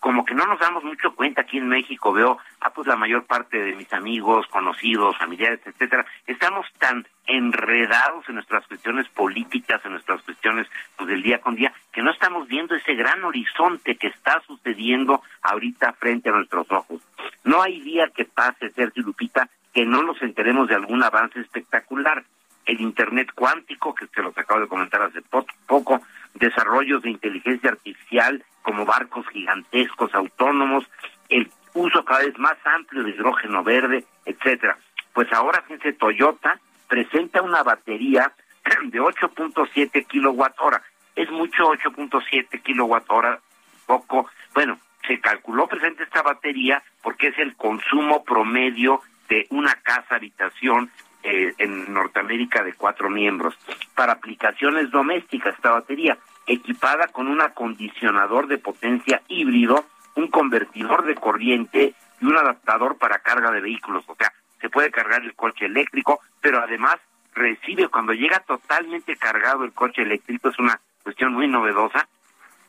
Como 0.00 0.24
que 0.24 0.34
no 0.34 0.46
nos 0.46 0.58
damos 0.60 0.84
mucho 0.84 1.14
cuenta 1.14 1.42
aquí 1.42 1.58
en 1.58 1.68
México, 1.68 2.12
veo 2.12 2.38
a 2.60 2.70
pues 2.70 2.86
la 2.86 2.96
mayor 2.96 3.24
parte 3.24 3.56
de 3.58 3.74
mis 3.74 3.92
amigos, 3.92 4.46
conocidos, 4.48 5.16
familiares, 5.16 5.60
etcétera, 5.64 6.04
estamos 6.26 6.66
tan 6.78 7.06
enredados 7.26 8.28
en 8.28 8.34
nuestras 8.36 8.66
cuestiones 8.66 9.08
políticas, 9.08 9.80
en 9.84 9.92
nuestras 9.92 10.22
cuestiones 10.22 10.66
pues, 10.96 11.08
del 11.08 11.22
día 11.22 11.40
con 11.40 11.54
día, 11.54 11.72
que 11.92 12.02
no 12.02 12.10
estamos 12.10 12.46
viendo 12.48 12.74
ese 12.74 12.94
gran 12.94 13.24
horizonte 13.24 13.96
que 13.96 14.08
está 14.08 14.40
sucediendo 14.46 15.22
ahorita 15.42 15.92
frente 15.94 16.28
a 16.28 16.32
nuestros 16.32 16.70
ojos. 16.70 17.00
No 17.44 17.62
hay 17.62 17.80
día 17.80 18.08
que 18.14 18.24
pase, 18.24 18.70
Sergio 18.70 19.02
Lupita, 19.02 19.48
que 19.72 19.84
no 19.86 20.02
nos 20.02 20.20
enteremos 20.22 20.68
de 20.68 20.74
algún 20.74 21.02
avance 21.02 21.40
espectacular 21.40 22.24
el 22.64 22.80
Internet 22.80 23.30
cuántico, 23.34 23.94
que 23.94 24.06
se 24.08 24.22
los 24.22 24.36
acabo 24.36 24.60
de 24.60 24.66
comentar 24.66 25.00
hace 25.02 25.22
po- 25.22 25.46
poco, 25.66 26.00
desarrollos 26.34 27.02
de 27.02 27.10
inteligencia 27.10 27.70
artificial 27.70 28.44
como 28.66 28.84
barcos 28.84 29.24
gigantescos 29.28 30.12
autónomos, 30.12 30.84
el 31.28 31.48
uso 31.72 32.04
cada 32.04 32.24
vez 32.24 32.36
más 32.36 32.56
amplio 32.64 33.04
de 33.04 33.10
hidrógeno 33.10 33.62
verde, 33.62 34.04
etcétera. 34.24 34.76
Pues 35.12 35.32
ahora, 35.32 35.62
fíjense, 35.62 35.92
Toyota 35.92 36.58
presenta 36.88 37.42
una 37.42 37.62
batería 37.62 38.32
de 38.82 39.00
8.7 39.00 40.04
kilowatt 40.08 40.56
hora. 40.58 40.82
Es 41.14 41.30
mucho 41.30 41.70
8.7 41.74 42.60
kilowatt 42.60 43.08
hora, 43.08 43.38
poco. 43.86 44.28
Bueno, 44.52 44.80
se 45.06 45.20
calculó 45.20 45.68
presente 45.68 46.02
esta 46.02 46.22
batería 46.22 46.82
porque 47.02 47.28
es 47.28 47.38
el 47.38 47.54
consumo 47.54 48.24
promedio 48.24 49.00
de 49.28 49.46
una 49.50 49.74
casa 49.76 50.16
habitación 50.16 50.90
eh, 51.22 51.54
en 51.58 51.94
Norteamérica 51.94 52.64
de 52.64 52.72
cuatro 52.72 53.10
miembros. 53.10 53.54
Para 53.94 54.14
aplicaciones 54.14 54.90
domésticas, 54.90 55.54
esta 55.54 55.70
batería, 55.70 56.18
equipada 56.46 57.08
con 57.08 57.28
un 57.28 57.40
acondicionador 57.40 58.46
de 58.46 58.58
potencia 58.58 59.22
híbrido, 59.28 59.84
un 60.14 60.28
convertidor 60.28 61.04
de 61.04 61.14
corriente 61.14 61.94
y 62.20 62.26
un 62.26 62.36
adaptador 62.36 62.96
para 62.98 63.18
carga 63.18 63.50
de 63.50 63.60
vehículos. 63.60 64.04
O 64.06 64.14
sea, 64.14 64.32
se 64.60 64.70
puede 64.70 64.90
cargar 64.90 65.22
el 65.22 65.34
coche 65.34 65.66
eléctrico, 65.66 66.20
pero 66.40 66.62
además 66.62 66.96
recibe 67.34 67.88
cuando 67.88 68.12
llega 68.12 68.40
totalmente 68.40 69.16
cargado 69.16 69.64
el 69.64 69.72
coche 69.72 70.02
eléctrico, 70.02 70.48
es 70.48 70.58
una 70.58 70.80
cuestión 71.02 71.34
muy 71.34 71.46
novedosa, 71.48 72.08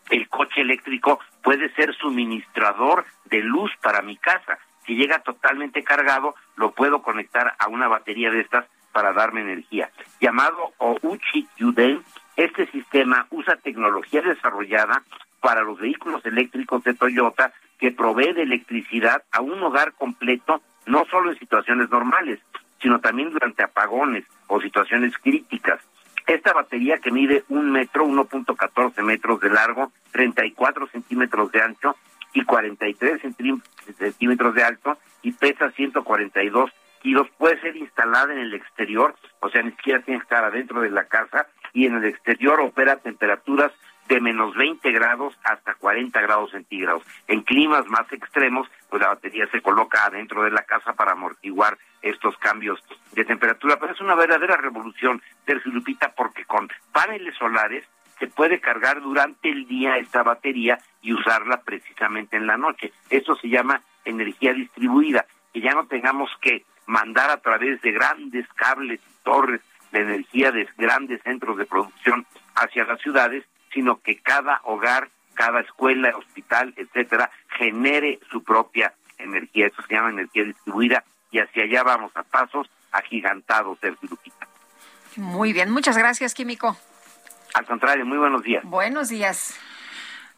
el 0.09 0.27
coche 0.29 0.61
eléctrico 0.61 1.19
puede 1.41 1.73
ser 1.73 1.93
suministrador 1.95 3.05
de 3.25 3.41
luz 3.41 3.71
para 3.81 4.01
mi 4.01 4.17
casa. 4.17 4.57
Si 4.85 4.95
llega 4.95 5.19
totalmente 5.19 5.83
cargado, 5.83 6.35
lo 6.55 6.71
puedo 6.71 7.01
conectar 7.01 7.55
a 7.59 7.67
una 7.67 7.87
batería 7.87 8.31
de 8.31 8.41
estas 8.41 8.65
para 8.93 9.13
darme 9.13 9.41
energía. 9.41 9.89
Llamado 10.21 10.73
Ouchi 10.77 11.47
Yuden, 11.57 12.03
este 12.37 12.67
sistema 12.71 13.27
usa 13.31 13.57
tecnología 13.57 14.21
desarrollada 14.21 15.03
para 15.41 15.61
los 15.63 15.79
vehículos 15.79 16.25
eléctricos 16.25 16.83
de 16.83 16.93
Toyota 16.93 17.51
que 17.79 17.91
provee 17.91 18.33
de 18.33 18.43
electricidad 18.43 19.23
a 19.31 19.41
un 19.41 19.61
hogar 19.61 19.93
completo, 19.93 20.61
no 20.85 21.05
solo 21.11 21.31
en 21.31 21.39
situaciones 21.39 21.89
normales, 21.89 22.39
sino 22.81 22.99
también 22.99 23.31
durante 23.31 23.63
apagones 23.63 24.23
o 24.47 24.61
situaciones 24.61 25.17
críticas. 25.17 25.79
Esta 26.25 26.53
batería 26.53 26.97
que 26.99 27.11
mide 27.11 27.43
un 27.49 27.71
metro, 27.71 28.05
1.14 28.05 29.01
metros 29.03 29.39
de 29.39 29.49
largo, 29.49 29.91
34 30.11 30.87
centímetros 30.87 31.51
de 31.51 31.61
ancho 31.61 31.95
y 32.33 32.43
43 32.43 33.21
centí- 33.21 33.61
centímetros 33.97 34.53
de 34.53 34.63
alto 34.63 34.97
y 35.21 35.31
pesa 35.31 35.71
142 35.71 36.71
kilos, 37.01 37.27
puede 37.37 37.59
ser 37.61 37.75
instalada 37.77 38.33
en 38.33 38.39
el 38.39 38.53
exterior, 38.53 39.15
o 39.39 39.49
sea, 39.49 39.61
ni 39.61 39.71
siquiera 39.71 40.01
tiene 40.01 40.19
que 40.19 40.23
estar 40.23 40.43
adentro 40.43 40.81
de 40.81 40.89
la 40.89 41.05
casa 41.05 41.47
y 41.77 41.85
en 41.85 41.93
el 41.93 42.05
exterior 42.05 42.59
opera 42.59 42.95
temperaturas 42.95 43.71
de 44.07 44.19
menos 44.19 44.55
20 44.55 44.91
grados 44.93 45.37
hasta 45.43 45.75
40 45.75 46.19
grados 46.21 46.49
centígrados. 46.49 47.03
En 47.27 47.41
climas 47.43 47.85
más 47.85 48.11
extremos, 48.11 48.67
pues 48.89 48.99
la 48.99 49.09
batería 49.09 49.47
se 49.51 49.61
coloca 49.61 50.05
adentro 50.05 50.41
de 50.43 50.49
la 50.49 50.63
casa 50.63 50.93
para 50.93 51.11
amortiguar 51.11 51.77
estos 52.01 52.35
cambios 52.39 52.83
de 53.11 53.25
temperatura. 53.25 53.77
Pero 53.79 53.93
es 53.93 54.01
una 54.01 54.15
verdadera 54.15 54.57
revolución, 54.57 55.21
Sergio 55.45 55.71
Lupita, 55.71 56.13
porque 56.17 56.45
con 56.45 56.67
paneles 56.91 57.35
solares 57.37 57.83
se 58.17 58.25
puede 58.25 58.59
cargar 58.59 58.99
durante 58.99 59.51
el 59.51 59.67
día 59.67 59.97
esta 59.97 60.23
batería 60.23 60.79
y 61.03 61.13
usarla 61.13 61.61
precisamente 61.61 62.37
en 62.37 62.47
la 62.47 62.57
noche. 62.57 62.91
Esto 63.11 63.35
se 63.35 63.49
llama 63.49 63.83
energía 64.03 64.51
distribuida, 64.53 65.27
que 65.53 65.61
ya 65.61 65.73
no 65.75 65.85
tengamos 65.85 66.31
que 66.41 66.65
mandar 66.87 67.29
a 67.29 67.37
través 67.37 67.79
de 67.83 67.91
grandes 67.91 68.47
cables 68.55 68.99
y 68.99 69.23
torres 69.23 69.61
de 69.91 70.01
energía 70.01 70.51
de 70.51 70.67
grandes 70.77 71.21
centros 71.23 71.57
de 71.57 71.65
producción 71.65 72.25
hacia 72.55 72.85
las 72.85 73.01
ciudades, 73.01 73.43
sino 73.73 73.99
que 74.01 74.17
cada 74.17 74.61
hogar, 74.63 75.09
cada 75.33 75.61
escuela, 75.61 76.15
hospital, 76.17 76.73
etcétera, 76.75 77.29
genere 77.57 78.19
su 78.31 78.43
propia 78.43 78.93
energía. 79.17 79.67
Eso 79.67 79.81
se 79.87 79.93
llama 79.93 80.09
energía 80.09 80.43
distribuida 80.43 81.03
y 81.31 81.39
hacia 81.39 81.63
allá 81.63 81.83
vamos 81.83 82.11
a 82.15 82.23
pasos 82.23 82.69
agigantados, 82.91 83.77
Sergio 83.79 84.09
Lupita. 84.09 84.47
Muy 85.17 85.53
bien, 85.53 85.69
muchas 85.69 85.97
gracias, 85.97 86.33
Químico. 86.33 86.77
Al 87.53 87.65
contrario, 87.65 88.05
muy 88.05 88.17
buenos 88.17 88.43
días. 88.43 88.63
Buenos 88.63 89.09
días. 89.09 89.59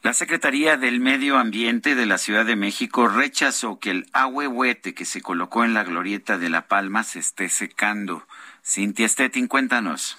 La 0.01 0.13
Secretaría 0.13 0.77
del 0.77 1.01
Medio 1.01 1.38
Ambiente 1.38 1.93
de 1.93 2.05
la 2.05 2.17
Ciudad 2.17 2.45
de 2.45 2.55
México 2.55 3.09
rechazó 3.09 3.80
que 3.80 3.91
el 3.91 4.05
ahuehuete 4.13 4.93
que 4.93 5.03
se 5.03 5.21
colocó 5.21 5.65
en 5.65 5.73
la 5.73 5.84
glorieta 5.84 6.38
de 6.38 6.49
La 6.49 6.67
Palma 6.67 7.03
se 7.03 7.19
esté 7.19 7.49
secando. 7.49 8.26
Cintia 8.69 9.09
Stettin, 9.09 9.47
cuéntanos. 9.47 10.15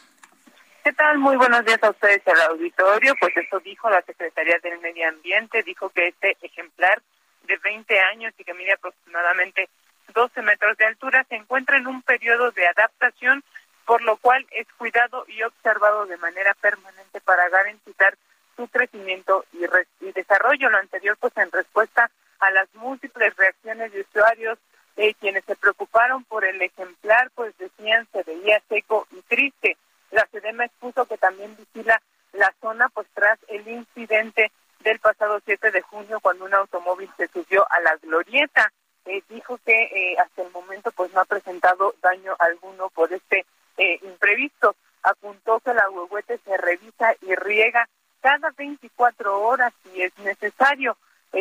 ¿Qué 0.83 0.93
tal? 0.93 1.19
Muy 1.19 1.37
buenos 1.37 1.65
días 1.65 1.81
a 1.85 1.91
ustedes 1.91 2.27
al 2.27 2.51
auditorio. 2.51 3.15
Pues 3.21 3.37
eso 3.37 3.61
dijo 3.61 3.89
la 3.89 4.03
Secretaría 4.03 4.59
del 4.61 4.81
Medio 4.81 5.09
Ambiente. 5.09 5.63
Dijo 5.63 5.89
que 5.91 6.09
este 6.09 6.37
ejemplar 6.43 7.01
de 7.47 7.57
20 7.59 8.01
años 8.13 8.35
y 8.37 8.43
que 8.43 8.53
mide 8.55 8.73
aproximadamente 8.73 9.69
12 10.13 10.43
metros 10.43 10.77
de 10.79 10.87
altura 10.87 11.25
se 11.29 11.37
encuentra 11.37 11.77
en 11.77 11.87
un 11.87 12.03
periodo 12.03 12.51
de 12.51 12.67
adaptación, 12.67 13.45
por 13.87 14.03
lo 14.03 14.17
cual 14.17 14.45
es 14.51 14.67
cuidado 14.77 15.25
y 15.29 15.45
observado 15.45 16.07
de 16.07 16.17
manera 16.17 16.53
permanente 16.55 17.21
para 17.21 17.49
garantizar 17.51 18.19
su 18.57 18.67
crecimiento 18.67 19.45
y, 19.53 19.61
y 20.05 20.11
desarrollo. 20.11 20.71
Lo 20.71 20.79
anterior, 20.79 21.17
pues 21.21 21.37
en 21.37 21.53
respuesta 21.53 22.11
a 22.41 22.51
las 22.51 22.67
múltiples 22.75 23.37
reacciones 23.37 23.93
de 23.93 24.01
usuarios, 24.01 24.59
eh, 24.97 25.15
quienes 25.15 25.45
se 25.45 25.57
preocuparon 25.57 26.25
por 26.25 26.45
el 26.45 26.61
ejemplar, 26.61 27.31
pues 27.35 27.57
decían 27.59 28.07
se 28.13 28.23
veía 28.23 28.63
seco 28.69 29.07
y 29.13 29.23
triste. 29.23 29.77
La 30.11 30.27
SEDEMA 30.27 30.65
expuso 30.65 31.07
que 31.07 31.17
también 31.19 31.57
vigila 31.57 32.01
la 32.33 32.53
zona, 32.61 32.89
pues 32.89 33.07
tras 33.15 33.39
el 33.49 33.67
incidente 33.69 34.51
del 34.81 34.99
pasado 34.99 35.41
7 35.45 35.71
de 35.71 35.83
junio, 35.83 36.21
cuando 36.21 36.45
un 36.45 36.55
automóvil 36.55 37.11
se 37.17 37.29
subió 37.29 37.67
a 37.71 37.81
la 37.81 37.97
glorieta. 37.97 38.73
Eh, 39.07 39.23
dijo 39.29 39.59
que 39.65 39.73
eh, 39.73 40.17
hasta 40.19 40.43
el 40.43 40.51
momento 40.51 40.91
pues 40.93 41.13
no 41.13 41.21
ha 41.21 41.25
presentado 41.25 41.95
daño 42.03 42.37
alguno 42.39 42.91
por 42.91 43.13
este 43.13 43.47
eh, 43.79 43.99
imprevisto. 44.03 44.77
Apuntó 45.03 45.61
que 45.61 45.73
la 45.73 45.89
huehuete 45.89 46.39
se 46.45 46.57
revisa 46.57 47.15
y 47.23 47.35
riega 47.35 47.89
cada 48.21 48.51
24 48.51 49.41
horas 49.41 49.73
si 49.83 50.03
es 50.03 50.17
necesario. 50.19 50.97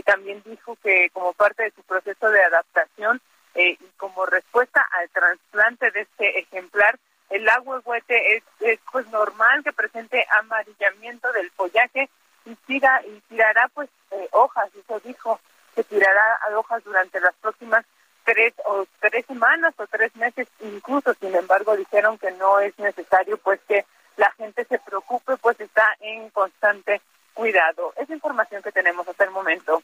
También 0.06 0.42
dijo 0.46 0.78
que 0.82 1.10
como 1.12 1.34
parte 1.34 1.64
de 1.64 1.72
su 1.72 1.82
proceso 1.84 2.30
de 2.30 2.44
adaptación 2.44 3.20
eh, 3.60 3.78
y 3.80 3.90
como 3.98 4.26
respuesta 4.26 4.86
al 4.92 5.10
trasplante 5.10 5.92
de 5.92 6.02
este 6.02 6.40
ejemplar, 6.40 6.98
el 7.30 7.48
agua 7.50 7.82
huete 7.84 8.38
es, 8.38 8.44
es, 8.62 8.80
pues 8.90 9.06
normal 9.10 9.64
que 9.64 9.74
presente 9.74 10.26
amarillamiento 10.40 11.30
del 11.34 11.52
follaje 11.52 12.10
y 12.46 12.56
tira 12.56 13.02
y 13.06 13.20
tirará 13.28 13.70
pues 13.74 13.90
eh, 14.12 14.30
hojas, 14.32 14.70
eso 14.74 15.00
dijo, 15.02 15.40
que 15.76 15.84
tirará 15.84 16.40
hojas 16.56 16.84
durante 16.86 17.20
las 17.20 17.36
próximas 17.36 17.86
tres 18.24 18.54
o 18.66 18.86
tres 19.02 19.26
semanas 19.26 19.74
o 19.78 19.86
tres 19.88 20.16
meses 20.16 20.48
incluso, 20.62 21.14
sin 21.16 21.36
embargo 21.36 21.76
dijeron 21.76 22.18
que 22.18 22.32
no 22.32 22.60
es 22.60 22.78
necesario 22.80 23.38
pues 23.38 23.60
que 23.68 23.86
la 24.16 24.32
gente 24.32 24.64
se 24.66 24.80
preocupe, 24.80 25.36
pues 25.38 25.60
está 25.60 25.96
en 26.00 26.30
constante 26.30 27.02
cuidado. 27.34 27.94
Es 27.98 28.10
información 28.10 28.62
que 28.62 28.72
tenemos 28.72 29.08
hasta 29.08 29.26
el 29.26 29.32
momento. 29.32 29.82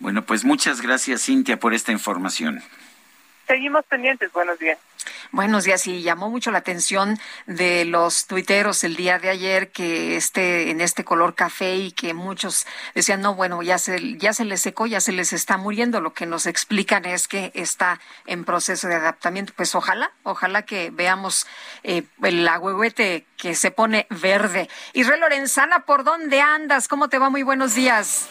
Bueno, 0.00 0.24
pues 0.24 0.44
muchas 0.44 0.80
gracias, 0.80 1.24
Cintia, 1.24 1.58
por 1.58 1.74
esta 1.74 1.92
información. 1.92 2.62
Seguimos 3.48 3.84
pendientes, 3.86 4.30
buenos 4.32 4.58
días. 4.58 4.78
Buenos 5.32 5.64
días, 5.64 5.86
y 5.86 6.02
llamó 6.02 6.28
mucho 6.28 6.50
la 6.50 6.58
atención 6.58 7.18
de 7.46 7.86
los 7.86 8.26
tuiteros 8.26 8.84
el 8.84 8.94
día 8.94 9.18
de 9.18 9.30
ayer 9.30 9.70
que 9.70 10.16
esté 10.16 10.70
en 10.70 10.82
este 10.82 11.02
color 11.02 11.34
café 11.34 11.76
y 11.76 11.92
que 11.92 12.12
muchos 12.12 12.66
decían, 12.94 13.22
no, 13.22 13.34
bueno, 13.34 13.62
ya 13.62 13.78
se, 13.78 14.18
ya 14.18 14.34
se 14.34 14.44
les 14.44 14.60
secó, 14.60 14.86
ya 14.86 15.00
se 15.00 15.12
les 15.12 15.32
está 15.32 15.56
muriendo. 15.56 16.00
Lo 16.00 16.12
que 16.12 16.26
nos 16.26 16.46
explican 16.46 17.06
es 17.06 17.26
que 17.26 17.50
está 17.54 18.00
en 18.26 18.44
proceso 18.44 18.86
de 18.86 18.96
adaptamiento. 18.96 19.54
Pues 19.56 19.74
ojalá, 19.74 20.12
ojalá 20.24 20.62
que 20.62 20.90
veamos 20.90 21.46
eh, 21.84 22.04
el 22.22 22.46
agüehuete 22.46 23.26
que 23.38 23.54
se 23.54 23.70
pone 23.70 24.06
verde. 24.10 24.68
Israel 24.92 25.20
Lorenzana, 25.20 25.80
¿por 25.80 26.04
dónde 26.04 26.42
andas? 26.42 26.86
¿Cómo 26.86 27.08
te 27.08 27.18
va? 27.18 27.30
Muy 27.30 27.42
buenos 27.42 27.74
días. 27.74 28.28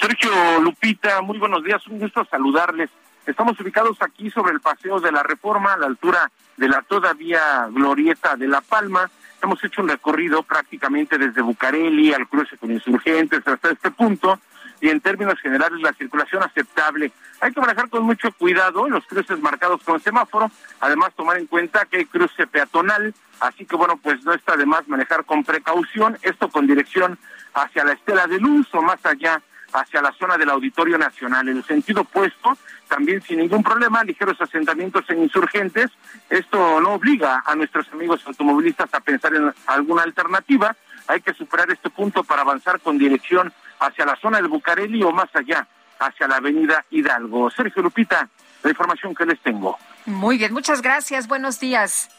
Sergio 0.00 0.60
Lupita, 0.60 1.20
muy 1.22 1.38
buenos 1.38 1.62
días, 1.62 1.86
un 1.86 1.98
gusto 1.98 2.24
saludarles. 2.30 2.90
Estamos 3.26 3.58
ubicados 3.60 3.96
aquí 4.00 4.30
sobre 4.30 4.52
el 4.52 4.60
Paseo 4.60 5.00
de 5.00 5.12
la 5.12 5.22
Reforma, 5.22 5.72
a 5.72 5.78
la 5.78 5.86
altura 5.86 6.30
de 6.56 6.68
la 6.68 6.82
todavía 6.82 7.68
glorieta 7.70 8.36
de 8.36 8.48
La 8.48 8.60
Palma. 8.60 9.10
Hemos 9.42 9.62
hecho 9.64 9.82
un 9.82 9.88
recorrido 9.88 10.42
prácticamente 10.42 11.16
desde 11.16 11.40
Bucareli 11.40 12.12
al 12.12 12.28
cruce 12.28 12.56
con 12.56 12.70
insurgentes 12.70 13.46
hasta 13.46 13.70
este 13.70 13.90
punto 13.90 14.38
y 14.80 14.90
en 14.90 15.00
términos 15.00 15.38
generales 15.40 15.80
la 15.80 15.92
circulación 15.94 16.42
aceptable. 16.42 17.12
Hay 17.40 17.52
que 17.52 17.60
manejar 17.60 17.88
con 17.88 18.02
mucho 18.02 18.30
cuidado 18.32 18.88
los 18.88 19.06
cruces 19.06 19.40
marcados 19.40 19.82
con 19.82 20.00
semáforo, 20.00 20.50
además 20.80 21.14
tomar 21.16 21.38
en 21.38 21.46
cuenta 21.46 21.86
que 21.86 21.98
hay 21.98 22.04
cruce 22.04 22.46
peatonal, 22.46 23.14
así 23.40 23.64
que 23.64 23.76
bueno, 23.76 23.96
pues 23.96 24.22
no 24.24 24.34
está 24.34 24.56
de 24.56 24.66
más 24.66 24.86
manejar 24.88 25.24
con 25.24 25.44
precaución, 25.44 26.18
esto 26.22 26.48
con 26.50 26.66
dirección 26.66 27.18
hacia 27.54 27.84
la 27.84 27.92
Estela 27.92 28.26
de 28.26 28.40
Luz 28.40 28.66
o 28.74 28.82
más 28.82 29.04
allá 29.06 29.40
hacia 29.74 30.00
la 30.00 30.12
zona 30.12 30.38
del 30.38 30.50
Auditorio 30.50 30.96
Nacional. 30.96 31.48
En 31.48 31.58
el 31.58 31.64
sentido 31.64 32.02
opuesto, 32.02 32.56
también 32.88 33.20
sin 33.22 33.38
ningún 33.38 33.62
problema, 33.62 34.04
ligeros 34.04 34.40
asentamientos 34.40 35.04
en 35.08 35.22
insurgentes. 35.22 35.90
Esto 36.30 36.80
no 36.80 36.92
obliga 36.92 37.42
a 37.44 37.54
nuestros 37.56 37.86
amigos 37.92 38.22
automovilistas 38.24 38.88
a 38.94 39.00
pensar 39.00 39.34
en 39.34 39.52
alguna 39.66 40.02
alternativa. 40.02 40.76
hay 41.06 41.20
que 41.20 41.34
superar 41.34 41.70
este 41.70 41.90
punto 41.90 42.24
para 42.24 42.42
avanzar 42.42 42.80
con 42.80 42.96
dirección 42.96 43.52
hacia 43.80 44.06
la 44.06 44.16
zona 44.16 44.40
de 44.40 44.48
Bucareli 44.48 45.02
o 45.02 45.10
más 45.10 45.28
allá, 45.34 45.66
hacia 45.98 46.26
la 46.28 46.36
avenida 46.36 46.84
Hidalgo. 46.90 47.50
Sergio 47.50 47.82
Lupita, 47.82 48.28
la 48.62 48.70
información 48.70 49.14
que 49.14 49.26
les 49.26 49.38
tengo. 49.40 49.76
Muy 50.06 50.38
bien, 50.38 50.52
muchas 50.54 50.80
gracias. 50.80 51.26
Buenos 51.26 51.60
días. 51.60 52.10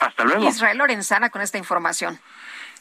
Hasta 0.00 0.24
luego. 0.24 0.48
Israel 0.48 0.78
Lorenzana 0.78 1.30
con 1.30 1.42
esta 1.42 1.58
información. 1.58 2.18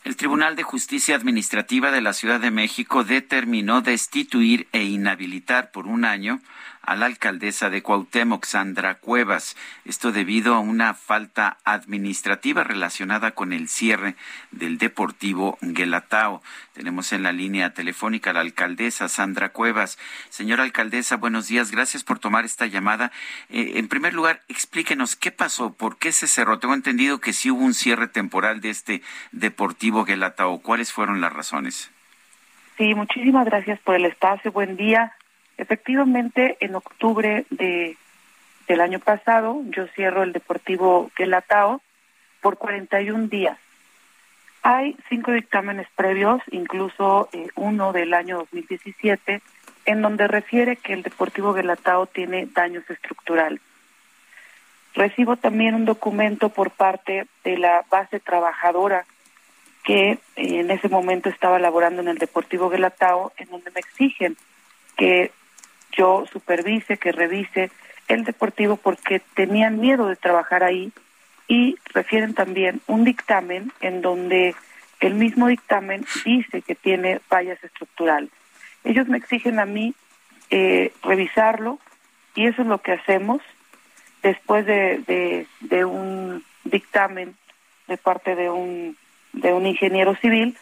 El 0.04 0.16
Tribunal 0.16 0.56
de 0.56 0.64
Justicia 0.64 1.16
Administrativa 1.16 1.92
de 1.92 2.02
la 2.02 2.14
Ciudad 2.14 2.40
de 2.40 2.52
México 2.52 3.04
determinó 3.04 3.82
destituir 3.82 4.68
e 4.72 4.84
inhabilitar 4.84 5.72
por 5.72 5.88
un 5.88 6.06
año 6.06 6.40
a 6.88 6.96
la 6.96 7.06
alcaldesa 7.06 7.70
de 7.70 7.84
Cuauhtémoc, 7.84 8.46
Sandra 8.46 8.96
Cuevas. 8.96 9.58
Esto 9.84 10.14
debido 10.14 10.56
a 10.56 10.60
una 10.60 10.94
falta 10.94 11.58
administrativa 11.66 12.64
relacionada 12.64 13.32
con 13.32 13.52
el 13.52 13.68
cierre 13.68 14.16
del 14.52 14.78
Deportivo 14.78 15.58
Guelatao. 15.60 16.42
Tenemos 16.72 17.12
en 17.12 17.24
la 17.24 17.34
línea 17.34 17.74
telefónica 17.74 18.30
a 18.30 18.34
la 18.34 18.40
alcaldesa 18.40 19.10
Sandra 19.10 19.50
Cuevas. 19.50 20.00
Señora 20.30 20.64
alcaldesa, 20.64 21.18
buenos 21.18 21.50
días. 21.50 21.72
Gracias 21.72 22.06
por 22.06 22.20
tomar 22.20 22.46
esta 22.46 22.68
llamada. 22.68 23.12
Eh, 23.50 23.74
en 23.76 23.90
primer 23.90 24.14
lugar, 24.14 24.44
explíquenos 24.48 25.18
qué 25.18 25.34
pasó, 25.34 25.74
por 25.74 25.98
qué 25.98 26.14
se 26.14 26.26
cerró. 26.26 26.60
Tengo 26.60 26.74
entendido 26.74 27.20
que 27.20 27.34
sí 27.34 27.52
hubo 27.52 27.66
un 27.66 27.74
cierre 27.74 28.08
temporal 28.08 28.62
de 28.62 28.70
este 28.70 29.02
Deportivo 29.34 30.06
Guelatao. 30.06 30.60
¿Cuáles 30.60 30.94
fueron 30.94 31.20
las 31.20 31.34
razones? 31.34 31.92
Sí, 32.78 32.96
muchísimas 32.96 33.46
gracias 33.46 33.78
por 33.82 33.96
el 33.96 34.06
espacio. 34.06 34.54
Buen 34.54 34.78
día. 34.78 35.12
Efectivamente, 35.58 36.58
en 36.60 36.76
octubre 36.76 37.46
de, 37.50 37.98
del 38.68 38.82
año 38.82 39.00
pasado, 39.00 39.62
yo 39.66 39.88
cierro 39.88 40.24
el 40.24 40.34
Deportivo 40.34 41.12
Guelatao 41.18 41.82
por 42.42 42.58
41 42.58 43.28
días. 43.28 43.58
Hay 44.62 44.98
cinco 45.10 45.32
dictámenes 45.32 45.88
previos, 45.96 46.42
incluso 46.52 47.30
eh, 47.32 47.48
uno 47.56 47.94
del 47.94 48.14
año 48.14 48.38
2017, 48.40 49.42
en 49.86 50.02
donde 50.02 50.28
refiere 50.28 50.76
que 50.76 50.94
el 50.94 51.04
Deportivo 51.04 51.54
Guelatao 51.54 52.06
tiene 52.06 52.48
daños 52.48 52.88
estructurales. 52.90 53.62
Recibo 54.94 55.38
también 55.38 55.76
un 55.76 55.86
documento 55.86 56.50
por 56.50 56.72
parte 56.72 57.28
de 57.44 57.58
la 57.58 57.86
base 57.90 58.20
trabajadora 58.20 59.06
que 59.84 60.12
eh, 60.12 60.20
en 60.36 60.70
ese 60.70 60.90
momento 60.90 61.30
estaba 61.30 61.60
laborando 61.60 62.02
en 62.02 62.10
el 62.10 62.18
Deportivo 62.18 62.70
Guelatao, 62.70 63.32
en 63.38 63.50
donde 63.50 63.72
me 63.72 63.80
exigen 63.80 64.36
que 64.98 65.32
yo 65.92 66.26
supervise, 66.32 66.98
que 66.98 67.12
revise 67.12 67.72
el 68.08 68.24
deportivo 68.24 68.78
porque 68.78 69.22
tenían 69.36 69.80
miedo 69.80 70.08
de 70.08 70.16
trabajar 70.16 70.64
ahí 70.64 70.92
y 71.48 71.78
refieren 71.94 72.34
también 72.34 72.82
un 72.88 73.04
dictamen 73.04 73.72
en 73.82 74.02
donde 74.02 74.56
el 75.00 75.14
mismo 75.14 75.48
dictamen 75.48 76.06
dice 76.26 76.62
que 76.62 76.76
tiene 76.76 77.20
fallas 77.20 77.64
estructurales. 77.64 78.30
Ellos 78.84 79.08
me 79.08 79.18
exigen 79.18 79.60
a 79.60 79.66
mí 79.66 79.94
eh, 80.50 80.94
revisarlo 81.04 81.80
y 82.36 82.48
eso 82.48 82.62
es 82.62 82.68
lo 82.68 82.80
que 82.80 82.94
hacemos 82.94 83.42
después 84.24 84.66
de, 84.66 85.46
de, 85.62 85.86
un 85.86 86.44
dictamen 86.64 87.36
de 87.88 87.98
parte 87.98 88.36
de 88.36 88.50
un, 88.50 88.98
de 89.34 89.54
un 89.54 89.66
ingeniero 89.66 90.16
civil. 90.16 90.58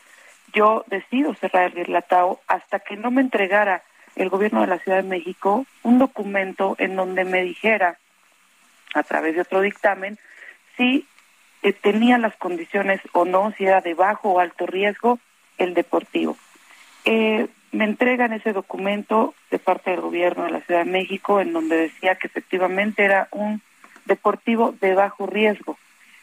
Yo 0.54 0.86
decido 0.88 1.34
cerrar 1.36 1.66
el 1.66 1.86
relatado 1.86 2.40
hasta 2.48 2.80
que 2.80 2.96
no 2.96 3.12
me 3.12 3.22
entregara 3.22 3.84
el 4.16 4.30
gobierno 4.30 4.62
de 4.62 4.68
la 4.68 4.80
Ciudad 4.80 5.02
de 5.02 5.10
México 5.10 5.66
un 5.84 6.00
documento 6.00 6.76
en 6.80 6.96
donde 6.96 7.26
me 7.26 7.44
dijera, 7.44 7.98
a 8.94 9.04
través 9.04 9.36
de 9.36 9.42
otro 9.42 9.62
dictamen, 9.62 10.18
si 10.78 11.06
eh, 11.64 11.74
tenía 11.74 12.18
las 12.18 12.36
condiciones 12.36 13.02
o 13.12 13.26
no, 13.26 13.54
si 13.58 13.66
era 13.66 13.82
de 13.82 13.94
bajo 13.94 14.32
o 14.32 14.40
alto 14.40 14.66
riesgo 14.66 15.20
el 15.58 15.74
deportivo. 15.74 16.38
Eh, 17.06 17.48
me 17.72 17.86
entregan 17.86 18.34
ese 18.34 18.54
documento 18.54 19.36
de 19.52 19.60
parte 19.60 19.92
del 19.92 20.02
gobierno 20.02 20.46
de 20.46 20.52
la 20.52 20.62
Ciudad 20.62 20.86
de 20.86 20.92
México 20.92 21.42
en 21.42 21.54
donde 21.54 21.76
decía 21.76 22.16
que 22.16 22.28
efectivamente 22.28 23.04
era 23.04 23.28
un 23.32 23.62
deportivo 24.06 24.74
de 24.80 24.96
bajo 24.96 25.28
riesgo. 25.28 25.78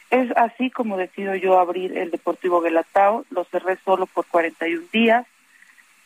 Es 0.09 0.29
así 0.35 0.69
como 0.69 0.97
decido 0.97 1.35
yo 1.35 1.59
abrir 1.59 1.97
el 1.97 2.11
Deportivo 2.11 2.61
Guelatao, 2.61 3.25
lo 3.29 3.43
cerré 3.45 3.77
solo 3.83 4.05
por 4.05 4.25
41 4.25 4.87
días, 4.91 5.25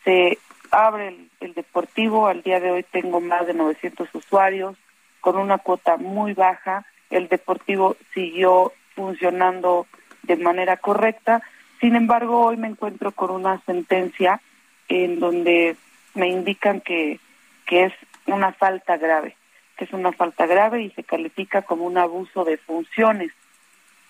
se 0.04 0.38
abre 0.70 1.16
el, 1.40 1.54
deportivo, 1.54 2.26
al 2.26 2.42
día 2.42 2.60
de 2.60 2.70
hoy 2.70 2.82
tengo 2.82 3.20
más 3.20 3.46
de 3.46 3.54
900 3.54 4.08
usuarios, 4.14 4.76
con 5.20 5.36
una 5.36 5.58
cuota 5.58 5.96
muy 5.96 6.34
baja, 6.34 6.86
el 7.10 7.28
deportivo 7.28 7.96
siguió 8.14 8.72
funcionando 8.94 9.86
de 10.22 10.36
manera 10.36 10.76
correcta, 10.76 11.42
sin 11.80 11.96
embargo 11.96 12.46
hoy 12.46 12.56
me 12.56 12.68
encuentro 12.68 13.12
con 13.12 13.30
una 13.30 13.60
sentencia 13.64 14.40
en 14.88 15.20
donde 15.20 15.76
me 16.14 16.28
indican 16.28 16.80
que, 16.80 17.20
que 17.66 17.84
es 17.84 17.92
una 18.26 18.52
falta 18.52 18.96
grave, 18.96 19.36
que 19.76 19.84
es 19.84 19.92
una 19.92 20.12
falta 20.12 20.46
grave 20.46 20.82
y 20.82 20.90
se 20.90 21.04
califica 21.04 21.62
como 21.62 21.84
un 21.84 21.98
abuso 21.98 22.44
de 22.44 22.56
funciones. 22.58 23.32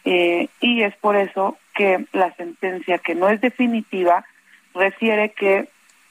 Eh, 0.04 0.48
y 0.60 0.82
es 0.82 0.96
por 0.96 1.16
eso 1.16 1.58
que 1.74 2.04
la 2.12 2.32
sentencia, 2.34 2.98
que 2.98 3.14
no 3.14 3.28
es 3.28 3.40
definitiva, 3.40 4.24
refiere 4.74 5.30
que 5.30 5.68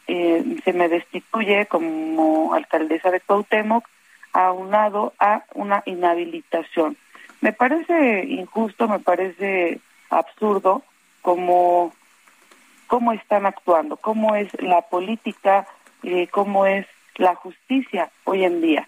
eh, 0.08 0.44
se 0.64 0.74
me 0.74 0.90
destituye 0.90 1.66
como 1.66 2.54
alcaldesa 2.54 3.12
de 3.12 3.22
Cuauhtémoc 3.22 3.86
aunado 4.34 5.14
a 5.20 5.44
una 5.54 5.84
inhabilitación. 5.86 6.98
Me 7.42 7.54
parece 7.54 8.26
injusto, 8.26 8.88
me 8.88 9.00
parece 9.00 9.80
absurdo 10.10 10.84
como 11.22 11.94
cómo 12.88 13.12
están 13.12 13.46
actuando, 13.46 13.98
cómo 13.98 14.36
es 14.36 14.50
la 14.62 14.82
política, 14.82 15.68
eh, 16.04 16.28
cómo 16.28 16.66
es 16.66 16.86
la 17.16 17.36
justicia 17.36 18.10
hoy 18.24 18.46
en 18.46 18.62
día. 18.62 18.88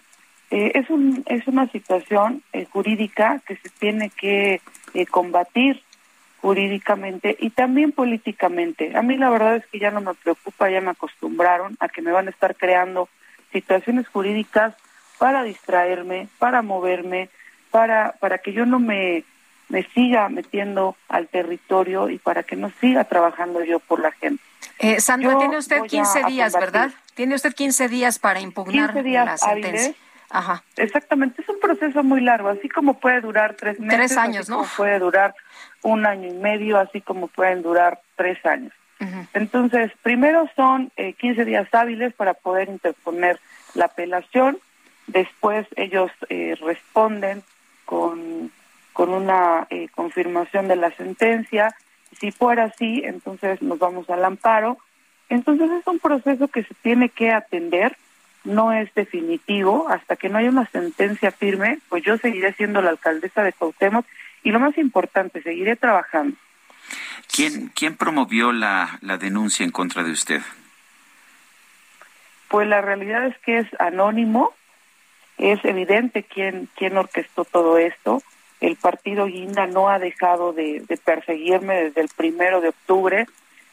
Eh, 0.50 0.72
es, 0.74 0.90
un, 0.90 1.22
es 1.26 1.46
una 1.46 1.68
situación 1.68 2.42
eh, 2.52 2.66
jurídica 2.72 3.40
que 3.46 3.56
se 3.56 3.68
tiene 3.68 4.10
que 4.10 4.60
eh, 4.94 5.06
combatir 5.06 5.82
jurídicamente 6.40 7.36
y 7.38 7.50
también 7.50 7.92
políticamente. 7.92 8.96
A 8.96 9.02
mí 9.02 9.16
la 9.16 9.30
verdad 9.30 9.56
es 9.56 9.66
que 9.66 9.78
ya 9.78 9.90
no 9.90 10.00
me 10.00 10.14
preocupa, 10.14 10.70
ya 10.70 10.80
me 10.80 10.90
acostumbraron 10.90 11.76
a 11.80 11.88
que 11.88 12.02
me 12.02 12.12
van 12.12 12.26
a 12.26 12.30
estar 12.30 12.54
creando 12.56 13.08
situaciones 13.52 14.08
jurídicas 14.08 14.74
para 15.18 15.42
distraerme, 15.42 16.28
para 16.38 16.62
moverme, 16.62 17.28
para, 17.70 18.12
para 18.20 18.38
que 18.38 18.52
yo 18.52 18.64
no 18.64 18.78
me, 18.78 19.24
me 19.68 19.82
siga 19.84 20.28
metiendo 20.28 20.96
al 21.08 21.28
territorio 21.28 22.08
y 22.08 22.18
para 22.18 22.42
que 22.42 22.56
no 22.56 22.70
siga 22.80 23.04
trabajando 23.04 23.62
yo 23.62 23.78
por 23.80 24.00
la 24.00 24.12
gente. 24.12 24.42
Eh, 24.78 25.00
Sandra, 25.00 25.32
Yo 25.32 25.38
tiene 25.38 25.58
usted 25.58 25.78
voy 25.78 25.88
15 25.88 26.20
a- 26.22 26.26
a 26.26 26.30
días. 26.30 26.52
¿verdad? 26.54 26.90
Tiene 27.14 27.34
usted 27.34 27.54
15 27.54 27.88
días 27.88 28.18
para 28.18 28.40
impugnar 28.40 28.92
15 28.92 29.02
días 29.02 29.26
la 29.26 29.36
sentencia. 29.36 29.70
hábiles. 29.80 29.96
Ajá. 30.30 30.62
Exactamente, 30.76 31.42
es 31.42 31.48
un 31.48 31.58
proceso 31.60 32.02
muy 32.02 32.20
largo, 32.20 32.48
así 32.48 32.68
como 32.68 32.94
puede 32.94 33.20
durar 33.20 33.54
tres 33.54 33.80
meses, 33.80 33.98
Tres 33.98 34.16
años, 34.16 34.42
así 34.42 34.50
¿no? 34.50 34.58
como 34.58 34.70
puede 34.76 34.98
durar 34.98 35.34
un 35.82 36.06
año 36.06 36.28
y 36.28 36.34
medio, 36.34 36.78
así 36.78 37.00
como 37.00 37.26
pueden 37.28 37.62
durar 37.62 38.00
tres 38.16 38.44
años. 38.46 38.72
Entonces, 39.32 39.90
primero 40.02 40.46
son 40.54 40.92
eh, 40.96 41.14
15 41.14 41.46
días 41.46 41.66
hábiles 41.72 42.12
para 42.12 42.34
poder 42.34 42.68
interponer 42.68 43.40
la 43.74 43.86
apelación, 43.86 44.58
después 45.06 45.66
ellos 45.76 46.10
eh, 46.28 46.54
responden 46.60 47.42
con, 47.86 48.52
con 48.92 49.08
una 49.08 49.66
eh, 49.70 49.88
confirmación 49.94 50.68
de 50.68 50.76
la 50.76 50.90
sentencia, 50.90 51.74
si 52.18 52.30
fuera 52.30 52.64
así, 52.64 53.02
entonces 53.04 53.62
nos 53.62 53.78
vamos 53.78 54.08
al 54.10 54.24
amparo. 54.24 54.78
Entonces 55.30 55.70
es 55.70 55.86
un 55.86 55.98
proceso 55.98 56.48
que 56.48 56.64
se 56.64 56.74
tiene 56.82 57.08
que 57.08 57.30
atender, 57.32 57.96
no 58.44 58.72
es 58.72 58.92
definitivo, 58.94 59.88
hasta 59.88 60.16
que 60.16 60.28
no 60.28 60.38
haya 60.38 60.50
una 60.50 60.66
sentencia 60.66 61.30
firme, 61.30 61.78
pues 61.88 62.02
yo 62.02 62.16
seguiré 62.18 62.52
siendo 62.54 62.80
la 62.80 62.90
alcaldesa 62.90 63.42
de 63.42 63.52
Cuauhtémoc 63.52 64.06
y 64.42 64.50
lo 64.50 64.60
más 64.60 64.76
importante, 64.78 65.42
seguiré 65.42 65.76
trabajando. 65.76 66.36
¿Quién, 67.32 67.70
quién 67.74 67.96
promovió 67.96 68.52
la, 68.52 68.98
la 69.02 69.18
denuncia 69.18 69.64
en 69.64 69.70
contra 69.70 70.02
de 70.02 70.12
usted? 70.12 70.40
Pues 72.48 72.66
la 72.66 72.80
realidad 72.80 73.26
es 73.26 73.38
que 73.38 73.58
es 73.58 73.68
anónimo, 73.78 74.52
es 75.38 75.64
evidente 75.64 76.24
quién, 76.24 76.68
quién 76.76 76.96
orquestó 76.96 77.44
todo 77.44 77.78
esto. 77.78 78.22
El 78.60 78.76
partido 78.76 79.26
Guinda 79.26 79.66
no 79.66 79.88
ha 79.88 79.98
dejado 79.98 80.52
de, 80.52 80.80
de 80.80 80.96
perseguirme 80.96 81.84
desde 81.84 82.00
el 82.00 82.08
primero 82.08 82.60
de 82.60 82.70
octubre 82.70 83.26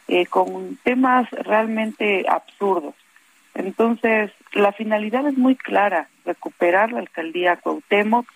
eh, 0.07 0.25
con 0.27 0.77
temas 0.83 1.29
realmente 1.31 2.25
absurdos. 2.29 2.93
Entonces, 3.57 4.31
la 4.53 4.71
finalidad 4.71 5.27
es 5.27 5.35
muy 5.35 5.55
clara, 5.55 6.09
recuperar 6.25 6.91
la 6.91 6.99
alcaldía 6.99 7.57
Cuauhtémoc, 7.57 8.27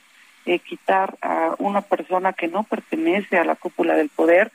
eh, 0.47 0.57
quitar 0.57 1.15
a 1.21 1.53
una 1.59 1.81
persona 1.81 2.33
que 2.33 2.47
no 2.47 2.63
pertenece 2.63 3.37
a 3.37 3.45
la 3.45 3.55
cúpula 3.55 3.95
del 3.95 4.09
poder, 4.09 4.51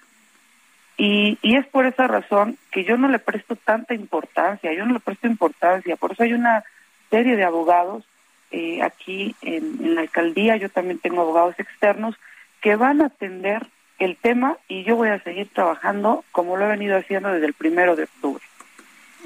y, 0.99 1.39
y 1.41 1.57
es 1.57 1.67
por 1.67 1.87
esa 1.87 2.09
razón 2.09 2.59
que 2.73 2.83
yo 2.83 2.97
no 2.97 3.09
le 3.09 3.21
presto 3.21 3.55
tanta 3.55 3.95
importancia, 3.95 4.73
yo 4.73 4.85
no 4.85 4.95
le 4.95 5.01
presto 5.01 5.29
importancia, 5.29 5.95
por 5.95 6.13
eso 6.13 6.25
hay 6.25 6.33
una 6.33 6.65
serie 7.11 7.37
de 7.37 7.45
abogados 7.45 8.05
eh, 8.51 8.83
aquí 8.83 9.37
en, 9.43 9.85
en 9.85 9.95
la 9.95 10.01
alcaldía, 10.01 10.57
yo 10.57 10.69
también 10.69 10.99
tengo 10.99 11.21
abogados 11.21 11.55
externos 11.61 12.17
que 12.61 12.75
van 12.75 13.03
a 13.03 13.07
atender 13.07 13.65
el 14.01 14.17
tema 14.17 14.57
y 14.67 14.83
yo 14.83 14.97
voy 14.97 15.11
a 15.11 15.23
seguir 15.23 15.49
trabajando 15.53 16.25
como 16.33 16.57
lo 16.57 16.65
he 16.65 16.69
venido 16.69 16.97
haciendo 16.97 17.31
desde 17.31 17.47
el 17.47 17.55
primero 17.55 17.95
de 17.95 18.05
octubre. 18.05 18.43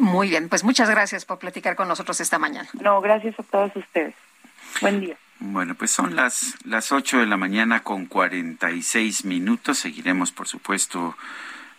Muy 0.00 0.30
bien, 0.30 0.48
pues 0.48 0.64
muchas 0.64 0.88
gracias 0.88 1.26
por 1.26 1.38
platicar 1.38 1.76
con 1.76 1.86
nosotros 1.86 2.18
esta 2.20 2.38
mañana. 2.38 2.68
No, 2.80 3.02
gracias 3.02 3.38
a 3.38 3.42
todos 3.42 3.76
ustedes. 3.76 4.14
Buen 4.80 5.00
día. 5.00 5.16
Bueno, 5.40 5.74
pues 5.74 5.90
son 5.90 6.16
las, 6.16 6.56
las 6.64 6.90
8 6.90 7.18
de 7.18 7.26
la 7.26 7.36
mañana 7.36 7.82
con 7.82 8.06
46 8.06 9.26
minutos. 9.26 9.78
Seguiremos, 9.78 10.32
por 10.32 10.48
supuesto, 10.48 11.16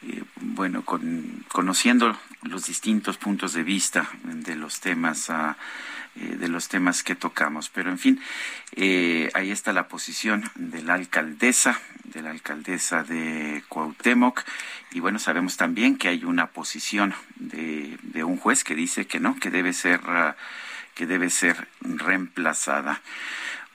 eh, 0.04 0.24
bueno, 0.36 0.84
con, 0.84 1.44
conociendo 1.52 2.16
los 2.44 2.68
distintos 2.68 3.18
puntos 3.18 3.54
de 3.54 3.64
vista 3.64 4.08
de 4.24 4.56
los 4.56 4.80
temas. 4.82 5.32
ah, 5.32 5.58
eh, 6.16 6.36
de 6.38 6.48
los 6.48 6.68
temas 6.68 7.04
que 7.04 7.16
tocamos. 7.16 7.70
Pero 7.70 7.90
en 7.90 7.98
fin, 7.98 8.22
eh, 8.76 9.30
ahí 9.34 9.52
está 9.52 9.74
la 9.74 9.88
posición 9.88 10.50
de 10.56 10.82
la 10.82 10.96
alcaldesa, 10.96 11.80
de 12.04 12.22
la 12.22 12.32
alcaldesa 12.32 13.04
de 13.04 13.64
Cuauhtémoc. 13.70 14.44
Y 14.92 15.00
bueno, 15.00 15.20
sabemos 15.20 15.58
también 15.58 15.98
que 15.98 16.10
hay 16.10 16.24
una 16.26 16.48
posición 16.48 17.14
de, 17.36 17.98
de 18.04 18.24
un 18.24 18.38
juez 18.38 18.64
que 18.64 18.76
dice 18.76 19.08
que 19.08 19.20
no, 19.20 19.40
que 19.40 19.50
debe 19.50 19.74
ser, 19.74 20.02
ah, 20.08 20.36
que 20.96 21.06
debe 21.06 21.30
ser 21.30 21.68
reemplazada. 21.80 23.02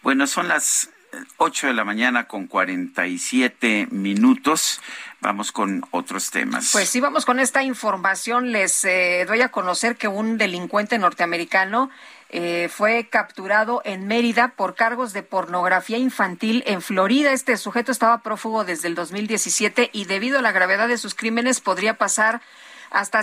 Bueno, 0.02 0.26
son 0.26 0.48
las 0.48 0.90
8 1.36 1.68
de 1.68 1.74
la 1.74 1.84
mañana 1.84 2.26
con 2.26 2.46
47 2.46 3.88
minutos. 3.90 4.80
Vamos 5.20 5.52
con 5.52 5.84
otros 5.90 6.30
temas. 6.30 6.70
Pues 6.72 6.88
sí, 6.88 7.00
vamos 7.00 7.24
con 7.24 7.40
esta 7.40 7.62
información. 7.62 8.52
Les 8.52 8.84
eh, 8.84 9.24
doy 9.26 9.40
a 9.40 9.48
conocer 9.48 9.96
que 9.96 10.08
un 10.08 10.38
delincuente 10.38 10.98
norteamericano 10.98 11.90
eh, 12.30 12.68
fue 12.70 13.08
capturado 13.08 13.82
en 13.84 14.06
Mérida 14.06 14.54
por 14.56 14.74
cargos 14.74 15.12
de 15.12 15.22
pornografía 15.22 15.98
infantil 15.98 16.64
en 16.66 16.82
Florida. 16.82 17.32
Este 17.32 17.56
sujeto 17.56 17.92
estaba 17.92 18.22
prófugo 18.22 18.64
desde 18.64 18.88
el 18.88 18.94
2017 18.94 19.90
y 19.92 20.06
debido 20.06 20.38
a 20.38 20.42
la 20.42 20.52
gravedad 20.52 20.88
de 20.88 20.98
sus 20.98 21.14
crímenes 21.14 21.60
podría 21.60 21.94
pasar 21.94 22.40
hasta 22.90 23.22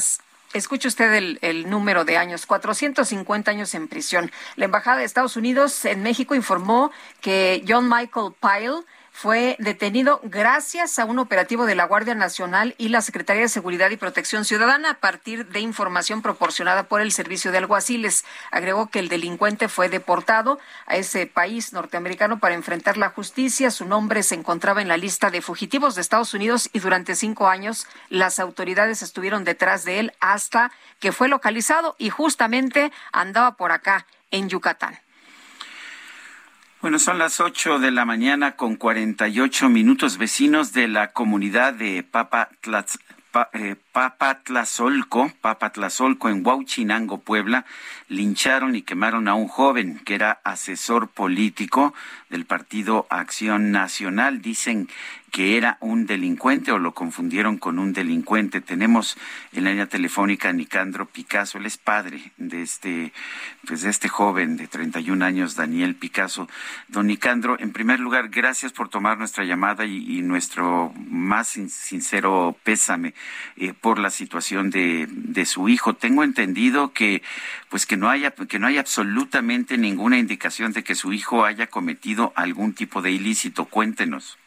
Escuche 0.53 0.87
usted 0.87 1.11
el, 1.13 1.39
el, 1.41 1.67
número 1.67 2.05
de 2.05 2.15
años, 2.15 2.45
450 2.45 3.49
años 3.49 3.73
en 3.73 3.87
prisión. 3.87 4.31
La 4.55 4.65
Embajada 4.65 4.97
de 4.97 5.03
Estados 5.03 5.35
Unidos 5.35 5.83
en 5.85 6.03
México 6.03 6.35
informó 6.35 6.91
que 7.21 7.65
John 7.67 7.89
Michael 7.89 8.33
Pyle 8.39 8.83
fue 9.13 9.55
detenido 9.59 10.19
gracias 10.23 10.97
a 10.97 11.05
un 11.05 11.19
operativo 11.19 11.65
de 11.65 11.75
la 11.75 11.85
Guardia 11.85 12.15
Nacional 12.15 12.73
y 12.79 12.89
la 12.89 13.01
Secretaría 13.01 13.43
de 13.43 13.47
Seguridad 13.47 13.91
y 13.91 13.95
Protección 13.95 14.43
Ciudadana 14.43 14.89
a 14.89 14.99
partir 14.99 15.47
de 15.47 15.59
información 15.59 16.23
proporcionada 16.23 16.87
por 16.89 16.99
el 16.99 17.11
Servicio 17.11 17.51
de 17.51 17.59
Alguaciles. 17.59 18.25
Agregó 18.51 18.89
que 18.89 18.97
el 18.97 19.09
delincuente 19.09 19.69
fue 19.69 19.87
deportado 19.87 20.59
a 20.87 20.95
ese 20.95 21.27
país 21.27 21.73
norteamericano 21.73 22.39
para 22.39 22.55
enfrentar 22.55 22.97
la 22.97 23.11
justicia. 23.11 23.69
Su 23.69 23.85
nombre 23.85 24.23
se 24.23 24.35
encontraba 24.35 24.81
en 24.81 24.87
la 24.87 24.97
lista 24.97 25.29
de 25.29 25.43
fugitivos 25.43 25.93
de 25.93 26.01
Estados 26.01 26.33
Unidos 26.33 26.69
y 26.73 26.79
durante 26.79 27.15
cinco 27.15 27.47
años 27.47 27.87
las 28.09 28.39
autoridades 28.39 29.03
estuvieron 29.03 29.43
detrás 29.43 29.85
de 29.85 29.99
él 29.99 30.13
hasta 30.19 30.71
que 30.99 31.11
fue 31.11 31.29
localizado 31.29 31.95
y 31.99 32.09
justamente 32.09 32.91
andaba 33.11 33.57
por 33.57 33.71
acá 33.71 34.07
en 34.31 34.49
Yucatán. 34.49 35.02
Bueno, 36.83 36.99
son 36.99 37.17
las 37.17 37.39
8 37.39 37.79
de 37.79 37.91
la 37.91 38.03
mañana 38.03 38.57
con 38.57 38.75
48 38.75 39.69
minutos. 39.69 40.17
Vecinos 40.17 40.73
de 40.73 40.89
la 40.89 41.13
comunidad 41.13 41.73
de 41.73 42.03
Papatlaz, 42.03 42.97
pa, 43.31 43.49
eh, 43.53 43.77
Papatlazolco, 43.93 45.31
Papatlazolco 45.39 46.27
en 46.27 46.45
Huauchinango, 46.45 47.19
Puebla, 47.19 47.63
lincharon 48.09 48.75
y 48.75 48.81
quemaron 48.81 49.27
a 49.27 49.35
un 49.35 49.47
joven 49.47 50.01
que 50.03 50.15
era 50.15 50.41
asesor 50.43 51.09
político 51.09 51.93
del 52.29 52.45
partido 52.45 53.05
Acción 53.11 53.71
Nacional. 53.71 54.41
Dicen 54.41 54.89
que 55.33 55.57
era 55.57 55.77
un 55.79 56.05
delincuente 56.05 56.71
o 56.71 56.77
lo 56.77 56.93
confundieron 56.93 57.57
con 57.57 57.79
un 57.79 57.91
delincuente. 57.91 58.61
Tenemos 58.61 59.17
en 59.51 59.63
la 59.63 59.71
línea 59.71 59.87
telefónica 59.87 60.49
a 60.49 60.53
Nicandro 60.53 61.07
Picasso, 61.07 61.57
él 61.57 61.65
es 61.65 61.79
padre 61.79 62.31
de 62.37 62.61
este, 62.61 63.13
pues 63.65 63.81
de 63.81 63.89
este 63.89 64.09
joven 64.09 64.57
de 64.57 64.67
31 64.67 65.25
años, 65.25 65.55
Daniel 65.55 65.95
Picasso. 65.95 66.47
Don 66.87 67.07
Nicandro, 67.07 67.59
en 67.59 67.73
primer 67.73 67.99
lugar, 67.99 68.29
gracias 68.29 68.73
por 68.73 68.89
tomar 68.89 69.17
nuestra 69.17 69.43
llamada 69.43 69.85
y, 69.85 70.21
nuestro 70.21 70.93
más 70.97 71.47
sin, 71.47 71.67
sincero 71.71 72.55
pésame 72.63 73.15
eh, 73.55 73.73
por 73.83 73.99
la 73.99 74.11
situación 74.11 74.69
de, 74.69 75.07
de 75.09 75.45
su 75.45 75.67
hijo. 75.67 75.93
Tengo 75.93 76.23
entendido 76.23 76.93
que, 76.93 77.21
pues 77.69 77.85
que 77.85 77.97
no 77.97 78.09
haya, 78.09 78.31
que 78.31 78.57
no 78.57 78.67
hay 78.67 78.77
absolutamente 78.77 79.77
ninguna 79.77 80.17
indicación 80.17 80.71
de 80.71 80.85
que 80.85 80.95
su 80.95 81.11
hijo 81.11 81.43
haya 81.43 81.67
cometido 81.67 82.31
algún 82.37 82.73
tipo 82.73 83.01
de 83.01 83.11
ilícito. 83.11 83.65
Cuéntenos. 83.65 84.39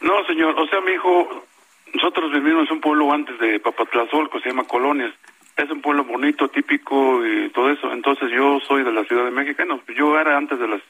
No, 0.00 0.24
señor, 0.26 0.54
o 0.56 0.68
sea, 0.68 0.80
mi 0.82 0.92
hijo, 0.92 1.46
nosotros 1.94 2.30
vivimos 2.30 2.68
en 2.68 2.76
un 2.76 2.80
pueblo 2.80 3.12
antes 3.12 3.36
de 3.40 3.58
Papatlazolco, 3.58 4.38
se 4.38 4.50
llama 4.50 4.62
Colonias. 4.64 5.12
Es 5.56 5.68
un 5.68 5.82
pueblo 5.82 6.04
bonito, 6.04 6.48
típico 6.48 7.26
y 7.26 7.48
todo 7.48 7.70
eso. 7.70 7.92
Entonces 7.92 8.30
yo 8.30 8.60
soy 8.68 8.84
de 8.84 8.92
la 8.92 9.02
Ciudad 9.02 9.24
de 9.24 9.32
México. 9.32 9.64
No, 9.64 9.80
yo 9.96 10.16
era 10.16 10.36
antes 10.36 10.60
de 10.60 10.68
las 10.68 10.80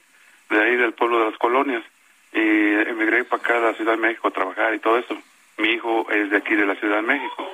de 0.51 0.63
ahí 0.63 0.77
del 0.77 0.93
pueblo 0.93 1.21
de 1.21 1.31
las 1.31 1.39
colonias 1.39 1.83
y 2.31 2.41
emigré 2.41 3.25
para 3.25 3.43
acá 3.43 3.57
a 3.57 3.71
la 3.71 3.75
Ciudad 3.75 3.93
de 3.93 4.03
México 4.03 4.29
a 4.29 4.33
trabajar 4.33 4.75
y 4.75 4.81
todo 4.81 4.99
eso. 4.99 5.17
Mi 5.57 5.71
hijo 5.71 6.07
es 6.11 6.31
de 6.31 6.37
aquí 6.37 6.55
de 6.55 6.67
la 6.67 6.75
Ciudad 6.77 6.97
de 6.97 7.03
México. 7.03 7.51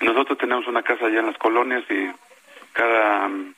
Nosotros 0.00 0.38
tenemos 0.38 0.66
una 0.66 0.82
casa 0.82 1.06
allá 1.06 1.20
en 1.20 1.26
las 1.26 1.38
colonias 1.38 1.84
y 1.90 2.10
cada 2.72 3.26
um, 3.26 3.52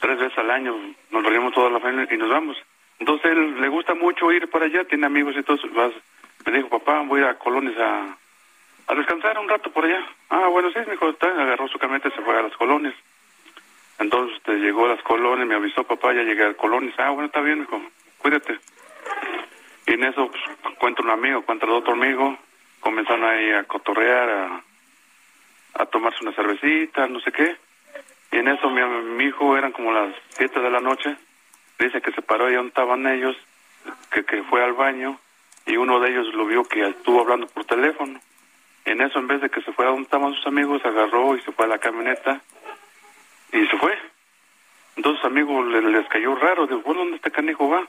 tres 0.00 0.18
veces 0.18 0.38
al 0.38 0.50
año 0.50 0.76
nos 1.10 1.22
reunimos 1.22 1.54
toda 1.54 1.70
la 1.70 1.80
familia 1.80 2.12
y 2.12 2.16
nos 2.16 2.30
vamos. 2.30 2.56
Entonces 2.98 3.32
él 3.32 3.60
le 3.60 3.68
gusta 3.68 3.94
mucho 3.94 4.30
ir 4.32 4.48
para 4.50 4.66
allá, 4.66 4.84
tiene 4.84 5.06
amigos 5.06 5.34
y 5.36 5.42
todo. 5.42 5.58
Vas, 5.74 5.92
me 6.46 6.52
dijo, 6.52 6.68
papá, 6.68 7.02
voy 7.02 7.22
a 7.22 7.34
colonias 7.34 7.74
a, 7.78 8.16
descansar 8.94 9.38
un 9.38 9.48
rato 9.48 9.70
por 9.70 9.84
allá. 9.84 10.04
Ah, 10.30 10.46
bueno, 10.48 10.70
sí, 10.70 10.78
me 10.86 10.92
dijo, 10.92 11.08
está, 11.08 11.26
agarró 11.26 11.68
su 11.68 11.78
camioneta 11.78 12.08
y 12.08 12.12
se 12.12 12.22
fue 12.22 12.38
a 12.38 12.42
las 12.42 12.56
colonias. 12.56 12.94
Entonces 13.98 14.36
este, 14.36 14.58
llegó 14.58 14.86
a 14.86 14.90
las 14.90 15.02
colonias, 15.02 15.48
me 15.48 15.54
avisó, 15.54 15.84
papá, 15.84 16.12
ya 16.12 16.22
llegué 16.22 16.44
a 16.44 16.54
colonias. 16.54 16.94
Ah, 16.98 17.10
bueno, 17.10 17.26
está 17.26 17.40
bien, 17.40 17.58
me 17.58 17.64
dijo, 17.64 17.80
cuídate. 18.18 18.58
Y 19.86 19.94
en 19.94 20.04
eso 20.04 20.28
pues, 20.28 20.42
encuentro 20.72 21.04
un 21.04 21.10
amigo, 21.10 21.38
encuentro 21.38 21.76
otro 21.76 21.94
amigo, 21.94 22.38
comenzaron 22.84 23.24
ahí 23.24 23.50
a 23.52 23.64
cotorrear, 23.64 24.28
a, 24.30 24.62
a 25.74 25.86
tomarse 25.86 26.22
una 26.22 26.34
cervecita, 26.34 27.08
no 27.08 27.18
sé 27.20 27.32
qué. 27.32 27.56
Y 28.30 28.36
en 28.36 28.48
eso 28.48 28.68
mi, 28.68 28.82
mi 29.16 29.24
hijo, 29.24 29.56
eran 29.56 29.72
como 29.72 29.90
las 29.90 30.14
siete 30.28 30.60
de 30.60 30.70
la 30.70 30.80
noche, 30.80 31.16
dice 31.78 32.02
que 32.02 32.12
se 32.12 32.20
paró 32.22 32.50
y 32.50 32.54
donde 32.54 32.68
estaban 32.68 33.06
ellos, 33.06 33.36
que, 34.10 34.24
que 34.24 34.42
fue 34.44 34.62
al 34.62 34.74
baño, 34.74 35.18
y 35.66 35.76
uno 35.78 35.98
de 35.98 36.10
ellos 36.10 36.34
lo 36.34 36.44
vio 36.44 36.64
que 36.64 36.86
estuvo 36.86 37.20
hablando 37.20 37.46
por 37.46 37.64
teléfono. 37.64 38.20
En 38.84 39.00
eso, 39.00 39.18
en 39.18 39.28
vez 39.28 39.40
de 39.40 39.48
que 39.48 39.62
se 39.62 39.72
fuera 39.72 39.90
donde 39.90 40.04
estaban 40.04 40.34
sus 40.34 40.46
amigos, 40.46 40.84
agarró 40.84 41.34
y 41.36 41.40
se 41.40 41.52
fue 41.52 41.64
a 41.64 41.68
la 41.68 41.78
camioneta 41.78 42.42
y 43.50 43.66
se 43.66 43.78
fue. 43.78 43.96
Entonces, 44.96 45.24
amigos 45.24 45.66
les, 45.66 46.06
cayó 46.08 46.34
raro. 46.36 46.66
Bueno, 46.66 47.00
¿dónde 47.00 47.16
este 47.16 47.30
canijo 47.30 47.68
va? 47.68 47.88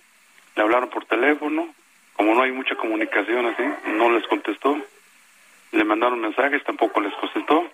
Le 0.56 0.62
hablaron 0.64 0.90
por 0.90 1.06
teléfono. 1.06 1.68
Como 2.16 2.34
no 2.34 2.42
hay 2.44 2.52
mucha 2.52 2.76
comunicación 2.76 3.46
así, 3.48 3.64
no 3.98 4.12
les 4.12 4.26
contestó. 4.28 4.78
Le 5.72 5.84
mandaron 5.84 6.22
mensajes, 6.22 6.64
tampoco 6.64 7.02
les 7.02 7.14
contestó. 7.16 7.70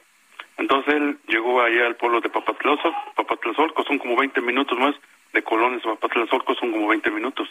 Entonces, 0.57 0.93
él 0.95 1.17
llegó 1.27 1.61
allá 1.61 1.87
al 1.87 1.95
pueblo 1.95 2.21
de 2.21 2.29
Papatlazolco. 2.29 3.13
Papatlazolco 3.15 3.83
son 3.83 3.99
como 3.99 4.15
20 4.15 4.41
minutos 4.41 4.77
más. 4.77 4.95
De 5.33 5.43
Colones 5.43 5.85
a 5.85 5.95
Papatlazolco 5.95 6.55
son 6.55 6.71
como 6.71 6.87
20 6.87 7.09
minutos. 7.11 7.49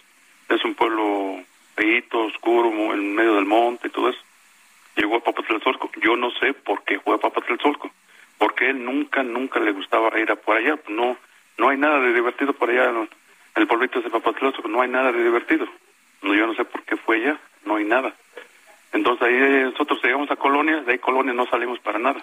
Es 0.49 0.65
un 0.65 0.75
pueblo 0.75 1.43
feíto, 1.77 2.25
oscuro, 2.25 2.93
en 2.93 3.15
medio 3.15 3.35
del 3.35 3.47
monte 3.47 3.89
y 3.89 3.91
todo 3.91 4.11
eso 4.11 4.21
llegó 4.97 5.17
a 5.17 5.21
Papatlazolco. 5.21 5.91
Yo 6.03 6.17
no 6.17 6.31
sé 6.33 6.53
por 6.53 6.83
qué 6.85 7.01
fue 7.01 7.15
a 7.15 7.19
Papatlazolco, 7.19 7.91
porque 8.39 8.71
él 8.71 8.85
nunca, 8.85 9.23
nunca 9.23 9.61
le 9.61 9.73
gustaba 9.73 10.19
ir 10.19 10.31
a 10.31 10.37
por 10.37 10.57
allá. 10.57 10.79
No, 10.89 11.17
no 11.59 11.69
hay 11.69 11.79
nada 11.79 12.01
de 12.01 12.13
divertido 12.13 12.53
por 12.53 12.71
allá 12.71 12.91
en 12.91 13.09
el 13.57 13.67
pueblito 13.67 14.01
de 14.01 14.11
Papatlazolco, 14.11 14.69
no 14.69 14.83
hay 14.83 14.89
nada 14.89 15.13
de 15.13 15.25
divertido. 15.25 15.67
No, 16.23 16.35
yo 16.35 16.47
no 16.47 16.55
sé 16.55 16.65
por 16.65 16.83
qué 16.85 16.97
fue 16.97 17.17
allá, 17.17 17.39
no 17.65 17.77
hay 17.77 17.85
nada. 17.85 18.15
Entonces 18.93 19.27
ahí 19.27 19.63
nosotros 19.65 20.03
llegamos 20.03 20.31
a 20.31 20.37
Colonia, 20.37 20.81
de 20.83 20.93
ahí 20.93 20.99
Colonia 20.99 21.33
no 21.33 21.47
salimos 21.47 21.79
para 21.81 21.99
nada. 21.99 22.23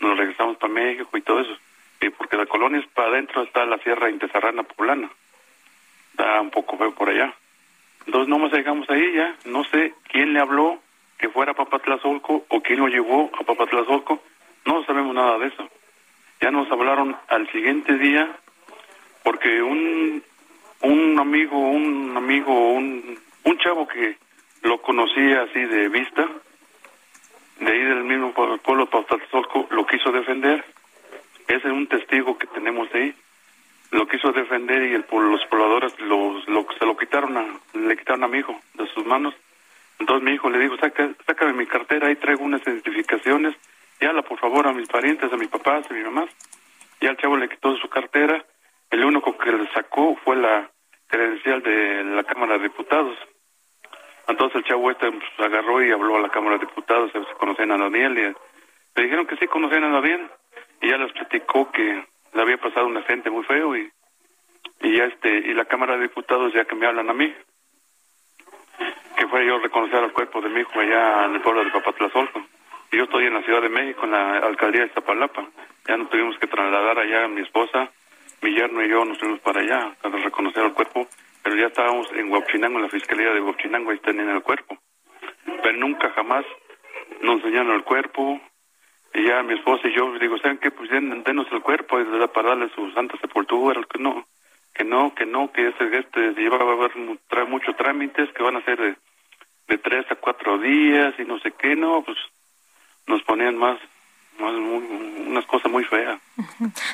Nos 0.00 0.16
regresamos 0.16 0.56
para 0.56 0.72
México 0.72 1.16
y 1.16 1.22
todo 1.22 1.40
eso. 1.40 1.56
Y 2.00 2.10
porque 2.10 2.36
la 2.36 2.46
Colonia 2.46 2.80
es 2.80 2.86
para 2.88 3.08
adentro, 3.08 3.42
está 3.42 3.64
la 3.64 3.78
Sierra 3.78 4.10
Intesarrana 4.10 4.64
Poblana. 4.64 5.10
Está 6.10 6.40
un 6.40 6.50
poco 6.50 6.76
feo 6.76 6.94
por 6.94 7.08
allá. 7.08 7.34
Entonces 8.06 8.28
no 8.28 8.38
más 8.38 8.52
llegamos 8.52 8.88
ahí 8.90 9.14
ya, 9.14 9.36
no 9.44 9.64
sé 9.64 9.94
quién 10.08 10.32
le 10.32 10.40
habló, 10.40 10.80
que 11.18 11.28
fuera 11.28 11.52
a 11.52 11.54
Papatlazolco 11.54 12.44
o 12.48 12.62
quién 12.62 12.80
lo 12.80 12.88
llevó 12.88 13.30
a 13.38 13.44
Papatlazolco, 13.44 14.20
no 14.64 14.84
sabemos 14.84 15.14
nada 15.14 15.38
de 15.38 15.46
eso. 15.46 15.68
Ya 16.40 16.50
nos 16.50 16.70
hablaron 16.70 17.16
al 17.28 17.48
siguiente 17.52 17.96
día 17.96 18.28
porque 19.22 19.62
un 19.62 20.22
un 20.82 21.18
amigo, 21.18 21.58
un 21.58 22.16
amigo, 22.16 22.72
un, 22.72 23.18
un 23.44 23.58
chavo 23.58 23.86
que 23.86 24.16
lo 24.62 24.80
conocía 24.82 25.42
así 25.42 25.60
de 25.60 25.88
vista, 25.88 26.28
de 27.60 27.72
ahí 27.72 27.78
del 27.78 28.04
mismo 28.04 28.32
pueblo 28.32 28.84
de 28.84 28.90
Papatlazolco, 28.90 29.68
lo 29.70 29.86
quiso 29.86 30.10
defender. 30.12 30.64
Ese 31.46 31.68
es 31.68 31.72
un 31.72 31.86
testigo 31.86 32.38
que 32.38 32.46
tenemos 32.48 32.90
de 32.92 32.98
ahí. 32.98 33.14
Lo 33.90 34.06
quiso 34.08 34.32
defender 34.32 34.82
y 34.90 34.94
el, 34.94 35.04
los 35.10 35.44
pobladores 35.46 35.98
los, 36.00 36.48
lo, 36.48 36.66
se 36.78 36.86
lo 36.86 36.96
quitaron 36.96 37.36
a, 37.36 37.44
le 37.74 37.96
quitaron 37.96 38.24
a 38.24 38.28
mi 38.28 38.38
hijo 38.38 38.58
de 38.74 38.86
sus 38.88 39.04
manos 39.04 39.34
Entonces 39.98 40.24
mi 40.24 40.32
hijo 40.32 40.48
le 40.48 40.58
dijo, 40.58 40.76
Saca, 40.78 41.10
sácame 41.26 41.52
mi 41.52 41.66
cartera, 41.66 42.08
ahí 42.08 42.16
traigo 42.16 42.42
unas 42.42 42.66
identificaciones, 42.66 43.54
y 44.00 44.22
por 44.22 44.38
favor 44.38 44.66
a 44.66 44.72
mis 44.72 44.88
parientes, 44.88 45.32
a 45.32 45.36
mis 45.36 45.48
papás, 45.48 45.88
a 45.88 45.94
mi 45.94 46.02
mamá. 46.02 46.26
Y 47.00 47.06
al 47.06 47.16
chavo 47.18 47.36
le 47.36 47.48
quitó 47.48 47.76
su 47.76 47.88
cartera, 47.88 48.44
el 48.92 49.04
único 49.04 49.36
que 49.36 49.50
le 49.50 49.66
sacó 49.72 50.16
fue 50.22 50.36
la 50.36 50.70
credencial 51.08 51.62
de 51.62 52.04
la 52.04 52.24
Cámara 52.24 52.58
de 52.58 52.64
Diputados. 52.64 53.16
Entonces 54.28 54.56
el 54.56 54.64
chavo 54.64 54.90
este 54.90 55.10
pues, 55.10 55.30
agarró 55.38 55.82
y 55.82 55.90
habló 55.90 56.16
a 56.16 56.20
la 56.20 56.28
Cámara 56.28 56.58
de 56.58 56.66
Diputados, 56.66 57.10
a 57.14 57.18
si 57.18 57.34
conocían 57.38 57.72
a 57.72 57.78
Daniel, 57.78 58.18
y 58.18 58.22
le 58.94 59.02
dijeron 59.02 59.26
que 59.26 59.36
sí 59.36 59.46
conocían 59.46 59.84
a 59.84 60.00
Daniel, 60.00 60.30
y 60.80 60.90
ya 60.90 60.98
les 60.98 61.12
platicó 61.12 61.72
que 61.72 62.06
le 62.34 62.42
había 62.42 62.58
pasado 62.58 62.86
un 62.86 62.96
accidente 62.96 63.30
muy 63.30 63.44
feo, 63.44 63.74
y, 63.76 63.90
y 64.80 64.96
ya 64.96 65.04
este, 65.04 65.28
y 65.28 65.54
la 65.54 65.64
Cámara 65.64 65.96
de 65.96 66.02
Diputados 66.02 66.52
ya 66.52 66.66
que 66.66 66.76
me 66.76 66.86
hablan 66.86 67.08
a 67.08 67.14
mí, 67.14 67.34
que 69.16 69.26
fue 69.26 69.46
yo 69.46 69.58
reconocer 69.58 70.04
al 70.04 70.12
cuerpo 70.12 70.40
de 70.42 70.50
mi 70.50 70.60
hijo 70.60 70.78
allá 70.78 71.24
en 71.24 71.34
el 71.34 71.40
pueblo 71.40 71.64
de 71.64 71.70
Papatlazolco. 71.70 72.42
Y 72.90 72.98
yo 72.98 73.04
estoy 73.04 73.24
en 73.24 73.34
la 73.34 73.42
Ciudad 73.42 73.62
de 73.62 73.70
México, 73.70 74.04
en 74.04 74.10
la 74.10 74.38
alcaldía 74.38 74.82
de 74.82 74.88
Iztapalapa. 74.88 75.46
Ya 75.88 75.96
nos 75.96 76.10
tuvimos 76.10 76.38
que 76.38 76.46
trasladar 76.46 76.98
allá 76.98 77.26
mi 77.28 77.40
esposa, 77.40 77.90
mi 78.42 78.52
yerno 78.52 78.84
y 78.84 78.88
yo 78.88 79.04
nos 79.04 79.18
fuimos 79.18 79.40
para 79.40 79.60
allá 79.60 79.96
para 80.02 80.18
reconocer 80.18 80.64
el 80.64 80.72
cuerpo, 80.72 81.06
pero 81.42 81.56
ya 81.56 81.66
estábamos 81.66 82.10
en 82.12 82.30
Huachinango, 82.30 82.78
en 82.78 82.84
la 82.84 82.90
Fiscalía 82.90 83.32
de 83.32 83.40
Huachinango, 83.40 83.90
ahí 83.90 83.98
tenían 83.98 84.28
el 84.30 84.42
cuerpo. 84.42 84.76
Pero 85.62 85.78
nunca 85.78 86.10
jamás 86.10 86.44
nos 87.20 87.36
enseñaron 87.36 87.72
el 87.74 87.84
cuerpo, 87.84 88.40
y 89.14 89.24
ya 89.24 89.42
mi 89.42 89.54
esposa 89.54 89.86
y 89.88 89.94
yo 89.94 90.12
digo, 90.18 90.38
¿saben 90.38 90.58
qué? 90.58 90.70
Pues 90.70 90.90
den- 90.90 91.22
denos 91.22 91.46
el 91.52 91.60
cuerpo 91.62 91.98
para 92.32 92.48
darle 92.50 92.68
su 92.74 92.90
santa 92.92 93.16
sepultura, 93.18 93.80
que 93.84 93.98
no, 94.02 94.26
que 94.74 94.84
no, 94.84 95.14
que 95.14 95.26
no, 95.26 95.52
que 95.52 95.68
este, 95.68 95.98
este 95.98 96.32
lleva 96.34 96.56
a 96.58 96.72
haber 96.72 96.96
mu- 96.96 97.16
trae 97.28 97.44
muchos 97.44 97.76
trámites 97.76 98.30
que 98.32 98.42
van 98.42 98.56
a 98.56 98.64
ser 98.64 98.96
de, 99.68 99.78
tres 99.78 100.06
a 100.10 100.16
cuatro 100.16 100.58
días 100.58 101.14
y 101.18 101.24
no 101.24 101.38
sé 101.40 101.52
qué, 101.52 101.74
no, 101.76 102.02
pues 102.02 102.16
nos 103.06 103.22
ponían 103.22 103.56
más, 103.56 103.78
unas 104.40 105.46
cosas 105.46 105.70
muy 105.70 105.84
feas. 105.84 106.18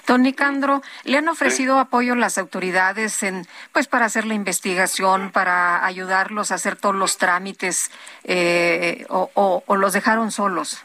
Don 0.07 0.23
Nicandro, 0.23 0.83
¿le 1.05 1.19
han 1.19 1.29
ofrecido 1.29 1.79
apoyo 1.79 2.15
las 2.15 2.39
autoridades 2.39 3.23
en, 3.23 3.47
pues, 3.73 3.89
para 3.89 4.07
hacer 4.07 4.27
la 4.27 4.35
investigación, 4.35 5.31
para 5.31 5.85
ayudarlos 5.85 6.53
a 6.53 6.57
hacer 6.57 6.77
todos 6.77 6.95
los 6.95 7.19
trámites, 7.19 7.91
eh, 8.25 9.07
o, 9.09 9.31
o- 9.35 9.63
o 9.67 9.77
los 9.77 9.93
dejaron 9.93 10.31
solos? 10.31 10.85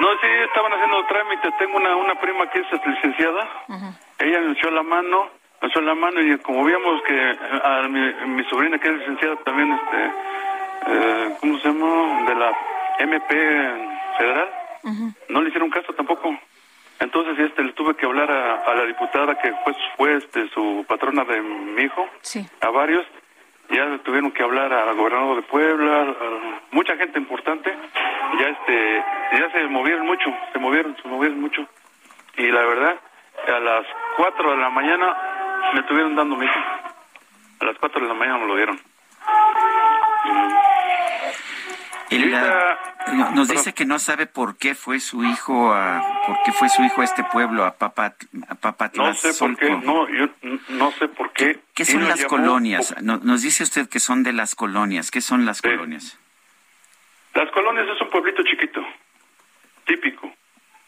No, 0.00 0.06
sí, 0.20 0.28
estaban 0.46 0.72
haciendo 0.72 1.04
trámites. 1.06 1.52
Tengo 1.58 1.76
una, 1.76 1.96
una 1.96 2.14
prima 2.20 2.48
que 2.50 2.60
es 2.60 2.66
licenciada. 2.86 3.48
Ella 4.18 4.40
me 4.40 4.52
echó 4.52 4.70
la 4.70 4.82
mano, 4.82 5.28
me 5.60 5.68
echó 5.68 5.80
la 5.80 5.94
mano 5.94 6.20
y 6.20 6.38
como 6.38 6.64
vimos 6.64 7.02
que 7.06 7.38
a 7.64 7.88
mi, 7.88 8.12
mi 8.36 8.44
sobrina 8.44 8.78
que 8.78 8.88
es 8.88 8.94
licenciada 8.98 9.36
también, 9.44 9.72
este, 9.72 10.12
eh, 10.86 11.36
¿cómo 11.40 11.58
se 11.58 11.68
llama? 11.68 12.22
De 12.26 12.34
la 12.36 12.52
MP 13.00 13.34
federal, 14.18 14.48
no 15.28 15.42
le 15.42 15.48
hicieron 15.48 15.70
caso 15.70 15.92
tampoco. 15.94 16.36
Entonces 16.98 17.38
este 17.38 17.62
le 17.62 17.72
tuve 17.72 17.94
que 17.96 18.04
hablar 18.06 18.30
a, 18.30 18.56
a 18.70 18.74
la 18.74 18.84
diputada 18.84 19.34
que 19.40 19.52
fue, 19.64 19.74
fue 19.96 20.16
este, 20.16 20.48
su 20.50 20.84
patrona 20.88 21.24
de 21.24 21.40
mi 21.40 21.82
hijo, 21.84 22.06
Sí. 22.20 22.46
a 22.60 22.68
varios, 22.70 23.06
ya 23.70 23.84
le 23.86 23.98
tuvieron 24.00 24.30
que 24.32 24.42
hablar 24.42 24.70
al 24.72 24.94
gobernador 24.96 25.36
de 25.36 25.42
Puebla, 25.42 26.02
a 26.02 26.14
mucha 26.72 26.96
gente 26.96 27.18
importante, 27.18 27.72
ya 28.38 28.48
este, 28.48 29.04
ya 29.32 29.50
se 29.52 29.66
movieron 29.68 30.06
mucho, 30.06 30.30
se 30.52 30.58
movieron, 30.58 30.94
se 31.00 31.08
movieron 31.08 31.40
mucho, 31.40 31.66
y 32.36 32.46
la 32.50 32.60
verdad, 32.62 32.96
a 33.48 33.58
las 33.60 33.86
4 34.18 34.50
de 34.50 34.56
la 34.58 34.68
mañana 34.70 35.16
me 35.72 35.80
estuvieron 35.80 36.14
dando 36.16 36.36
mi 36.36 36.44
hijo, 36.44 36.58
a 37.60 37.64
las 37.64 37.78
4 37.78 38.00
de 38.02 38.08
la 38.08 38.14
mañana 38.14 38.38
me 38.38 38.46
lo 38.46 38.56
dieron. 38.56 38.78
Él, 42.10 42.34
ah, 42.34 42.76
no- 42.84 42.89
nos 43.12 43.48
dice 43.48 43.72
que 43.72 43.84
no 43.84 43.98
sabe 43.98 44.26
por 44.26 44.56
qué 44.56 44.74
fue 44.74 45.00
su 45.00 45.24
hijo 45.24 45.72
a, 45.72 46.22
por 46.26 46.42
qué 46.44 46.52
fue 46.52 46.68
su 46.68 46.82
hijo 46.82 47.00
a 47.00 47.04
este 47.04 47.24
pueblo, 47.24 47.64
a 47.64 47.76
Papat, 47.76 48.14
a 48.48 48.90
No 48.94 49.14
sé 49.14 49.32
por 49.38 49.56
qué, 49.56 49.70
no, 49.70 50.08
yo 50.08 50.28
no 50.70 50.90
sé 50.92 51.08
por 51.08 51.32
qué. 51.32 51.60
¿Qué 51.74 51.84
son 51.84 52.06
las 52.08 52.18
llamó- 52.20 52.28
colonias? 52.28 52.94
No- 53.02 53.18
nos 53.22 53.42
dice 53.42 53.62
usted 53.62 53.88
que 53.88 54.00
son 54.00 54.22
de 54.22 54.32
las 54.32 54.54
colonias. 54.54 55.10
¿Qué 55.10 55.20
son 55.20 55.44
las 55.46 55.62
colonias? 55.62 56.18
Las 57.34 57.50
colonias 57.52 57.86
es 57.94 58.00
un 58.00 58.10
pueblito 58.10 58.42
chiquito, 58.42 58.80
típico. 59.86 60.32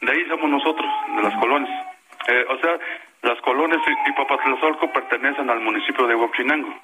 De 0.00 0.10
ahí 0.12 0.26
somos 0.28 0.50
nosotros, 0.50 0.86
de 1.16 1.22
las 1.22 1.34
colonias. 1.38 1.86
Eh, 2.28 2.44
o 2.50 2.58
sea, 2.60 2.72
las 3.22 3.40
colonias 3.42 3.80
y, 3.86 4.10
y 4.10 4.12
Papatlazolco 4.14 4.92
pertenecen 4.92 5.48
al 5.48 5.60
municipio 5.60 6.06
de 6.06 6.14
Huachinango. 6.16 6.74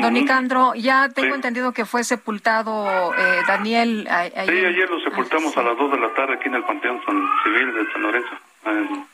Don 0.00 0.12
Nicandro, 0.12 0.74
ya 0.74 1.08
tengo 1.08 1.34
entendido 1.34 1.72
que 1.72 1.84
fue 1.84 2.04
sepultado 2.04 3.14
eh, 3.14 3.42
Daniel. 3.46 4.06
a- 4.10 4.20
ahí 4.22 4.48
Sí, 4.48 4.64
ayer 4.64 4.90
lo 4.90 5.00
sepultamos 5.00 5.56
a 5.56 5.62
las 5.62 5.76
2 5.76 5.92
de 5.92 5.98
la 6.00 6.12
tarde 6.14 6.34
aquí 6.34 6.48
en 6.48 6.54
el 6.56 6.64
Panteón 6.64 7.00
San 7.06 7.22
Civil 7.44 7.72
de 7.74 7.92
San 7.92 8.02
Lorenzo, 8.02 8.30
en 8.66 9.06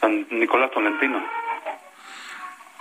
San 0.00 0.26
Nicolás 0.38 0.70
Tolentino. 0.72 1.22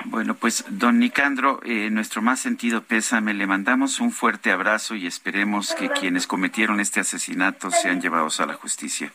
Bueno, 0.06 0.36
pues, 0.36 0.66
don 0.68 1.00
Nicandro, 1.00 1.62
eh, 1.64 1.90
nuestro 1.90 2.22
más 2.22 2.42
sentido 2.42 2.84
pésame, 2.84 3.34
le 3.34 3.48
mandamos 3.48 4.02
un 4.02 4.12
fuerte 4.12 4.52
abrazo 4.52 4.96
y 4.96 5.08
esperemos 5.08 5.74
que 5.76 5.90
quienes 5.90 6.28
cometieron 6.28 6.82
este 6.82 7.00
asesinato 7.00 7.72
sean 7.72 8.02
llevados 8.02 8.42
a 8.42 8.46
la 8.46 8.54
justicia. 8.56 9.12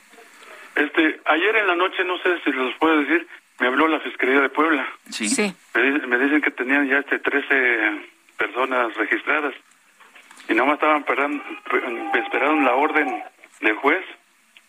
Este, 0.75 1.21
ayer 1.27 1.57
en 1.57 1.67
la 1.67 1.75
noche, 1.77 2.03
no 2.05 2.17
sé 2.19 2.41
si 2.43 2.53
les 2.53 2.75
puedo 2.79 3.01
decir, 3.01 3.27
me 3.61 3.67
habló 3.67 3.89
la 3.89 4.01
Fiscalía 4.01 4.41
de 4.41 4.49
Puebla. 4.49 4.87
Sí. 5.11 5.29
Me, 5.75 5.83
di- 5.83 6.07
me 6.07 6.19
dicen 6.19 6.41
que 6.41 6.51
tenían 6.51 6.89
ya 6.89 6.99
este 6.99 7.19
13 7.19 8.09
personas 8.37 8.95
registradas 8.97 9.55
y 10.49 10.55
nomás 10.55 10.75
estaban 10.75 10.99
esperando, 11.01 11.43
esperaron 12.15 12.65
la 12.65 12.75
orden 12.75 13.23
del 13.61 13.75
juez 13.77 14.05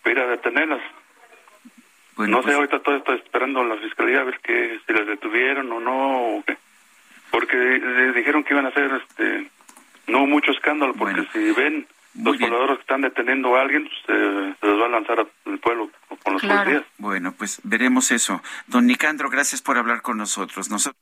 para 0.02 0.12
ir 0.12 0.18
a 0.20 0.26
detenerlas. 0.30 0.80
Bueno, 2.16 2.36
no 2.36 2.42
sé, 2.42 2.46
pues- 2.48 2.56
ahorita 2.56 2.80
todo 2.80 2.96
estoy 2.96 3.16
esperando 3.16 3.64
la 3.64 3.76
fiscalía 3.76 4.20
a 4.20 4.24
ver 4.24 4.38
que 4.40 4.80
si 4.86 4.92
las 4.92 5.06
detuvieron 5.06 5.70
o 5.72 5.80
no, 5.80 6.36
o 6.36 6.44
qué. 6.44 6.56
porque 7.30 7.56
les 7.56 8.14
dijeron 8.14 8.42
que 8.44 8.54
iban 8.54 8.66
a 8.66 8.70
hacer 8.70 8.90
este 9.08 9.48
no 10.08 10.26
mucho 10.26 10.50
escándalo, 10.50 10.92
porque 10.94 11.24
si 11.32 11.52
ven 11.52 11.86
los 12.14 12.36
pobladores 12.36 12.76
que 12.76 12.82
están 12.82 13.02
deteniendo 13.02 13.56
a 13.56 13.62
alguien, 13.62 13.84
pues, 13.84 14.18
eh, 14.18 14.54
se 14.60 14.66
los 14.66 14.80
va 14.80 14.86
a 14.86 14.88
lanzar 14.88 15.20
al 15.20 15.58
pueblo 15.58 15.90
con 16.22 16.32
los 16.34 16.42
policías. 16.42 16.84
Bueno, 16.98 17.32
pues 17.32 17.60
veremos 17.62 18.10
eso. 18.10 18.42
Don 18.66 18.86
Nicandro, 18.86 19.30
gracias 19.30 19.62
por 19.62 19.78
hablar 19.78 20.02
con 20.02 20.18
nosotros. 20.18 20.70
Nosotros 20.70 20.96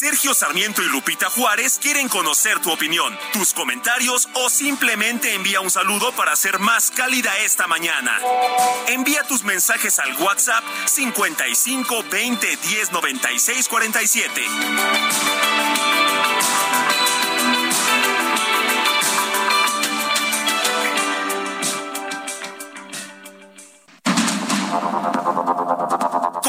Sergio 0.00 0.34
Sarmiento 0.34 0.82
y 0.82 0.88
Lupita 0.88 1.28
Juárez 1.30 1.78
quieren 1.78 2.08
conocer 2.08 2.58
tu 2.60 2.70
opinión, 2.70 3.16
tus 3.32 3.52
comentarios 3.52 4.28
o 4.34 4.48
simplemente 4.48 5.34
envía 5.34 5.60
un 5.60 5.70
saludo 5.70 6.12
para 6.12 6.36
ser 6.36 6.58
más 6.58 6.90
cálida 6.90 7.30
esta 7.38 7.66
mañana. 7.66 8.18
Envía 8.88 9.22
tus 9.24 9.44
mensajes 9.44 9.98
al 9.98 10.14
WhatsApp 10.20 10.64
55 10.86 12.04
20 12.10 12.46
10 12.56 12.92
96 12.92 13.68
47. 13.68 15.49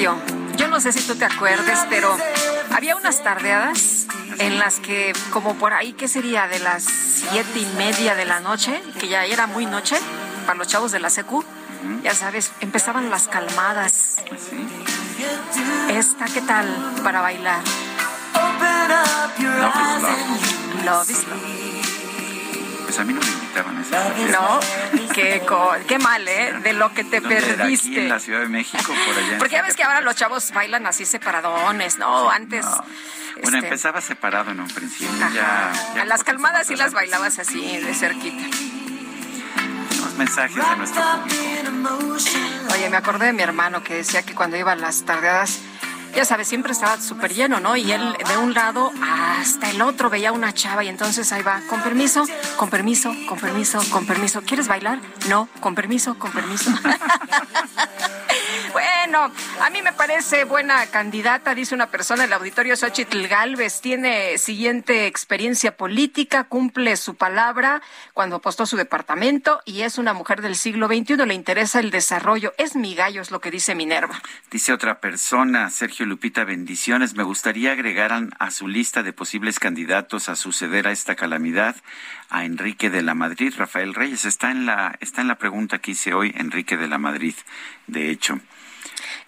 Yo, 0.00 0.16
yo 0.56 0.68
no 0.68 0.80
sé 0.80 0.92
si 0.92 1.06
tú 1.06 1.14
te 1.14 1.26
acuerdes, 1.26 1.78
pero 1.90 2.16
había 2.74 2.96
unas 2.96 3.22
tardeadas 3.22 4.06
en 4.38 4.58
las 4.58 4.80
que, 4.80 5.12
como 5.30 5.54
por 5.56 5.74
ahí, 5.74 5.92
¿qué 5.92 6.08
sería? 6.08 6.46
De 6.48 6.58
las 6.58 6.84
siete 6.84 7.58
y 7.58 7.66
media 7.76 8.14
de 8.14 8.24
la 8.24 8.40
noche, 8.40 8.82
que 8.98 9.08
ya 9.08 9.26
era 9.26 9.46
muy 9.46 9.66
noche 9.66 9.96
para 10.46 10.58
los 10.58 10.68
chavos 10.68 10.90
de 10.92 11.00
la 11.00 11.10
secu, 11.10 11.44
ya 12.02 12.14
sabes, 12.14 12.52
empezaban 12.60 13.10
las 13.10 13.28
calmadas. 13.28 14.16
Esta, 15.90 16.24
¿qué 16.26 16.40
tal 16.40 16.66
para 17.04 17.20
bailar? 17.20 17.60
Love 20.84 21.10
is 21.10 21.26
love. 21.28 21.40
Pues 22.84 22.98
a 22.98 23.04
mí 23.04 23.12
no 23.12 23.20
me 23.20 23.26
invitaban 23.26 23.76
a 23.76 23.82
esa. 23.82 24.08
No, 24.32 24.60
qué, 25.14 25.42
qué 25.86 25.98
mal, 25.98 26.26
¿eh? 26.26 26.54
De 26.62 26.72
lo 26.72 26.92
que 26.92 27.04
te 27.04 27.20
¿Dónde 27.20 27.36
era? 27.36 27.46
Aquí 27.46 27.56
perdiste. 27.56 28.02
en 28.02 28.08
la 28.08 28.18
Ciudad 28.18 28.40
de 28.40 28.48
México, 28.48 28.92
por 29.06 29.16
allá. 29.16 29.32
en 29.34 29.38
Porque 29.38 29.54
ya 29.54 29.62
ves 29.62 29.76
que 29.76 29.84
ahora 29.84 30.00
los 30.00 30.16
chavos 30.16 30.50
bailan 30.52 30.86
así 30.86 31.04
separadones, 31.04 31.98
¿no? 31.98 32.30
Antes. 32.30 32.66
Bueno, 33.42 33.58
este, 33.58 33.68
empezaba 33.68 34.00
separado 34.00 34.50
en 34.50 34.60
un 34.60 34.68
principio. 34.68 35.08
Ya, 35.32 35.72
ya 35.94 36.02
a 36.02 36.04
las 36.04 36.24
calmadas 36.24 36.66
sí 36.66 36.74
las 36.76 36.92
bailabas 36.92 37.38
así, 37.38 37.76
de 37.78 37.94
cerquita. 37.94 38.44
Tenemos 39.90 40.14
mensajes 40.14 40.56
de 40.56 40.76
nuestro 40.76 41.02
público. 41.22 42.16
Oye, 42.74 42.90
me 42.90 42.96
acordé 42.96 43.26
de 43.26 43.32
mi 43.32 43.42
hermano 43.42 43.82
que 43.84 43.94
decía 43.94 44.22
que 44.22 44.34
cuando 44.34 44.56
iba 44.56 44.72
a 44.72 44.76
las 44.76 45.04
tardeadas, 45.04 45.60
ya 46.14 46.24
sabes, 46.24 46.48
siempre 46.48 46.72
estaba 46.72 47.00
súper 47.00 47.34
lleno, 47.34 47.60
¿no? 47.60 47.76
Y 47.76 47.92
él 47.92 48.16
de 48.28 48.36
un 48.36 48.54
lado 48.54 48.92
hasta 49.02 49.70
el 49.70 49.82
otro 49.82 50.10
veía 50.10 50.32
una 50.32 50.52
chava 50.52 50.84
y 50.84 50.88
entonces 50.88 51.32
ahí 51.32 51.42
va, 51.42 51.60
con 51.68 51.82
permiso, 51.82 52.24
con 52.56 52.70
permiso, 52.70 53.14
con 53.26 53.38
permiso, 53.38 53.80
con 53.90 54.06
permiso. 54.06 54.42
¿Quieres 54.42 54.68
bailar? 54.68 54.98
No, 55.28 55.48
con 55.60 55.74
permiso, 55.74 56.18
con 56.18 56.32
permiso. 56.32 56.70
Bueno, 58.72 59.32
a 59.60 59.70
mí 59.70 59.82
me 59.82 59.92
parece 59.92 60.44
buena 60.44 60.86
candidata, 60.86 61.54
dice 61.54 61.74
una 61.74 61.88
persona 61.88 62.22
del 62.22 62.32
auditorio 62.32 62.76
Xochitl 62.76 63.26
Galvez. 63.26 63.80
Tiene 63.80 64.38
siguiente 64.38 65.06
experiencia 65.06 65.76
política, 65.76 66.44
cumple 66.44 66.96
su 66.96 67.16
palabra 67.16 67.82
cuando 68.14 68.36
apostó 68.36 68.66
su 68.66 68.76
departamento 68.76 69.60
y 69.64 69.82
es 69.82 69.98
una 69.98 70.12
mujer 70.12 70.42
del 70.42 70.54
siglo 70.54 70.86
XXI. 70.86 71.26
Le 71.26 71.34
interesa 71.34 71.80
el 71.80 71.90
desarrollo. 71.90 72.54
Es 72.58 72.76
mi 72.76 72.94
gallo, 72.94 73.20
es 73.20 73.32
lo 73.32 73.40
que 73.40 73.50
dice 73.50 73.74
Minerva. 73.74 74.22
Dice 74.50 74.72
otra 74.72 75.00
persona, 75.00 75.70
Sergio 75.70 75.99
Lupita, 76.06 76.44
bendiciones. 76.44 77.14
Me 77.14 77.22
gustaría 77.22 77.72
agregaran 77.72 78.30
a 78.38 78.50
su 78.50 78.68
lista 78.68 79.02
de 79.02 79.12
posibles 79.12 79.58
candidatos 79.58 80.28
a 80.28 80.36
suceder 80.36 80.86
a 80.86 80.92
esta 80.92 81.14
calamidad 81.14 81.76
a 82.28 82.44
Enrique 82.44 82.90
de 82.90 83.02
la 83.02 83.14
Madrid, 83.14 83.52
Rafael 83.56 83.94
Reyes. 83.94 84.24
Está 84.24 84.50
en 84.50 84.66
la, 84.66 84.96
está 85.00 85.20
en 85.20 85.28
la 85.28 85.38
pregunta 85.38 85.78
que 85.78 85.92
hice 85.92 86.14
hoy, 86.14 86.32
Enrique 86.36 86.76
de 86.76 86.88
la 86.88 86.98
Madrid, 86.98 87.34
de 87.86 88.10
hecho. 88.10 88.40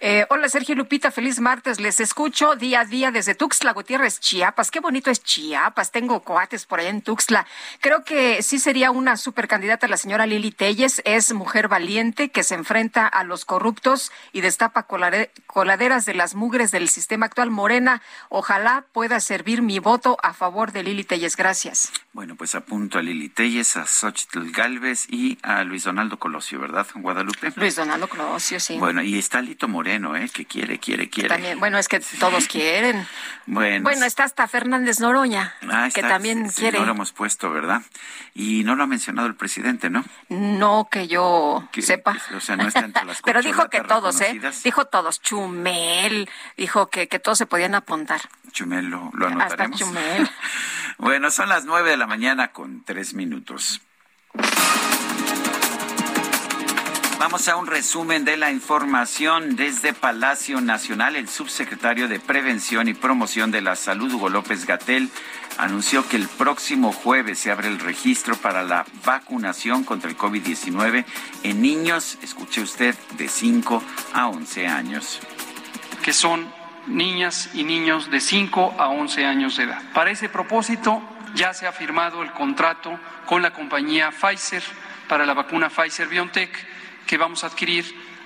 Eh, 0.05 0.25
hola 0.29 0.49
Sergio 0.49 0.75
Lupita, 0.75 1.11
feliz 1.11 1.39
martes. 1.39 1.79
Les 1.79 2.01
escucho 2.01 2.57
día 2.57 2.81
a 2.81 2.85
día 2.85 3.09
desde 3.09 3.35
Tuxtla 3.35 3.71
Gutiérrez, 3.71 4.19
Chiapas. 4.19 4.69
Qué 4.69 4.81
bonito 4.81 5.09
es 5.09 5.23
Chiapas. 5.23 5.91
Tengo 5.93 6.23
coates 6.23 6.65
por 6.65 6.81
allá 6.81 6.89
en 6.89 7.01
Tuxtla. 7.01 7.47
Creo 7.79 8.03
que 8.03 8.43
sí 8.43 8.59
sería 8.59 8.91
una 8.91 9.15
super 9.15 9.47
candidata 9.47 9.87
la 9.87 9.95
señora 9.95 10.25
Lili 10.25 10.51
Telles. 10.51 11.01
Es 11.05 11.31
mujer 11.31 11.69
valiente 11.69 12.31
que 12.31 12.43
se 12.43 12.55
enfrenta 12.55 13.07
a 13.07 13.23
los 13.23 13.45
corruptos 13.45 14.11
y 14.33 14.41
destapa 14.41 14.87
coladeras 15.47 16.05
de 16.05 16.13
las 16.15 16.35
mugres 16.35 16.71
del 16.71 16.89
sistema 16.89 17.27
actual. 17.27 17.49
Morena, 17.49 18.01
ojalá 18.27 18.83
pueda 18.91 19.21
servir 19.21 19.61
mi 19.61 19.79
voto 19.79 20.17
a 20.21 20.33
favor 20.33 20.73
de 20.73 20.83
Lili 20.83 21.05
Telles. 21.05 21.37
Gracias. 21.37 21.93
Bueno, 22.11 22.35
pues 22.35 22.55
apunto 22.55 22.99
a 22.99 23.01
Lili 23.01 23.29
Telles, 23.29 23.77
a 23.77 23.85
Xochitl 23.85 24.51
Galvez 24.51 25.05
y 25.09 25.37
a 25.43 25.63
Luis 25.63 25.85
Donaldo 25.85 26.19
Colosio, 26.19 26.59
¿verdad, 26.59 26.85
Guadalupe? 26.93 27.53
Luis 27.55 27.77
Donaldo 27.77 28.09
Colosio, 28.09 28.59
sí. 28.59 28.77
Bueno, 28.77 29.01
y 29.01 29.17
está 29.17 29.41
Lito 29.41 29.69
Moreno, 29.69 29.92
¿eh? 30.15 30.29
Que 30.33 30.45
quiere, 30.45 30.79
quiere, 30.79 31.09
quiere. 31.09 31.29
También, 31.29 31.59
bueno, 31.59 31.77
es 31.77 31.87
que 31.87 31.99
todos 32.19 32.47
quieren. 32.47 33.05
Bueno, 33.45 33.83
Bueno, 33.83 34.05
está 34.05 34.23
hasta 34.23 34.47
Fernández 34.47 34.99
Noroña, 34.99 35.53
ah, 35.69 35.89
que 35.93 36.01
también 36.01 36.49
sí, 36.49 36.61
quiere. 36.61 36.79
No 36.79 36.85
lo 36.85 36.91
hemos 36.93 37.11
puesto, 37.11 37.51
¿verdad? 37.51 37.81
Y 38.33 38.63
no 38.63 38.75
lo 38.75 38.83
ha 38.83 38.87
mencionado 38.87 39.27
el 39.27 39.35
presidente, 39.35 39.89
¿no? 39.89 40.03
No 40.29 40.87
que 40.89 41.07
yo 41.07 41.67
Que- 41.71 41.81
sepa. 41.81 42.17
O 42.35 42.39
sea, 42.39 42.55
no 42.55 42.67
está 42.67 42.79
entre 42.79 43.05
las 43.05 43.21
Pero 43.25 43.41
dijo 43.41 43.69
que 43.69 43.81
todos, 43.81 44.19
¿eh? 44.21 44.39
Dijo 44.63 44.85
todos. 44.85 45.21
Chumel. 45.21 46.29
Dijo 46.57 46.89
que, 46.89 47.07
que 47.07 47.19
todos 47.19 47.37
se 47.37 47.45
podían 47.45 47.75
apuntar. 47.75 48.21
Chumel, 48.51 48.85
lo, 48.87 49.11
lo 49.13 49.27
Hasta 49.27 49.39
anotaremos. 49.43 49.79
Chumel. 49.79 50.29
Bueno, 50.99 51.31
son 51.31 51.49
las 51.49 51.65
nueve 51.65 51.89
de 51.89 51.97
la 51.97 52.05
mañana 52.07 52.49
con 52.51 52.83
tres 52.85 53.13
minutos. 53.15 53.81
Vamos 57.23 57.47
a 57.47 57.55
un 57.55 57.67
resumen 57.67 58.25
de 58.25 58.35
la 58.35 58.51
información 58.51 59.55
desde 59.55 59.93
Palacio 59.93 60.59
Nacional. 60.59 61.15
El 61.15 61.29
subsecretario 61.29 62.09
de 62.09 62.19
Prevención 62.19 62.89
y 62.89 62.93
Promoción 62.93 63.49
de 63.49 63.61
la 63.61 63.77
Salud, 63.77 64.11
Hugo 64.11 64.27
López 64.27 64.65
Gatel, 64.65 65.09
anunció 65.57 66.05
que 66.05 66.17
el 66.17 66.27
próximo 66.27 66.91
jueves 66.91 67.39
se 67.39 67.49
abre 67.49 67.69
el 67.69 67.79
registro 67.79 68.35
para 68.35 68.63
la 68.63 68.85
vacunación 69.05 69.85
contra 69.85 70.09
el 70.09 70.17
COVID-19 70.17 71.05
en 71.43 71.61
niños, 71.61 72.17
escuche 72.21 72.59
usted, 72.59 72.93
de 73.15 73.29
5 73.29 73.81
a 74.13 74.27
11 74.27 74.67
años. 74.67 75.21
que 76.03 76.11
son 76.11 76.45
niñas 76.87 77.51
y 77.53 77.63
niños 77.63 78.11
de 78.11 78.19
5 78.19 78.75
a 78.77 78.89
11 78.89 79.25
años 79.25 79.55
de 79.55 79.63
edad. 79.63 79.81
Para 79.93 80.11
ese 80.11 80.27
propósito 80.27 81.01
ya 81.35 81.53
se 81.53 81.67
ha 81.67 81.71
firmado 81.71 82.21
el 82.21 82.33
contrato 82.33 82.99
con 83.25 83.41
la 83.41 83.53
compañía 83.53 84.11
Pfizer 84.11 84.61
para 85.07 85.25
la 85.25 85.33
vacuna 85.33 85.69
Pfizer 85.69 86.09
BioNTech 86.09 86.72
que 87.07 87.17
vamos 87.17 87.43
a 87.43 87.47
adquirir 87.47 87.83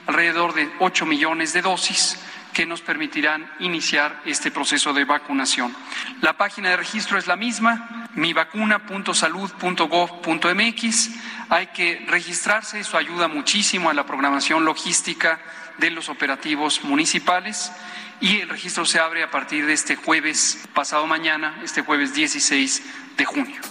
alrededor 0.08 0.54
de 0.54 0.70
8 0.80 1.06
millones 1.06 1.54
de 1.54 1.62
dosis 1.62 2.20
que 2.54 2.66
nos 2.66 2.82
permitirán 2.82 3.50
iniciar 3.60 4.22
este 4.26 4.50
proceso 4.50 4.94
de 4.94 5.06
vacunación. 5.06 5.76
La 6.22 6.38
página 6.38 6.70
de 6.70 6.78
registro 6.78 7.20
es 7.20 7.28
la 7.28 7.36
misma, 7.36 8.10
mivacuna.salud.gov.mx. 8.16 11.10
Hay 11.50 11.68
que 11.68 12.04
registrarse, 12.08 12.80
eso 12.80 12.98
ayuda 12.98 13.28
muchísimo 13.28 13.92
a 13.92 13.94
la 13.94 14.06
programación 14.06 14.64
logística 14.66 15.40
de 15.78 15.92
los 15.92 16.10
operativos 16.10 16.84
municipales 16.84 17.72
y 18.20 18.40
el 18.40 18.50
registro 18.50 18.84
se 18.86 19.00
abre 19.00 19.22
a 19.24 19.30
partir 19.30 19.68
de 19.68 19.74
este 19.74 19.96
jueves, 19.96 20.68
pasado 20.74 21.06
mañana, 21.06 21.62
este 21.64 21.82
jueves 21.82 22.16
16 22.16 22.82
de 23.18 23.26
junio. 23.26 23.62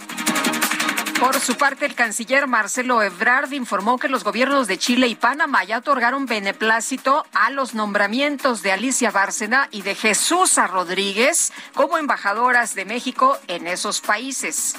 Por 1.20 1.40
su 1.40 1.56
parte, 1.56 1.86
el 1.86 1.94
canciller 1.94 2.47
Marcelo 2.47 3.02
Ebrard 3.02 3.51
informó 3.52 3.98
que 3.98 4.09
los 4.09 4.22
gobiernos 4.22 4.66
de 4.66 4.76
Chile 4.76 5.06
y 5.06 5.14
Panamá 5.14 5.64
ya 5.64 5.78
otorgaron 5.78 6.26
beneplácito 6.26 7.24
a 7.32 7.51
los 7.51 7.74
nombramientos 7.74 8.62
de 8.62 8.72
Alicia 8.72 9.10
Bárcena 9.10 9.68
y 9.70 9.80
de 9.80 9.94
Jesús 9.94 10.56
Rodríguez 10.56 11.55
como 11.74 11.97
embajadoras 11.97 12.74
de 12.74 12.84
México 12.84 13.38
en 13.48 13.66
esos 13.66 14.02
países. 14.02 14.76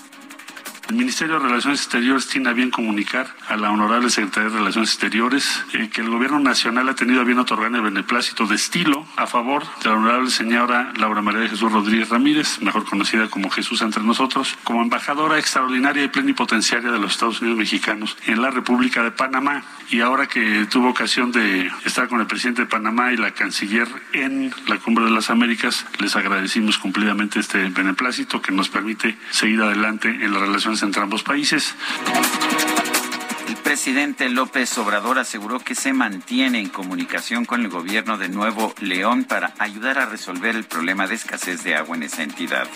El 0.89 0.95
Ministerio 0.95 1.37
de 1.37 1.47
Relaciones 1.47 1.81
Exteriores 1.81 2.27
tiene 2.27 2.49
a 2.49 2.53
bien 2.53 2.71
comunicar 2.71 3.27
a 3.49 3.57
la 3.57 3.71
honorable 3.71 4.09
Secretaría 4.09 4.49
de 4.49 4.57
Relaciones 4.59 4.91
Exteriores 4.91 5.65
eh, 5.73 5.89
que 5.89 5.99
el 5.99 6.09
Gobierno 6.09 6.39
Nacional 6.39 6.87
ha 6.87 6.95
tenido 6.95 7.19
a 7.19 7.25
bien 7.25 7.39
otorgar 7.39 7.75
el 7.75 7.81
beneplácito 7.81 8.47
de 8.47 8.55
estilo 8.55 9.05
a 9.17 9.27
favor 9.27 9.63
de 9.83 9.89
la 9.89 9.95
honorable 9.95 10.29
señora 10.29 10.93
Laura 10.95 11.21
María 11.21 11.41
de 11.41 11.49
Jesús 11.49 11.73
Rodríguez 11.73 12.07
Ramírez, 12.07 12.61
mejor 12.61 12.85
conocida 12.85 13.27
como 13.29 13.49
Jesús 13.49 13.81
entre 13.81 14.01
nosotros, 14.01 14.57
como 14.63 14.81
embajadora 14.81 15.37
extraordinaria 15.37 16.05
y 16.05 16.07
plenipotenciaria 16.07 16.89
de 16.89 16.99
los 16.99 17.11
Estados 17.11 17.41
Unidos 17.41 17.59
mexicanos 17.59 18.15
en 18.25 18.41
la 18.41 18.49
República 18.49 19.03
de 19.03 19.11
Panamá. 19.11 19.65
Y 19.89 19.99
ahora 19.99 20.27
que 20.27 20.67
tuvo 20.69 20.89
ocasión 20.89 21.33
de 21.33 21.69
estar 21.83 22.07
con 22.07 22.21
el 22.21 22.27
presidente 22.27 22.61
de 22.61 22.67
Panamá 22.67 23.11
y 23.11 23.17
la 23.17 23.31
canciller 23.31 23.89
en 24.13 24.53
la 24.67 24.77
Cumbre 24.77 25.03
de 25.03 25.11
las 25.11 25.29
Américas, 25.29 25.85
les 25.99 26.15
agradecimos 26.15 26.77
cumplidamente 26.77 27.41
este 27.41 27.67
beneplácito 27.69 28.41
que 28.41 28.53
nos 28.53 28.69
permite 28.69 29.17
seguir 29.31 29.61
adelante 29.61 30.07
en 30.07 30.31
las 30.31 30.41
relaciones 30.41 30.76
entre 30.83 31.01
ambos 31.01 31.23
países. 31.23 31.75
El 33.47 33.55
presidente 33.57 34.29
López 34.29 34.77
Obrador 34.77 35.19
aseguró 35.19 35.59
que 35.59 35.75
se 35.75 35.93
mantiene 35.93 36.59
en 36.59 36.69
comunicación 36.69 37.45
con 37.45 37.61
el 37.61 37.69
gobierno 37.69 38.17
de 38.17 38.29
Nuevo 38.29 38.73
León 38.79 39.23
para 39.23 39.53
ayudar 39.59 39.99
a 39.99 40.05
resolver 40.05 40.55
el 40.55 40.65
problema 40.65 41.07
de 41.07 41.15
escasez 41.15 41.63
de 41.63 41.75
agua 41.75 41.95
en 41.95 42.03
esa 42.03 42.23
entidad. 42.23 42.67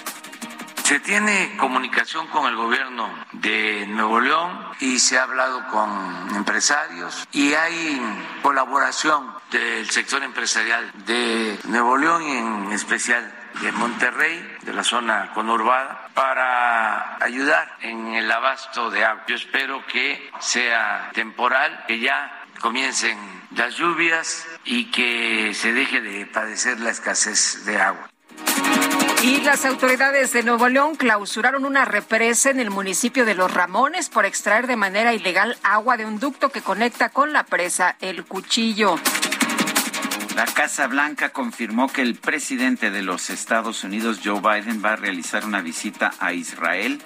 Se 0.83 0.99
tiene 0.99 1.55
comunicación 1.57 2.27
con 2.27 2.45
el 2.47 2.55
gobierno 2.57 3.09
de 3.31 3.87
Nuevo 3.87 4.19
León 4.19 4.51
y 4.81 4.99
se 4.99 5.17
ha 5.17 5.23
hablado 5.23 5.65
con 5.69 6.35
empresarios 6.35 7.25
y 7.31 7.53
hay 7.53 8.01
colaboración 8.41 9.25
del 9.51 9.89
sector 9.89 10.21
empresarial 10.21 10.91
de 11.05 11.57
Nuevo 11.65 11.95
León 11.95 12.23
y 12.23 12.31
en 12.31 12.71
especial 12.73 13.33
de 13.61 13.71
Monterrey, 13.71 14.57
de 14.63 14.73
la 14.73 14.83
zona 14.83 15.31
conurbada, 15.33 16.00
para 16.13 17.23
ayudar 17.23 17.77
en 17.81 18.13
el 18.13 18.31
abasto 18.31 18.89
de 18.89 19.03
agua. 19.05 19.23
Yo 19.27 19.35
espero 19.35 19.85
que 19.87 20.29
sea 20.39 21.11
temporal, 21.13 21.85
que 21.87 21.99
ya 21.99 22.45
comiencen 22.59 23.17
las 23.55 23.75
lluvias 23.75 24.45
y 24.65 24.91
que 24.91 25.53
se 25.53 25.73
deje 25.73 26.01
de 26.01 26.25
padecer 26.25 26.79
la 26.79 26.91
escasez 26.91 27.65
de 27.65 27.81
agua. 27.81 28.09
Y 29.23 29.41
las 29.41 29.65
autoridades 29.65 30.33
de 30.33 30.41
Nuevo 30.41 30.67
León 30.67 30.95
clausuraron 30.95 31.65
una 31.65 31.85
represa 31.85 32.49
en 32.49 32.59
el 32.59 32.71
municipio 32.71 33.23
de 33.23 33.35
Los 33.35 33.53
Ramones 33.53 34.09
por 34.09 34.25
extraer 34.25 34.65
de 34.65 34.75
manera 34.75 35.13
ilegal 35.13 35.57
agua 35.61 35.95
de 35.95 36.05
un 36.05 36.19
ducto 36.19 36.49
que 36.49 36.61
conecta 36.61 37.09
con 37.09 37.31
la 37.31 37.43
presa 37.43 37.97
El 38.01 38.25
Cuchillo. 38.25 38.95
La 40.35 40.45
Casa 40.45 40.87
Blanca 40.87 41.29
confirmó 41.29 41.87
que 41.87 42.01
el 42.01 42.15
presidente 42.15 42.89
de 42.89 43.01
los 43.01 43.29
Estados 43.29 43.83
Unidos, 43.83 44.19
Joe 44.23 44.39
Biden, 44.39 44.81
va 44.83 44.93
a 44.93 44.95
realizar 44.95 45.45
una 45.45 45.61
visita 45.61 46.13
a 46.19 46.33
Israel 46.33 47.01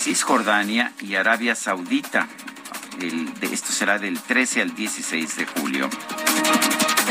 Cisjordania 0.00 0.92
y 1.00 1.14
Arabia 1.14 1.54
Saudita. 1.54 2.28
Esto 3.40 3.72
será 3.72 3.98
del 3.98 4.20
13 4.20 4.62
al 4.62 4.74
16 4.74 5.36
de 5.36 5.46
julio. 5.46 5.90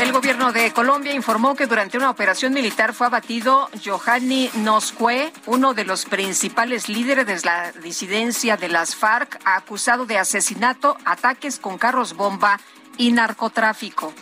El 0.00 0.12
gobierno 0.12 0.52
de 0.52 0.72
Colombia 0.72 1.14
informó 1.14 1.54
que 1.54 1.66
durante 1.66 1.98
una 1.98 2.10
operación 2.10 2.54
militar 2.54 2.94
fue 2.94 3.06
abatido 3.06 3.68
Johanny 3.84 4.50
Noscue, 4.54 5.30
uno 5.46 5.74
de 5.74 5.84
los 5.84 6.06
principales 6.06 6.88
líderes 6.88 7.26
de 7.26 7.40
la 7.44 7.72
disidencia 7.72 8.56
de 8.56 8.68
las 8.68 8.96
FARC, 8.96 9.38
acusado 9.44 10.06
de 10.06 10.18
asesinato, 10.18 10.96
ataques 11.04 11.58
con 11.58 11.76
carros 11.76 12.14
bomba 12.14 12.58
y 12.96 13.12
narcotráfico. 13.12 14.14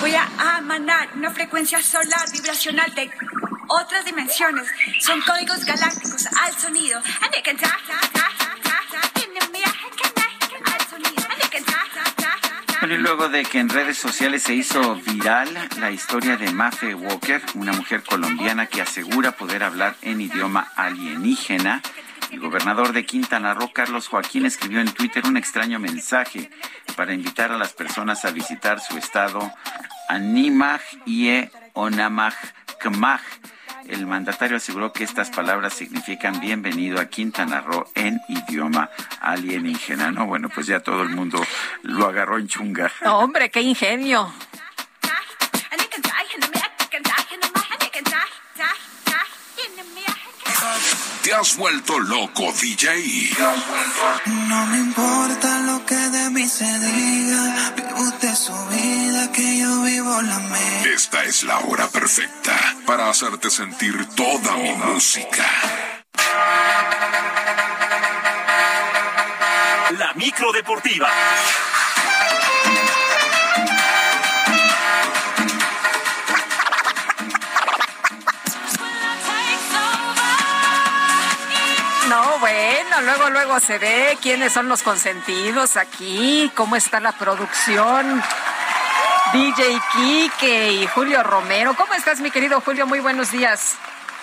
Voy 0.00 0.14
a 0.14 0.58
emanar 0.58 1.08
una 1.16 1.30
frecuencia 1.30 1.82
solar 1.82 2.30
vibracional 2.32 2.94
de 2.94 3.10
otras 3.68 4.04
dimensiones. 4.04 4.66
Son 5.00 5.20
códigos 5.22 5.64
galácticos 5.64 6.26
al 6.26 6.56
sonido. 6.56 7.00
Bueno, 12.80 12.94
y 12.94 12.98
luego 12.98 13.28
de 13.28 13.44
que 13.44 13.58
en 13.58 13.68
redes 13.68 13.98
sociales 13.98 14.44
se 14.44 14.54
hizo 14.54 14.94
viral 14.96 15.48
la 15.80 15.90
historia 15.90 16.36
de 16.36 16.52
Mafe 16.52 16.94
Walker, 16.94 17.42
una 17.54 17.72
mujer 17.72 18.04
colombiana 18.04 18.66
que 18.66 18.80
asegura 18.80 19.32
poder 19.32 19.64
hablar 19.64 19.96
en 20.02 20.20
idioma 20.20 20.70
alienígena, 20.76 21.82
el 22.30 22.40
gobernador 22.40 22.92
de 22.92 23.04
Quintana 23.04 23.54
Roo, 23.54 23.72
Carlos 23.72 24.08
Joaquín, 24.08 24.46
escribió 24.46 24.80
en 24.80 24.92
Twitter 24.92 25.24
un 25.26 25.36
extraño 25.36 25.78
mensaje 25.78 26.50
para 26.96 27.14
invitar 27.14 27.52
a 27.52 27.58
las 27.58 27.72
personas 27.72 28.24
a 28.24 28.30
visitar 28.30 28.80
su 28.80 28.96
estado 28.98 29.52
Animaj 30.08 30.80
y 31.06 31.48
Onamaj 31.74 32.34
Kmaj. 32.80 33.20
El 33.88 34.06
mandatario 34.06 34.58
aseguró 34.58 34.92
que 34.92 35.04
estas 35.04 35.30
palabras 35.30 35.72
significan 35.72 36.40
bienvenido 36.40 37.00
a 37.00 37.06
Quintana 37.06 37.62
Roo 37.62 37.86
en 37.94 38.20
idioma 38.28 38.90
alienígena. 39.20 40.10
No, 40.10 40.26
bueno, 40.26 40.50
pues 40.50 40.66
ya 40.66 40.80
todo 40.80 41.02
el 41.02 41.08
mundo 41.08 41.42
lo 41.82 42.06
agarró 42.06 42.38
en 42.38 42.48
chunga. 42.48 42.92
Hombre, 43.06 43.50
qué 43.50 43.62
ingenio. 43.62 44.30
Te 51.28 51.34
has 51.34 51.58
vuelto 51.58 51.98
loco, 51.98 52.50
DJ. 52.58 53.36
No 54.48 54.66
me 54.68 54.78
importa 54.78 55.58
lo 55.58 55.84
que 55.84 55.94
de 55.94 56.30
mí 56.30 56.48
se 56.48 56.64
diga, 56.64 57.74
vive 57.76 57.92
usted 58.00 58.34
su 58.34 58.54
vida, 58.68 59.30
que 59.30 59.58
yo 59.58 59.82
vivo 59.82 60.22
la 60.22 60.38
mía. 60.38 60.84
Esta 60.94 61.24
es 61.24 61.42
la 61.42 61.58
hora 61.58 61.86
perfecta 61.88 62.56
para 62.86 63.10
hacerte 63.10 63.50
sentir 63.50 64.06
toda 64.16 64.56
mi 64.56 64.72
música. 64.72 65.44
La 69.98 70.14
micro 70.14 70.50
deportiva. 70.52 71.10
Bueno, 82.40 83.00
luego, 83.02 83.30
luego 83.30 83.60
se 83.60 83.78
ve 83.78 84.16
quiénes 84.22 84.52
son 84.52 84.68
los 84.68 84.82
consentidos 84.82 85.76
aquí, 85.76 86.50
cómo 86.54 86.76
está 86.76 87.00
la 87.00 87.12
producción. 87.12 88.22
DJ 89.32 89.78
Kike 89.92 90.72
y 90.72 90.86
Julio 90.86 91.22
Romero. 91.22 91.74
¿Cómo 91.76 91.92
estás, 91.94 92.20
mi 92.20 92.30
querido 92.30 92.60
Julio? 92.60 92.86
Muy 92.86 93.00
buenos 93.00 93.30
días. 93.30 93.76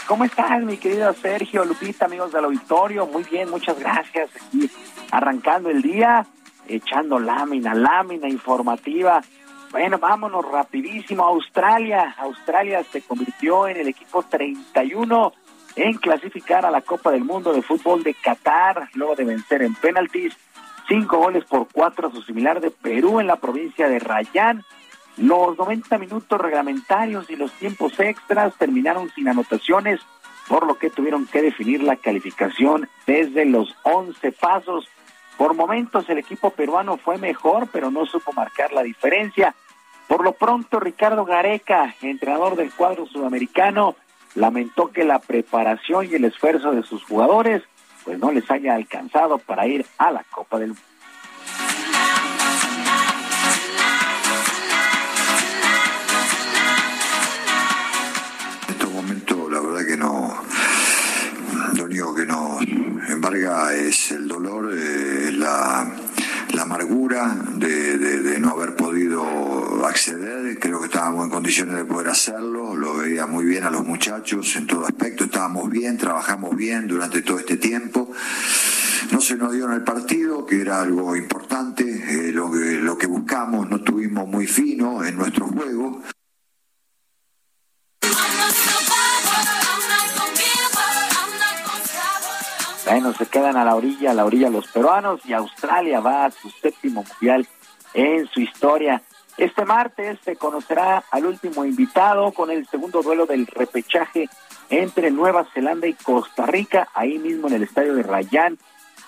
¿Cómo 0.08 0.24
estás, 0.24 0.62
mi 0.64 0.78
querido 0.78 1.14
Sergio, 1.14 1.66
Lupita, 1.66 2.06
amigos 2.06 2.32
del 2.32 2.46
auditorio? 2.46 3.06
Muy 3.06 3.24
bien, 3.24 3.50
muchas 3.50 3.78
gracias. 3.78 4.30
Aquí 4.36 4.70
arrancando 5.12 5.70
el 5.70 5.82
día, 5.82 6.26
echando 6.68 7.20
lámina, 7.20 7.74
lámina 7.74 8.28
informativa. 8.28 9.22
Bueno, 9.72 10.00
vámonos 10.00 10.46
rapidísimo 10.50 11.24
Australia. 11.24 12.16
Australia 12.18 12.84
se 12.92 13.02
convirtió 13.02 13.68
en 13.68 13.78
el 13.78 13.88
equipo 13.90 14.24
31 14.24 15.34
en 15.76 15.94
clasificar 15.96 16.66
a 16.66 16.72
la 16.72 16.82
Copa 16.82 17.12
del 17.12 17.24
Mundo 17.24 17.54
de 17.54 17.62
Fútbol 17.62 18.04
de 18.04 18.14
Qatar, 18.14 18.90
luego 18.94 19.16
de 19.16 19.26
vencer 19.26 19.62
en 19.62 19.76
penaltis 19.76 20.36
cinco 20.88 21.18
goles 21.18 21.44
por 21.46 21.68
cuatro 21.72 22.08
a 22.08 22.12
su 22.12 22.22
similar 22.22 22.62
de 22.62 22.72
Perú 22.72 23.20
en 23.20 23.28
la 23.28 23.38
provincia 23.38 23.90
de 23.90 24.00
Rayán. 24.00 24.64
Los 25.18 25.58
90 25.58 25.98
minutos 25.98 26.40
reglamentarios 26.40 27.30
y 27.30 27.36
los 27.36 27.52
tiempos 27.54 28.00
extras 28.00 28.54
terminaron 28.58 29.10
sin 29.12 29.28
anotaciones, 29.28 30.02
por 30.48 30.68
lo 30.68 30.78
que 30.78 30.90
tuvieron 30.90 31.26
que 31.26 31.42
definir 31.42 31.82
la 31.84 31.96
calificación 31.96 32.90
desde 33.08 33.46
los 33.46 33.76
11 33.84 34.32
pasos. 34.34 34.88
Por 35.38 35.54
momentos 35.54 36.10
el 36.10 36.18
equipo 36.18 36.52
peruano 36.52 36.98
fue 36.98 37.18
mejor, 37.18 37.68
pero 37.72 37.92
no 37.92 38.06
supo 38.06 38.32
marcar 38.34 38.72
la 38.74 38.84
diferencia. 38.84 39.56
Por 40.08 40.24
lo 40.24 40.34
pronto, 40.34 40.80
Ricardo 40.80 41.26
Gareca, 41.26 41.96
entrenador 42.02 42.56
del 42.56 42.72
cuadro 42.72 43.06
sudamericano, 43.08 43.96
lamentó 44.36 44.92
que 44.92 45.04
la 45.04 45.20
preparación 45.20 46.06
y 46.06 46.16
el 46.16 46.26
esfuerzo 46.26 46.72
de 46.72 46.84
sus 46.84 47.04
jugadores 47.04 47.64
pues 48.04 48.20
no 48.20 48.32
les 48.32 48.50
haya 48.52 48.76
alcanzado 48.76 49.40
para 49.40 49.66
ir 49.66 49.86
a 49.98 50.12
la 50.12 50.24
Copa 50.26 50.60
del 50.60 50.70
Mundo. 50.70 50.84
En 58.68 58.74
estos 58.74 58.94
momentos 58.94 59.52
la 59.52 59.60
verdad 59.60 59.88
que 59.88 59.98
no, 59.98 60.36
lo 61.74 61.84
único 61.86 62.16
que 62.16 62.26
nos 62.26 62.62
embarga 63.10 63.74
es 63.74 64.12
el 64.12 64.28
dolor, 64.28 64.72
eh, 64.78 65.32
la, 65.32 65.96
la 66.56 66.62
amargura 66.62 67.36
de, 67.58 68.40
no 68.40 68.52
haber 68.52 68.76
podido 68.76 69.86
acceder, 69.86 70.58
creo 70.58 70.80
que 70.80 70.86
estábamos 70.86 71.26
en 71.26 71.32
condiciones 71.32 71.76
de 71.76 71.86
poder 71.86 72.08
hacerlo, 72.08 72.76
lo 72.76 72.96
veía 72.96 73.28
muy 73.28 73.46
bien 73.46 73.66
a 73.66 73.70
los 73.70 73.86
muchachos 73.86 74.56
en 74.56 74.66
todo 74.66 74.86
aspecto, 74.86 75.26
estábamos 75.26 75.70
bien, 75.70 75.98
trabajamos 75.98 76.56
bien 76.56 76.88
durante 76.88 77.22
todo 77.22 77.40
este 77.40 77.58
tiempo. 77.58 78.12
No 79.12 79.20
se 79.22 79.36
nos 79.36 79.52
dio 79.52 79.66
en 79.66 79.74
el 79.74 79.84
partido, 79.84 80.46
que 80.46 80.62
era 80.62 80.82
algo 80.82 81.16
importante, 81.16 81.84
eh, 81.84 82.32
lo, 82.32 82.52
que, 82.52 82.80
lo 82.82 82.98
que 82.98 83.08
buscamos, 83.08 83.70
no 83.70 83.82
tuvimos 83.82 84.28
muy 84.28 84.48
fino 84.48 85.04
en 85.04 85.18
nuestro 85.18 85.48
juego. 85.48 86.02
Bueno, 92.86 93.14
se 93.14 93.26
quedan 93.26 93.58
a 93.58 93.66
la 93.66 93.76
orilla, 93.76 94.12
a 94.12 94.14
la 94.14 94.26
orilla 94.26 94.50
los 94.50 94.68
peruanos 94.68 95.20
y 95.26 95.34
Australia 95.34 96.00
va 96.02 96.26
a 96.26 96.32
su 96.32 96.50
séptimo 96.52 97.04
mundial 97.04 97.48
en 97.96 98.28
su 98.28 98.42
historia. 98.42 99.02
Este 99.38 99.66
martes 99.66 100.20
se 100.24 100.36
conocerá 100.36 101.04
al 101.10 101.26
último 101.26 101.66
invitado 101.66 102.32
con 102.32 102.52
el 102.52 102.68
segundo 102.68 103.02
duelo 103.02 103.26
del 103.26 103.48
repechaje 103.48 104.30
entre 104.70 105.10
Nueva 105.10 105.46
Zelanda 105.54 105.88
y 105.88 105.94
Costa 105.94 106.46
Rica, 106.46 106.88
ahí 106.94 107.18
mismo 107.18 107.48
en 107.48 107.56
el 107.56 107.64
estadio 107.64 107.96
de 107.96 108.04
Rayán. 108.04 108.60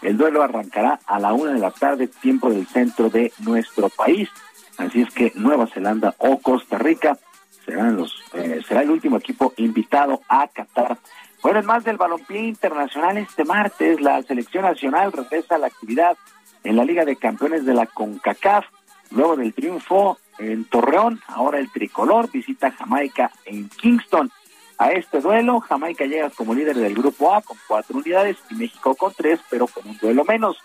El 0.02 0.18
duelo 0.18 0.42
arrancará 0.42 1.00
a 1.06 1.20
la 1.20 1.34
una 1.34 1.54
de 1.54 1.60
la 1.60 1.72
tarde, 1.72 2.08
tiempo 2.08 2.50
del 2.50 2.68
centro 2.68 3.10
de 3.10 3.32
nuestro 3.40 3.90
país. 3.90 4.30
Así 4.78 5.02
es 5.02 5.14
que 5.14 5.32
Nueva 5.36 5.68
Zelanda 5.68 6.16
o 6.18 6.40
Costa 6.40 6.78
Rica 6.78 7.18
serán 7.66 7.96
los, 7.96 8.14
eh, 8.34 8.62
será 8.68 8.82
el 8.82 8.90
último 8.90 9.18
equipo 9.18 9.54
invitado 9.58 10.22
a 10.30 10.48
Qatar. 10.48 10.98
Bueno, 11.48 11.62
en 11.62 11.66
más 11.66 11.86
del 11.86 11.96
balompié 11.96 12.42
internacional, 12.42 13.18
este 13.18 13.46
martes 13.46 14.02
la 14.02 14.22
selección 14.22 14.66
nacional 14.66 15.14
regresa 15.14 15.56
a 15.56 15.58
la 15.58 15.68
actividad 15.68 16.18
en 16.66 16.76
la 16.76 16.84
Liga 16.84 17.06
de 17.06 17.16
Campeones 17.16 17.66
de 17.66 17.74
la 17.74 17.86
CONCACAF. 17.86 18.66
Luego 19.12 19.38
del 19.38 19.54
triunfo 19.54 20.18
en 20.40 20.66
Torreón, 20.66 21.22
ahora 21.26 21.60
el 21.60 21.72
tricolor 21.72 22.30
visita 22.30 22.72
Jamaica 22.72 23.32
en 23.46 23.70
Kingston. 23.70 24.30
A 24.78 24.92
este 24.92 25.22
duelo, 25.22 25.62
Jamaica 25.62 26.04
llega 26.04 26.30
como 26.32 26.54
líder 26.54 26.76
del 26.76 26.96
grupo 26.96 27.34
A 27.34 27.42
con 27.42 27.56
cuatro 27.66 27.98
unidades 27.98 28.36
y 28.50 28.56
México 28.56 28.94
con 28.96 29.14
tres, 29.14 29.40
pero 29.50 29.68
con 29.68 29.88
un 29.88 29.98
duelo 30.00 30.26
menos. 30.26 30.58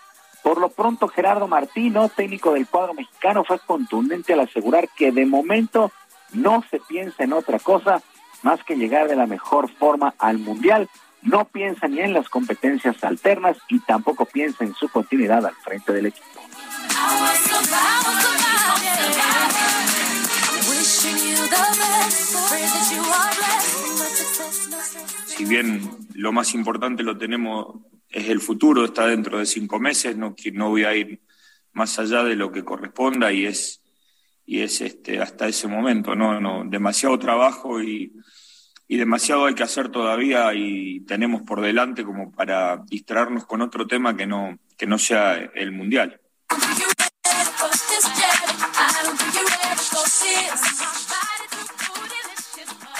Por 0.43 0.59
lo 0.59 0.67
pronto, 0.67 1.07
Gerardo 1.07 1.47
Martino, 1.47 2.09
técnico 2.09 2.51
del 2.51 2.67
cuadro 2.67 2.93
mexicano, 2.93 3.45
fue 3.45 3.57
contundente 3.59 4.33
al 4.33 4.41
asegurar 4.41 4.89
que 4.89 5.13
de 5.13 5.25
momento 5.25 5.93
no 6.33 6.61
se 6.69 6.81
piensa 6.81 7.23
en 7.23 7.31
otra 7.31 7.59
cosa 7.59 8.03
más 8.43 8.63
que 8.63 8.75
llegar 8.75 9.07
de 9.07 9.15
la 9.15 9.25
mejor 9.25 9.69
forma 9.69 10.13
al 10.19 10.37
Mundial. 10.39 10.89
No 11.21 11.45
piensa 11.45 11.87
ni 11.87 12.01
en 12.01 12.13
las 12.13 12.29
competencias 12.29 13.03
alternas 13.03 13.57
y 13.69 13.79
tampoco 13.79 14.25
piensa 14.25 14.63
en 14.63 14.73
su 14.75 14.89
continuidad 14.89 15.45
al 15.45 15.55
frente 15.55 15.93
del 15.93 16.07
equipo. 16.07 16.27
si 25.25 25.45
bien 25.45 25.81
lo 26.13 26.31
más 26.31 26.53
importante 26.53 27.03
lo 27.03 27.17
tenemos 27.17 27.79
es 28.09 28.29
el 28.29 28.39
futuro, 28.39 28.85
está 28.85 29.07
dentro 29.07 29.39
de 29.39 29.45
cinco 29.45 29.79
meses, 29.79 30.15
no, 30.15 30.35
no 30.53 30.69
voy 30.69 30.83
a 30.83 30.95
ir 30.95 31.21
más 31.73 31.97
allá 31.97 32.23
de 32.23 32.35
lo 32.35 32.51
que 32.51 32.63
corresponda 32.63 33.31
y 33.31 33.45
es, 33.45 33.82
y 34.45 34.61
es 34.61 34.81
este, 34.81 35.19
hasta 35.19 35.47
ese 35.47 35.67
momento, 35.67 36.15
¿no? 36.15 36.39
no 36.39 36.63
demasiado 36.65 37.17
trabajo 37.17 37.81
y, 37.81 38.13
y 38.87 38.97
demasiado 38.97 39.45
hay 39.45 39.55
que 39.55 39.63
hacer 39.63 39.89
todavía 39.89 40.53
y 40.53 41.01
tenemos 41.01 41.41
por 41.43 41.61
delante 41.61 42.03
como 42.03 42.31
para 42.31 42.77
distraernos 42.87 43.45
con 43.45 43.61
otro 43.61 43.87
tema 43.87 44.15
que 44.15 44.27
no, 44.27 44.57
que 44.77 44.85
no 44.85 44.97
sea 44.97 45.35
el 45.35 45.71
mundial. 45.71 46.19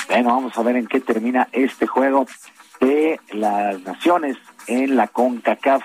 Bueno, 0.08 0.30
vamos 0.30 0.58
a 0.58 0.62
ver 0.62 0.76
en 0.76 0.86
qué 0.86 1.00
termina 1.00 1.48
este 1.52 1.88
juego 1.88 2.28
de 2.80 3.20
las 3.32 3.82
naciones 3.82 4.38
en 4.68 4.96
la 4.96 5.08
CONCACAF. 5.08 5.84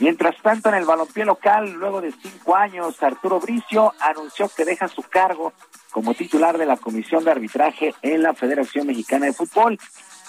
Mientras 0.00 0.34
tanto, 0.42 0.68
en 0.68 0.76
el 0.76 0.84
balompié 0.84 1.24
local, 1.24 1.72
luego 1.72 2.00
de 2.00 2.12
cinco 2.12 2.56
años, 2.56 3.02
Arturo 3.02 3.40
Bricio 3.40 3.92
anunció 4.00 4.48
que 4.48 4.64
deja 4.64 4.88
su 4.88 5.02
cargo 5.02 5.52
como 5.90 6.14
titular 6.14 6.58
de 6.58 6.66
la 6.66 6.76
Comisión 6.76 7.24
de 7.24 7.30
Arbitraje 7.30 7.94
en 8.02 8.22
la 8.22 8.34
Federación 8.34 8.86
Mexicana 8.86 9.26
de 9.26 9.32
Fútbol. 9.32 9.78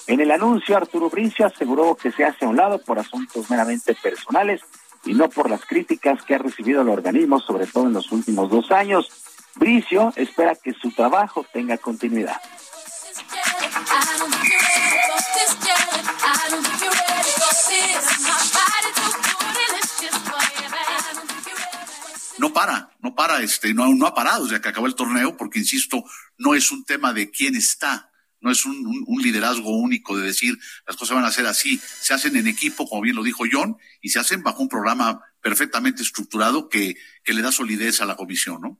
En 0.07 0.19
el 0.19 0.31
anuncio, 0.31 0.76
Arturo 0.76 1.10
Bricio 1.10 1.45
aseguró 1.45 1.95
que 1.95 2.11
se 2.11 2.26
hace 2.26 2.45
a 2.45 2.49
un 2.49 2.57
lado 2.57 2.80
por 2.80 2.99
asuntos 2.99 3.49
meramente 3.49 3.95
personales 3.95 4.61
y 5.06 5.14
no 5.14 5.30
por 5.30 5.49
las 5.49 5.65
críticas 5.65 6.23
que 6.23 6.35
ha 6.35 6.40
recibido 6.40 6.81
el 6.81 6.90
organismo, 6.90 7.40
sobre 7.40 7.65
todo 7.65 7.88
en 7.88 7.94
los 7.94 8.11
últimos 8.11 8.49
dos 8.49 8.72
años. 8.72 9.10
Bricio 9.56 10.11
espera 10.15 10.56
que 10.56 10.73
su 10.73 10.91
trabajo 10.91 11.45
tenga 11.53 11.77
continuidad. 11.77 12.38
No 22.43 22.51
para, 22.51 22.89
no 22.99 23.15
para, 23.15 23.41
este, 23.41 23.73
no, 23.73 23.87
no 23.95 24.05
ha 24.05 24.13
parado 24.13 24.43
desde 24.43 24.59
que 24.59 24.67
acabó 24.67 24.85
el 24.85 24.95
torneo, 24.95 25.37
porque 25.37 25.59
insisto, 25.59 26.03
no 26.37 26.55
es 26.55 26.73
un 26.73 26.83
tema 26.83 27.13
de 27.13 27.31
quién 27.31 27.55
está, 27.55 28.11
no 28.41 28.51
es 28.51 28.65
un, 28.65 28.75
un- 29.07 29.21
liderazgo 29.21 29.69
único 29.69 30.17
de 30.17 30.25
decir 30.25 30.59
las 30.85 30.97
cosas 30.97 31.15
van 31.15 31.23
a 31.23 31.31
ser 31.31 31.45
así, 31.45 31.79
se 32.01 32.13
hacen 32.13 32.35
en 32.35 32.47
equipo, 32.47 32.85
como 32.89 33.01
bien 33.01 33.15
lo 33.15 33.23
dijo 33.23 33.45
John, 33.49 33.77
y 34.01 34.09
se 34.09 34.19
hacen 34.19 34.43
bajo 34.43 34.61
un 34.61 34.67
programa 34.67 35.21
perfectamente 35.39 36.03
estructurado 36.03 36.67
que, 36.67 36.97
que 37.23 37.33
le 37.33 37.41
da 37.41 37.53
solidez 37.53 38.01
a 38.01 38.05
la 38.05 38.17
comisión, 38.17 38.59
¿no? 38.61 38.77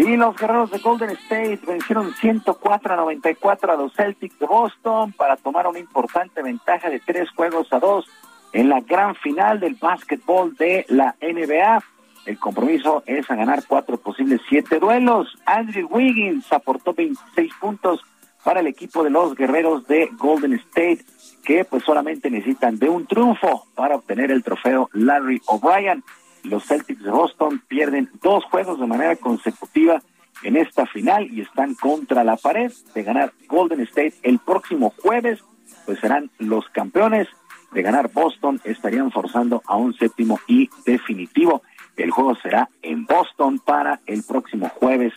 Y 0.00 0.16
los 0.16 0.34
guerreros 0.34 0.70
de 0.70 0.78
Golden 0.78 1.10
State 1.10 1.60
vencieron 1.66 2.14
104 2.14 2.94
a 2.94 2.96
94 2.96 3.72
a 3.72 3.76
los 3.76 3.92
Celtics 3.92 4.38
de 4.38 4.46
Boston 4.46 5.12
para 5.12 5.36
tomar 5.36 5.66
una 5.66 5.78
importante 5.78 6.42
ventaja 6.42 6.88
de 6.88 7.00
tres 7.00 7.28
juegos 7.32 7.70
a 7.70 7.80
dos 7.80 8.06
en 8.54 8.70
la 8.70 8.80
gran 8.80 9.14
final 9.14 9.60
del 9.60 9.74
básquetbol 9.74 10.56
de 10.56 10.86
la 10.88 11.16
NBA. 11.20 11.84
El 12.24 12.38
compromiso 12.38 13.02
es 13.04 13.30
a 13.30 13.34
ganar 13.34 13.62
cuatro 13.68 13.98
posibles 13.98 14.40
siete 14.48 14.78
duelos. 14.78 15.36
Andrew 15.44 15.86
Wiggins 15.90 16.50
aportó 16.50 16.94
26 16.94 17.52
puntos 17.60 18.00
para 18.42 18.60
el 18.60 18.68
equipo 18.68 19.04
de 19.04 19.10
los 19.10 19.34
guerreros 19.34 19.86
de 19.86 20.08
Golden 20.16 20.54
State, 20.54 21.04
que 21.44 21.66
pues 21.66 21.84
solamente 21.84 22.30
necesitan 22.30 22.78
de 22.78 22.88
un 22.88 23.06
triunfo 23.06 23.66
para 23.74 23.96
obtener 23.96 24.30
el 24.30 24.42
trofeo 24.42 24.88
Larry 24.94 25.42
O'Brien. 25.46 26.02
Los 26.44 26.64
Celtics 26.66 27.02
de 27.02 27.10
Boston 27.10 27.62
pierden 27.68 28.10
dos 28.22 28.44
juegos 28.44 28.80
de 28.80 28.86
manera 28.86 29.16
consecutiva 29.16 30.02
en 30.42 30.56
esta 30.56 30.86
final 30.86 31.30
y 31.30 31.42
están 31.42 31.74
contra 31.74 32.24
la 32.24 32.36
pared 32.36 32.72
de 32.94 33.02
ganar 33.02 33.32
Golden 33.46 33.80
State 33.80 34.14
el 34.22 34.38
próximo 34.38 34.94
jueves, 35.02 35.40
pues 35.84 36.00
serán 36.00 36.30
los 36.38 36.68
campeones 36.70 37.28
de 37.72 37.82
ganar 37.82 38.10
Boston, 38.12 38.60
estarían 38.64 39.10
forzando 39.10 39.62
a 39.66 39.76
un 39.76 39.94
séptimo 39.94 40.40
y 40.46 40.70
definitivo. 40.84 41.62
El 41.96 42.10
juego 42.10 42.34
será 42.36 42.68
en 42.82 43.04
Boston 43.04 43.58
para 43.58 44.00
el 44.06 44.22
próximo 44.24 44.68
jueves. 44.68 45.12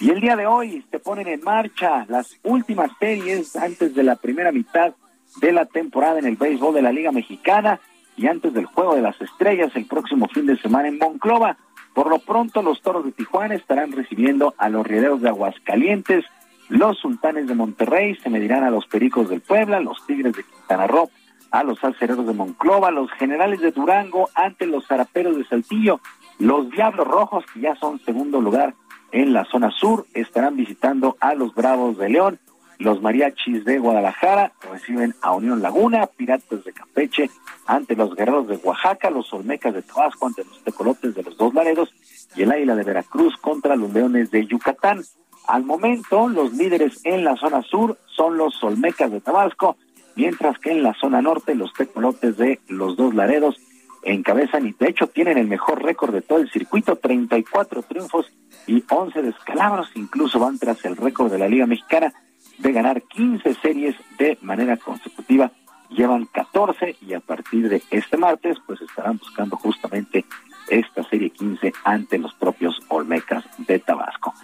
Y 0.00 0.10
el 0.10 0.20
día 0.20 0.36
de 0.36 0.46
hoy 0.46 0.84
se 0.90 1.00
ponen 1.00 1.26
en 1.26 1.42
marcha 1.42 2.04
las 2.08 2.36
últimas 2.44 2.90
series 3.00 3.56
antes 3.56 3.94
de 3.94 4.04
la 4.04 4.16
primera 4.16 4.52
mitad 4.52 4.94
de 5.40 5.52
la 5.52 5.66
temporada 5.66 6.18
en 6.18 6.26
el 6.26 6.36
béisbol 6.36 6.74
de 6.74 6.82
la 6.82 6.92
Liga 6.92 7.10
Mexicana 7.10 7.80
y 8.18 8.26
antes 8.26 8.52
del 8.52 8.66
Juego 8.66 8.94
de 8.94 9.02
las 9.02 9.20
Estrellas 9.20 9.70
el 9.74 9.86
próximo 9.86 10.28
fin 10.28 10.46
de 10.46 10.58
semana 10.58 10.88
en 10.88 10.98
Monclova. 10.98 11.56
Por 11.94 12.10
lo 12.10 12.18
pronto, 12.18 12.62
los 12.62 12.82
Toros 12.82 13.04
de 13.04 13.12
Tijuana 13.12 13.54
estarán 13.54 13.92
recibiendo 13.92 14.54
a 14.58 14.68
los 14.68 14.86
Rieleros 14.86 15.22
de 15.22 15.28
Aguascalientes, 15.28 16.24
los 16.68 16.98
Sultanes 16.98 17.46
de 17.46 17.54
Monterrey 17.54 18.14
se 18.16 18.28
medirán 18.28 18.62
a 18.62 18.70
los 18.70 18.86
Pericos 18.86 19.30
del 19.30 19.40
Puebla, 19.40 19.80
los 19.80 20.04
Tigres 20.06 20.34
de 20.34 20.44
Quintana 20.44 20.86
Roo 20.86 21.10
a 21.50 21.62
los 21.62 21.82
Acereros 21.82 22.26
de 22.26 22.34
Monclova, 22.34 22.90
los 22.90 23.10
Generales 23.12 23.60
de 23.60 23.72
Durango 23.72 24.28
ante 24.34 24.66
los 24.66 24.86
Zaraperos 24.86 25.36
de 25.36 25.46
Saltillo, 25.46 26.00
los 26.38 26.70
Diablos 26.70 27.08
Rojos, 27.08 27.44
que 27.52 27.60
ya 27.60 27.74
son 27.76 27.98
segundo 28.00 28.40
lugar 28.40 28.74
en 29.12 29.32
la 29.32 29.46
zona 29.46 29.70
sur, 29.70 30.04
estarán 30.12 30.56
visitando 30.56 31.16
a 31.20 31.34
los 31.34 31.54
Bravos 31.54 31.96
de 31.96 32.10
León, 32.10 32.38
los 32.78 33.02
Mariachis 33.02 33.64
de 33.64 33.78
Guadalajara 33.78 34.52
reciben 34.70 35.14
a 35.20 35.32
Unión 35.32 35.60
Laguna, 35.60 36.06
Piratas 36.06 36.64
de 36.64 36.72
Campeche 36.72 37.28
ante 37.66 37.96
los 37.96 38.14
Guerreros 38.14 38.46
de 38.46 38.56
Oaxaca, 38.56 39.10
los 39.10 39.32
Olmecas 39.32 39.74
de 39.74 39.82
Tabasco 39.82 40.26
ante 40.26 40.44
los 40.44 40.62
Tecolotes 40.62 41.14
de 41.14 41.24
los 41.24 41.36
Dos 41.36 41.52
Laredos 41.54 41.92
y 42.36 42.42
el 42.42 42.52
Águila 42.52 42.76
de 42.76 42.84
Veracruz 42.84 43.36
contra 43.36 43.74
los 43.74 43.92
Leones 43.92 44.30
de 44.30 44.46
Yucatán. 44.46 45.02
Al 45.48 45.64
momento, 45.64 46.28
los 46.28 46.52
líderes 46.52 47.00
en 47.04 47.24
la 47.24 47.36
zona 47.36 47.62
sur 47.62 47.98
son 48.14 48.36
los 48.36 48.62
Olmecas 48.62 49.10
de 49.10 49.20
Tabasco, 49.20 49.76
mientras 50.14 50.58
que 50.58 50.70
en 50.70 50.82
la 50.82 50.94
zona 50.94 51.20
norte 51.20 51.54
los 51.56 51.72
Tecolotes 51.72 52.36
de 52.36 52.60
los 52.68 52.96
Dos 52.96 53.12
Laredos 53.14 53.56
encabezan 54.04 54.66
y 54.66 54.72
de 54.72 54.88
hecho 54.88 55.08
tienen 55.08 55.36
el 55.36 55.48
mejor 55.48 55.82
récord 55.82 56.14
de 56.14 56.22
todo 56.22 56.38
el 56.38 56.50
circuito, 56.50 56.96
34 56.96 57.82
triunfos 57.82 58.30
y 58.68 58.84
11 58.88 59.22
descalabros, 59.22 59.90
incluso 59.96 60.38
van 60.38 60.58
tras 60.58 60.84
el 60.84 60.96
récord 60.96 61.32
de 61.32 61.38
la 61.38 61.48
Liga 61.48 61.66
Mexicana 61.66 62.14
de 62.58 62.72
ganar 62.72 63.02
15 63.02 63.54
series 63.54 63.96
de 64.18 64.38
manera 64.42 64.76
consecutiva, 64.76 65.50
llevan 65.90 66.26
14 66.26 66.96
y 67.00 67.14
a 67.14 67.20
partir 67.20 67.68
de 67.68 67.82
este 67.90 68.16
martes 68.16 68.58
pues 68.66 68.80
estarán 68.80 69.18
buscando 69.18 69.56
justamente 69.56 70.24
esta 70.68 71.02
serie 71.04 71.30
15 71.30 71.72
ante 71.84 72.18
los 72.18 72.34
propios 72.34 72.78
Olmecas 72.88 73.44
de 73.58 73.78
Tabasco. 73.78 74.34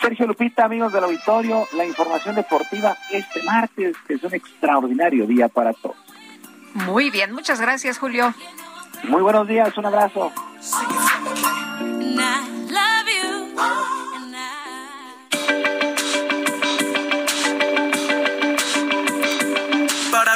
Sergio 0.00 0.26
Lupita, 0.26 0.64
amigos 0.64 0.92
del 0.92 1.04
auditorio, 1.04 1.66
la 1.76 1.84
información 1.84 2.34
deportiva 2.34 2.96
este 3.10 3.42
martes, 3.42 3.96
que 4.06 4.14
es 4.14 4.22
un 4.22 4.34
extraordinario 4.34 5.26
día 5.26 5.48
para 5.48 5.72
todos. 5.72 5.96
Muy 6.74 7.10
bien, 7.10 7.32
muchas 7.32 7.60
gracias, 7.60 7.98
Julio. 7.98 8.34
Muy 9.04 9.22
buenos 9.22 9.46
días, 9.46 9.76
un 9.78 9.86
abrazo. 9.86 10.32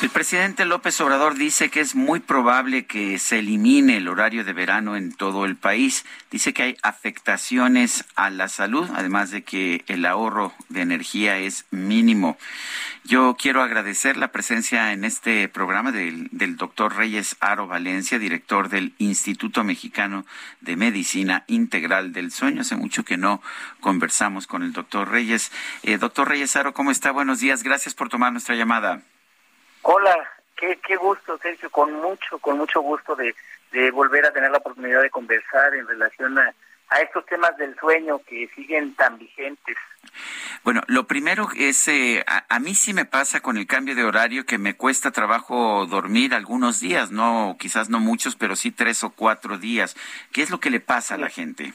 El 0.00 0.10
presidente 0.10 0.64
López 0.64 1.00
Obrador 1.00 1.34
dice 1.34 1.70
que 1.70 1.80
es 1.80 1.96
muy 1.96 2.20
probable 2.20 2.86
que 2.86 3.18
se 3.18 3.40
elimine 3.40 3.96
el 3.96 4.06
horario 4.06 4.44
de 4.44 4.52
verano 4.52 4.94
en 4.94 5.12
todo 5.12 5.44
el 5.44 5.56
país. 5.56 6.04
Dice 6.30 6.52
que 6.52 6.62
hay 6.62 6.76
afectaciones 6.82 8.04
a 8.14 8.30
la 8.30 8.48
salud, 8.48 8.88
además 8.94 9.32
de 9.32 9.42
que 9.42 9.84
el 9.88 10.06
ahorro 10.06 10.52
de 10.68 10.82
energía 10.82 11.38
es 11.38 11.64
mínimo. 11.72 12.38
Yo 13.02 13.36
quiero 13.36 13.60
agradecer 13.60 14.16
la 14.16 14.30
presencia 14.30 14.92
en 14.92 15.04
este 15.04 15.48
programa 15.48 15.90
del, 15.90 16.28
del 16.30 16.56
doctor 16.56 16.94
Reyes 16.94 17.36
Aro 17.40 17.66
Valencia, 17.66 18.20
director 18.20 18.68
del 18.68 18.94
Instituto 18.98 19.64
Mexicano 19.64 20.24
de 20.60 20.76
Medicina 20.76 21.42
Integral 21.48 22.12
del 22.12 22.30
Sueño. 22.30 22.60
Hace 22.60 22.76
mucho 22.76 23.04
que 23.04 23.16
no 23.16 23.42
conversamos 23.80 24.46
con 24.46 24.62
el 24.62 24.72
doctor 24.72 25.10
Reyes. 25.10 25.50
Eh, 25.82 25.98
doctor 25.98 26.28
Reyes 26.28 26.54
Aro, 26.54 26.72
¿cómo 26.72 26.92
está? 26.92 27.10
Buenos 27.10 27.40
días. 27.40 27.64
Gracias 27.64 27.96
por 27.96 28.08
tomar 28.08 28.30
nuestra 28.30 28.54
llamada. 28.54 29.02
Hola, 29.82 30.16
qué, 30.56 30.78
qué 30.86 30.96
gusto, 30.96 31.38
Sergio, 31.38 31.70
con 31.70 31.92
mucho, 31.94 32.38
con 32.38 32.58
mucho 32.58 32.80
gusto 32.80 33.16
de, 33.16 33.34
de 33.72 33.90
volver 33.90 34.26
a 34.26 34.32
tener 34.32 34.50
la 34.50 34.58
oportunidad 34.58 35.02
de 35.02 35.10
conversar 35.10 35.74
en 35.74 35.86
relación 35.86 36.38
a, 36.38 36.52
a 36.90 37.00
estos 37.00 37.24
temas 37.26 37.56
del 37.56 37.76
sueño 37.78 38.20
que 38.26 38.48
siguen 38.54 38.94
tan 38.94 39.18
vigentes. 39.18 39.76
Bueno, 40.64 40.82
lo 40.86 41.06
primero 41.06 41.48
es, 41.56 41.86
eh, 41.88 42.24
a, 42.26 42.44
a 42.48 42.58
mí 42.58 42.74
sí 42.74 42.92
me 42.92 43.04
pasa 43.04 43.40
con 43.40 43.56
el 43.56 43.66
cambio 43.66 43.94
de 43.94 44.04
horario 44.04 44.44
que 44.44 44.58
me 44.58 44.74
cuesta 44.74 45.10
trabajo 45.10 45.86
dormir 45.86 46.34
algunos 46.34 46.80
días, 46.80 47.10
no, 47.10 47.56
quizás 47.58 47.88
no 47.88 48.00
muchos, 48.00 48.36
pero 48.36 48.56
sí 48.56 48.70
tres 48.70 49.04
o 49.04 49.10
cuatro 49.10 49.58
días. 49.58 49.96
¿Qué 50.32 50.42
es 50.42 50.50
lo 50.50 50.60
que 50.60 50.70
le 50.70 50.80
pasa 50.80 51.14
a 51.14 51.18
la 51.18 51.28
gente? 51.28 51.72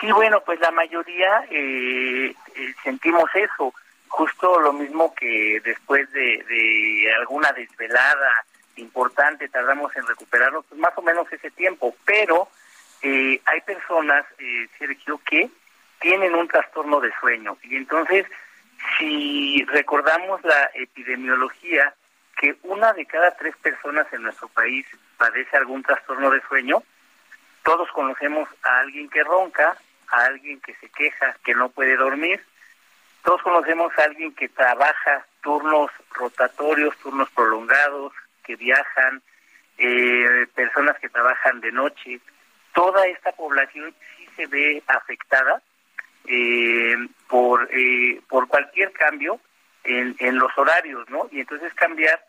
Sí, 0.00 0.10
bueno, 0.12 0.42
pues 0.44 0.58
la 0.60 0.70
mayoría 0.70 1.44
eh, 1.50 2.34
eh, 2.54 2.74
sentimos 2.82 3.24
eso, 3.34 3.74
justo 4.10 4.60
lo 4.60 4.72
mismo 4.72 5.14
que 5.14 5.60
después 5.64 6.10
de, 6.12 6.44
de 6.48 7.14
alguna 7.14 7.50
desvelada 7.52 8.44
importante, 8.76 9.48
tardamos 9.48 9.94
en 9.96 10.06
recuperarnos 10.06 10.64
pues 10.68 10.80
más 10.80 10.92
o 10.96 11.02
menos 11.02 11.32
ese 11.32 11.50
tiempo, 11.50 11.94
pero 12.04 12.48
eh, 13.02 13.40
hay 13.44 13.60
personas, 13.62 14.26
eh, 14.38 14.68
Sergio, 14.78 15.20
que 15.24 15.48
tienen 16.00 16.34
un 16.34 16.48
trastorno 16.48 17.00
de 17.00 17.12
sueño. 17.20 17.56
Y 17.62 17.76
entonces 17.76 18.26
si 18.98 19.64
recordamos 19.66 20.42
la 20.44 20.70
epidemiología, 20.74 21.94
que 22.38 22.56
una 22.62 22.92
de 22.94 23.06
cada 23.06 23.36
tres 23.36 23.54
personas 23.58 24.06
en 24.12 24.22
nuestro 24.22 24.48
país 24.48 24.86
padece 25.18 25.56
algún 25.56 25.82
trastorno 25.82 26.30
de 26.30 26.40
sueño, 26.48 26.82
todos 27.62 27.90
conocemos 27.92 28.48
a 28.62 28.80
alguien 28.80 29.10
que 29.10 29.22
ronca, 29.22 29.76
a 30.08 30.24
alguien 30.24 30.60
que 30.60 30.74
se 30.76 30.88
queja, 30.88 31.36
que 31.44 31.54
no 31.54 31.68
puede 31.68 31.96
dormir, 31.96 32.42
todos 33.22 33.42
conocemos 33.42 33.92
a 33.98 34.04
alguien 34.04 34.34
que 34.34 34.48
trabaja 34.48 35.26
turnos 35.42 35.90
rotatorios, 36.12 36.96
turnos 36.98 37.30
prolongados, 37.30 38.12
que 38.44 38.56
viajan, 38.56 39.22
eh, 39.78 40.46
personas 40.54 40.98
que 40.98 41.08
trabajan 41.08 41.60
de 41.60 41.72
noche. 41.72 42.20
Toda 42.74 43.06
esta 43.06 43.32
población 43.32 43.94
sí 44.16 44.28
se 44.36 44.46
ve 44.46 44.82
afectada 44.86 45.62
eh, 46.26 46.96
por, 47.28 47.68
eh, 47.72 48.20
por 48.28 48.48
cualquier 48.48 48.92
cambio 48.92 49.40
en, 49.84 50.14
en 50.18 50.38
los 50.38 50.56
horarios, 50.56 51.08
¿no? 51.08 51.28
Y 51.30 51.40
entonces 51.40 51.72
cambiar 51.74 52.22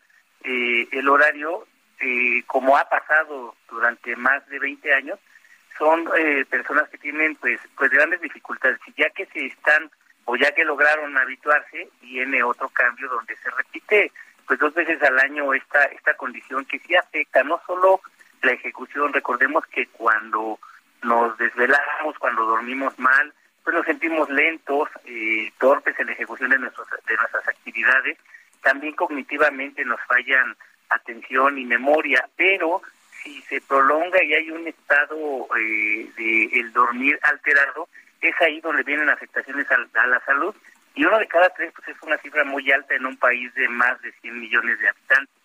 eh, 0.43 0.87
el 0.91 1.07
horario, 1.07 1.67
eh, 1.99 2.43
como 2.47 2.77
ha 2.77 2.87
pasado 2.89 3.55
durante 3.69 4.15
más 4.15 4.47
de 4.47 4.59
20 4.59 4.93
años, 4.93 5.19
son 5.77 6.07
eh, 6.17 6.45
personas 6.49 6.89
que 6.89 6.97
tienen 6.97 7.35
pues 7.35 7.59
pues 7.77 7.91
grandes 7.91 8.21
dificultades 8.21 8.79
ya 8.97 9.09
que 9.11 9.25
se 9.27 9.45
están 9.47 9.89
o 10.25 10.35
ya 10.35 10.51
que 10.53 10.65
lograron 10.65 11.17
habituarse 11.17 11.89
viene 12.01 12.43
otro 12.43 12.69
cambio 12.69 13.09
donde 13.09 13.35
se 13.37 13.49
repite 13.51 14.11
pues 14.47 14.59
dos 14.59 14.73
veces 14.73 15.01
al 15.03 15.19
año 15.19 15.53
esta 15.53 15.83
esta 15.85 16.13
condición 16.15 16.65
que 16.65 16.79
sí 16.79 16.95
afecta 16.95 17.43
no 17.43 17.61
solo 17.65 18.01
la 18.41 18.51
ejecución 18.51 19.13
recordemos 19.13 19.65
que 19.67 19.87
cuando 19.87 20.59
nos 21.03 21.37
desvelamos 21.37 22.17
cuando 22.19 22.45
dormimos 22.45 22.97
mal 22.99 23.33
pues 23.63 23.75
nos 23.75 23.85
sentimos 23.85 24.29
lentos 24.29 24.89
eh, 25.05 25.51
torpes 25.59 25.99
en 25.99 26.07
la 26.07 26.13
ejecución 26.13 26.49
de 26.49 26.59
nuestros 26.59 26.87
de 26.89 27.15
nuestras 27.15 27.47
actividades 27.47 28.17
también 28.61 28.95
cognitivamente 28.95 29.83
nos 29.85 29.99
fallan 30.01 30.55
atención 30.89 31.57
y 31.57 31.65
memoria 31.65 32.27
pero 32.35 32.81
si 33.23 33.41
se 33.43 33.61
prolonga 33.61 34.23
y 34.23 34.33
hay 34.33 34.51
un 34.51 34.67
estado 34.67 35.47
eh, 35.57 36.09
de 36.17 36.59
el 36.59 36.71
dormir 36.73 37.19
alterado, 37.23 37.87
es 38.21 38.35
ahí 38.41 38.59
donde 38.61 38.83
vienen 38.83 39.09
afectaciones 39.09 39.67
a, 39.71 39.75
a, 39.99 40.07
la 40.07 40.19
salud. 40.25 40.55
Y 40.95 41.05
uno 41.05 41.17
de 41.19 41.27
cada 41.27 41.49
tres 41.49 41.73
pues 41.75 41.87
es 41.87 42.01
una 42.01 42.17
cifra 42.17 42.43
muy 42.43 42.69
alta 42.71 42.95
en 42.95 43.05
un 43.05 43.17
país 43.17 43.53
de 43.55 43.67
más 43.69 44.01
de 44.01 44.11
100 44.21 44.39
millones 44.39 44.79
de 44.79 44.89
habitantes. 44.89 45.41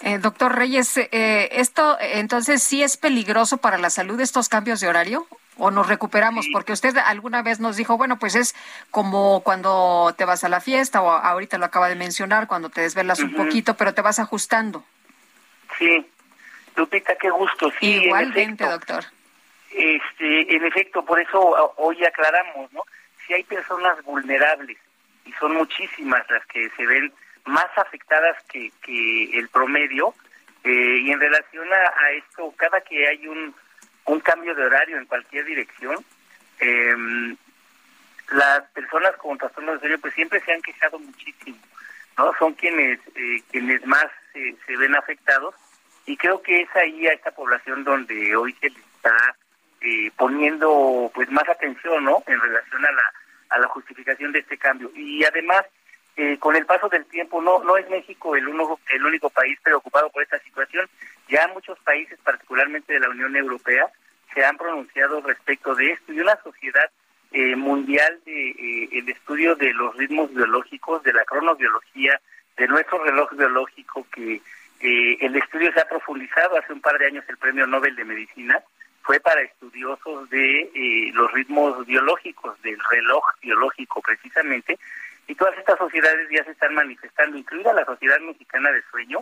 Eh, 0.00 0.18
doctor 0.18 0.54
Reyes, 0.54 0.96
eh, 0.96 1.48
¿esto 1.52 1.96
entonces 2.00 2.62
sí 2.62 2.82
es 2.82 2.96
peligroso 2.96 3.58
para 3.58 3.78
la 3.78 3.88
salud 3.88 4.20
estos 4.20 4.48
cambios 4.48 4.80
de 4.80 4.88
horario? 4.88 5.26
¿O 5.58 5.70
nos 5.70 5.86
recuperamos? 5.86 6.46
Sí. 6.46 6.50
Porque 6.52 6.72
usted 6.72 6.96
alguna 6.96 7.42
vez 7.42 7.60
nos 7.60 7.76
dijo, 7.76 7.96
bueno, 7.96 8.18
pues 8.18 8.34
es 8.34 8.54
como 8.90 9.42
cuando 9.42 10.14
te 10.16 10.24
vas 10.24 10.44
a 10.44 10.48
la 10.48 10.60
fiesta, 10.60 11.02
o 11.02 11.10
ahorita 11.10 11.58
lo 11.58 11.66
acaba 11.66 11.88
de 11.88 11.94
mencionar, 11.94 12.48
cuando 12.48 12.68
te 12.68 12.80
desvelas 12.80 13.20
uh 13.20 13.22
-huh. 13.22 13.28
un 13.28 13.36
poquito, 13.36 13.74
pero 13.74 13.94
te 13.94 14.02
vas 14.02 14.18
ajustando. 14.18 14.84
Sí, 15.78 16.06
Lupita, 16.76 17.14
qué 17.16 17.30
gusto. 17.30 17.70
Sí, 17.78 18.04
Igualmente, 18.04 18.64
doctor. 18.64 19.04
Este, 19.74 20.54
en 20.54 20.64
efecto, 20.64 21.04
por 21.04 21.18
eso 21.18 21.40
hoy 21.76 22.04
aclaramos, 22.04 22.70
¿no? 22.72 22.84
Si 23.26 23.32
hay 23.32 23.42
personas 23.44 24.02
vulnerables, 24.04 24.76
y 25.24 25.32
son 25.34 25.54
muchísimas 25.54 26.28
las 26.30 26.44
que 26.46 26.68
se 26.70 26.86
ven 26.86 27.12
más 27.46 27.68
afectadas 27.76 28.36
que, 28.44 28.70
que 28.82 29.38
el 29.38 29.48
promedio, 29.48 30.14
eh, 30.64 30.98
y 31.00 31.10
en 31.10 31.20
relación 31.20 31.66
a, 31.72 32.10
esto, 32.12 32.52
cada 32.56 32.80
que 32.82 33.08
hay 33.08 33.26
un, 33.26 33.54
un 34.06 34.20
cambio 34.20 34.54
de 34.54 34.64
horario 34.64 34.98
en 34.98 35.06
cualquier 35.06 35.44
dirección, 35.44 35.96
eh, 36.60 37.34
las 38.32 38.62
personas 38.70 39.16
con 39.16 39.38
trastorno 39.38 39.72
de 39.72 39.80
sueño 39.80 39.98
pues 39.98 40.14
siempre 40.14 40.40
se 40.40 40.52
han 40.52 40.62
quejado 40.62 40.98
muchísimo, 40.98 41.58
¿no? 42.18 42.32
Son 42.38 42.52
quienes, 42.54 43.00
eh, 43.14 43.42
quienes 43.50 43.84
más 43.86 44.06
se 44.32 44.76
ven 44.76 44.94
afectados 44.94 45.54
y 46.06 46.16
creo 46.16 46.40
que 46.42 46.62
es 46.62 46.76
ahí 46.76 47.06
a 47.06 47.12
esta 47.12 47.30
población 47.30 47.84
donde 47.84 48.34
hoy 48.36 48.52
se 48.54 48.70
le 48.70 48.78
está 48.78 49.36
eh, 49.82 50.10
poniendo 50.16 51.10
pues 51.14 51.30
más 51.30 51.48
atención 51.48 52.04
no 52.04 52.22
en 52.26 52.40
relación 52.40 52.84
a 52.84 52.92
la 52.92 53.02
a 53.50 53.58
la 53.58 53.68
justificación 53.68 54.32
de 54.32 54.40
este 54.40 54.56
cambio. 54.56 54.90
Y 54.94 55.24
además 55.24 55.64
eh, 56.16 56.38
con 56.38 56.56
el 56.56 56.66
paso 56.66 56.88
del 56.88 57.04
tiempo 57.06 57.40
no 57.42 57.62
no 57.64 57.76
es 57.76 57.88
México 57.90 58.34
el 58.36 58.48
uno 58.48 58.78
el 58.90 59.04
único 59.04 59.30
país 59.30 59.58
preocupado 59.62 60.10
por 60.10 60.22
esta 60.22 60.38
situación. 60.40 60.88
Ya 61.28 61.48
muchos 61.48 61.78
países 61.80 62.18
particularmente 62.24 62.92
de 62.92 63.00
la 63.00 63.10
Unión 63.10 63.36
Europea 63.36 63.90
se 64.34 64.44
han 64.44 64.56
pronunciado 64.56 65.20
respecto 65.20 65.74
de 65.74 65.92
esto. 65.92 66.12
Y 66.12 66.20
una 66.20 66.36
sociedad 66.42 66.90
eh, 67.32 67.56
mundial 67.56 68.20
de 68.24 68.50
eh, 68.50 68.88
el 68.92 69.08
estudio 69.08 69.54
de 69.56 69.72
los 69.72 69.96
ritmos 69.96 70.32
biológicos 70.34 71.02
de 71.02 71.12
la 71.12 71.24
cronobiología 71.24 72.20
de 72.56 72.68
nuestro 72.68 73.02
reloj 73.02 73.32
biológico 73.32 74.06
que 74.12 74.42
eh, 74.80 75.16
el 75.20 75.36
estudio 75.36 75.72
se 75.72 75.80
ha 75.80 75.88
profundizado. 75.88 76.58
Hace 76.58 76.72
un 76.72 76.80
par 76.80 76.98
de 76.98 77.06
años 77.06 77.24
el 77.28 77.38
premio 77.38 77.66
Nobel 77.66 77.96
de 77.96 78.04
Medicina 78.04 78.62
fue 79.02 79.20
para 79.20 79.40
estudiosos 79.42 80.28
de 80.30 80.70
eh, 80.74 81.10
los 81.14 81.30
ritmos 81.32 81.84
biológicos, 81.86 82.60
del 82.62 82.78
reloj 82.90 83.24
biológico 83.40 84.00
precisamente, 84.00 84.78
y 85.26 85.34
todas 85.34 85.56
estas 85.58 85.78
sociedades 85.78 86.28
ya 86.30 86.44
se 86.44 86.52
están 86.52 86.74
manifestando, 86.74 87.36
incluida 87.36 87.72
la 87.72 87.84
Sociedad 87.84 88.20
Mexicana 88.20 88.70
de 88.70 88.82
Sueño, 88.90 89.20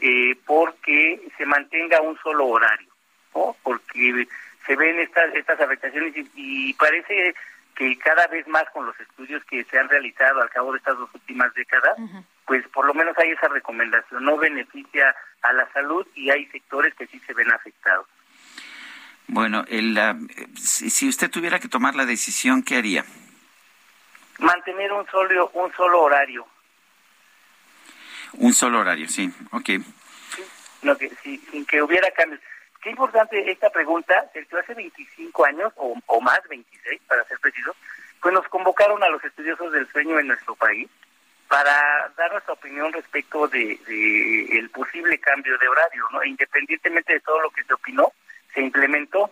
eh, 0.00 0.36
porque 0.46 1.20
se 1.36 1.46
mantenga 1.46 2.00
un 2.00 2.18
solo 2.18 2.46
horario, 2.46 2.90
¿no? 3.34 3.56
porque 3.62 4.26
se 4.66 4.76
ven 4.76 4.98
estas, 5.00 5.34
estas 5.34 5.60
afectaciones 5.60 6.16
y, 6.16 6.30
y 6.34 6.74
parece 6.74 7.34
que 7.74 7.98
cada 7.98 8.26
vez 8.26 8.46
más 8.48 8.64
con 8.70 8.86
los 8.86 8.98
estudios 9.00 9.42
que 9.44 9.64
se 9.64 9.78
han 9.78 9.88
realizado 9.88 10.40
al 10.40 10.50
cabo 10.50 10.72
de 10.72 10.78
estas 10.78 10.98
dos 10.98 11.10
últimas 11.14 11.52
décadas, 11.54 11.98
uh 11.98 12.02
-huh. 12.02 12.24
pues 12.46 12.66
por 12.68 12.86
lo 12.86 12.94
menos 12.94 13.16
hay 13.18 13.30
esa 13.30 13.48
recomendación, 13.48 14.24
no 14.24 14.36
beneficia 14.36 15.14
a 15.42 15.52
la 15.52 15.70
salud 15.72 16.06
y 16.14 16.30
hay 16.30 16.46
sectores 16.46 16.94
que 16.94 17.06
sí 17.06 17.18
se 17.20 17.34
ven 17.34 17.50
afectados. 17.50 18.06
Bueno, 19.28 19.64
el, 19.68 19.96
uh, 19.96 20.28
si, 20.56 21.08
usted 21.08 21.30
tuviera 21.30 21.58
que 21.58 21.68
tomar 21.68 21.94
la 21.94 22.04
decisión, 22.04 22.62
¿qué 22.62 22.76
haría? 22.76 23.04
Mantener 24.38 24.92
un 24.92 25.06
solo, 25.06 25.50
un 25.54 25.72
solo 25.72 26.02
horario. 26.02 26.46
Un 28.34 28.52
solo 28.52 28.80
horario, 28.80 29.08
sí, 29.08 29.32
ok. 29.52 29.66
Sí, 30.34 30.44
no, 30.82 30.96
que, 30.96 31.10
sí, 31.22 31.42
sin 31.50 31.64
que 31.66 31.82
hubiera 31.82 32.10
cambios. 32.10 32.40
Qué 32.82 32.90
importante 32.90 33.50
esta 33.50 33.70
pregunta, 33.70 34.28
Sergio, 34.32 34.58
hace 34.58 34.74
25 34.74 35.44
años, 35.44 35.72
o, 35.76 35.94
o 36.06 36.20
más, 36.20 36.40
26 36.48 37.00
para 37.06 37.24
ser 37.24 37.38
precisos, 37.38 37.76
pues 38.20 38.34
nos 38.34 38.46
convocaron 38.48 39.02
a 39.02 39.08
los 39.08 39.22
estudiosos 39.24 39.72
del 39.72 39.90
sueño 39.92 40.18
en 40.18 40.28
nuestro 40.28 40.54
país 40.56 40.88
para 41.48 42.10
dar 42.16 42.32
nuestra 42.32 42.54
opinión 42.54 42.92
respecto 42.92 43.46
de, 43.46 43.78
de 43.86 44.58
el 44.58 44.70
posible 44.70 45.18
cambio 45.18 45.58
de 45.58 45.68
horario, 45.68 46.02
¿no? 46.10 46.24
Independientemente 46.24 47.12
de 47.12 47.20
todo 47.20 47.40
lo 47.42 47.50
que 47.50 47.62
se 47.64 47.74
opinó, 47.74 48.12
se 48.54 48.60
implementó. 48.60 49.30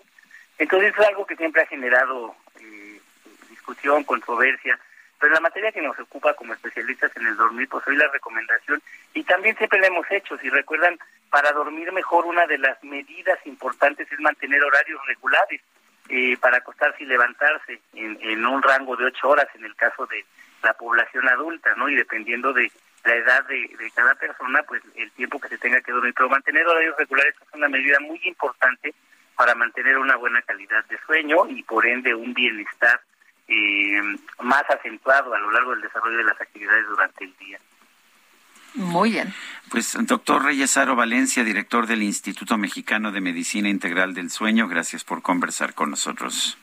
Entonces 0.59 0.93
es 0.97 1.07
algo 1.07 1.27
que 1.27 1.37
siempre 1.37 1.63
ha 1.63 1.67
generado 1.67 2.35
eh, 2.61 3.01
discusión, 3.49 4.05
controversia, 4.05 4.79
pero 5.19 5.35
la 5.35 5.41
materia 5.41 5.73
que 5.73 5.83
nos 5.83 5.99
ocupa 5.99 6.35
como 6.35 6.55
especialistas 6.55 7.15
en 7.17 7.27
el 7.27 7.37
dormir, 7.37 7.69
pues 7.69 7.87
hoy 7.87 7.97
la 7.97 8.09
recomendación, 8.09 8.83
y 9.13 9.23
también 9.25 9.57
siempre 9.57 9.81
la 9.81 9.89
hemos 9.89 10.11
hecho, 10.11 10.39
si 10.39 10.49
recuerdan, 10.49 10.99
para 11.29 11.53
dormir 11.53 11.93
mejor 11.93 12.27
una 12.27 12.47
de 12.47 12.59
las 12.59 12.83
medidas 12.83 13.39
importantes 13.45 14.11
es 14.11 14.21
mantener 14.21 14.63
horarios 14.65 15.01
regulares 15.07 15.61
eh, 16.09 16.37
para 16.39 16.59
acostarse 16.59 17.03
y 17.03 17.07
levantarse 17.07 17.81
en, 17.95 18.19
en 18.21 18.47
un 18.47 18.63
rango 18.63 18.97
de 18.97 19.05
ocho 19.05 19.29
horas 19.29 19.47
en 19.55 19.65
el 19.65 19.77
caso 19.77 20.07
de 20.07 20.25
la 20.63 20.73
población 20.75 21.29
adulta, 21.29 21.75
¿no? 21.77 21.89
Y 21.89 21.95
dependiendo 21.95 22.53
de 22.53 22.71
la 23.05 23.15
edad 23.15 23.45
de, 23.45 23.71
de 23.79 23.91
cada 23.95 24.15
persona, 24.15 24.63
pues 24.65 24.83
el 24.97 25.11
tiempo 25.13 25.41
que 25.41 25.49
se 25.49 25.59
tenga 25.59 25.81
que 25.81 25.93
dormir. 25.93 26.13
Pero 26.15 26.29
mantener 26.29 26.67
horarios 26.67 26.97
regulares 26.99 27.35
es 27.41 27.55
una 27.55 27.69
medida 27.69 27.99
muy 28.01 28.21
importante 28.25 28.93
para 29.41 29.55
mantener 29.55 29.97
una 29.97 30.17
buena 30.17 30.43
calidad 30.43 30.85
de 30.85 30.99
sueño 31.07 31.49
y 31.49 31.62
por 31.62 31.87
ende 31.87 32.15
un 32.15 32.35
bienestar 32.35 33.01
eh, 33.49 33.99
más 34.43 34.69
acentuado 34.69 35.33
a 35.33 35.39
lo 35.39 35.51
largo 35.51 35.71
del 35.71 35.81
desarrollo 35.81 36.19
de 36.19 36.25
las 36.25 36.39
actividades 36.39 36.87
durante 36.87 37.25
el 37.25 37.35
día. 37.39 37.59
Muy 38.75 39.12
bien. 39.12 39.33
Pues 39.71 39.97
doctor 39.99 40.45
Reyesaro 40.45 40.95
Valencia, 40.95 41.43
director 41.43 41.87
del 41.87 42.03
Instituto 42.03 42.59
Mexicano 42.59 43.12
de 43.12 43.23
Medicina 43.23 43.71
Integral 43.71 44.12
del 44.12 44.29
Sueño, 44.29 44.69
gracias 44.69 45.05
por 45.05 45.23
conversar 45.23 45.73
con 45.73 45.89
nosotros. 45.89 46.59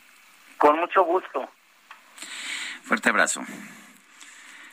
Con 0.59 0.77
mucho 0.77 1.03
gusto. 1.03 1.49
Fuerte 2.83 3.09
abrazo. 3.09 3.41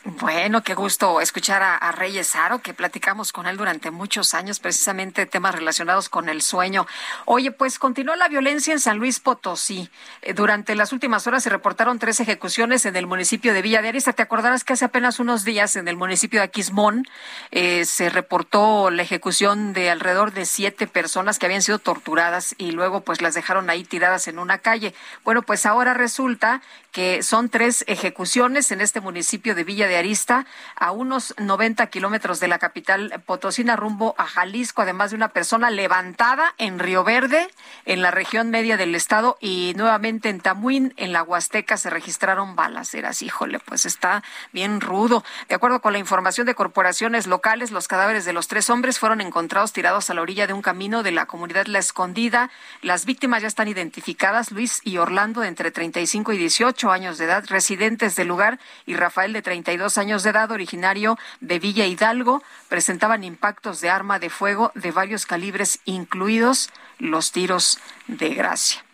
Bueno, 0.06 0.62
qué 0.62 0.74
gusto 0.74 1.22
escuchar 1.22 1.62
a, 1.62 1.78
a 1.78 1.90
Reyes 1.90 2.36
Aro, 2.36 2.58
que 2.58 2.74
platicamos 2.74 3.32
con 3.32 3.46
él 3.46 3.56
durante 3.56 3.90
muchos 3.90 4.34
años, 4.34 4.60
precisamente 4.60 5.24
temas 5.24 5.54
relacionados 5.54 6.10
con 6.10 6.28
el 6.28 6.42
sueño. 6.42 6.86
Oye, 7.24 7.52
pues 7.52 7.78
continuó 7.78 8.14
la 8.14 8.28
violencia 8.28 8.74
en 8.74 8.80
San 8.80 8.98
Luis 8.98 9.18
Potosí. 9.18 9.88
Eh, 10.20 10.34
durante 10.34 10.74
las 10.74 10.92
últimas 10.92 11.26
horas 11.26 11.42
se 11.42 11.48
reportaron 11.48 11.98
tres 11.98 12.20
ejecuciones 12.20 12.84
en 12.84 12.96
el 12.96 13.06
municipio 13.06 13.54
de 13.54 13.62
Villa 13.62 13.80
de 13.80 13.88
Arista. 13.88 14.12
Te 14.12 14.20
acordarás 14.20 14.62
que 14.62 14.74
hace 14.74 14.84
apenas 14.84 15.20
unos 15.20 15.42
días 15.42 15.74
en 15.74 15.88
el 15.88 15.96
municipio 15.96 16.40
de 16.40 16.44
Aquismón 16.44 17.06
eh, 17.50 17.86
se 17.86 18.10
reportó 18.10 18.90
la 18.90 19.02
ejecución 19.02 19.72
de 19.72 19.88
alrededor 19.88 20.34
de 20.34 20.44
siete 20.44 20.86
personas 20.86 21.38
que 21.38 21.46
habían 21.46 21.62
sido 21.62 21.78
torturadas 21.78 22.54
y 22.58 22.72
luego 22.72 23.00
pues 23.00 23.22
las 23.22 23.32
dejaron 23.32 23.70
ahí 23.70 23.84
tiradas 23.84 24.28
en 24.28 24.38
una 24.38 24.58
calle. 24.58 24.94
Bueno, 25.24 25.40
pues 25.40 25.64
ahora 25.64 25.94
resulta 25.94 26.60
que 26.94 27.24
son 27.24 27.48
tres 27.48 27.84
ejecuciones 27.88 28.70
en 28.70 28.80
este 28.80 29.00
municipio 29.00 29.56
de 29.56 29.64
Villa 29.64 29.88
de 29.88 29.96
Arista, 29.96 30.46
a 30.76 30.92
unos 30.92 31.34
90 31.38 31.88
kilómetros 31.88 32.38
de 32.38 32.46
la 32.46 32.60
capital 32.60 33.20
potosina, 33.26 33.74
rumbo 33.74 34.14
a 34.16 34.26
Jalisco, 34.26 34.82
además 34.82 35.10
de 35.10 35.16
una 35.16 35.30
persona 35.30 35.70
levantada 35.70 36.54
en 36.56 36.78
Río 36.78 37.02
Verde, 37.02 37.48
en 37.84 38.00
la 38.00 38.12
región 38.12 38.50
media 38.50 38.76
del 38.76 38.94
estado, 38.94 39.36
y 39.40 39.72
nuevamente 39.76 40.28
en 40.28 40.38
Tamuín, 40.38 40.94
en 40.96 41.12
la 41.12 41.24
Huasteca, 41.24 41.76
se 41.78 41.90
registraron 41.90 42.54
balaceras. 42.54 43.22
Híjole, 43.22 43.58
pues 43.58 43.86
está 43.86 44.22
bien 44.52 44.80
rudo. 44.80 45.24
De 45.48 45.56
acuerdo 45.56 45.80
con 45.80 45.94
la 45.94 45.98
información 45.98 46.46
de 46.46 46.54
corporaciones 46.54 47.26
locales, 47.26 47.72
los 47.72 47.88
cadáveres 47.88 48.24
de 48.24 48.32
los 48.32 48.46
tres 48.46 48.70
hombres 48.70 49.00
fueron 49.00 49.20
encontrados 49.20 49.72
tirados 49.72 50.10
a 50.10 50.14
la 50.14 50.22
orilla 50.22 50.46
de 50.46 50.52
un 50.52 50.62
camino 50.62 51.02
de 51.02 51.10
la 51.10 51.26
comunidad 51.26 51.66
La 51.66 51.80
Escondida. 51.80 52.50
Las 52.82 53.04
víctimas 53.04 53.42
ya 53.42 53.48
están 53.48 53.66
identificadas, 53.66 54.52
Luis 54.52 54.80
y 54.84 54.98
Orlando, 54.98 55.40
de 55.40 55.48
entre 55.48 55.72
35 55.72 56.32
y 56.34 56.38
18 56.38 56.83
años 56.92 57.18
de 57.18 57.26
edad, 57.26 57.44
residentes 57.48 58.16
del 58.16 58.28
lugar, 58.28 58.58
y 58.86 58.94
Rafael, 58.96 59.32
de 59.32 59.42
32 59.42 59.98
años 59.98 60.22
de 60.22 60.30
edad, 60.30 60.50
originario 60.50 61.18
de 61.40 61.58
Villa 61.58 61.86
Hidalgo, 61.86 62.42
presentaban 62.68 63.24
impactos 63.24 63.80
de 63.80 63.90
arma 63.90 64.18
de 64.18 64.30
fuego 64.30 64.72
de 64.74 64.90
varios 64.90 65.26
calibres, 65.26 65.80
incluidos 65.84 66.70
los 66.98 67.32
tiros 67.32 67.78
de 68.06 68.34
gracia. 68.34 68.84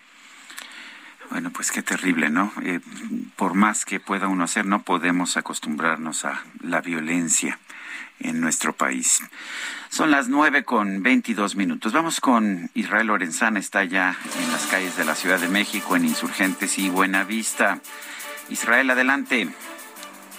Bueno, 1.31 1.51
pues 1.51 1.71
qué 1.71 1.83
terrible, 1.83 2.29
¿no? 2.29 2.53
Eh, 2.63 2.81
por 3.37 3.55
más 3.55 3.85
que 3.85 4.01
pueda 4.01 4.27
uno 4.27 4.45
hacer, 4.45 4.67
no 4.67 4.83
podemos 4.83 5.37
acostumbrarnos 5.37 6.25
a 6.25 6.43
la 6.61 6.81
violencia 6.81 7.59
en 8.19 8.41
nuestro 8.41 8.73
país. 8.73 9.23
Son 9.91 10.11
las 10.11 10.29
nueve 10.29 10.65
con 10.65 11.03
veintidós 11.03 11.55
minutos. 11.55 11.93
Vamos 11.93 12.21
con 12.21 12.71
Israel 12.75 13.07
Lorenzana, 13.07 13.61
está 13.61 13.85
ya 13.85 14.17
en 14.39 14.53
las 14.53 14.67
calles 14.67 14.97
de 14.97 15.05
la 15.05 15.15
Ciudad 15.15 15.39
de 15.39 15.49
México, 15.49 15.97
en 15.97 16.05
Insurgentes 16.05 16.79
y 16.79 16.91
Buenavista. 16.91 17.79
Israel, 18.49 18.91
adelante. 18.91 19.49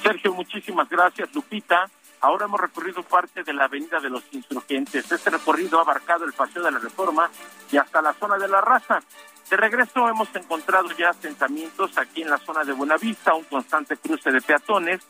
Sergio, 0.03 0.34
muchísimas 0.34 0.89
gracias, 0.89 1.34
Lupita. 1.34 1.89
Ahora 2.19 2.45
hemos 2.45 2.59
recorrido 2.59 3.01
parte 3.01 3.43
de 3.43 3.53
la 3.53 3.65
Avenida 3.65 3.99
de 3.99 4.09
los 4.09 4.23
Insurgentes. 4.31 5.11
Este 5.11 5.30
recorrido 5.30 5.80
ha 5.80 5.81
abarcado 5.81 6.26
el 6.26 6.34
Paseo 6.34 6.61
de 6.61 6.72
la 6.72 6.80
Reforma 6.80 7.30
y 7.72 7.77
hasta 7.77 8.01
la 8.01 8.13
zona 8.13 8.38
de 8.38 8.47
la 8.47 8.61
Raza. 8.61 9.01
De 9.52 9.57
regreso 9.57 10.07
hemos 10.07 10.34
encontrado 10.34 10.88
ya 10.98 11.10
asentamientos 11.10 11.98
aquí 11.98 12.22
en 12.22 12.30
la 12.30 12.38
zona 12.38 12.64
de 12.64 12.72
Buenavista, 12.72 13.34
un 13.34 13.44
constante 13.44 13.98
cruce 13.98 14.32
de 14.32 14.40
peatones. 14.40 15.02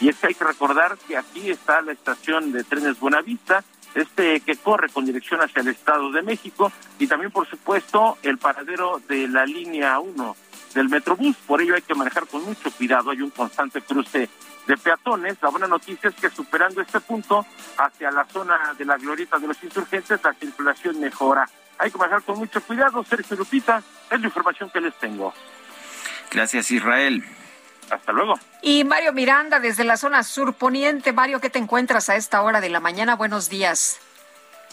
Y 0.00 0.08
es 0.08 0.16
que 0.16 0.28
hay 0.28 0.34
que 0.34 0.44
recordar 0.44 0.96
que 1.06 1.18
aquí 1.18 1.50
está 1.50 1.82
la 1.82 1.92
estación 1.92 2.50
de 2.50 2.64
trenes 2.64 2.98
Buenavista, 2.98 3.62
este 3.94 4.40
que 4.40 4.56
corre 4.56 4.88
con 4.88 5.04
dirección 5.04 5.42
hacia 5.42 5.60
el 5.60 5.68
Estado 5.68 6.10
de 6.12 6.22
México, 6.22 6.72
y 6.98 7.08
también, 7.08 7.30
por 7.30 7.46
supuesto, 7.46 8.16
el 8.22 8.38
paradero 8.38 9.02
de 9.06 9.28
la 9.28 9.44
línea 9.44 9.98
1 9.98 10.36
del 10.72 10.88
Metrobús. 10.88 11.36
Por 11.46 11.60
ello 11.60 11.74
hay 11.74 11.82
que 11.82 11.94
manejar 11.94 12.26
con 12.26 12.42
mucho 12.42 12.70
cuidado. 12.70 13.10
Hay 13.10 13.20
un 13.20 13.28
constante 13.28 13.82
cruce 13.82 14.30
de 14.66 14.76
peatones. 14.78 15.36
La 15.42 15.50
buena 15.50 15.66
noticia 15.66 16.08
es 16.08 16.16
que 16.16 16.30
superando 16.30 16.80
este 16.80 17.00
punto 17.00 17.44
hacia 17.76 18.10
la 18.10 18.24
zona 18.24 18.72
de 18.78 18.84
la 18.86 18.96
glorieta 18.96 19.38
de 19.38 19.48
los 19.48 19.62
insurgentes, 19.62 20.24
la 20.24 20.32
circulación 20.32 20.98
mejora. 21.00 21.46
Hay 21.80 21.90
que 21.90 21.96
manejar 21.96 22.22
con 22.22 22.38
mucho 22.38 22.62
cuidado. 22.62 23.02
Sergio 23.04 23.36
Lupita, 23.38 23.82
es 24.10 24.20
la 24.20 24.26
información 24.26 24.68
que 24.68 24.82
les 24.82 24.94
tengo. 24.98 25.32
Gracias, 26.30 26.70
Israel. 26.70 27.24
Hasta 27.90 28.12
luego. 28.12 28.34
Y 28.60 28.84
Mario 28.84 29.14
Miranda, 29.14 29.58
desde 29.58 29.84
la 29.84 29.96
zona 29.96 30.22
sur 30.22 30.52
poniente. 30.52 31.12
Mario, 31.14 31.40
¿qué 31.40 31.48
te 31.48 31.58
encuentras 31.58 32.10
a 32.10 32.16
esta 32.16 32.42
hora 32.42 32.60
de 32.60 32.68
la 32.68 32.80
mañana? 32.80 33.16
Buenos 33.16 33.48
días. 33.48 33.98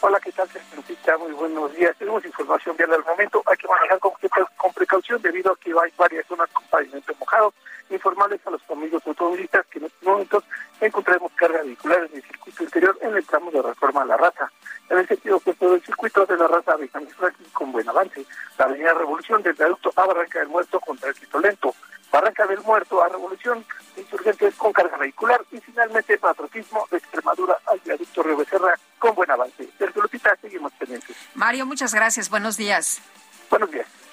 Hola, 0.01 0.19
¿qué 0.19 0.34
tal, 0.34 0.49
Sergio 0.49 0.75
Lupita? 0.75 1.17
Muy 1.17 1.31
buenos 1.31 1.73
días. 1.73 1.95
Tenemos 1.97 2.23
información 2.25 2.75
vial 2.75 2.93
al 2.93 3.05
momento. 3.05 3.41
Hay 3.45 3.55
que 3.55 3.67
manejar 3.67 3.99
con, 3.99 4.11
con 4.57 4.73
precaución 4.73 5.21
debido 5.21 5.53
a 5.53 5.55
que 5.57 5.71
hay 5.71 5.91
varias 5.97 6.27
zonas 6.27 6.49
con 6.51 6.65
pavimento 6.65 7.13
mojado. 7.17 7.53
Informarles 7.89 8.45
a 8.45 8.51
los 8.51 8.61
amigos 8.69 9.01
automovilistas 9.05 9.65
que 9.68 9.80
en 9.80 9.85
estos 9.85 10.03
momentos 10.03 10.43
encontraremos 10.81 11.31
carga 11.34 11.61
vehicular 11.64 12.07
en 12.09 12.15
el 12.15 12.23
circuito 12.23 12.64
interior 12.64 12.97
en 13.01 13.15
el 13.15 13.26
tramo 13.26 13.51
de 13.51 13.61
reforma 13.61 14.01
a 14.01 14.05
la 14.05 14.18
raza. 14.18 14.51
En 14.89 14.97
el 14.97 15.07
sentido 15.07 15.38
opuesto 15.38 15.72
del 15.72 15.84
circuito 15.84 16.26
de 16.26 16.38
la 16.38 16.47
raza 16.47 16.76
de 16.77 16.88
San 16.89 17.03
aquí 17.03 17.43
con 17.53 17.72
buen 17.72 17.88
avance. 17.88 18.26
La 18.57 18.65
avenida 18.65 18.93
Revolución 18.93 19.41
del 19.43 19.53
viaducto 19.53 19.91
a 19.95 20.05
Barranca 20.05 20.39
del 20.39 20.47
Muerto 20.47 20.80
con 20.80 20.97
tránsito 20.97 21.39
lento. 21.39 21.73
Barranca 22.11 22.47
del 22.47 22.61
Muerto 22.61 23.03
a 23.03 23.09
Revolución, 23.09 23.65
insurgentes 23.97 24.55
con 24.55 24.72
carga 24.72 24.97
vehicular 24.97 25.41
y 25.51 25.59
finalmente 25.59 26.18
patriotismo 26.18 26.88
de 26.89 26.97
Extremadura 26.97 27.57
al 27.65 27.80
viaducto 27.80 28.23
Río 28.23 28.38
Becerra 28.38 28.80
con 28.97 29.14
buen 29.14 29.30
avance. 29.30 29.68
Lupita, 29.95 30.35
seguimos 30.41 30.72
pendientes. 30.73 31.15
Mario, 31.34 31.65
muchas 31.65 31.93
gracias. 31.93 32.30
Buenos 32.30 32.55
días. 32.55 33.01
Buenos 33.49 33.72
días. 33.72 34.06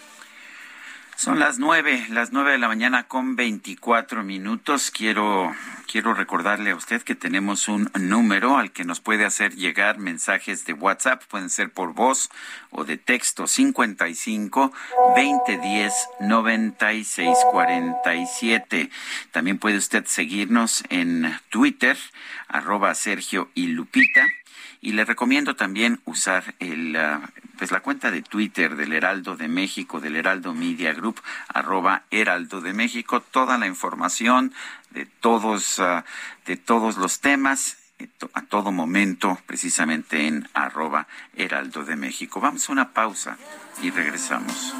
Son 1.16 1.38
las 1.38 1.58
nueve, 1.58 2.04
las 2.10 2.32
nueve 2.32 2.52
de 2.52 2.58
la 2.58 2.66
mañana 2.66 3.04
con 3.04 3.36
veinticuatro 3.36 4.24
minutos. 4.24 4.90
Quiero, 4.90 5.54
quiero 5.86 6.12
recordarle 6.12 6.72
a 6.72 6.76
usted 6.76 7.02
que 7.02 7.14
tenemos 7.14 7.68
un 7.68 7.88
número 7.98 8.58
al 8.58 8.72
que 8.72 8.84
nos 8.84 9.00
puede 9.00 9.24
hacer 9.24 9.54
llegar 9.54 9.98
mensajes 9.98 10.66
de 10.66 10.72
WhatsApp. 10.72 11.22
Pueden 11.28 11.50
ser 11.50 11.70
por 11.70 11.94
voz 11.94 12.30
o 12.70 12.84
de 12.84 12.98
texto 12.98 13.46
55 13.46 14.72
2010 15.16 15.94
96 16.20 17.38
47. 17.52 18.90
También 19.30 19.58
puede 19.58 19.78
usted 19.78 20.04
seguirnos 20.06 20.82
en 20.88 21.38
Twitter, 21.48 21.96
arroba 22.48 22.92
Sergio 22.94 23.50
y 23.54 23.68
Lupita. 23.68 24.26
Y 24.84 24.92
le 24.92 25.06
recomiendo 25.06 25.56
también 25.56 26.02
usar 26.04 26.56
el, 26.58 26.94
uh, 26.94 27.26
pues 27.56 27.70
la 27.70 27.80
cuenta 27.80 28.10
de 28.10 28.20
Twitter 28.20 28.76
del 28.76 28.92
Heraldo 28.92 29.34
de 29.34 29.48
México, 29.48 29.98
del 29.98 30.14
Heraldo 30.14 30.52
Media 30.52 30.92
Group, 30.92 31.22
arroba 31.48 32.02
Heraldo 32.10 32.60
de 32.60 32.74
México, 32.74 33.22
toda 33.22 33.56
la 33.56 33.66
información 33.66 34.52
de 34.90 35.06
todos, 35.06 35.78
uh, 35.78 36.02
de 36.44 36.58
todos 36.58 36.98
los 36.98 37.20
temas 37.20 37.78
a 38.34 38.42
todo 38.42 38.72
momento, 38.72 39.38
precisamente 39.46 40.26
en 40.26 40.46
arroba 40.52 41.06
Heraldo 41.34 41.82
de 41.86 41.96
México. 41.96 42.42
Vamos 42.42 42.68
a 42.68 42.72
una 42.72 42.92
pausa 42.92 43.38
y 43.80 43.90
regresamos. 43.90 44.74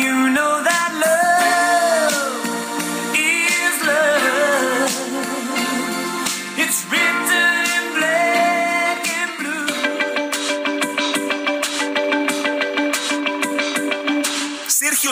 You 0.00 0.30
know 0.30 0.62
that 0.64 0.83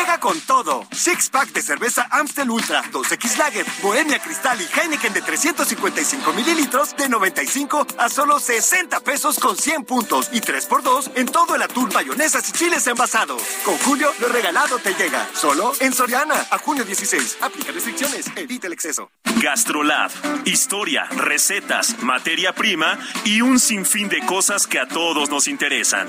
Llega 0.00 0.20
con 0.20 0.40
todo. 0.40 0.86
Six 0.92 1.30
pack 1.30 1.52
de 1.52 1.62
cerveza 1.62 2.06
Amstel 2.10 2.50
Ultra, 2.50 2.82
2X 2.90 3.36
Lager, 3.38 3.66
Bohemia 3.82 4.18
Cristal 4.18 4.58
y 4.60 4.68
Heineken 4.78 5.12
de 5.12 5.22
355 5.22 6.32
mililitros 6.32 6.96
de 6.96 7.08
95 7.08 7.86
a 7.98 8.08
solo 8.08 8.38
60 8.38 9.00
pesos 9.00 9.38
con 9.38 9.56
100 9.56 9.84
puntos 9.84 10.30
y 10.32 10.40
3x2 10.40 11.12
en 11.16 11.26
todo 11.26 11.54
el 11.54 11.62
atún, 11.62 11.90
mayonesas 11.92 12.48
y 12.48 12.52
chiles 12.52 12.86
envasados. 12.86 13.42
Con 13.64 13.76
Julio, 13.78 14.12
lo 14.20 14.28
regalado 14.28 14.78
te 14.78 14.94
llega. 14.94 15.28
Solo 15.34 15.72
en 15.80 15.92
Soriana. 15.92 16.46
A 16.50 16.58
junio 16.58 16.84
16. 16.84 17.38
Aplica 17.40 17.72
restricciones. 17.72 18.26
Evita 18.36 18.66
el 18.66 18.72
exceso. 18.72 19.10
Gastrolab. 19.42 20.10
Historia, 20.44 21.04
recetas, 21.16 22.02
materia 22.02 22.54
prima 22.54 22.98
y 23.24 23.42
un 23.42 23.58
sinfín 23.58 24.08
de 24.08 24.24
cosas 24.24 24.66
que 24.66 24.78
a 24.78 24.86
todos 24.86 25.30
nos 25.30 25.48
interesan. 25.48 26.08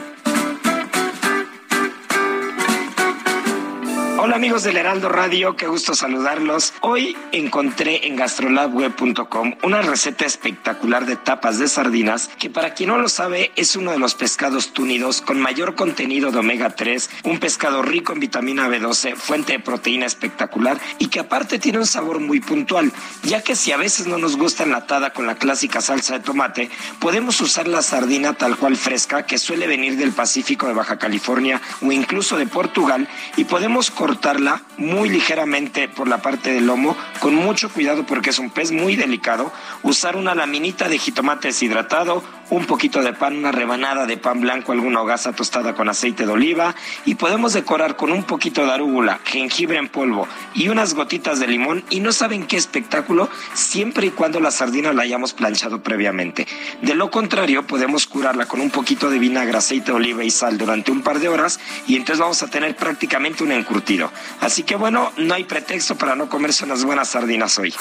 Hola 4.23 4.35
amigos 4.35 4.61
del 4.61 4.77
Heraldo 4.77 5.09
Radio, 5.09 5.55
qué 5.55 5.65
gusto 5.65 5.95
saludarlos. 5.95 6.75
Hoy 6.81 7.17
encontré 7.31 8.05
en 8.05 8.15
gastrolabweb.com 8.15 9.55
una 9.63 9.81
receta 9.81 10.27
espectacular 10.27 11.07
de 11.07 11.15
tapas 11.15 11.57
de 11.57 11.67
sardinas 11.67 12.29
que 12.37 12.51
para 12.51 12.75
quien 12.75 12.89
no 12.89 12.99
lo 12.99 13.09
sabe 13.09 13.51
es 13.55 13.75
uno 13.75 13.89
de 13.89 13.97
los 13.97 14.13
pescados 14.13 14.73
túnidos 14.73 15.23
con 15.23 15.41
mayor 15.41 15.73
contenido 15.73 16.29
de 16.29 16.37
omega 16.37 16.75
3, 16.75 17.09
un 17.23 17.39
pescado 17.39 17.81
rico 17.81 18.13
en 18.13 18.19
vitamina 18.19 18.69
B12, 18.69 19.15
fuente 19.15 19.53
de 19.53 19.59
proteína 19.59 20.05
espectacular 20.05 20.79
y 20.99 21.07
que 21.07 21.21
aparte 21.21 21.57
tiene 21.57 21.79
un 21.79 21.87
sabor 21.87 22.19
muy 22.19 22.41
puntual, 22.41 22.91
ya 23.23 23.41
que 23.41 23.55
si 23.55 23.71
a 23.71 23.77
veces 23.77 24.05
no 24.05 24.19
nos 24.19 24.37
gusta 24.37 24.65
enlatada 24.65 25.13
con 25.13 25.25
la 25.25 25.33
clásica 25.33 25.81
salsa 25.81 26.19
de 26.19 26.23
tomate, 26.23 26.69
podemos 26.99 27.41
usar 27.41 27.67
la 27.67 27.81
sardina 27.81 28.35
tal 28.35 28.55
cual 28.55 28.77
fresca 28.77 29.25
que 29.25 29.39
suele 29.39 29.65
venir 29.65 29.97
del 29.97 30.11
Pacífico 30.11 30.67
de 30.67 30.73
Baja 30.73 30.99
California 30.99 31.59
o 31.81 31.91
incluso 31.91 32.37
de 32.37 32.45
Portugal 32.45 33.07
y 33.35 33.45
podemos 33.45 33.89
cortarla 34.11 34.61
muy 34.77 35.07
ligeramente 35.07 35.87
por 35.87 36.09
la 36.09 36.21
parte 36.21 36.51
del 36.51 36.67
lomo, 36.67 36.97
con 37.21 37.33
mucho 37.33 37.69
cuidado 37.69 38.05
porque 38.05 38.31
es 38.31 38.39
un 38.39 38.49
pez 38.49 38.73
muy 38.73 38.97
delicado, 38.97 39.53
usar 39.83 40.17
una 40.17 40.35
laminita 40.35 40.89
de 40.89 40.97
jitomate 40.97 41.47
deshidratado, 41.47 42.21
un 42.51 42.65
poquito 42.65 43.01
de 43.01 43.13
pan, 43.13 43.37
una 43.37 43.51
rebanada 43.51 44.05
de 44.05 44.17
pan 44.17 44.41
blanco, 44.41 44.73
alguna 44.73 45.01
hogaza 45.01 45.31
tostada 45.31 45.73
con 45.73 45.89
aceite 45.89 46.25
de 46.25 46.31
oliva 46.31 46.75
y 47.05 47.15
podemos 47.15 47.53
decorar 47.53 47.95
con 47.95 48.11
un 48.11 48.23
poquito 48.23 48.65
de 48.65 48.73
arúgula, 48.73 49.21
jengibre 49.23 49.77
en 49.77 49.87
polvo 49.87 50.27
y 50.53 50.67
unas 50.67 50.93
gotitas 50.93 51.39
de 51.39 51.47
limón 51.47 51.83
y 51.89 52.01
no 52.01 52.11
saben 52.11 52.45
qué 52.45 52.57
espectáculo 52.57 53.29
siempre 53.53 54.07
y 54.07 54.11
cuando 54.11 54.41
la 54.41 54.51
sardina 54.51 54.91
la 54.91 55.03
hayamos 55.03 55.33
planchado 55.33 55.81
previamente. 55.81 56.45
De 56.81 56.93
lo 56.93 57.09
contrario, 57.09 57.65
podemos 57.65 58.05
curarla 58.05 58.45
con 58.45 58.59
un 58.59 58.69
poquito 58.69 59.09
de 59.09 59.17
vinagre, 59.17 59.57
aceite 59.57 59.91
de 59.91 59.97
oliva 59.97 60.23
y 60.25 60.29
sal 60.29 60.57
durante 60.57 60.91
un 60.91 61.01
par 61.01 61.19
de 61.19 61.29
horas 61.29 61.59
y 61.87 61.95
entonces 61.95 62.19
vamos 62.19 62.43
a 62.43 62.47
tener 62.47 62.75
prácticamente 62.75 63.45
un 63.45 63.53
encurtido. 63.53 64.11
Así 64.41 64.63
que 64.63 64.75
bueno, 64.75 65.13
no 65.15 65.33
hay 65.33 65.45
pretexto 65.45 65.95
para 65.95 66.15
no 66.15 66.27
comerse 66.27 66.65
unas 66.65 66.83
buenas 66.83 67.07
sardinas 67.07 67.57
hoy. 67.57 67.73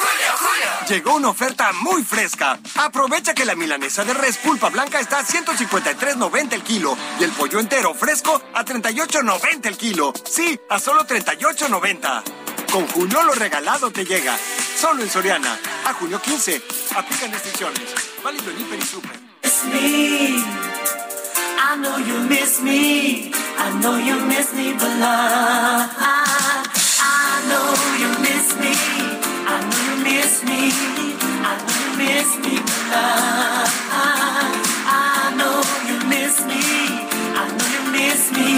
Llegó 0.88 1.16
una 1.16 1.28
oferta 1.28 1.72
muy 1.72 2.04
fresca. 2.04 2.58
Aprovecha 2.76 3.34
que 3.34 3.44
la 3.44 3.56
milanesa 3.56 4.04
de 4.04 4.14
res 4.14 4.38
pulpa 4.60 4.68
blanca 4.68 5.00
está 5.00 5.20
a 5.20 5.24
153.90 5.24 6.52
el 6.52 6.62
kilo 6.62 6.96
y 7.18 7.24
el 7.24 7.30
pollo 7.32 7.58
entero 7.60 7.94
fresco 7.94 8.42
a 8.52 8.62
38.90 8.62 9.66
el 9.66 9.76
kilo. 9.78 10.12
Sí, 10.28 10.60
a 10.68 10.78
solo 10.78 11.06
38.90. 11.06 12.22
Con 12.70 12.86
Julio 12.88 13.22
lo 13.22 13.32
regalado 13.32 13.90
te 13.90 14.04
llega. 14.04 14.36
Solo 14.78 15.02
en 15.02 15.08
Soriana. 15.08 15.58
A 15.86 15.94
junio 15.94 16.20
15. 16.20 16.60
Aplican 16.94 17.32
restricciones. 17.32 17.82
Válido 18.22 18.50
en 18.50 18.60
Hiper 18.60 18.78
y 18.78 18.82
Super. 18.82 19.18
It's 19.42 19.64
me. 19.64 20.44
I 21.56 21.76
know 21.78 21.98
you 21.98 22.18
miss 22.28 22.60
me. 22.60 23.32
I 23.58 23.80
know 23.80 23.98
you 23.98 24.20
miss 24.26 24.52
me, 24.52 24.74
but 24.74 24.88
I, 25.00 25.88
I 27.00 27.48
know 27.48 27.74
you 27.98 28.08
miss 28.20 28.56
me. 28.60 28.72
I 29.46 29.60
know 29.64 29.80
you 29.88 30.04
miss 30.04 30.44
me. 30.44 30.72
I 31.42 31.56
know 31.56 31.79
miss 32.00 32.30
me, 32.44 32.56
but 32.56 33.68
I, 33.92 35.34
know 35.38 35.60
you 35.88 35.96
miss 36.08 36.34
me. 36.48 36.64
I 37.40 37.44
know 37.56 37.68
you 37.76 37.82
miss 37.92 38.22
me. 38.36 38.50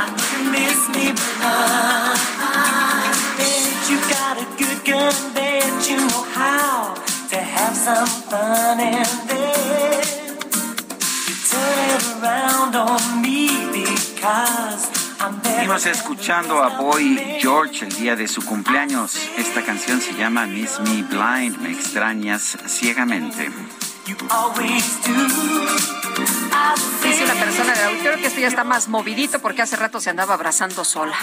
I 0.00 0.02
know 0.14 0.28
you 0.34 0.42
miss 0.56 0.80
me, 0.94 1.06
but 1.42 2.18
I, 2.38 3.10
bet 3.38 3.74
you 3.90 3.98
got 4.16 4.34
a 4.44 4.46
good 4.60 4.78
gun, 4.86 5.14
bet 5.34 5.90
you 5.90 5.98
know 6.06 6.22
how 6.38 6.94
to 7.30 7.36
have 7.36 7.74
some 7.74 8.06
fun 8.30 8.78
and 8.78 9.12
then 9.28 10.04
you 11.26 11.34
turn 11.50 11.78
it 11.94 12.02
around 12.14 12.76
on 12.76 13.22
me 13.22 13.48
because. 13.72 15.01
Seguimos 15.42 15.86
escuchando 15.86 16.62
a 16.62 16.70
Boy 16.70 17.38
George 17.40 17.84
el 17.84 17.94
día 17.94 18.16
de 18.16 18.26
su 18.26 18.44
cumpleaños. 18.44 19.16
Esta 19.36 19.62
canción 19.62 20.00
se 20.00 20.14
llama 20.14 20.46
Miss 20.46 20.80
Me 20.80 21.02
Blind, 21.02 21.58
me 21.58 21.70
extrañas 21.70 22.58
ciegamente. 22.66 23.50
Always 24.30 25.00
do. 25.06 25.12
I 26.52 27.08
Dice 27.08 27.24
una 27.24 27.34
persona 27.34 27.72
del 27.72 27.88
auditorio 27.88 28.18
que 28.18 28.26
esto 28.26 28.40
ya 28.40 28.48
está 28.48 28.64
más 28.64 28.88
movidito 28.88 29.38
porque 29.38 29.62
hace 29.62 29.76
rato 29.76 30.00
se 30.00 30.10
andaba 30.10 30.34
abrazando 30.34 30.84
sola. 30.84 31.16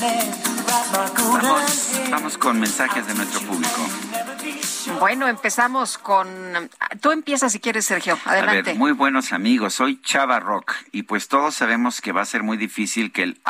bueno, 0.00 1.40
Vamos, 1.42 2.00
vamos 2.10 2.38
con 2.38 2.58
mensajes 2.58 3.06
de 3.06 3.14
nuestro 3.14 3.40
público. 3.40 3.86
bueno, 4.98 5.28
empezamos 5.28 5.98
con... 5.98 6.26
Tú 7.00 7.10
empiezas 7.12 7.52
si 7.52 7.60
quieres, 7.60 7.84
Sergio. 7.84 8.18
A 8.24 8.30
Adelante. 8.30 8.62
ver, 8.62 8.76
muy 8.76 8.92
buenos 8.92 9.32
amigos, 9.32 9.74
soy 9.74 10.00
Chava 10.00 10.40
Rock 10.40 10.74
y 10.92 11.02
pues 11.02 11.28
todos 11.28 11.54
sabemos 11.54 12.00
que 12.00 12.12
va 12.12 12.22
a 12.22 12.26
ser 12.26 12.42
muy 12.42 12.56
difícil 12.56 13.12
que 13.12 13.22
el 13.22 13.40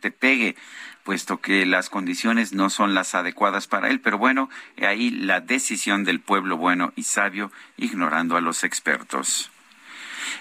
te 0.00 0.10
pegue, 0.10 0.56
puesto 1.04 1.40
que 1.40 1.66
las 1.66 1.90
condiciones 1.90 2.52
no 2.54 2.70
son 2.70 2.94
las 2.94 3.14
adecuadas 3.14 3.66
para 3.66 3.88
él, 3.88 4.00
pero 4.00 4.16
bueno, 4.16 4.48
ahí 4.80 5.10
la 5.10 5.40
decisión 5.40 6.04
del 6.04 6.20
pueblo 6.20 6.56
bueno 6.56 6.92
y 6.96 7.02
sabio, 7.02 7.52
ignorando 7.76 8.36
a 8.36 8.40
los 8.40 8.64
expertos. 8.64 9.50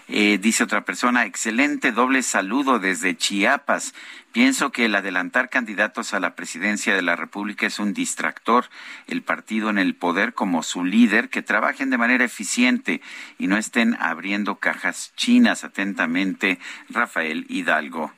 Eh, 0.08 0.40
dice 0.42 0.64
otra 0.64 0.86
persona, 0.86 1.26
excelente 1.26 1.92
doble 1.92 2.24
saludo 2.24 2.80
desde 2.80 3.16
Chiapas. 3.16 3.94
Pienso 4.32 4.72
que 4.72 4.86
el 4.86 4.96
adelantar 4.96 5.50
candidatos 5.50 6.14
a 6.14 6.20
la 6.20 6.36
presidencia 6.36 6.94
de 6.94 7.02
la 7.02 7.16
República 7.16 7.66
es 7.66 7.80
un 7.80 7.94
distractor. 7.94 8.66
El 9.08 9.24
partido 9.24 9.70
en 9.70 9.80
el 9.80 9.96
poder 9.96 10.34
como 10.34 10.62
su 10.62 10.86
líder, 10.86 11.30
que 11.30 11.42
trabajen 11.42 11.90
de 11.90 11.98
manera 11.98 12.26
eficiente 12.26 13.02
y 13.40 13.48
no 13.48 13.58
estén 13.58 13.98
abriendo 14.00 14.56
cajas 14.56 15.14
chinas 15.16 15.64
atentamente. 15.64 16.60
Rafael 16.90 17.46
Hidalgo. 17.50 18.14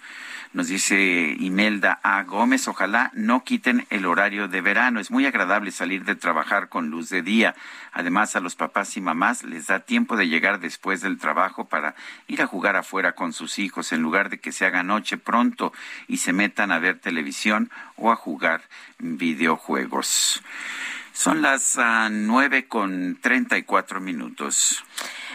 Nos 0.54 0.68
dice 0.68 1.34
Imelda 1.40 2.02
A. 2.04 2.24
Gómez, 2.24 2.68
ojalá 2.68 3.10
no 3.14 3.46
quiten 3.46 3.88
el 3.90 4.06
horario 4.06 4.50
de 4.50 4.60
verano. 4.60 5.00
Es 5.00 5.10
muy 5.10 5.26
agradable 5.26 5.72
salir 5.72 6.04
de 6.04 6.16
trabajar 6.16 6.68
con 6.68 6.90
luz 6.90 7.10
de 7.10 7.22
día. 7.22 7.56
Además, 7.94 8.36
a 8.36 8.42
los 8.42 8.58
papás 8.58 8.98
y 8.98 9.02
mamás 9.02 9.44
les 9.44 9.68
da 9.68 9.80
tiempo 9.80 10.18
de 10.18 10.28
llegar 10.28 10.60
después 10.60 11.00
del 11.00 11.18
trabajo 11.20 11.70
para 11.70 11.96
ir 12.28 12.42
a 12.42 12.48
jugar 12.48 12.76
afuera 12.76 13.14
con 13.14 13.32
sus 13.32 13.60
hijos 13.60 13.94
en 13.94 14.02
lugar 14.02 14.30
de 14.30 14.40
que 14.40 14.52
se 14.52 14.66
haga 14.66 14.84
noche 14.84 15.18
pronto 15.18 15.72
y 16.10 16.18
se 16.18 16.34
metan 16.34 16.74
a 16.74 16.80
ver 16.80 17.00
televisión 17.00 17.72
o 17.96 18.12
a 18.12 18.18
jugar 18.18 18.62
videojuegos. 19.00 20.44
Son 21.14 21.42
las 21.42 21.78
ah, 21.78 22.10
nueve 22.12 22.68
con 22.68 23.18
treinta 23.22 23.58
y 23.58 23.64
cuatro 23.64 24.02
minutos. 24.02 24.84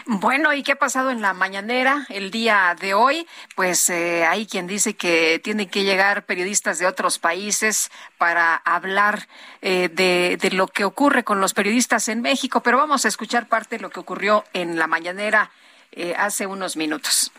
Bueno, 0.09 0.53
¿y 0.53 0.63
qué 0.63 0.71
ha 0.71 0.77
pasado 0.77 1.11
en 1.11 1.21
la 1.21 1.33
mañanera 1.33 2.05
el 2.07 2.31
día 2.31 2.73
de 2.79 2.93
hoy? 2.93 3.27
Pues 3.55 3.89
eh, 3.89 4.25
hay 4.25 4.45
quien 4.47 4.65
dice 4.65 4.95
que 4.95 5.41
tienen 5.43 5.67
que 5.67 5.83
llegar 5.83 6.25
periodistas 6.25 6.79
de 6.79 6.87
otros 6.87 7.19
países 7.19 7.91
para 8.17 8.55
hablar 8.55 9.27
eh, 9.61 9.89
de, 9.91 10.37
de 10.41 10.51
lo 10.51 10.67
que 10.67 10.85
ocurre 10.85 11.25
con 11.25 11.41
los 11.41 11.53
periodistas 11.53 12.07
en 12.07 12.21
México, 12.21 12.61
pero 12.61 12.77
vamos 12.77 13.03
a 13.03 13.09
escuchar 13.09 13.49
parte 13.49 13.75
de 13.75 13.81
lo 13.81 13.89
que 13.89 13.99
ocurrió 13.99 14.45
en 14.53 14.79
la 14.79 14.87
mañanera 14.87 15.51
eh, 15.91 16.15
hace 16.17 16.47
unos 16.47 16.77
minutos. 16.77 17.33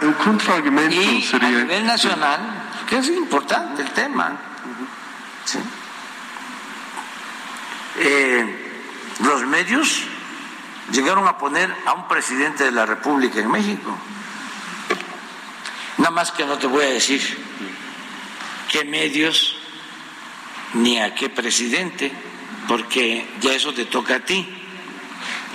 Y 0.00 1.36
a 1.36 1.38
nivel 1.50 1.84
nacional, 1.84 2.40
que 2.88 2.96
es 2.96 3.08
importante 3.08 3.82
el 3.82 3.90
tema. 3.90 4.40
¿sí? 5.44 5.58
Eh, 7.98 8.70
los 9.22 9.44
medios 9.46 10.06
llegaron 10.90 11.26
a 11.28 11.38
poner 11.38 11.72
a 11.86 11.92
un 11.92 12.08
presidente 12.08 12.64
de 12.64 12.72
la 12.72 12.86
República 12.86 13.40
en 13.40 13.50
México. 13.50 13.96
Nada 15.98 16.10
más 16.10 16.32
que 16.32 16.44
no 16.44 16.58
te 16.58 16.66
voy 16.66 16.84
a 16.84 16.88
decir 16.88 17.20
qué 18.70 18.84
medios 18.84 19.56
ni 20.74 20.98
a 20.98 21.14
qué 21.14 21.28
presidente, 21.28 22.10
porque 22.66 23.28
ya 23.40 23.52
eso 23.52 23.72
te 23.72 23.84
toca 23.84 24.16
a 24.16 24.20
ti 24.20 24.48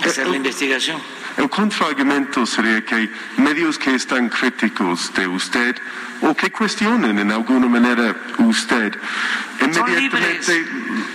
hacer 0.04 0.28
la 0.28 0.36
investigación. 0.36 1.00
El 1.36 1.48
contraargumento 1.50 2.46
sería 2.46 2.84
que 2.84 2.94
hay 2.94 3.10
medios 3.36 3.78
que 3.78 3.94
están 3.94 4.28
críticos 4.28 5.12
de 5.14 5.26
usted 5.28 5.76
o 6.22 6.34
que 6.34 6.50
cuestionen 6.50 7.18
en 7.18 7.30
alguna 7.30 7.68
manera 7.68 8.16
usted, 8.38 8.98
inmediatamente 9.60 10.66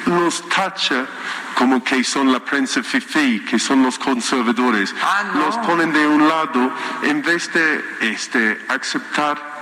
los 0.05 0.47
tacha 0.47 1.05
como 1.55 1.83
que 1.83 2.03
son 2.03 2.31
la 2.31 2.39
prensa 2.39 2.81
fifi, 2.83 3.41
que 3.41 3.59
son 3.59 3.83
los 3.83 3.97
conservadores. 3.99 4.93
Los 5.35 5.57
ponen 5.57 5.93
de 5.93 6.07
un 6.07 6.27
lado 6.27 6.73
en 7.03 7.21
vez 7.21 7.51
de 7.53 7.83
este, 8.01 8.65
aceptar 8.69 9.53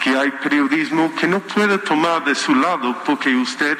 que 0.00 0.16
hay 0.16 0.30
periodismo 0.30 1.14
que 1.14 1.26
no 1.26 1.40
puede 1.40 1.78
tomar 1.78 2.24
de 2.24 2.34
su 2.34 2.54
lado 2.54 3.02
porque 3.04 3.34
usted 3.34 3.78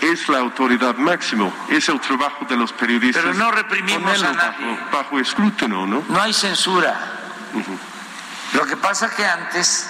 es 0.00 0.28
la 0.28 0.38
autoridad 0.38 0.96
máxima. 0.96 1.50
Es 1.68 1.88
el 1.88 2.00
trabajo 2.00 2.44
de 2.46 2.56
los 2.56 2.72
periodistas. 2.72 3.22
Pero 3.22 3.34
no 3.34 3.50
reprimimos 3.50 4.22
a 4.22 4.32
nadie. 4.32 4.66
Bajo, 4.66 4.90
bajo 4.92 5.20
escrutinio, 5.20 5.86
¿no? 5.86 6.04
No 6.08 6.20
hay 6.20 6.32
censura. 6.32 6.94
Lo 8.52 8.66
que 8.66 8.76
pasa 8.76 9.14
que 9.14 9.24
antes, 9.24 9.88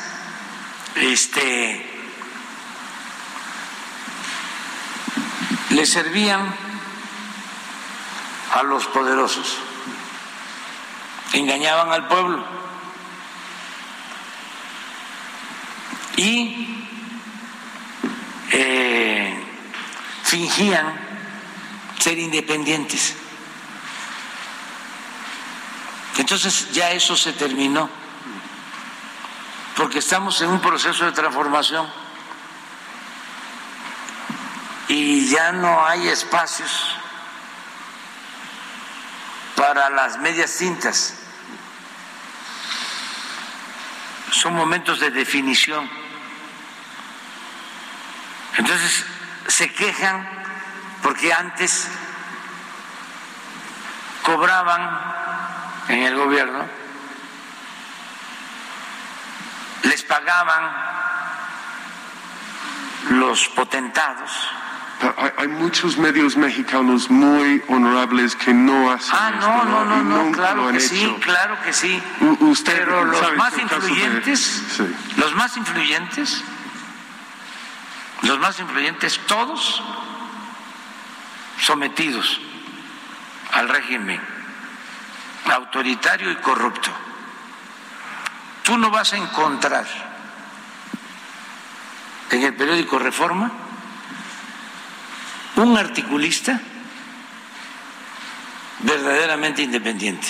este, 0.94 1.96
le 5.70 5.86
servían 5.86 6.65
a 8.52 8.62
los 8.62 8.86
poderosos, 8.86 9.58
engañaban 11.32 11.92
al 11.92 12.08
pueblo. 12.08 12.44
Y 16.16 16.86
eh, 18.50 19.44
fingían 20.22 20.98
ser 21.98 22.18
independientes. 22.18 23.16
Entonces 26.16 26.72
ya 26.72 26.90
eso 26.92 27.16
se 27.16 27.32
terminó, 27.34 27.90
porque 29.76 29.98
estamos 29.98 30.40
en 30.40 30.48
un 30.48 30.60
proceso 30.60 31.04
de 31.04 31.12
transformación. 31.12 31.86
Y 34.88 35.28
ya 35.28 35.52
no 35.52 35.84
hay 35.84 36.08
espacios 36.08 36.96
para 39.56 39.90
las 39.90 40.18
medias 40.18 40.54
tintas. 40.56 41.14
Son 44.30 44.54
momentos 44.54 45.00
de 45.00 45.10
definición. 45.10 45.90
Entonces 48.58 49.04
se 49.48 49.72
quejan 49.72 50.28
porque 51.02 51.32
antes 51.32 51.88
cobraban 54.22 55.14
en 55.88 56.02
el 56.02 56.16
gobierno, 56.16 56.68
les 59.84 60.02
pagaban 60.02 60.72
los 63.10 63.48
potentados. 63.50 64.32
Hay, 65.18 65.30
hay 65.36 65.48
muchos 65.48 65.98
medios 65.98 66.36
mexicanos 66.38 67.10
muy 67.10 67.62
honorables 67.68 68.34
que 68.34 68.54
no 68.54 68.90
hacen 68.90 69.14
Ah, 69.14 69.30
esto, 69.34 69.46
no, 69.46 69.64
no, 69.64 69.84
no, 69.84 70.00
Y 70.00 70.04
no, 70.04 70.22
nunca 70.24 70.38
claro 70.38 70.62
lo 70.62 70.68
han 70.68 70.74
que 70.74 70.80
sí, 70.80 71.04
hecho. 71.04 71.20
claro 71.20 71.58
que 71.62 71.72
sí. 71.74 72.02
U- 72.22 72.46
usted 72.46 72.78
Pero 72.78 73.04
los 73.04 73.18
sabe 73.20 73.36
más 73.36 73.54
de- 73.54 73.62
influyentes, 73.62 74.40
Sí. 74.76 74.96
los 75.18 75.34
más 75.34 75.54
influyentes, 75.58 76.42
los 78.22 78.38
más 78.38 78.58
influyentes, 78.58 79.20
todos 79.26 79.82
sometidos 81.60 82.40
al 83.52 83.68
régimen 83.68 84.20
autoritario 85.52 86.30
y 86.30 86.36
corrupto. 86.36 86.90
Tú 88.62 88.78
no 88.78 88.90
vas 88.90 89.12
a 89.12 89.16
encontrar 89.18 89.86
en 92.30 92.42
el 92.42 92.54
periódico 92.54 92.98
Reforma 92.98 93.52
un 95.56 95.76
articulista 95.76 96.60
verdaderamente 98.80 99.62
independiente. 99.62 100.26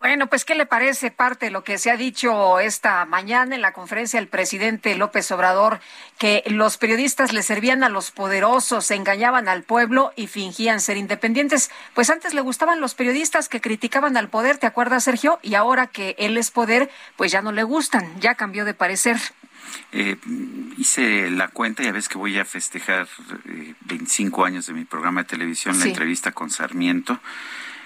Bueno, 0.00 0.26
pues, 0.26 0.44
¿qué 0.44 0.56
le 0.56 0.66
parece 0.66 1.12
parte 1.12 1.46
de 1.46 1.52
lo 1.52 1.62
que 1.62 1.78
se 1.78 1.88
ha 1.88 1.96
dicho 1.96 2.58
esta 2.58 3.04
mañana 3.04 3.54
en 3.54 3.62
la 3.62 3.72
conferencia 3.72 4.18
del 4.18 4.28
presidente 4.28 4.96
López 4.96 5.30
Obrador, 5.30 5.78
que 6.18 6.42
los 6.46 6.76
periodistas 6.76 7.32
le 7.32 7.44
servían 7.44 7.84
a 7.84 7.88
los 7.88 8.10
poderosos, 8.10 8.90
engañaban 8.90 9.46
al 9.46 9.62
pueblo 9.62 10.12
y 10.16 10.26
fingían 10.26 10.80
ser 10.80 10.96
independientes? 10.96 11.70
Pues 11.94 12.10
antes 12.10 12.34
le 12.34 12.40
gustaban 12.40 12.80
los 12.80 12.96
periodistas 12.96 13.48
que 13.48 13.60
criticaban 13.60 14.16
al 14.16 14.28
poder, 14.28 14.58
¿te 14.58 14.66
acuerdas, 14.66 15.04
Sergio? 15.04 15.38
Y 15.40 15.54
ahora 15.54 15.86
que 15.86 16.16
él 16.18 16.36
es 16.36 16.50
poder, 16.50 16.90
pues 17.16 17.30
ya 17.30 17.40
no 17.40 17.52
le 17.52 17.62
gustan, 17.62 18.20
ya 18.20 18.34
cambió 18.34 18.64
de 18.64 18.74
parecer. 18.74 19.18
Eh, 19.92 20.16
hice 20.78 21.30
la 21.30 21.48
cuenta, 21.48 21.82
ya 21.82 21.92
ves 21.92 22.08
que 22.08 22.18
voy 22.18 22.38
a 22.38 22.44
festejar 22.44 23.08
eh, 23.46 23.74
25 23.82 24.44
años 24.44 24.66
de 24.66 24.72
mi 24.74 24.84
programa 24.84 25.22
de 25.22 25.28
televisión, 25.28 25.78
la 25.78 25.86
entrevista 25.86 26.32
con 26.32 26.50
Sarmiento. 26.50 27.20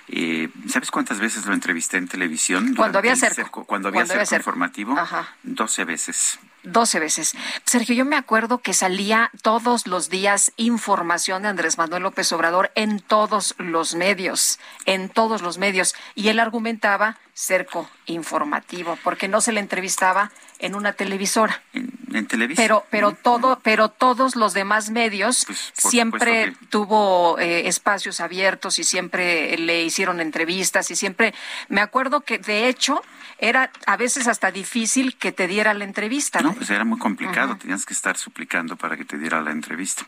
Eh, 0.08 0.50
¿Sabes 0.68 0.92
cuántas 0.92 1.18
veces 1.18 1.46
lo 1.46 1.52
entrevisté 1.54 1.96
en 1.96 2.06
televisión? 2.06 2.74
Cuando 2.76 2.98
había 2.98 3.16
cerco. 3.16 3.34
cerco? 3.34 3.64
Cuando 3.64 3.88
había 3.88 4.00
Cuando 4.02 4.14
había 4.14 4.24
cerco 4.26 4.36
cerco. 4.36 4.50
informativo, 4.50 4.96
Ajá. 4.98 5.34
12 5.42 5.84
veces. 5.84 6.38
12 6.62 7.00
veces. 7.00 7.34
Sergio, 7.64 7.94
yo 7.94 8.04
me 8.04 8.16
acuerdo 8.16 8.58
que 8.58 8.72
salía 8.72 9.30
todos 9.42 9.86
los 9.88 10.08
días 10.08 10.52
información 10.56 11.42
de 11.42 11.48
Andrés 11.48 11.76
Manuel 11.78 12.04
López 12.04 12.30
Obrador 12.32 12.70
en 12.76 13.00
todos 13.00 13.54
los 13.58 13.94
medios, 13.94 14.58
en 14.84 15.08
todos 15.08 15.42
los 15.42 15.58
medios. 15.58 15.94
Y 16.14 16.28
él 16.28 16.38
argumentaba 16.40 17.18
cerco 17.34 17.88
informativo, 18.06 18.98
porque 19.02 19.28
no 19.28 19.40
se 19.40 19.52
le 19.52 19.60
entrevistaba 19.60 20.30
en 20.58 20.74
una 20.74 20.92
televisora. 20.92 21.62
En 21.72 22.26
televisión. 22.26 22.64
Pero, 22.64 22.84
pero 22.90 23.12
todo, 23.12 23.60
pero 23.62 23.88
todos 23.88 24.36
los 24.36 24.54
demás 24.54 24.90
medios 24.90 25.44
Pues, 25.46 25.72
siempre 25.74 26.46
supuesto 26.46 26.66
tuvo 26.70 27.38
eh, 27.38 27.68
espacios 27.68 28.20
abiertos 28.20 28.78
y 28.78 28.84
siempre 28.84 29.56
le 29.58 29.84
hicieron 29.84 30.20
entrevistas 30.20 30.90
y 30.90 30.96
siempre 30.96 31.34
me 31.68 31.80
acuerdo 31.80 32.20
que 32.20 32.38
de 32.38 32.68
hecho 32.68 33.02
era 33.38 33.70
a 33.86 33.96
veces 33.96 34.26
hasta 34.28 34.50
difícil 34.50 35.16
que 35.16 35.32
te 35.32 35.46
diera 35.46 35.74
la 35.74 35.84
entrevista. 35.84 36.40
No, 36.40 36.54
pues 36.54 36.70
era 36.70 36.84
muy 36.84 36.98
complicado, 36.98 37.56
tenías 37.56 37.84
que 37.84 37.92
estar 37.92 38.16
suplicando 38.16 38.76
para 38.76 38.96
que 38.96 39.04
te 39.04 39.18
diera 39.18 39.40
la 39.40 39.50
entrevista. 39.50 40.06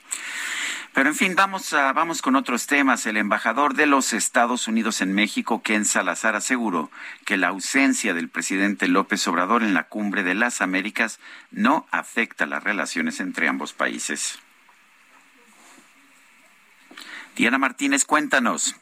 Pero 0.98 1.10
en 1.10 1.14
fin, 1.14 1.36
vamos, 1.36 1.72
a, 1.74 1.92
vamos 1.92 2.22
con 2.22 2.34
otros 2.34 2.66
temas. 2.66 3.06
El 3.06 3.18
embajador 3.18 3.74
de 3.74 3.86
los 3.86 4.12
Estados 4.12 4.66
Unidos 4.66 5.00
en 5.00 5.12
México, 5.12 5.62
Ken 5.62 5.84
Salazar, 5.84 6.34
aseguró 6.34 6.90
que 7.24 7.36
la 7.36 7.46
ausencia 7.46 8.14
del 8.14 8.28
presidente 8.28 8.88
López 8.88 9.24
Obrador 9.28 9.62
en 9.62 9.74
la 9.74 9.84
cumbre 9.84 10.24
de 10.24 10.34
las 10.34 10.60
Américas 10.60 11.20
no 11.52 11.86
afecta 11.92 12.46
las 12.46 12.64
relaciones 12.64 13.20
entre 13.20 13.46
ambos 13.46 13.72
países. 13.72 14.40
Diana 17.36 17.58
Martínez, 17.58 18.04
cuéntanos. 18.04 18.74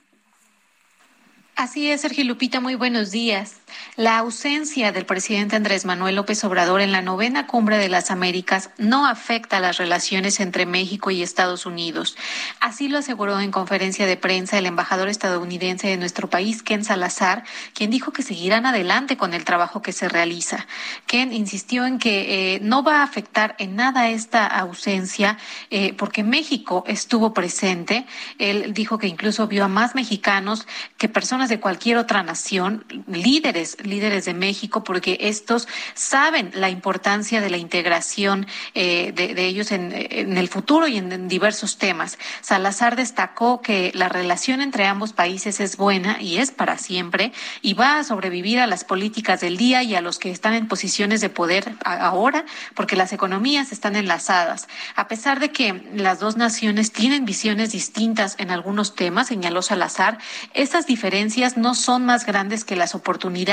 Así 1.55 1.91
es, 1.91 2.01
Sergio 2.01 2.25
Lupita, 2.25 2.61
muy 2.61 2.77
buenos 2.77 3.11
días. 3.11 3.61
La 3.97 4.19
ausencia 4.19 4.93
del 4.93 5.07
presidente 5.07 5.57
Andrés 5.57 5.87
Manuel 5.87 6.17
López 6.17 6.45
Obrador 6.45 6.83
en 6.83 6.93
la 6.93 7.01
novena 7.01 7.47
cumbre 7.47 7.79
de 7.79 7.89
las 7.89 8.11
Américas 8.11 8.71
no 8.77 9.07
afecta 9.07 9.59
las 9.59 9.79
relaciones 9.79 10.39
entre 10.41 10.67
México 10.67 11.11
y 11.11 11.23
Estados 11.23 11.65
Unidos. 11.65 12.17
Así 12.61 12.89
lo 12.89 12.99
aseguró 12.99 13.41
en 13.41 13.51
conferencia 13.51 14.05
de 14.05 14.19
prensa 14.19 14.59
el 14.59 14.67
embajador 14.67 15.09
estadounidense 15.09 15.89
de 15.89 15.97
nuestro 15.97 16.29
país, 16.29 16.63
Ken 16.63 16.85
Salazar, 16.85 17.45
quien 17.73 17.91
dijo 17.91 18.13
que 18.13 18.23
seguirán 18.23 18.67
adelante 18.67 19.17
con 19.17 19.33
el 19.33 19.45
trabajo 19.45 19.81
que 19.81 19.93
se 19.93 20.09
realiza. 20.11 20.67
Ken 21.07 21.33
insistió 21.33 21.87
en 21.87 21.99
que 21.99 22.55
eh, 22.55 22.61
no 22.61 22.83
va 22.83 23.01
a 23.01 23.03
afectar 23.03 23.57
en 23.59 23.77
nada 23.77 24.11
esta 24.11 24.47
ausencia 24.47 25.39
eh, 25.71 25.95
porque 25.95 26.23
México 26.23 26.85
estuvo 26.87 27.33
presente. 27.33 28.07
Él 28.39 28.75
dijo 28.75 28.99
que 28.99 29.07
incluso 29.07 29.49
vio 29.49 29.65
a 29.65 29.69
más 29.69 29.95
mexicanos 29.95 30.67
que 30.99 31.09
personas 31.09 31.49
de 31.49 31.61
cualquier 31.61 31.97
otra 31.97 32.23
nación, 32.23 32.85
líderes, 33.07 33.66
líderes 33.83 34.25
de 34.25 34.35
México, 34.35 34.85
porque 34.85 35.19
estos 35.21 35.67
saben 35.95 36.51
la 36.55 36.71
importancia 36.71 37.41
de 37.41 37.51
la 37.51 37.57
integración 37.57 38.47
eh, 38.75 39.13
de, 39.13 39.47
ellos 39.47 39.73
en, 39.73 39.93
el 39.93 40.49
futuro 40.49 40.87
y 40.87 40.99
en, 40.99 41.11
en 41.13 41.29
diversos 41.29 41.79
temas. 41.79 42.19
Salazar 42.41 42.97
destacó 42.97 43.61
que 43.61 43.93
la 43.95 44.09
relación 44.09 44.61
entre 44.61 44.87
ambos 44.87 45.13
países 45.13 45.61
es 45.61 45.77
buena 45.77 46.21
y 46.21 46.39
es 46.39 46.51
para 46.51 46.79
siempre 46.79 47.33
y 47.63 47.75
va 47.75 47.99
a 47.99 48.05
sobrevivir 48.05 48.61
a 48.61 48.67
las 48.67 48.85
políticas 48.85 49.41
del 49.41 49.57
día 49.57 49.83
y 49.83 49.95
a 49.95 50.01
los 50.01 50.19
que 50.19 50.31
están 50.31 50.55
en 50.55 50.69
posiciones 50.69 51.21
de 51.21 51.29
poder 51.29 51.75
ahora, 51.85 52.45
porque 52.75 52.97
las 52.97 53.13
economías 53.13 53.73
están 53.73 53.97
enlazadas. 53.97 54.69
A 54.95 55.09
pesar 55.09 55.41
de 55.41 55.51
que 55.51 55.83
las 55.95 56.21
dos 56.21 56.37
naciones 56.37 56.93
tienen 56.93 57.25
visiones 57.25 57.73
distintas 57.73 58.37
en 58.39 58.51
algunos 58.51 58.95
temas, 58.95 59.29
señaló 59.29 59.63
Salazar, 59.63 60.19
esas 60.55 60.87
diferencias 60.87 61.57
no 61.57 61.75
son 61.75 62.05
más 62.05 62.27
grandes 62.27 62.65
que 62.65 62.77
las 62.77 62.95
oportunidades 62.95 63.46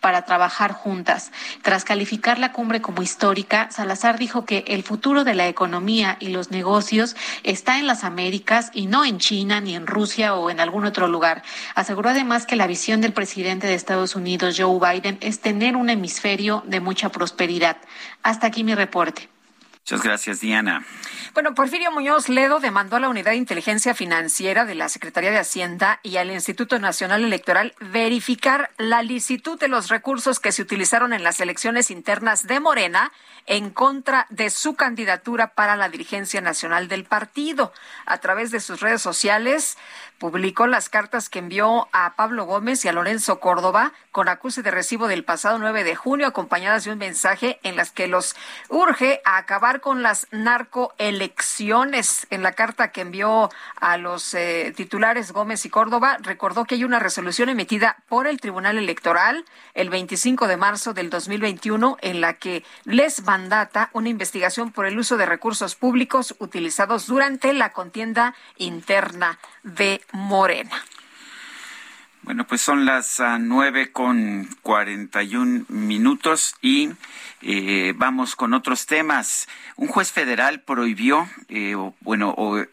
para 0.00 0.24
trabajar 0.24 0.72
juntas. 0.72 1.32
Tras 1.62 1.84
calificar 1.84 2.38
la 2.38 2.52
cumbre 2.52 2.80
como 2.80 3.02
histórica, 3.02 3.68
Salazar 3.70 4.18
dijo 4.18 4.44
que 4.44 4.64
el 4.68 4.82
futuro 4.82 5.24
de 5.24 5.34
la 5.34 5.48
economía 5.48 6.16
y 6.20 6.28
los 6.28 6.50
negocios 6.50 7.16
está 7.42 7.78
en 7.78 7.86
las 7.86 8.04
Américas 8.04 8.70
y 8.72 8.86
no 8.86 9.04
en 9.04 9.18
China, 9.18 9.60
ni 9.60 9.74
en 9.74 9.86
Rusia 9.86 10.34
o 10.34 10.50
en 10.50 10.60
algún 10.60 10.84
otro 10.84 11.08
lugar. 11.08 11.42
Aseguró 11.74 12.10
además 12.10 12.46
que 12.46 12.56
la 12.56 12.66
visión 12.66 13.00
del 13.00 13.12
presidente 13.12 13.66
de 13.66 13.74
Estados 13.74 14.14
Unidos, 14.14 14.56
Joe 14.58 14.78
Biden, 14.78 15.18
es 15.20 15.40
tener 15.40 15.76
un 15.76 15.90
hemisferio 15.90 16.62
de 16.66 16.80
mucha 16.80 17.08
prosperidad. 17.08 17.78
Hasta 18.22 18.46
aquí 18.46 18.62
mi 18.64 18.74
reporte. 18.74 19.33
Muchas 19.86 20.02
gracias, 20.02 20.40
Diana. 20.40 20.82
Bueno, 21.34 21.54
Porfirio 21.54 21.92
Muñoz 21.92 22.30
Ledo 22.30 22.58
demandó 22.58 22.96
a 22.96 23.00
la 23.00 23.10
Unidad 23.10 23.32
de 23.32 23.36
Inteligencia 23.36 23.92
Financiera 23.92 24.64
de 24.64 24.74
la 24.74 24.88
Secretaría 24.88 25.30
de 25.30 25.36
Hacienda 25.36 26.00
y 26.02 26.16
al 26.16 26.30
Instituto 26.30 26.78
Nacional 26.78 27.22
Electoral 27.22 27.74
verificar 27.80 28.70
la 28.78 29.02
licitud 29.02 29.58
de 29.58 29.68
los 29.68 29.88
recursos 29.88 30.40
que 30.40 30.52
se 30.52 30.62
utilizaron 30.62 31.12
en 31.12 31.22
las 31.22 31.38
elecciones 31.38 31.90
internas 31.90 32.46
de 32.46 32.60
Morena 32.60 33.12
en 33.44 33.68
contra 33.68 34.26
de 34.30 34.48
su 34.48 34.74
candidatura 34.74 35.48
para 35.48 35.76
la 35.76 35.90
dirigencia 35.90 36.40
nacional 36.40 36.88
del 36.88 37.04
partido. 37.04 37.70
A 38.06 38.16
través 38.16 38.50
de 38.52 38.60
sus 38.60 38.80
redes 38.80 39.02
sociales 39.02 39.76
publicó 40.24 40.66
las 40.66 40.88
cartas 40.88 41.28
que 41.28 41.38
envió 41.38 41.86
a 41.92 42.14
Pablo 42.16 42.46
Gómez 42.46 42.82
y 42.82 42.88
a 42.88 42.94
Lorenzo 42.94 43.40
Córdoba 43.40 43.92
con 44.10 44.30
acuse 44.30 44.62
de 44.62 44.70
recibo 44.70 45.06
del 45.06 45.22
pasado 45.22 45.58
9 45.58 45.84
de 45.84 45.96
junio, 45.96 46.26
acompañadas 46.26 46.84
de 46.84 46.92
un 46.92 46.98
mensaje 46.98 47.60
en 47.62 47.76
las 47.76 47.90
que 47.90 48.06
los 48.08 48.34
urge 48.70 49.20
a 49.26 49.36
acabar 49.36 49.82
con 49.82 50.02
las 50.02 50.26
narcoelecciones. 50.30 52.26
En 52.30 52.42
la 52.42 52.52
carta 52.52 52.90
que 52.90 53.02
envió 53.02 53.50
a 53.78 53.98
los 53.98 54.32
eh, 54.32 54.72
titulares 54.74 55.30
Gómez 55.30 55.66
y 55.66 55.68
Córdoba, 55.68 56.16
recordó 56.22 56.64
que 56.64 56.76
hay 56.76 56.84
una 56.84 57.00
resolución 57.00 57.50
emitida 57.50 57.98
por 58.08 58.26
el 58.26 58.40
Tribunal 58.40 58.78
Electoral 58.78 59.44
el 59.74 59.90
25 59.90 60.48
de 60.48 60.56
marzo 60.56 60.94
del 60.94 61.10
2021 61.10 61.98
en 62.00 62.22
la 62.22 62.32
que 62.38 62.64
les 62.84 63.22
mandata 63.24 63.90
una 63.92 64.08
investigación 64.08 64.72
por 64.72 64.86
el 64.86 64.98
uso 64.98 65.18
de 65.18 65.26
recursos 65.26 65.74
públicos 65.74 66.34
utilizados 66.38 67.08
durante 67.08 67.52
la 67.52 67.74
contienda 67.74 68.34
interna 68.56 69.38
de 69.64 70.00
Morena. 70.12 70.84
Bueno, 72.22 72.46
pues 72.46 72.62
son 72.62 72.86
las 72.86 73.20
ah, 73.20 73.38
nueve 73.38 73.92
con 73.92 74.48
cuarenta 74.62 75.22
y 75.22 75.36
un 75.36 75.66
minutos 75.68 76.54
y 76.62 76.88
eh, 77.42 77.92
vamos 77.96 78.34
con 78.34 78.54
otros 78.54 78.86
temas. 78.86 79.46
Un 79.76 79.88
juez 79.88 80.10
federal 80.10 80.62
prohibió, 80.62 81.28
eh, 81.48 81.74
o, 81.74 81.94
bueno, 82.00 82.34
o, 82.38 82.58
eh, 82.58 82.68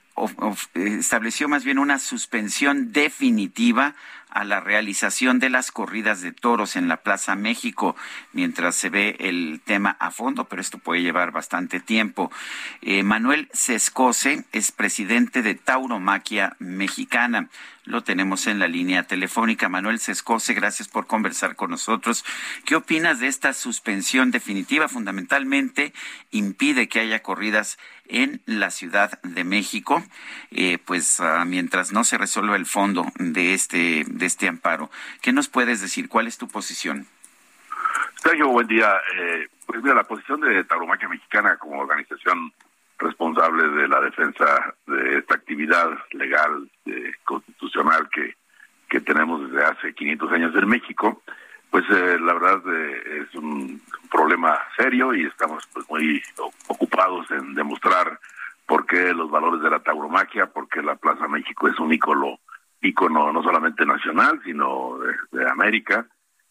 estableció 0.75 1.49
más 1.49 1.65
bien 1.65 1.79
una 1.79 1.99
suspensión 1.99 2.93
definitiva 2.93 3.95
a 4.31 4.43
la 4.43 4.59
realización 4.59 5.39
de 5.39 5.49
las 5.49 5.71
corridas 5.71 6.21
de 6.21 6.31
toros 6.31 6.75
en 6.75 6.87
la 6.87 6.97
Plaza 6.97 7.35
México, 7.35 7.95
mientras 8.33 8.75
se 8.75 8.89
ve 8.89 9.15
el 9.19 9.61
tema 9.63 9.95
a 9.99 10.11
fondo, 10.11 10.45
pero 10.45 10.61
esto 10.61 10.77
puede 10.77 11.01
llevar 11.01 11.31
bastante 11.31 11.79
tiempo. 11.79 12.31
Eh, 12.81 13.03
Manuel 13.03 13.49
Sescose 13.53 14.45
es 14.51 14.71
presidente 14.71 15.41
de 15.41 15.55
Tauromaquia 15.55 16.55
Mexicana. 16.59 17.49
Lo 17.85 18.03
tenemos 18.03 18.45
en 18.45 18.59
la 18.59 18.67
línea 18.67 19.03
telefónica. 19.03 19.67
Manuel 19.67 19.99
Sescose, 19.99 20.53
gracias 20.53 20.87
por 20.87 21.07
conversar 21.07 21.55
con 21.55 21.71
nosotros. 21.71 22.23
¿Qué 22.65 22.75
opinas 22.75 23.19
de 23.19 23.27
esta 23.27 23.53
suspensión 23.53 24.29
definitiva? 24.29 24.87
Fundamentalmente 24.87 25.93
impide 26.29 26.87
que 26.87 26.99
haya 26.99 27.23
corridas 27.23 27.79
en 28.05 28.41
la 28.45 28.69
Ciudad 28.69 29.19
de 29.23 29.43
México, 29.43 30.03
eh, 30.51 30.77
pues 30.85 31.19
ah, 31.21 31.43
mientras 31.45 31.91
no 31.91 32.03
se 32.03 32.17
resuelva 32.17 32.55
el 32.55 32.65
fondo 32.65 33.07
de 33.17 33.53
este, 33.53 34.03
de 34.05 34.25
este 34.25 34.47
amparo. 34.47 34.91
¿Qué 35.21 35.31
nos 35.33 35.49
puedes 35.49 35.81
decir? 35.81 36.07
¿Cuál 36.07 36.27
es 36.27 36.37
tu 36.37 36.47
posición? 36.47 37.07
Sergio, 38.21 38.49
buen 38.49 38.67
día. 38.67 38.93
Eh, 39.17 39.47
pues 39.65 39.81
mira, 39.81 39.95
la 39.95 40.03
posición 40.03 40.41
de 40.41 40.63
Tauromaquia 40.65 41.07
Mexicana 41.07 41.57
como 41.57 41.79
organización 41.79 42.53
responsable 43.01 43.67
de 43.67 43.87
la 43.87 43.99
defensa 44.01 44.75
de 44.87 45.17
esta 45.17 45.35
actividad 45.35 45.89
legal, 46.11 46.69
constitucional 47.25 48.09
que, 48.13 48.35
que 48.89 49.01
tenemos 49.01 49.49
desde 49.49 49.65
hace 49.65 49.93
500 49.93 50.31
años 50.31 50.55
en 50.55 50.67
México, 50.67 51.21
pues 51.71 51.85
eh, 51.89 52.19
la 52.19 52.33
verdad 52.33 52.61
eh, 52.67 53.23
es 53.23 53.35
un, 53.35 53.81
problema 54.11 54.59
serio 54.75 55.13
y 55.13 55.23
estamos 55.23 55.65
pues 55.73 55.89
muy 55.89 56.21
ocupados 56.67 57.31
en 57.31 57.55
demostrar 57.55 58.19
por 58.67 58.85
qué 58.85 59.13
los 59.13 59.31
valores 59.31 59.61
de 59.61 59.69
la 59.69 59.79
tauromaquia, 59.79 60.47
por 60.47 60.67
qué 60.67 60.83
la 60.83 60.97
Plaza 60.97 61.29
México 61.29 61.69
es 61.69 61.79
un 61.79 61.93
ícono, 61.93 62.39
ícono 62.81 63.31
no 63.31 63.41
solamente 63.41 63.85
nacional, 63.85 64.41
sino 64.43 64.97
de, 64.99 65.15
de 65.31 65.49
América. 65.49 66.05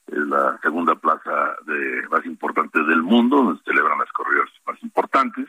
Es 0.07 0.19
la 0.21 0.59
segunda 0.63 0.95
plaza 0.95 1.55
de, 1.67 2.09
más 2.11 2.25
importante 2.25 2.83
del 2.83 3.03
mundo, 3.03 3.37
donde 3.37 3.59
se 3.59 3.71
celebran 3.71 3.99
las 3.99 4.11
corridas 4.13 4.49
más 4.67 4.83
importantes. 4.83 5.47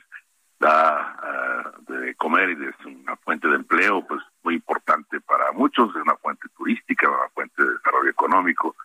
Da 0.61 1.17
ah, 1.23 1.72
de 1.88 2.14
comer 2.14 2.51
y 2.51 2.65
es 2.67 2.85
una 2.85 3.15
fuente 3.15 3.48
de 3.48 3.56
empleo 3.56 4.06
pues 4.06 4.22
muy 4.43 4.53
importante 4.53 5.19
para 5.22 5.51
muchos, 5.53 5.90
es 5.90 6.03
una 6.03 6.15
fuente 6.17 6.48
turística, 6.56 7.09
una 7.09 7.30
fuente 7.33 7.64
de 7.64 7.72
desarrollo 7.72 8.11
económico 8.11 8.75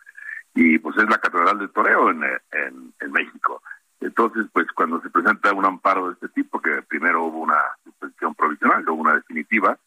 y 0.55 0.79
pues 0.79 0.97
es 0.97 1.07
la 1.07 1.19
catedral 1.19 1.59
de 1.59 1.67
toreo 1.67 2.09
en, 2.09 2.23
en, 2.23 2.93
en 2.99 3.11
México. 3.11 3.61
Entonces, 3.99 4.47
pues 4.51 4.65
cuando 4.71 4.99
se 5.01 5.11
presenta 5.11 5.53
un 5.53 5.65
amparo 5.65 6.07
de 6.07 6.13
este 6.13 6.29
tipo, 6.29 6.59
que 6.59 6.81
primero 6.81 7.25
hubo 7.25 7.41
una 7.41 7.61
suspensión 7.83 8.33
provisional, 8.33 8.83
luego 8.83 9.01
una 9.01 9.13
definitiva, 9.13 9.77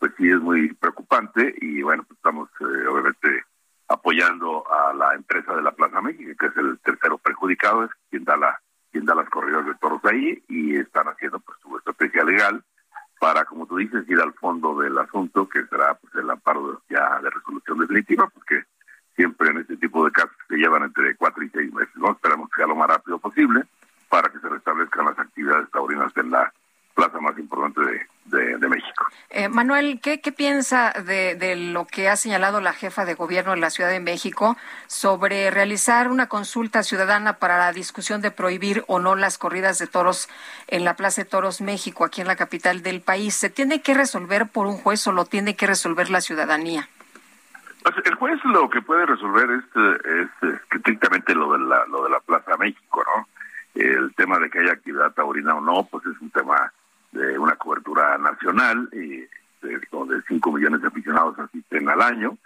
pues 0.00 0.12
sí 0.18 0.28
es 0.28 0.40
muy 0.40 0.74
preocupante 0.74 1.54
y 1.60 1.80
bueno, 1.80 2.02
pues 2.08 2.16
estamos 2.16 2.48
eh, 2.58 2.88
obviamente 2.88 3.44
apoyando 3.86 4.64
a 4.68 4.92
la 4.94 5.14
empresa 5.14 5.54
de 5.54 5.62
la 5.62 5.70
Plaza 5.70 6.00
México, 6.00 6.32
que 6.36 6.46
es 6.46 6.56
el 6.56 6.76
tercero 6.80 7.18
perjudicado, 7.18 7.84
es 7.84 7.90
quien 8.10 8.24
da 8.24 8.36
la 8.36 8.60
quien 8.96 9.04
da 9.04 9.14
las 9.14 9.28
corridas 9.28 9.66
de 9.66 9.74
toros 9.74 10.02
ahí 10.06 10.42
y 10.48 10.74
están 10.76 11.06
haciendo 11.06 11.38
pues 11.40 11.58
su 11.60 11.76
estrategia 11.76 12.24
legal 12.24 12.64
para, 13.20 13.44
como 13.44 13.66
tú 13.66 13.76
dices, 13.76 14.08
ir 14.08 14.18
al 14.18 14.32
fondo 14.32 14.78
del 14.78 14.96
asunto, 14.96 15.46
que 15.46 15.66
será 15.66 15.94
pues 15.96 16.14
el 16.14 16.30
amparo 16.30 16.80
ya 16.88 17.20
de 17.20 17.28
resolución 17.28 17.80
definitiva, 17.80 18.26
porque 18.32 18.64
siempre 19.14 19.50
en 19.50 19.58
este 19.58 19.76
tipo 19.76 20.02
de 20.02 20.12
casos 20.12 20.32
se 20.48 20.56
llevan 20.56 20.84
entre 20.84 21.14
cuatro 21.16 21.44
y 21.44 21.50
seis 21.50 21.70
meses, 21.74 21.94
¿no? 21.96 22.12
Esperamos 22.12 22.48
que 22.48 22.56
sea 22.56 22.66
lo 22.66 22.74
más 22.74 22.88
rápido 22.88 23.18
posible 23.18 23.64
para 24.08 24.30
que 24.30 24.38
se 24.38 24.48
restablezcan 24.48 25.04
las 25.04 25.18
actividades 25.18 25.70
taurinas 25.70 26.16
en 26.16 26.30
la 26.30 26.50
plaza 26.96 27.20
más 27.20 27.38
importante 27.38 27.80
de, 27.82 28.06
de, 28.24 28.58
de 28.58 28.68
México. 28.68 29.06
Eh, 29.30 29.48
Manuel, 29.48 30.00
¿qué, 30.02 30.20
qué 30.20 30.32
piensa 30.32 30.92
de, 31.04 31.34
de 31.34 31.54
lo 31.54 31.86
que 31.86 32.08
ha 32.08 32.16
señalado 32.16 32.60
la 32.60 32.72
jefa 32.72 33.04
de 33.04 33.14
gobierno 33.14 33.52
de 33.52 33.60
la 33.60 33.70
Ciudad 33.70 33.90
de 33.90 34.00
México 34.00 34.56
sobre 34.86 35.50
realizar 35.50 36.10
una 36.10 36.26
consulta 36.26 36.82
ciudadana 36.82 37.34
para 37.34 37.58
la 37.58 37.72
discusión 37.72 38.22
de 38.22 38.30
prohibir 38.30 38.82
o 38.88 38.98
no 38.98 39.14
las 39.14 39.36
corridas 39.36 39.78
de 39.78 39.86
toros 39.86 40.28
en 40.68 40.84
la 40.84 40.94
Plaza 40.94 41.22
de 41.22 41.28
Toros 41.28 41.60
México, 41.60 42.04
aquí 42.04 42.22
en 42.22 42.26
la 42.26 42.36
capital 42.36 42.82
del 42.82 43.02
país? 43.02 43.34
¿Se 43.34 43.50
tiene 43.50 43.82
que 43.82 43.94
resolver 43.94 44.46
por 44.46 44.66
un 44.66 44.78
juez 44.78 45.06
o 45.06 45.12
lo 45.12 45.26
tiene 45.26 45.54
que 45.54 45.66
resolver 45.66 46.10
la 46.10 46.22
ciudadanía? 46.22 46.88
Pues 47.82 47.94
el 48.04 48.14
juez 48.14 48.40
lo 48.44 48.68
que 48.70 48.80
puede 48.80 49.06
resolver 49.06 49.48
es, 49.50 49.64
es, 50.04 50.58
estrictamente 50.72 51.34
lo 51.34 51.52
de 51.52 51.58
la 51.58 51.86
lo 51.86 52.04
de 52.04 52.10
la 52.10 52.20
Plaza 52.20 52.56
México, 52.56 53.04
¿no? 53.04 53.28
El 53.74 54.14
tema 54.14 54.38
de 54.38 54.48
que 54.48 54.60
haya 54.60 54.72
actividad 54.72 55.12
taurina 55.12 55.54
o 55.54 55.60
no, 55.60 55.84
pues 55.84 56.04
es 56.06 56.20
un 56.20 56.30
tema 56.30 56.72
de 57.12 57.38
una 57.38 57.56
cobertura 57.56 58.18
nacional 58.18 58.88
de, 58.90 59.28
donde 59.90 60.22
5 60.28 60.52
millones 60.52 60.82
de 60.82 60.88
aficionados 60.88 61.38
asisten 61.38 61.88
al 61.88 62.00
año. 62.00 62.36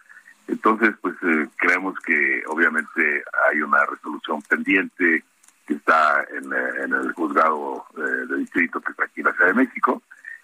Entonces, 0.48 0.94
pues 1.00 1.14
eh, 1.22 1.48
creemos 1.56 1.98
que 2.00 2.42
obviamente 2.48 3.22
hay 3.48 3.62
una 3.62 3.84
resolución 3.86 4.42
pendiente 4.42 5.24
que 5.66 5.74
está 5.74 6.24
en, 6.32 6.52
eh, 6.52 6.98
el 7.02 7.12
juzgado 7.12 7.86
eh, 7.96 8.26
de 8.28 8.36
distrito 8.38 8.80
que 8.80 8.90
está 8.90 9.04
aquí 9.04 9.20
en 9.20 9.26
la 9.26 9.32
Ciudad 9.32 9.48
de 9.48 9.64
México. 9.64 10.02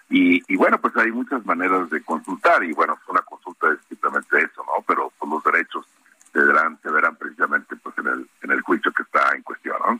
Y, 0.09 0.41
y 0.47 0.55
bueno, 0.55 0.79
pues 0.79 0.95
hay 0.95 1.11
muchas 1.11 1.45
maneras 1.45 1.89
de 1.89 2.01
consultar 2.01 2.63
y 2.63 2.71
bueno, 2.71 2.97
una 3.09 3.21
consulta 3.21 3.67
es 3.73 3.79
simplemente 3.89 4.37
eso, 4.37 4.63
¿no? 4.65 4.83
Pero 4.87 5.11
pues, 5.19 5.29
los 5.29 5.43
derechos 5.43 5.85
se 6.31 6.39
verán, 6.39 6.79
se 6.81 6.89
verán 6.89 7.15
precisamente 7.17 7.75
pues 7.75 7.97
en 7.97 8.07
el, 8.07 8.29
en 8.43 8.51
el 8.51 8.61
juicio 8.61 8.91
que 8.93 9.03
está 9.03 9.35
en 9.35 9.41
cuestión, 9.43 9.75
¿no? 9.85 9.99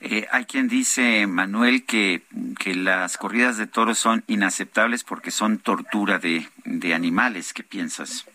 Eh, 0.00 0.26
hay 0.30 0.44
quien 0.44 0.68
dice, 0.68 1.26
Manuel, 1.26 1.84
que, 1.84 2.22
que 2.58 2.74
las 2.74 3.16
corridas 3.16 3.56
de 3.56 3.66
toros 3.66 3.98
son 3.98 4.24
inaceptables 4.26 5.04
porque 5.04 5.30
son 5.30 5.58
tortura 5.58 6.18
de, 6.18 6.48
de 6.64 6.94
animales. 6.94 7.52
¿Qué 7.52 7.62
piensas? 7.62 8.26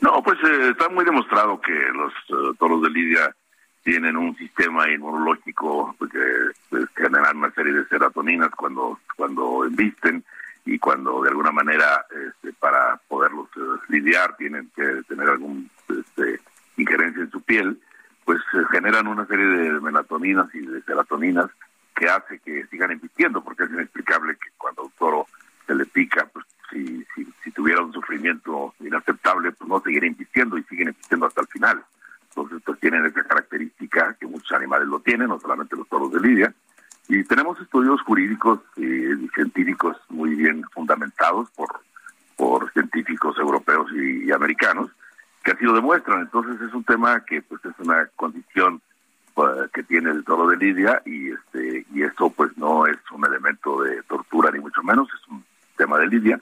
No, 0.00 0.22
pues 0.22 0.38
eh, 0.44 0.70
está 0.70 0.88
muy 0.88 1.04
demostrado 1.04 1.60
que 1.60 1.72
los 1.72 2.12
eh, 2.12 2.56
toros 2.58 2.82
de 2.82 2.90
lidia 2.90 3.34
tienen 3.82 4.16
un 4.16 4.36
sistema 4.36 4.90
inmunológico 4.90 5.94
pues, 5.98 6.10
que 6.10 6.18
pues, 6.68 6.86
generan 6.96 7.38
una 7.38 7.52
serie 7.52 7.72
de 7.72 7.86
serotoninas 7.86 8.50
cuando 8.50 8.98
cuando 9.16 9.64
embisten 9.64 10.24
y 10.64 10.78
cuando 10.78 11.22
de 11.22 11.30
alguna 11.30 11.52
manera 11.52 12.04
este, 12.10 12.52
para 12.54 13.00
poderlos 13.08 13.48
eh, 13.56 13.60
lidiar 13.88 14.36
tienen 14.36 14.70
que 14.74 15.02
tener 15.08 15.28
algún 15.30 15.70
este, 15.88 16.40
injerencia 16.76 17.22
en 17.22 17.30
su 17.30 17.40
piel, 17.42 17.80
pues 18.26 18.42
generan 18.72 19.06
una 19.06 19.24
serie 19.24 19.46
de 19.46 19.80
melatoninas 19.80 20.52
y 20.52 20.58
de 20.58 20.82
serotoninas 20.82 21.48
que 21.94 22.08
hace 22.08 22.40
que 22.40 22.66
sigan 22.66 22.90
embistiendo, 22.90 23.42
porque 23.42 23.62
es 23.62 23.70
inexplicable 23.70 24.34
que 24.34 24.50
cuando 24.58 24.82
un 24.82 24.90
toro 24.98 25.26
se 25.64 25.76
le 25.76 25.86
pica, 25.86 26.28
pues 26.32 26.44
si, 26.68 27.06
si, 27.14 27.24
si 27.44 27.52
tuviera 27.52 27.82
un 27.82 27.92
sufrimiento 27.92 28.74
inaceptable, 28.80 29.52
pues 29.52 29.70
no 29.70 29.80
seguir 29.80 30.02
insistiendo 30.02 30.58
y 30.58 30.64
siguen 30.64 30.88
insistiendo 30.88 31.26
hasta 31.26 31.42
el 31.42 31.46
final. 31.46 31.84
Entonces, 32.30 32.60
pues 32.66 32.80
tienen 32.80 33.06
esa 33.06 33.22
característica 33.22 34.16
que 34.18 34.26
muchos 34.26 34.50
animales 34.52 34.88
lo 34.88 34.98
tienen, 34.98 35.28
no 35.28 35.38
solamente 35.38 35.76
los 35.76 35.88
toros 35.88 36.12
de 36.12 36.20
lidia. 36.20 36.52
Y 37.08 37.22
tenemos 37.22 37.60
estudios 37.60 38.02
jurídicos 38.02 38.58
y 38.76 39.28
científicos 39.34 39.96
muy 40.08 40.34
bien 40.34 40.64
fundamentados 40.72 41.48
por, 41.52 41.68
por 42.34 42.72
científicos 42.72 43.38
europeos 43.38 43.86
y, 43.92 44.24
y 44.24 44.32
americanos 44.32 44.90
que 45.46 45.52
así 45.52 45.64
lo 45.64 45.74
demuestran. 45.74 46.22
Entonces 46.22 46.60
es 46.60 46.74
un 46.74 46.82
tema 46.82 47.24
que 47.24 47.40
pues 47.40 47.64
es 47.64 47.72
una 47.78 48.06
condición 48.16 48.82
pues, 49.32 49.70
que 49.70 49.84
tiene 49.84 50.10
el 50.10 50.24
toro 50.24 50.48
de 50.48 50.56
lidia 50.56 51.00
y 51.06 51.30
este 51.30 51.86
y 51.94 52.02
eso 52.02 52.30
pues 52.30 52.56
no 52.58 52.84
es 52.86 52.98
un 53.12 53.24
elemento 53.24 53.80
de 53.82 54.02
tortura 54.02 54.50
ni 54.50 54.58
mucho 54.58 54.82
menos, 54.82 55.08
es 55.08 55.28
un 55.28 55.44
tema 55.76 55.98
de 55.98 56.08
lidia 56.08 56.40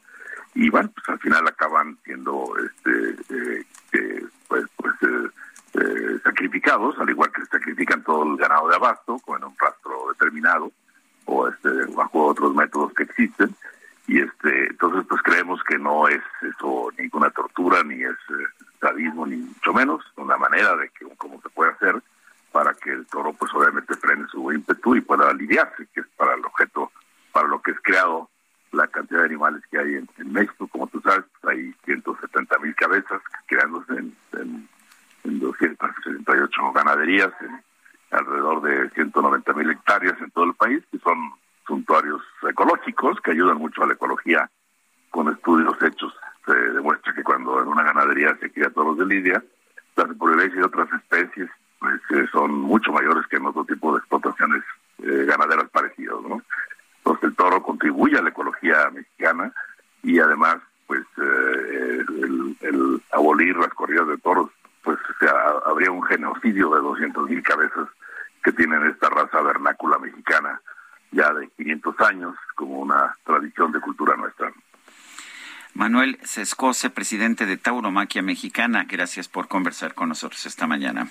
y 0.55 0.71
bueno 0.71 0.91
pues 0.95 1.07
al 1.09 1.19
final 1.19 1.47
acaban 1.47 1.99
siendo 2.05 2.55
este 2.65 3.11
eh, 3.35 3.65
eh, 3.93 4.25
pues 4.49 4.65
pues 4.77 4.95
eh, 5.03 5.29
eh, 5.75 6.19
sacrificados 6.25 6.99
al 6.99 7.11
igual 7.11 7.31
que 7.31 7.45
sacrifican 7.45 8.03
todo 8.05 8.23
el 8.23 8.39
ganado 8.39 8.69
de 8.69 8.77
abasto 8.77 9.19
con 9.19 9.45
un 9.45 9.55
rastro 9.59 10.07
determinado 10.13 10.73
o 11.27 11.49
este 11.49 11.69
bajo 11.95 12.27
otros 12.27 12.55
métodos 12.55 12.95
que 12.95 13.03
existen 13.03 13.55
y 14.07 14.21
este 14.21 14.67
entonces 14.67 15.05
pues 15.09 15.23
creemos 15.23 15.63
que 15.65 15.79
no 15.79 16.09
es 16.09 16.23
eso 16.43 16.89
ninguna 16.99 17.31
tortura 17.31 17.83
ni 17.83 18.03
es 18.03 18.11
eh, 18.11 18.65
sadismo 18.81 19.27
ni 19.27 19.37
mucho 19.37 19.73
menos. 19.73 20.05
Una 20.17 20.37
manera 20.37 20.77
de 20.77 20.91
que 20.91 21.07
cómo 21.17 21.41
se 21.41 21.49
puede 21.51 21.73
hacer 21.73 22.03
para 22.53 22.75
que 22.75 22.91
el 22.91 23.07
toro 23.07 23.33
pues 23.33 23.53
obviamente 23.55 23.95
frene 23.95 24.27
su 24.29 24.53
ímpetu 24.53 24.97
y 24.97 25.01
pueda 25.01 25.31
aliviarse 25.31 25.87
que 25.93 26.01
es 26.01 26.07
para 26.17 26.35
el 26.35 26.45
objeto 26.45 26.93
para 27.33 27.49
lo 27.49 27.61
que 27.63 27.73
es 27.73 27.81
creado 27.83 28.29
la 28.73 28.87
cantidad 28.89 29.21
de 29.21 29.27
animales 29.27 29.63
que 29.71 29.79
hay 29.79 29.95
en, 29.95 30.09
en 30.19 30.33
México. 30.33 30.69
Como 30.69 30.87
tú 30.89 31.01
sabes 31.01 31.25
pues, 31.41 31.57
hay 31.57 31.75
170 31.85 32.59
mil 32.59 32.75
cabezas 32.75 33.23
creándose 33.47 33.93
en, 33.93 34.17
en, 34.35 34.69
en 35.25 35.41
268 35.41 36.73
ganaderías 36.73 37.33
en 37.41 37.63
alrededor 38.11 38.63
de 38.63 38.91
190 38.91 39.53
mil 39.55 39.71
hectáreas 39.71 40.21
en 40.21 40.31
todo 40.31 40.45
el 40.45 40.55
país 40.55 40.83
que 40.93 40.99
son 40.99 41.33
suntuarios 41.67 42.23
ecológicos 42.49 43.19
que 43.21 43.24
ayudan 43.35 43.59
mucho 43.59 43.83
a 43.83 43.87
la 43.87 43.95
ecología 43.95 44.51
con 45.11 45.29
estudios 45.29 45.77
hechos. 45.83 46.13
Se 46.47 46.55
demuestra 46.55 47.15
que 47.15 47.23
cuando 47.23 47.63
en 47.63 47.69
una 47.69 47.83
ganadería 47.83 48.37
se 48.41 48.51
cría 48.51 48.71
toros 48.71 48.99
de 48.99 49.07
lidia, 49.07 49.43
la 49.97 50.07
supervivencia 50.07 50.61
de 50.61 50.67
otras 50.67 50.89
especies 50.93 51.51
pues, 51.79 52.01
eh, 52.11 52.27
son 52.33 52.53
mucho 52.53 52.93
mayores 52.93 53.27
que 53.29 53.37
en 53.37 53.47
otro 53.47 53.65
tipo 53.65 53.93
de 53.93 53.99
explotaciones 53.99 54.63
eh, 55.03 55.25
ganaderas 55.27 55.69
parecidas. 55.71 56.17
¿no? 56.23 56.43
Entonces 56.99 57.25
el 57.25 57.37
toro 57.37 57.63
contribuye 57.63 58.19
a 58.19 58.23
la 58.23 58.31
ecología 58.31 58.91
mexicana 58.91 59.53
y 60.03 60.19
además 60.19 60.57
pues 60.87 61.03
eh, 61.17 62.05
el, 62.09 62.57
el 62.61 63.03
abolir 63.13 63.57
las 63.57 63.73
corridas 63.73 64.07
de 64.09 64.19
toros 64.19 64.51
pues 64.83 64.99
o 64.99 65.19
sea, 65.19 65.33
habría 65.67 65.91
un 65.91 66.03
genocidio 66.03 66.71
de 66.71 66.81
200 66.81 67.29
mil 67.29 67.43
cabezas 67.43 67.89
que 68.43 68.53
tienen 68.53 68.87
esta 68.87 69.09
raza 69.09 69.41
vernácula 69.41 69.99
mexicana 69.99 70.61
ya 71.11 71.33
de 71.33 71.49
500 71.57 72.01
años 72.01 72.37
como 72.55 72.81
una 72.81 73.17
tradición 73.25 73.73
de 73.73 73.81
cultura 73.81 74.17
nuestra. 74.17 74.53
Manuel 76.35 76.47
Sescose, 76.47 76.91
presidente 76.91 77.47
de 77.47 77.57
Tauromaquia 77.57 78.21
Mexicana, 78.21 78.87
gracias 78.89 79.29
por 79.29 79.47
conversar 79.47 79.95
con 79.95 80.09
nosotros 80.09 80.45
esta 80.47 80.67
mañana. 80.67 81.09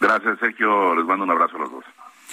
Gracias, 0.00 0.40
Sergio. 0.40 0.94
Les 0.96 1.04
mando 1.04 1.24
un 1.24 1.30
abrazo 1.30 1.56
a 1.56 1.60
los 1.60 1.70
dos. 1.70 1.84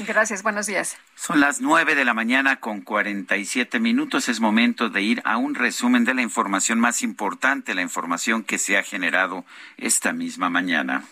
Gracias, 0.07 0.41
buenos 0.41 0.65
días. 0.65 0.97
Son 1.13 1.39
las 1.39 1.61
nueve 1.61 1.93
de 1.93 2.03
la 2.03 2.15
mañana 2.15 2.59
con 2.59 2.81
47 2.81 3.79
minutos. 3.79 4.29
Es 4.29 4.39
momento 4.39 4.89
de 4.89 5.03
ir 5.03 5.21
a 5.25 5.37
un 5.37 5.53
resumen 5.53 6.03
de 6.03 6.15
la 6.15 6.23
información 6.23 6.79
más 6.79 7.03
importante, 7.03 7.75
la 7.75 7.83
información 7.83 8.43
que 8.43 8.57
se 8.57 8.79
ha 8.79 8.83
generado 8.83 9.45
esta 9.77 10.11
misma 10.11 10.49
mañana. 10.49 11.03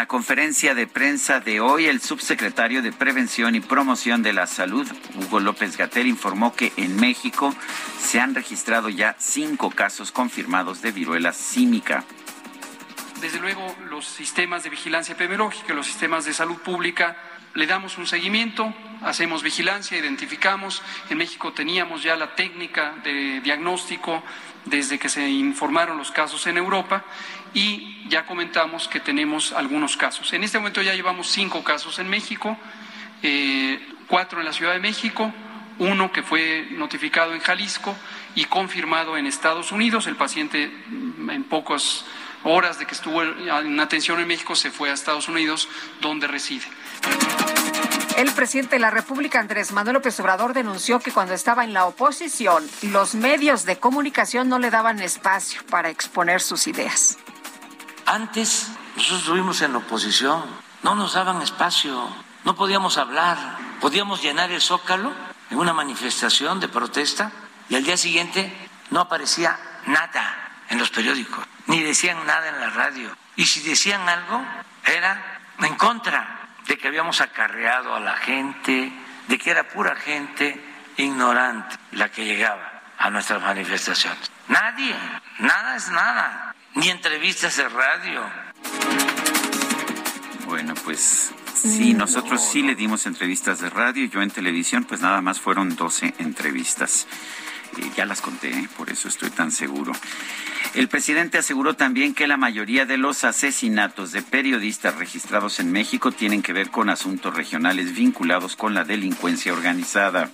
La 0.00 0.06
conferencia 0.06 0.74
de 0.74 0.86
prensa 0.86 1.40
de 1.40 1.60
hoy, 1.60 1.84
el 1.84 2.00
subsecretario 2.00 2.80
de 2.80 2.90
Prevención 2.90 3.54
y 3.54 3.60
Promoción 3.60 4.22
de 4.22 4.32
la 4.32 4.46
Salud, 4.46 4.90
Hugo 5.14 5.40
López 5.40 5.76
Gatel, 5.76 6.06
informó 6.06 6.54
que 6.54 6.72
en 6.78 6.96
México 6.96 7.54
se 7.98 8.18
han 8.18 8.34
registrado 8.34 8.88
ya 8.88 9.14
cinco 9.18 9.70
casos 9.70 10.10
confirmados 10.10 10.80
de 10.80 10.92
viruela 10.92 11.34
símica. 11.34 12.04
Desde 13.20 13.40
luego, 13.40 13.76
los 13.90 14.06
sistemas 14.06 14.62
de 14.62 14.70
vigilancia 14.70 15.12
epidemiológica, 15.12 15.74
los 15.74 15.86
sistemas 15.86 16.24
de 16.24 16.32
salud 16.32 16.56
pública, 16.56 17.18
le 17.52 17.66
damos 17.66 17.98
un 17.98 18.06
seguimiento, 18.06 18.72
hacemos 19.02 19.42
vigilancia, 19.42 19.98
identificamos. 19.98 20.82
En 21.10 21.18
México 21.18 21.52
teníamos 21.52 22.02
ya 22.02 22.16
la 22.16 22.34
técnica 22.34 22.94
de 23.04 23.42
diagnóstico 23.42 24.22
desde 24.64 24.98
que 24.98 25.10
se 25.10 25.28
informaron 25.28 25.98
los 25.98 26.10
casos 26.10 26.46
en 26.46 26.56
Europa 26.56 27.04
y 27.54 28.08
ya 28.08 28.26
comentamos 28.26 28.88
que 28.88 29.00
tenemos 29.00 29.52
algunos 29.52 29.96
casos. 29.96 30.32
En 30.32 30.44
este 30.44 30.58
momento 30.58 30.82
ya 30.82 30.94
llevamos 30.94 31.28
cinco 31.28 31.64
casos 31.64 31.98
en 31.98 32.08
México, 32.08 32.56
eh, 33.22 33.80
cuatro 34.06 34.40
en 34.40 34.46
la 34.46 34.52
Ciudad 34.52 34.72
de 34.72 34.80
México, 34.80 35.32
uno 35.78 36.12
que 36.12 36.22
fue 36.22 36.68
notificado 36.72 37.34
en 37.34 37.40
Jalisco 37.40 37.96
y 38.34 38.44
confirmado 38.44 39.16
en 39.16 39.26
Estados 39.26 39.72
Unidos. 39.72 40.06
El 40.06 40.16
paciente 40.16 40.68
mm, 40.88 41.30
en 41.30 41.44
pocas 41.44 42.04
horas 42.44 42.78
de 42.78 42.86
que 42.86 42.94
estuvo 42.94 43.22
en 43.22 43.80
atención 43.80 44.20
en 44.20 44.28
México 44.28 44.54
se 44.54 44.70
fue 44.70 44.90
a 44.90 44.94
Estados 44.94 45.28
Unidos, 45.28 45.68
donde 46.00 46.26
reside. 46.26 46.64
El 48.16 48.32
presidente 48.32 48.76
de 48.76 48.80
la 48.80 48.90
República, 48.90 49.40
Andrés 49.40 49.72
Manuel 49.72 49.94
López 49.94 50.18
Obrador, 50.20 50.52
denunció 50.52 51.00
que 51.00 51.10
cuando 51.10 51.32
estaba 51.32 51.64
en 51.64 51.72
la 51.72 51.86
oposición, 51.86 52.68
los 52.82 53.14
medios 53.14 53.64
de 53.64 53.78
comunicación 53.78 54.48
no 54.48 54.58
le 54.58 54.70
daban 54.70 55.00
espacio 55.00 55.62
para 55.70 55.88
exponer 55.88 56.42
sus 56.42 56.66
ideas. 56.66 57.18
Antes 58.10 58.66
nosotros 58.96 59.20
estuvimos 59.20 59.62
en 59.62 59.70
la 59.70 59.78
oposición, 59.78 60.42
no 60.82 60.96
nos 60.96 61.12
daban 61.12 61.42
espacio, 61.42 62.08
no 62.42 62.56
podíamos 62.56 62.98
hablar, 62.98 63.38
podíamos 63.80 64.20
llenar 64.20 64.50
el 64.50 64.60
zócalo 64.60 65.12
en 65.48 65.58
una 65.58 65.72
manifestación 65.72 66.58
de 66.58 66.66
protesta 66.66 67.30
y 67.68 67.76
al 67.76 67.84
día 67.84 67.96
siguiente 67.96 68.52
no 68.90 68.98
aparecía 68.98 69.56
nada 69.86 70.24
en 70.70 70.78
los 70.78 70.90
periódicos, 70.90 71.46
ni 71.68 71.84
decían 71.84 72.26
nada 72.26 72.48
en 72.48 72.58
la 72.58 72.70
radio. 72.70 73.16
Y 73.36 73.46
si 73.46 73.60
decían 73.60 74.08
algo, 74.08 74.44
era 74.84 75.38
en 75.60 75.76
contra 75.76 76.48
de 76.66 76.76
que 76.76 76.88
habíamos 76.88 77.20
acarreado 77.20 77.94
a 77.94 78.00
la 78.00 78.16
gente, 78.16 78.92
de 79.28 79.38
que 79.38 79.52
era 79.52 79.68
pura 79.68 79.94
gente 79.94 80.60
ignorante 80.96 81.76
la 81.92 82.08
que 82.08 82.24
llegaba 82.24 82.82
a 82.98 83.08
nuestras 83.08 83.40
manifestaciones. 83.40 84.32
Nadie, 84.48 84.96
nada 85.38 85.76
es 85.76 85.88
nada, 85.90 86.49
ni 86.74 86.88
entrevistas 86.88 87.56
de 87.56 87.68
radio. 87.68 88.22
Bueno, 90.46 90.74
pues 90.84 91.32
sí, 91.54 91.94
nosotros 91.94 92.42
sí 92.42 92.62
le 92.62 92.74
dimos 92.74 93.06
entrevistas 93.06 93.60
de 93.60 93.70
radio, 93.70 94.06
yo 94.06 94.22
en 94.22 94.30
televisión, 94.30 94.84
pues 94.84 95.00
nada 95.00 95.20
más 95.20 95.40
fueron 95.40 95.76
12 95.76 96.14
entrevistas. 96.18 97.06
Eh, 97.78 97.90
ya 97.96 98.04
las 98.04 98.20
conté, 98.20 98.50
¿eh? 98.50 98.68
por 98.76 98.90
eso 98.90 99.08
estoy 99.08 99.30
tan 99.30 99.52
seguro. 99.52 99.92
El 100.74 100.88
presidente 100.88 101.38
aseguró 101.38 101.74
también 101.74 102.14
que 102.14 102.26
la 102.26 102.36
mayoría 102.36 102.86
de 102.86 102.96
los 102.96 103.24
asesinatos 103.24 104.12
de 104.12 104.22
periodistas 104.22 104.96
registrados 104.96 105.60
en 105.60 105.72
México 105.72 106.12
tienen 106.12 106.42
que 106.42 106.52
ver 106.52 106.70
con 106.70 106.90
asuntos 106.90 107.34
regionales 107.34 107.94
vinculados 107.94 108.56
con 108.56 108.74
la 108.74 108.84
delincuencia 108.84 109.52
organizada. 109.52 110.30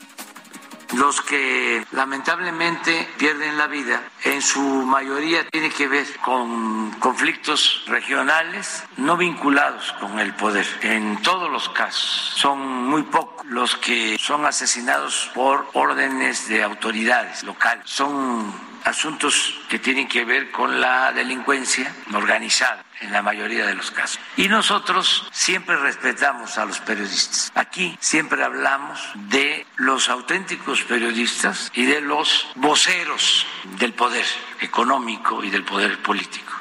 Los 0.94 1.20
que 1.20 1.84
lamentablemente 1.92 3.08
pierden 3.18 3.58
la 3.58 3.66
vida, 3.66 4.02
en 4.24 4.40
su 4.40 4.60
mayoría 4.60 5.46
tiene 5.48 5.70
que 5.70 5.88
ver 5.88 6.06
con 6.18 6.92
conflictos 6.92 7.84
regionales 7.88 8.84
no 8.96 9.16
vinculados 9.16 9.92
con 10.00 10.18
el 10.20 10.34
poder. 10.34 10.66
En 10.82 11.20
todos 11.22 11.50
los 11.50 11.68
casos 11.70 12.32
son 12.36 12.86
muy 12.86 13.02
pocos 13.02 13.46
los 13.46 13.76
que 13.76 14.16
son 14.18 14.46
asesinados 14.46 15.30
por 15.34 15.68
órdenes 15.74 16.48
de 16.48 16.62
autoridades 16.62 17.42
locales. 17.42 17.84
Son 17.86 18.52
asuntos 18.86 19.54
que 19.68 19.80
tienen 19.80 20.06
que 20.06 20.24
ver 20.24 20.50
con 20.52 20.80
la 20.80 21.12
delincuencia 21.12 21.92
organizada 22.14 22.84
en 23.00 23.12
la 23.12 23.20
mayoría 23.20 23.66
de 23.66 23.74
los 23.74 23.90
casos. 23.90 24.18
Y 24.36 24.48
nosotros 24.48 25.28
siempre 25.32 25.76
respetamos 25.76 26.56
a 26.56 26.64
los 26.64 26.78
periodistas. 26.80 27.50
Aquí 27.54 27.96
siempre 28.00 28.44
hablamos 28.44 29.00
de 29.14 29.66
los 29.76 30.08
auténticos 30.08 30.82
periodistas 30.82 31.70
y 31.74 31.84
de 31.84 32.00
los 32.00 32.46
voceros 32.54 33.44
del 33.78 33.92
poder 33.92 34.24
económico 34.60 35.42
y 35.42 35.50
del 35.50 35.64
poder 35.64 36.00
político. 36.00 36.52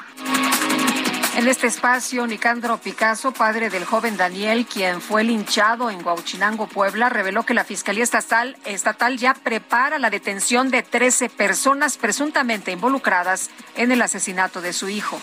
En 1.36 1.48
este 1.48 1.66
espacio, 1.66 2.26
Nicandro 2.26 2.78
Picasso, 2.78 3.30
padre 3.30 3.68
del 3.68 3.84
joven 3.84 4.16
Daniel, 4.16 4.64
quien 4.64 5.02
fue 5.02 5.22
linchado 5.22 5.90
en 5.90 6.02
Huauchinango, 6.02 6.66
Puebla, 6.66 7.10
reveló 7.10 7.42
que 7.42 7.52
la 7.52 7.62
Fiscalía 7.62 8.04
Estatal, 8.04 8.56
estatal 8.64 9.18
ya 9.18 9.34
prepara 9.34 9.98
la 9.98 10.08
detención 10.08 10.70
de 10.70 10.82
13 10.82 11.28
personas 11.28 11.98
presuntamente 11.98 12.72
involucradas 12.72 13.50
en 13.76 13.92
el 13.92 14.00
asesinato 14.00 14.62
de 14.62 14.72
su 14.72 14.88
hijo. 14.88 15.20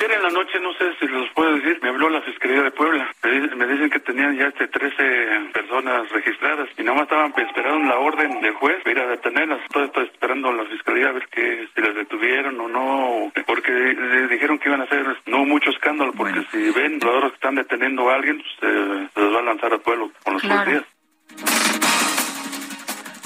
Ayer 0.00 0.12
en 0.16 0.22
la 0.22 0.30
noche, 0.30 0.58
no 0.60 0.72
sé 0.74 0.94
si 0.98 1.06
los 1.08 1.28
puedo 1.34 1.54
decir, 1.56 1.78
me 1.82 1.90
habló 1.90 2.08
la 2.08 2.22
Fiscalía 2.22 2.62
de 2.62 2.70
Puebla. 2.70 3.06
Me, 3.22 3.66
dicen- 3.66 3.90
que 3.90 4.00
tenían 4.00 4.34
ya 4.34 4.46
este 4.46 4.66
13 4.68 5.50
personas 5.52 6.08
registradas 6.10 6.68
y 6.78 6.82
nada 6.82 6.94
más 6.94 7.02
estaban 7.02 7.34
esperando 7.36 7.86
la 7.86 7.98
orden 7.98 8.40
del 8.40 8.54
juez 8.54 8.78
para 8.82 8.90
ir 8.92 8.98
a 9.00 9.06
detenerlas. 9.08 9.60
Todo 9.70 9.84
estoy 9.84 10.04
esperando 10.06 10.52
la 10.54 10.64
Fiscalía 10.64 11.08
a 11.08 11.12
ver 11.12 11.28
que 11.28 11.68
si 11.74 11.80
las 11.82 11.94
detuvieron 11.94 12.58
o 12.60 12.68
no, 12.68 13.32
porque 13.46 13.72
le 13.72 14.28
dijeron 14.28 14.58
que 14.58 14.70
iban 14.70 14.80
a 14.80 14.84
hacer 14.84 15.04
no 15.26 15.44
mucho 15.44 15.68
escándalo, 15.68 16.12
porque 16.16 16.44
si 16.50 16.70
ven 16.70 16.98
los 17.02 17.30
que 17.32 17.34
están 17.34 17.56
deteniendo 17.56 18.08
a 18.08 18.14
alguien, 18.14 18.38
pues, 18.38 18.72
eh, 18.72 19.08
se 19.12 19.20
los 19.20 19.34
va 19.34 19.40
a 19.40 19.42
lanzar 19.42 19.70
al 19.74 19.80
pueblo 19.80 20.10
con 20.24 20.32
los 20.32 20.42
Claro. 20.42 20.64
policías. 20.64 22.29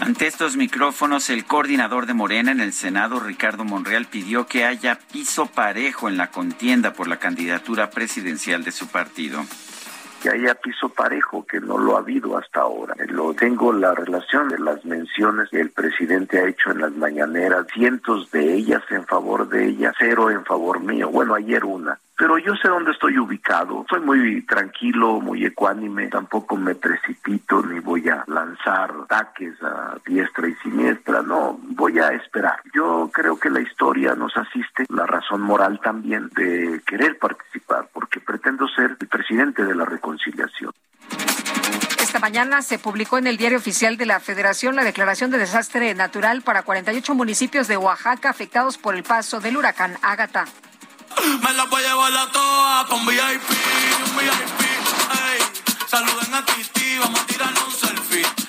Ante 0.05 0.27
estos 0.27 0.59
micrófonos, 0.59 1.31
el 1.31 1.47
coordinador 1.47 2.05
de 2.05 2.13
Morena 2.13 2.53
en 2.53 2.61
el 2.61 2.75
Senado, 2.75 3.21
Ricardo 3.21 3.65
Monreal, 3.65 4.05
pidió 4.05 4.47
que 4.47 4.67
haya 4.67 4.99
piso 5.11 5.47
parejo 5.47 6.11
en 6.11 6.19
la 6.19 6.31
contienda 6.31 6.93
por 6.93 7.09
la 7.09 7.17
candidatura 7.17 7.89
presidencial 7.89 8.65
de 8.65 8.73
su 8.73 8.89
partido. 8.89 9.41
que 10.23 10.31
haya 10.31 10.55
piso 10.55 10.89
parejo, 10.89 11.45
que 11.47 11.61
no 11.61 11.77
lo 11.77 11.97
ha 11.97 12.01
habido 12.01 12.39
hasta 12.39 12.61
ahora. 12.61 12.95
Lo 13.09 13.35
tengo 13.35 13.75
la 13.75 13.95
relación 13.95 14.49
de 14.49 14.59
las 14.59 14.83
menciones 14.85 15.51
que 15.51 15.61
el 15.61 15.71
presidente 15.71 16.39
ha 16.39 16.49
hecho 16.49 16.71
en 16.71 16.81
las 16.81 16.93
mañaneras, 16.93 17.67
cientos 17.75 18.31
de 18.31 18.55
ellas 18.55 18.83
en 18.89 19.05
favor 19.07 19.49
de 19.49 19.69
ella, 19.69 19.93
cero 19.99 20.31
en 20.31 20.43
favor 20.47 20.81
mío. 20.81 21.11
Bueno, 21.11 21.35
ayer 21.35 21.63
una. 21.65 21.99
Pero 22.17 22.39
yo 22.39 22.55
sé 22.55 22.69
dónde 22.69 22.93
estoy 22.93 23.19
ubicado. 23.19 23.85
Soy 23.91 24.01
muy 24.01 24.43
tranquilo, 24.43 25.21
muy 25.21 25.45
ecuánime. 25.45 26.07
Tampoco 26.07 26.57
me 26.57 26.75
precipito 26.77 27.61
ni 27.63 27.81
voy 27.81 28.09
a 28.09 28.23
lanzar 28.29 28.93
ataques 29.03 29.61
a 29.63 29.97
diestra 30.07 30.49
y 30.49 30.55
siniestra. 30.57 31.23
No, 31.23 31.59
voy 31.61 31.99
a 31.99 32.11
esperar. 32.11 32.61
Yo 32.73 33.11
creo 33.13 33.37
que 33.39 33.51
la 33.51 33.61
historia 33.61 34.15
nos 34.15 34.37
asiste, 34.37 34.85
la 34.91 35.07
razón 35.07 35.41
moral 35.43 35.81
también 35.83 36.29
de 36.37 36.81
querer 36.87 37.19
participar, 37.19 37.89
porque 37.93 38.21
pretendo 38.21 38.69
ser 38.69 38.97
el 39.01 39.09
presidente 39.09 39.65
de 39.65 39.75
la 39.75 39.85
reconciliación. 39.85 40.71
Esta 42.01 42.21
mañana 42.21 42.63
se 42.63 42.79
publicó 42.79 43.19
en 43.19 43.27
el 43.27 43.37
Diario 43.37 43.59
Oficial 43.59 43.97
de 43.97 44.07
la 44.07 44.21
Federación 44.21 44.77
la 44.77 44.85
declaración 44.85 45.33
de 45.33 45.39
desastre 45.39 45.93
natural 45.95 46.43
para 46.43 46.63
48 46.63 47.13
municipios 47.13 47.67
de 47.67 47.77
Oaxaca 47.77 48.31
afectados 48.31 48.79
por 48.79 48.95
el 48.95 49.03
paso 49.03 49.41
del 49.41 49.57
huracán 49.57 49.95
Ágata. 50.01 50.45
Me 51.25 51.53
la 51.55 51.65
voy 51.65 51.83
a 51.83 51.89
llevar 51.89 52.13
la 52.13 52.27
toa 52.31 52.87
con 52.87 53.07
VIP, 53.07 53.51
un 54.07 54.17
VIP, 54.17 54.61
ey. 54.61 55.41
Saluden 55.89 56.35
a 56.35 56.45
Titi, 56.45 56.99
vamos 56.99 57.19
a 57.19 57.27
tirar 57.27 57.53
un 57.67 57.73
selfie. 57.73 58.44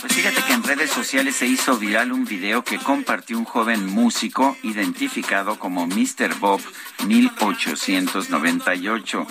Pues 0.00 0.12
fíjate 0.12 0.42
que 0.42 0.52
en 0.52 0.62
redes 0.62 0.90
sociales 0.90 1.36
se 1.36 1.46
hizo 1.46 1.78
viral 1.78 2.12
un 2.12 2.24
video 2.24 2.62
que 2.62 2.78
compartió 2.78 3.38
un 3.38 3.44
joven 3.44 3.86
músico 3.86 4.56
identificado 4.62 5.58
como 5.58 5.86
Mr. 5.86 6.34
Bob 6.38 6.60
1898. 7.06 9.26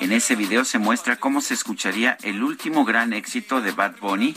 En 0.00 0.12
ese 0.12 0.36
video 0.36 0.64
se 0.64 0.78
muestra 0.78 1.16
cómo 1.16 1.40
se 1.40 1.54
escucharía 1.54 2.16
el 2.22 2.42
último 2.42 2.84
gran 2.84 3.12
éxito 3.12 3.60
de 3.60 3.72
Bad 3.72 3.96
Bunny, 4.00 4.34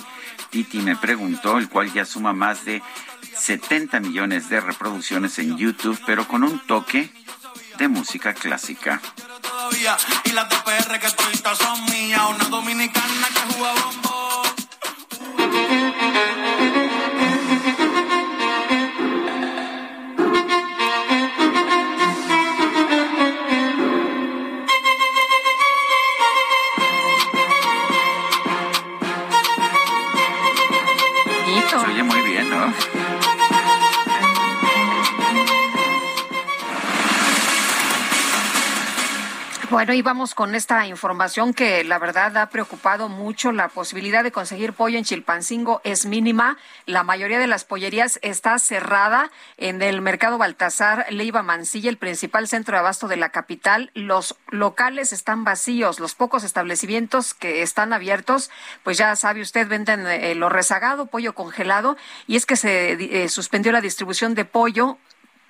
Titi 0.49 0.79
me 0.79 0.95
preguntó, 0.95 1.57
el 1.57 1.69
cual 1.69 1.93
ya 1.93 2.05
suma 2.05 2.33
más 2.33 2.65
de 2.65 2.81
70 3.37 3.99
millones 3.99 4.49
de 4.49 4.59
reproducciones 4.59 5.37
en 5.39 5.57
YouTube, 5.57 5.99
pero 6.05 6.27
con 6.27 6.43
un 6.43 6.59
toque 6.59 7.11
de 7.77 7.87
música 7.87 8.33
clásica. 8.33 9.01
Todavía. 9.69 9.97
Y 10.25 10.31
las 10.31 10.49
de 10.49 10.55
PR 10.57 10.99
que 10.99 11.11
toditas 11.11 11.57
son 11.57 11.85
mías. 11.85 12.21
Una 12.29 12.45
dominicana 12.45 13.27
que 13.33 13.53
juega 13.53 13.73
bombo. 13.73 14.28
Bueno, 39.69 39.93
y 39.93 40.01
vamos 40.01 40.33
con 40.33 40.55
esta 40.55 40.87
información 40.87 41.53
que 41.53 41.83
la 41.83 41.99
verdad 41.99 42.35
ha 42.37 42.49
preocupado 42.49 43.07
mucho. 43.07 43.51
La 43.51 43.67
posibilidad 43.67 44.23
de 44.23 44.31
conseguir 44.31 44.73
pollo 44.73 44.97
en 44.97 45.03
Chilpancingo 45.03 45.79
es 45.83 46.07
mínima. 46.07 46.57
La 46.87 47.03
mayoría 47.03 47.37
de 47.37 47.45
las 47.45 47.65
pollerías 47.65 48.17
está 48.23 48.57
cerrada. 48.57 49.29
En 49.57 49.83
el 49.83 50.01
mercado 50.01 50.39
Baltasar, 50.39 51.05
Leiva 51.11 51.43
Mansilla, 51.43 51.91
el 51.91 51.99
principal 51.99 52.47
centro 52.47 52.73
de 52.73 52.79
abasto 52.79 53.07
de 53.07 53.17
la 53.17 53.29
capital, 53.29 53.91
los 53.93 54.35
locales 54.49 55.13
están 55.13 55.43
vacíos. 55.43 55.99
Los 55.99 56.15
pocos 56.15 56.43
establecimientos 56.43 57.35
que 57.35 57.61
están 57.61 57.93
abiertos, 57.93 58.49
pues 58.83 58.97
ya 58.97 59.15
sabe 59.15 59.41
usted, 59.41 59.67
venden 59.67 60.07
eh, 60.07 60.33
lo 60.33 60.49
rezagado, 60.49 61.05
pollo 61.05 61.35
congelado. 61.35 61.95
Y 62.25 62.37
es 62.37 62.47
que 62.47 62.55
se 62.55 62.93
eh, 62.93 63.29
suspendió 63.29 63.71
la 63.71 63.81
distribución 63.81 64.33
de 64.33 64.45
pollo 64.45 64.97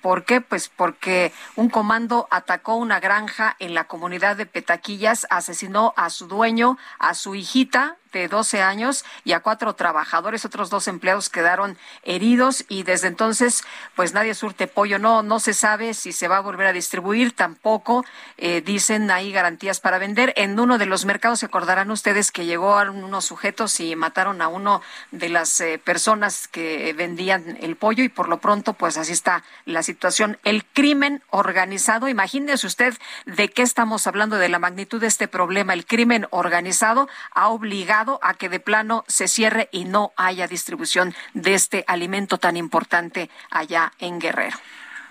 ¿Por 0.00 0.24
qué? 0.24 0.40
Pues 0.40 0.68
porque 0.68 1.32
un 1.56 1.68
comando 1.68 2.26
atacó 2.30 2.76
una 2.76 3.00
granja 3.00 3.56
en 3.58 3.74
la 3.74 3.84
comunidad 3.84 4.36
de 4.36 4.46
Petaquillas, 4.46 5.26
asesinó 5.30 5.92
a 5.96 6.10
su 6.10 6.26
dueño, 6.26 6.78
a 6.98 7.14
su 7.14 7.34
hijita 7.34 7.96
de 8.12 8.28
12 8.28 8.62
años 8.62 9.04
y 9.24 9.32
a 9.32 9.40
cuatro 9.40 9.74
trabajadores, 9.74 10.44
otros 10.44 10.70
dos 10.70 10.88
empleados 10.88 11.28
quedaron 11.28 11.78
heridos 12.02 12.64
y 12.68 12.82
desde 12.82 13.08
entonces 13.08 13.62
pues 13.94 14.12
nadie 14.12 14.34
surte 14.34 14.66
pollo, 14.66 14.98
no 14.98 15.22
no 15.22 15.40
se 15.40 15.54
sabe 15.54 15.94
si 15.94 16.12
se 16.12 16.28
va 16.28 16.38
a 16.38 16.40
volver 16.40 16.66
a 16.66 16.72
distribuir, 16.72 17.34
tampoco 17.34 18.04
eh, 18.36 18.60
dicen 18.60 19.10
ahí 19.10 19.32
garantías 19.32 19.80
para 19.80 19.98
vender. 19.98 20.32
En 20.36 20.58
uno 20.58 20.78
de 20.78 20.86
los 20.86 21.04
mercados 21.04 21.40
se 21.40 21.46
acordarán 21.46 21.90
ustedes 21.90 22.32
que 22.32 22.46
llegó 22.46 22.78
a 22.78 22.90
unos 22.90 23.24
sujetos 23.24 23.78
y 23.80 23.94
mataron 23.96 24.42
a 24.42 24.48
uno 24.48 24.82
de 25.10 25.28
las 25.28 25.60
eh, 25.60 25.80
personas 25.82 26.48
que 26.48 26.92
vendían 26.94 27.58
el 27.60 27.76
pollo 27.76 28.02
y 28.04 28.08
por 28.08 28.28
lo 28.28 28.40
pronto 28.40 28.72
pues 28.72 28.96
así 28.96 29.12
está 29.12 29.44
la 29.64 29.82
situación. 29.82 30.38
El 30.44 30.64
crimen 30.64 31.22
organizado, 31.30 32.08
imagínese 32.08 32.66
usted 32.66 32.94
de 33.26 33.48
qué 33.48 33.62
estamos 33.62 34.06
hablando, 34.06 34.36
de 34.36 34.48
la 34.48 34.58
magnitud 34.58 35.00
de 35.00 35.06
este 35.06 35.28
problema. 35.28 35.74
El 35.74 35.86
crimen 35.86 36.26
organizado 36.30 37.08
ha 37.32 37.48
obligado 37.48 37.99
a 38.22 38.34
que 38.34 38.48
de 38.48 38.60
plano 38.60 39.04
se 39.08 39.28
cierre 39.28 39.68
y 39.72 39.84
no 39.84 40.12
haya 40.16 40.46
distribución 40.46 41.14
de 41.34 41.54
este 41.54 41.84
alimento 41.86 42.38
tan 42.38 42.56
importante 42.56 43.30
allá 43.50 43.92
en 43.98 44.18
Guerrero. 44.18 44.56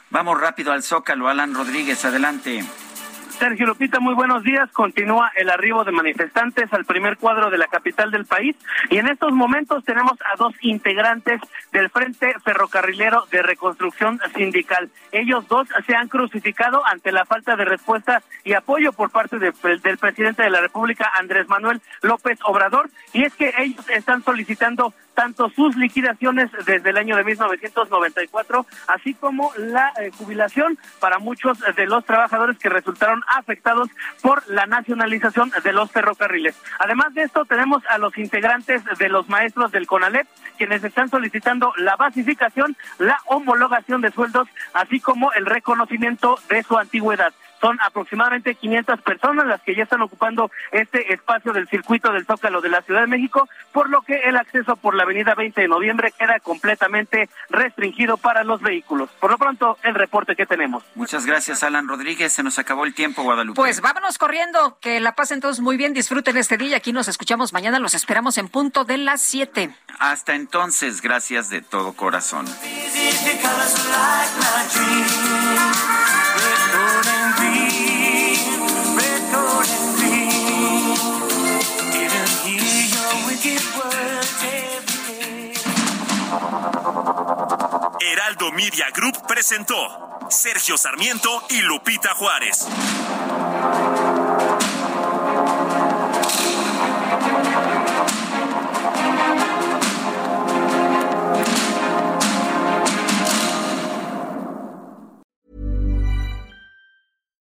Vamos 0.10 0.40
rápido 0.42 0.72
al 0.72 0.82
Zócalo. 0.82 1.30
Alan 1.30 1.54
Rodríguez, 1.54 2.04
adelante. 2.04 2.64
Sergio 3.40 3.68
Lupita, 3.68 4.02
muy 4.02 4.14
buenos 4.16 4.44
días. 4.44 4.70
Continúa 4.72 5.32
el 5.36 5.50
arribo 5.50 5.86
de 5.86 5.94
manifestantes 5.94 6.72
al 6.74 6.84
primer 6.84 7.16
cuadro 7.18 7.50
de 7.50 7.58
la 7.58 7.68
capital 7.68 8.12
del 8.12 8.26
país 8.26 8.54
y 8.90 8.98
en 8.98 9.08
estos 9.08 9.32
momentos 9.32 9.86
tenemos 9.86 10.14
a 10.32 10.36
dos 10.38 10.54
integrantes 10.62 11.40
del 11.72 11.90
Frente 11.90 12.34
Ferrocarrilero 12.44 13.26
de 13.32 13.42
Reconstrucción 13.42 14.20
Sindical. 14.36 14.90
Ellos 15.14 15.48
dos 15.48 15.70
se 15.88 15.96
han 15.96 16.10
crucificado 16.10 16.86
ante 16.86 17.14
la 17.14 17.24
falta 17.26 17.56
de 17.56 17.64
respuesta 17.64 18.22
y 18.44 18.54
apoyo 18.54 18.92
por 18.92 19.10
parte 19.10 19.40
de- 19.40 19.54
del 19.84 19.98
presidente 19.98 20.44
de 20.44 20.50
la 20.50 20.60
República, 20.60 21.10
Andrés 21.18 21.48
Manuel 21.48 21.82
López 22.02 22.40
Obrador, 22.44 22.90
y 23.14 23.24
es 23.24 23.34
que 23.36 23.54
ellos 23.58 23.88
están 23.90 24.22
solicitando 24.22 24.94
tanto 25.20 25.50
sus 25.50 25.76
liquidaciones 25.76 26.50
desde 26.66 26.92
el 26.92 26.96
año 26.96 27.18
de 27.18 27.26
1994, 27.26 28.66
así 28.88 29.14
como 29.16 29.52
la 29.58 29.92
eh, 30.00 30.12
jubilación 30.18 30.80
para 31.02 31.20
muchos 31.20 31.60
de 31.76 31.86
los 31.88 32.06
trabajadores 32.06 32.58
que 32.58 32.70
resultaron 32.70 33.22
afectados 33.28 33.90
por 34.22 34.48
la 34.48 34.66
nacionalización 34.66 35.52
de 35.62 35.74
los 35.74 35.92
ferrocarriles. 35.92 36.56
Además 36.80 37.14
de 37.16 37.24
esto, 37.24 37.44
tenemos 37.44 37.84
a 37.90 37.98
los 37.98 38.18
integrantes 38.18 38.82
de 38.98 39.10
los 39.10 39.28
maestros 39.28 39.74
del 39.74 39.88
CONALEP, 39.88 40.26
quienes 40.58 40.86
están 40.86 41.10
solicitando 41.10 41.74
la 41.76 41.98
basificación, 41.98 42.78
la 42.98 43.18
homologación 43.26 44.00
de 44.00 44.12
sueldos, 44.12 44.48
así 44.72 45.02
como 45.02 45.34
el 45.34 45.46
reconocimiento 45.46 46.40
de 46.50 46.64
su 46.64 46.78
antigüedad. 46.78 47.34
Son 47.62 47.78
aproximadamente 47.82 48.56
500 48.56 49.02
personas 49.02 49.46
las 49.46 49.62
que 49.62 49.76
ya 49.76 49.84
están 49.84 50.02
ocupando 50.02 50.52
este 50.72 51.14
espacio 51.14 51.54
del 51.54 51.68
circuito 51.68 52.12
del 52.12 52.26
Zócalo 52.26 52.62
de 52.62 52.70
la 52.70 52.82
Ciudad 52.82 53.02
de 53.02 53.08
México, 53.08 53.48
por 53.72 53.90
lo 53.90 54.02
que 54.02 54.16
el 54.16 54.38
acceso 54.38 54.76
por 54.76 54.96
la 54.96 55.04
avenida 55.04 55.36
20 55.36 55.62
de 55.62 55.68
noviembre 55.68 56.14
queda 56.18 56.40
completamente 56.40 57.30
restringido 57.50 58.18
para 58.18 58.44
los 58.44 58.62
vehículos. 58.62 59.10
Por 59.20 59.32
lo 59.32 59.38
pronto, 59.38 59.78
el 59.84 59.96
reporte 59.96 60.36
que 60.36 60.46
tenemos. 60.46 60.84
Muchas 60.96 61.26
gracias, 61.26 61.64
Alan 61.64 61.88
Rodríguez. 61.88 62.34
Se 62.34 62.44
nos 62.44 62.58
acabó 62.60 62.86
el 62.86 62.94
tiempo, 62.94 63.24
Guadalupe. 63.24 63.56
Pues 63.56 63.82
vámonos 63.82 64.18
corriendo, 64.18 64.78
que 64.82 65.00
la 65.00 65.14
pasen 65.14 65.40
todos 65.42 65.60
muy 65.60 65.78
bien, 65.78 65.94
disfruten 65.94 66.38
este 66.38 66.58
día 66.58 66.80
aquí 66.80 66.94
nos 66.94 67.08
escuchamos 67.08 67.54
mañana, 67.54 67.78
los 67.80 67.94
esperamos 67.94 68.38
en 68.38 68.48
punto 68.48 68.86
de 68.86 68.98
las 68.98 69.22
7. 69.22 69.70
Hasta 70.00 70.36
entonces, 70.36 71.02
gracias 71.02 71.50
de 71.50 71.62
todo 71.62 71.94
corazón. 71.94 72.46
Heraldo 88.02 88.52
Media 88.52 88.86
Group 88.94 89.28
presentó 89.28 89.76
Sergio 90.30 90.78
Sarmiento 90.78 91.42
y 91.50 91.62
Lupita 91.62 92.14
Juárez. 92.14 92.68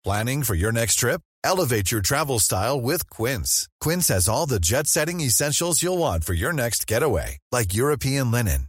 Planning 0.05 0.43
for 0.43 0.55
your 0.55 0.71
next 0.71 0.97
trip? 0.97 1.23
Elevate 1.43 1.91
your 1.91 2.03
travel 2.03 2.39
style 2.39 2.79
with 2.81 3.09
Quince. 3.09 3.69
Quince 3.81 4.09
has 4.09 4.29
all 4.29 4.47
the 4.47 4.61
jet 4.61 4.87
setting 4.87 5.21
essentials 5.21 5.83
you'll 5.83 5.97
want 5.99 6.25
for 6.25 6.35
your 6.35 6.53
next 6.53 6.87
getaway, 6.87 7.39
like 7.51 7.75
European 7.75 8.31
linen, 8.31 8.69